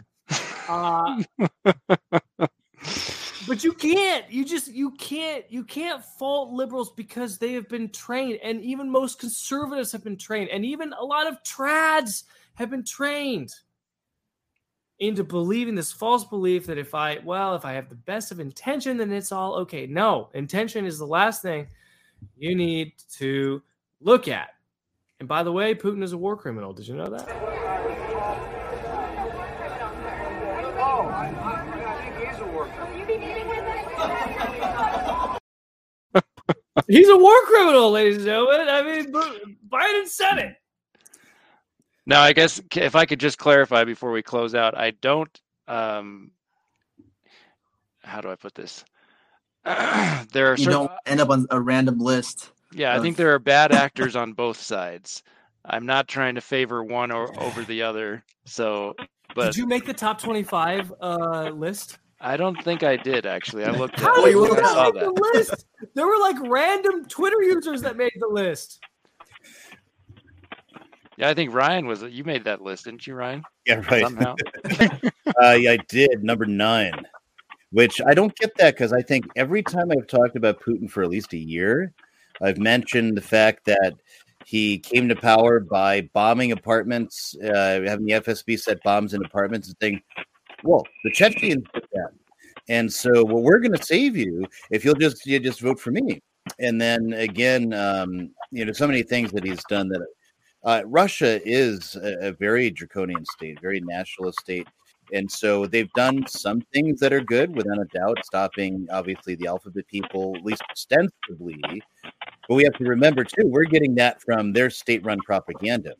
Uh, 0.68 1.23
but 3.47 3.62
you 3.62 3.73
can't 3.73 4.31
you 4.31 4.44
just 4.44 4.68
you 4.68 4.91
can't 4.93 5.44
you 5.51 5.65
can't 5.65 6.02
fault 6.02 6.51
liberals 6.52 6.91
because 6.93 7.39
they 7.39 7.52
have 7.52 7.68
been 7.68 7.89
trained 7.91 8.39
and 8.43 8.60
even 8.62 8.91
most 8.91 9.18
conservatives 9.18 9.93
have 9.93 10.05
been 10.05 10.17
trained 10.17 10.49
and 10.51 10.65
even 10.65 10.93
a 10.99 11.05
lot 11.05 11.26
of 11.26 11.43
trads 11.43 12.25
have 12.55 12.70
been 12.70 12.84
trained 12.84 13.52
into 15.01 15.25
believing 15.25 15.75
this 15.75 15.93
false 15.93 16.25
belief 16.25 16.67
that 16.67 16.78
if 16.78 16.94
i 16.94 17.18
well 17.25 17.55
if 17.55 17.65
i 17.65 17.73
have 17.73 17.89
the 17.89 17.94
best 17.94 18.31
of 18.31 18.41
intention 18.41 18.97
then 18.97 19.12
it's 19.12 19.33
all 19.33 19.55
okay. 19.55 19.86
No 19.86 20.31
intention 20.34 20.86
is 20.86 20.99
the 20.99 21.07
last 21.07 21.43
thing 21.43 21.67
you 22.36 22.55
need 22.55 22.93
to 23.17 23.62
look 24.01 24.28
at. 24.28 24.51
And 25.20 25.28
by 25.28 25.43
the 25.43 25.52
way 25.52 25.75
putin 25.75 26.02
is 26.02 26.12
a 26.12 26.18
war 26.18 26.36
criminal. 26.36 26.73
Did 26.73 26.89
you 26.89 26.97
know 26.97 27.09
that 27.10 27.64
He's 36.89 37.09
a 37.09 37.17
war 37.17 37.41
criminal, 37.47 37.91
ladies 37.91 38.17
and 38.17 38.27
gentlemen. 38.27 38.69
I 38.69 38.83
mean, 38.83 39.12
Biden 39.69 40.07
said 40.07 40.39
it. 40.39 40.57
Now, 42.07 42.20
I 42.20 42.33
guess 42.33 42.61
if 42.75 42.97
I 42.97 43.07
could 43.07 43.20
just 43.20 43.39
clarify 43.39 43.85
before 43.85 44.11
we 44.11 44.23
close 44.23 44.55
out, 44.55 44.77
I 44.77 44.91
don't. 44.91 45.41
Um, 45.67 46.33
how 48.03 48.20
do 48.20 48.31
I 48.31 48.35
put 48.35 48.55
this? 48.55 48.85
there 49.65 50.53
are 50.53 50.57
you 50.57 50.67
don't 50.67 50.91
end 51.07 51.20
up 51.20 51.31
on 51.31 51.47
a 51.51 51.59
random 51.61 51.99
list. 51.99 52.51
Yeah, 52.73 52.94
I 52.94 53.01
think 53.01 53.17
there 53.17 53.33
are 53.33 53.39
bad 53.39 53.73
actors 53.73 54.17
on 54.17 54.33
both 54.33 54.61
sides. 54.61 55.23
I'm 55.65 55.86
not 55.86 56.09
trying 56.09 56.35
to 56.35 56.43
favor 56.43 56.85
one 56.85 57.11
or 57.11 57.41
over 57.41 57.62
the 57.62 57.83
other. 57.83 58.23
So, 58.44 58.94
but 59.35 59.47
did 59.47 59.57
you 59.57 59.67
make 59.67 59.86
the 59.86 59.94
top 59.94 60.20
25 60.20 60.93
uh, 61.01 61.51
list? 61.55 61.99
I 62.20 62.36
don't 62.36 62.62
think 62.62 62.83
I 62.83 62.97
did 62.97 63.26
actually. 63.26 63.65
I 63.65 63.70
looked. 63.70 64.01
How 64.01 64.12
at 64.12 64.25
did 64.25 64.28
it. 64.28 64.31
you 64.33 64.57
I 64.57 64.62
saw 64.62 64.84
make 64.84 64.94
that. 64.94 65.15
the 65.15 65.31
list? 65.34 65.67
There 65.94 66.07
were 66.07 66.18
like 66.18 66.36
random 66.43 67.05
Twitter 67.07 67.43
users 67.43 67.83
that 67.83 67.97
made 67.97 68.12
the 68.18 68.28
list. 68.28 68.81
Yeah, 71.17 71.28
I 71.28 71.34
think 71.34 71.55
Ryan 71.55 71.86
was. 71.86 72.02
You 72.02 72.25
made 72.25 72.44
that 72.44 72.62
list, 72.62 72.84
didn't 72.84 73.07
you, 73.07 73.15
Ryan? 73.15 73.43
Yeah, 73.67 73.83
right. 73.91 74.02
Somehow. 74.02 74.34
uh, 75.43 75.52
yeah, 75.52 75.73
I 75.73 75.78
did 75.89 76.25
number 76.25 76.47
nine, 76.47 77.07
which 77.70 78.01
I 78.05 78.15
don't 78.15 78.34
get 78.36 78.57
that 78.57 78.75
because 78.75 78.93
I 78.93 79.02
think 79.02 79.26
every 79.36 79.62
time 79.62 79.91
I've 79.91 80.07
talked 80.07 80.36
about 80.36 80.60
Putin 80.60 80.91
for 80.91 81.02
at 81.02 81.10
least 81.10 81.33
a 81.33 81.39
year, 81.39 81.93
I've 82.43 82.59
mentioned 82.59 83.17
the 83.17 83.23
fact 83.23 83.65
that 83.67 83.94
he 84.44 84.78
came 84.78 85.09
to 85.09 85.17
power 85.17 85.60
by 85.60 86.02
bombing 86.12 86.52
apartments, 86.52 87.34
uh, 87.43 87.81
having 87.86 88.07
the 88.07 88.12
FSB 88.15 88.59
set 88.59 88.83
bombs 88.83 89.15
in 89.15 89.25
apartments 89.25 89.68
and 89.68 89.76
saying, 89.81 90.02
"Well, 90.65 90.84
the 91.05 91.12
Chechens 91.12 91.65
did 91.73 91.84
that." 91.93 92.10
And 92.68 92.93
so, 92.93 93.25
well, 93.25 93.43
we're 93.43 93.60
going 93.60 93.76
to 93.76 93.83
save 93.83 94.17
you 94.17 94.47
if 94.70 94.84
you'll 94.84 94.94
just 94.94 95.25
you 95.26 95.39
just 95.39 95.60
vote 95.60 95.78
for 95.78 95.91
me. 95.91 96.20
And 96.59 96.81
then 96.81 97.12
again, 97.12 97.73
um, 97.73 98.31
you 98.51 98.65
know, 98.65 98.73
so 98.73 98.86
many 98.86 99.02
things 99.02 99.31
that 99.33 99.44
he's 99.44 99.62
done 99.65 99.89
that 99.89 100.07
uh, 100.65 100.83
Russia 100.86 101.41
is 101.44 101.97
a, 101.97 102.28
a 102.28 102.33
very 102.33 102.70
draconian 102.70 103.25
state, 103.36 103.60
very 103.60 103.81
nationalist 103.81 104.41
state. 104.41 104.67
And 105.12 105.31
so 105.31 105.67
they've 105.67 105.93
done 105.93 106.26
some 106.26 106.62
things 106.73 106.99
that 107.01 107.12
are 107.12 107.20
good, 107.20 107.55
without 107.55 107.78
a 107.78 107.84
doubt, 107.93 108.25
stopping 108.25 108.86
obviously 108.91 109.34
the 109.34 109.47
alphabet 109.47 109.86
people, 109.86 110.34
at 110.36 110.44
least 110.44 110.62
ostensibly. 110.70 111.60
But 112.49 112.55
we 112.55 112.65
have 112.65 112.73
to 112.75 112.84
remember 112.84 113.25
too, 113.25 113.47
we're 113.47 113.65
getting 113.65 113.94
that 113.97 114.23
from 114.23 114.52
their 114.52 114.70
state-run 114.70 115.18
propaganda. 115.26 115.94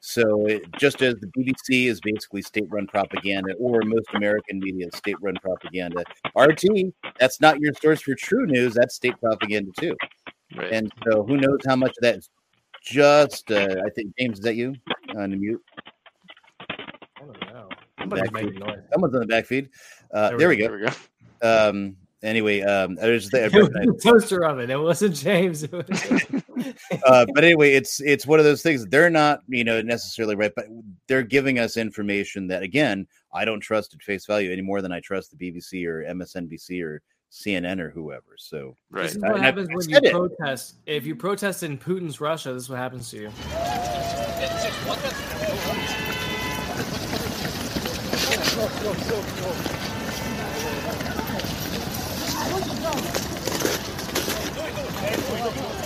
So 0.00 0.46
it, 0.46 0.64
just 0.78 1.02
as 1.02 1.14
the 1.16 1.26
BBC 1.28 1.86
is 1.86 2.00
basically 2.00 2.42
state-run 2.42 2.86
propaganda, 2.86 3.54
or 3.58 3.82
most 3.82 4.06
American 4.14 4.58
media 4.58 4.86
is 4.86 4.96
state-run 4.96 5.34
propaganda, 5.42 6.04
RT 6.36 6.64
that's 7.18 7.40
not 7.40 7.60
your 7.60 7.72
source 7.74 8.00
for 8.02 8.14
true 8.14 8.46
news. 8.46 8.74
That's 8.74 8.94
state 8.94 9.18
propaganda 9.20 9.70
too. 9.78 9.96
Right. 10.56 10.72
And 10.72 10.92
so 11.06 11.22
who 11.24 11.36
knows 11.36 11.58
how 11.66 11.76
much 11.76 11.90
of 11.90 12.02
that 12.02 12.16
is 12.18 12.28
just? 12.82 13.50
Uh, 13.50 13.76
I 13.86 13.90
think 13.90 14.12
James, 14.18 14.38
is 14.38 14.44
that 14.44 14.56
you 14.56 14.74
on 15.16 15.30
the 15.30 15.36
mute? 15.36 15.62
I 16.68 16.76
don't 17.20 17.40
know. 17.52 17.68
Somebody's 17.98 18.24
Back 18.24 18.32
making 18.32 18.58
noise. 18.58 18.80
Someone's 18.92 19.14
on 19.14 19.20
the 19.20 19.26
back 19.26 19.46
feed. 19.46 19.68
Uh, 20.12 20.30
There 20.30 20.38
there, 20.38 20.48
we 20.48 20.56
we 20.56 20.62
go. 20.62 20.68
go. 20.68 20.76
There 20.76 20.80
we 20.80 20.86
go. 21.40 21.68
Um, 21.68 21.96
anyway, 22.22 22.60
um, 22.62 22.94
there's 23.00 23.30
the, 23.30 23.44
It 23.44 23.52
was 23.52 23.68
the 23.68 24.00
toaster 24.02 24.44
oven. 24.44 24.70
It 24.70 24.80
wasn't 24.80 25.14
James. 25.16 25.62
It 25.72 25.72
was- 25.72 26.26
uh, 27.06 27.26
but 27.34 27.44
anyway, 27.44 27.72
it's 27.72 28.00
it's 28.00 28.26
one 28.26 28.38
of 28.38 28.44
those 28.44 28.62
things. 28.62 28.86
They're 28.86 29.10
not, 29.10 29.40
you 29.48 29.64
know, 29.64 29.80
necessarily 29.82 30.34
right, 30.34 30.52
but 30.54 30.66
they're 31.08 31.22
giving 31.22 31.58
us 31.58 31.76
information 31.76 32.46
that, 32.48 32.62
again, 32.62 33.06
I 33.32 33.44
don't 33.44 33.60
trust 33.60 33.94
at 33.94 34.02
face 34.02 34.26
value 34.26 34.52
any 34.52 34.62
more 34.62 34.82
than 34.82 34.92
I 34.92 35.00
trust 35.00 35.36
the 35.36 35.52
BBC 35.52 35.86
or 35.86 36.04
MSNBC 36.04 36.82
or 36.82 37.02
CNN 37.30 37.80
or 37.80 37.90
whoever. 37.90 38.36
So, 38.36 38.76
right. 38.90 39.04
This 39.04 39.16
is 39.16 39.22
what 39.22 39.32
and 39.32 39.40
I 39.40 39.44
happens 39.44 39.68
when 39.72 39.88
you 39.88 39.96
it. 39.96 40.12
protest. 40.12 40.76
If 40.86 41.06
you 41.06 41.16
protest 41.16 41.62
in 41.62 41.78
Putin's 41.78 42.20
Russia, 42.20 42.52
this 42.52 42.64
is 42.64 42.68
what 42.68 42.78
happens 42.78 43.10
to 43.10 43.16
you. 43.18 43.30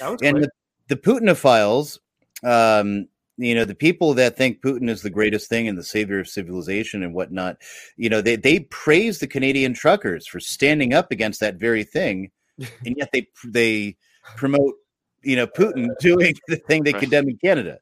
and 0.00 0.44
the, 0.44 0.50
the 0.88 0.96
Putinophiles, 0.96 1.98
um, 2.44 3.08
you 3.36 3.54
know, 3.54 3.64
the 3.64 3.74
people 3.74 4.14
that 4.14 4.36
think 4.36 4.60
Putin 4.60 4.90
is 4.90 5.02
the 5.02 5.10
greatest 5.10 5.48
thing 5.48 5.68
and 5.68 5.78
the 5.78 5.84
savior 5.84 6.18
of 6.18 6.28
civilization 6.28 7.02
and 7.02 7.14
whatnot, 7.14 7.56
you 7.96 8.08
know, 8.08 8.20
they 8.20 8.36
they 8.36 8.60
praise 8.60 9.20
the 9.20 9.26
Canadian 9.28 9.74
truckers 9.74 10.26
for 10.26 10.40
standing 10.40 10.92
up 10.92 11.12
against 11.12 11.40
that 11.40 11.54
very 11.54 11.84
thing, 11.84 12.30
and 12.58 12.96
yet 12.96 13.10
they 13.12 13.26
they 13.46 13.96
promote, 14.36 14.74
you 15.22 15.36
know, 15.36 15.46
Putin 15.46 15.88
doing 16.00 16.34
the 16.48 16.56
thing 16.56 16.82
they 16.82 16.92
condemn 16.92 17.28
in 17.28 17.38
Canada. 17.38 17.78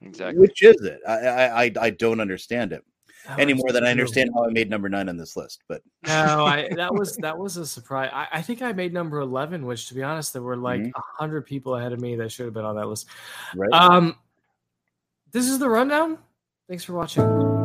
Exactly. 0.00 0.40
Which 0.40 0.62
is 0.62 0.80
it? 0.82 1.00
I 1.06 1.12
I 1.66 1.72
I, 1.80 1.90
don't 1.90 2.20
understand 2.20 2.72
it 2.72 2.84
any 3.38 3.52
more 3.54 3.72
than 3.72 3.84
I 3.84 3.90
understand 3.90 4.30
how 4.34 4.44
I 4.46 4.50
made 4.50 4.70
number 4.70 4.88
nine 4.88 5.08
on 5.08 5.16
this 5.16 5.36
list. 5.36 5.62
But 5.68 5.82
No, 6.06 6.44
I 6.46 6.68
that 6.76 6.94
was 6.94 7.16
that 7.22 7.36
was 7.38 7.56
a 7.56 7.66
surprise. 7.66 8.10
I, 8.12 8.26
I 8.32 8.42
think 8.42 8.62
I 8.62 8.72
made 8.72 8.92
number 8.92 9.20
eleven, 9.20 9.66
which 9.66 9.88
to 9.88 9.94
be 9.94 10.02
honest, 10.02 10.32
there 10.32 10.42
were 10.42 10.56
like 10.56 10.80
a 10.80 10.84
Mhm. 10.84 10.92
hundred 11.18 11.46
people 11.46 11.76
ahead 11.76 11.92
of 11.92 12.00
me 12.00 12.16
that 12.16 12.30
should 12.32 12.44
have 12.46 12.54
been 12.54 12.64
on 12.64 12.76
that 12.76 12.86
list. 12.86 13.08
right. 13.54 13.70
Um, 13.72 14.16
this 15.32 15.48
is 15.48 15.58
the 15.58 15.68
rundown. 15.68 16.18
Thanks 16.68 16.84
for 16.84 16.92
watching. 16.94 17.57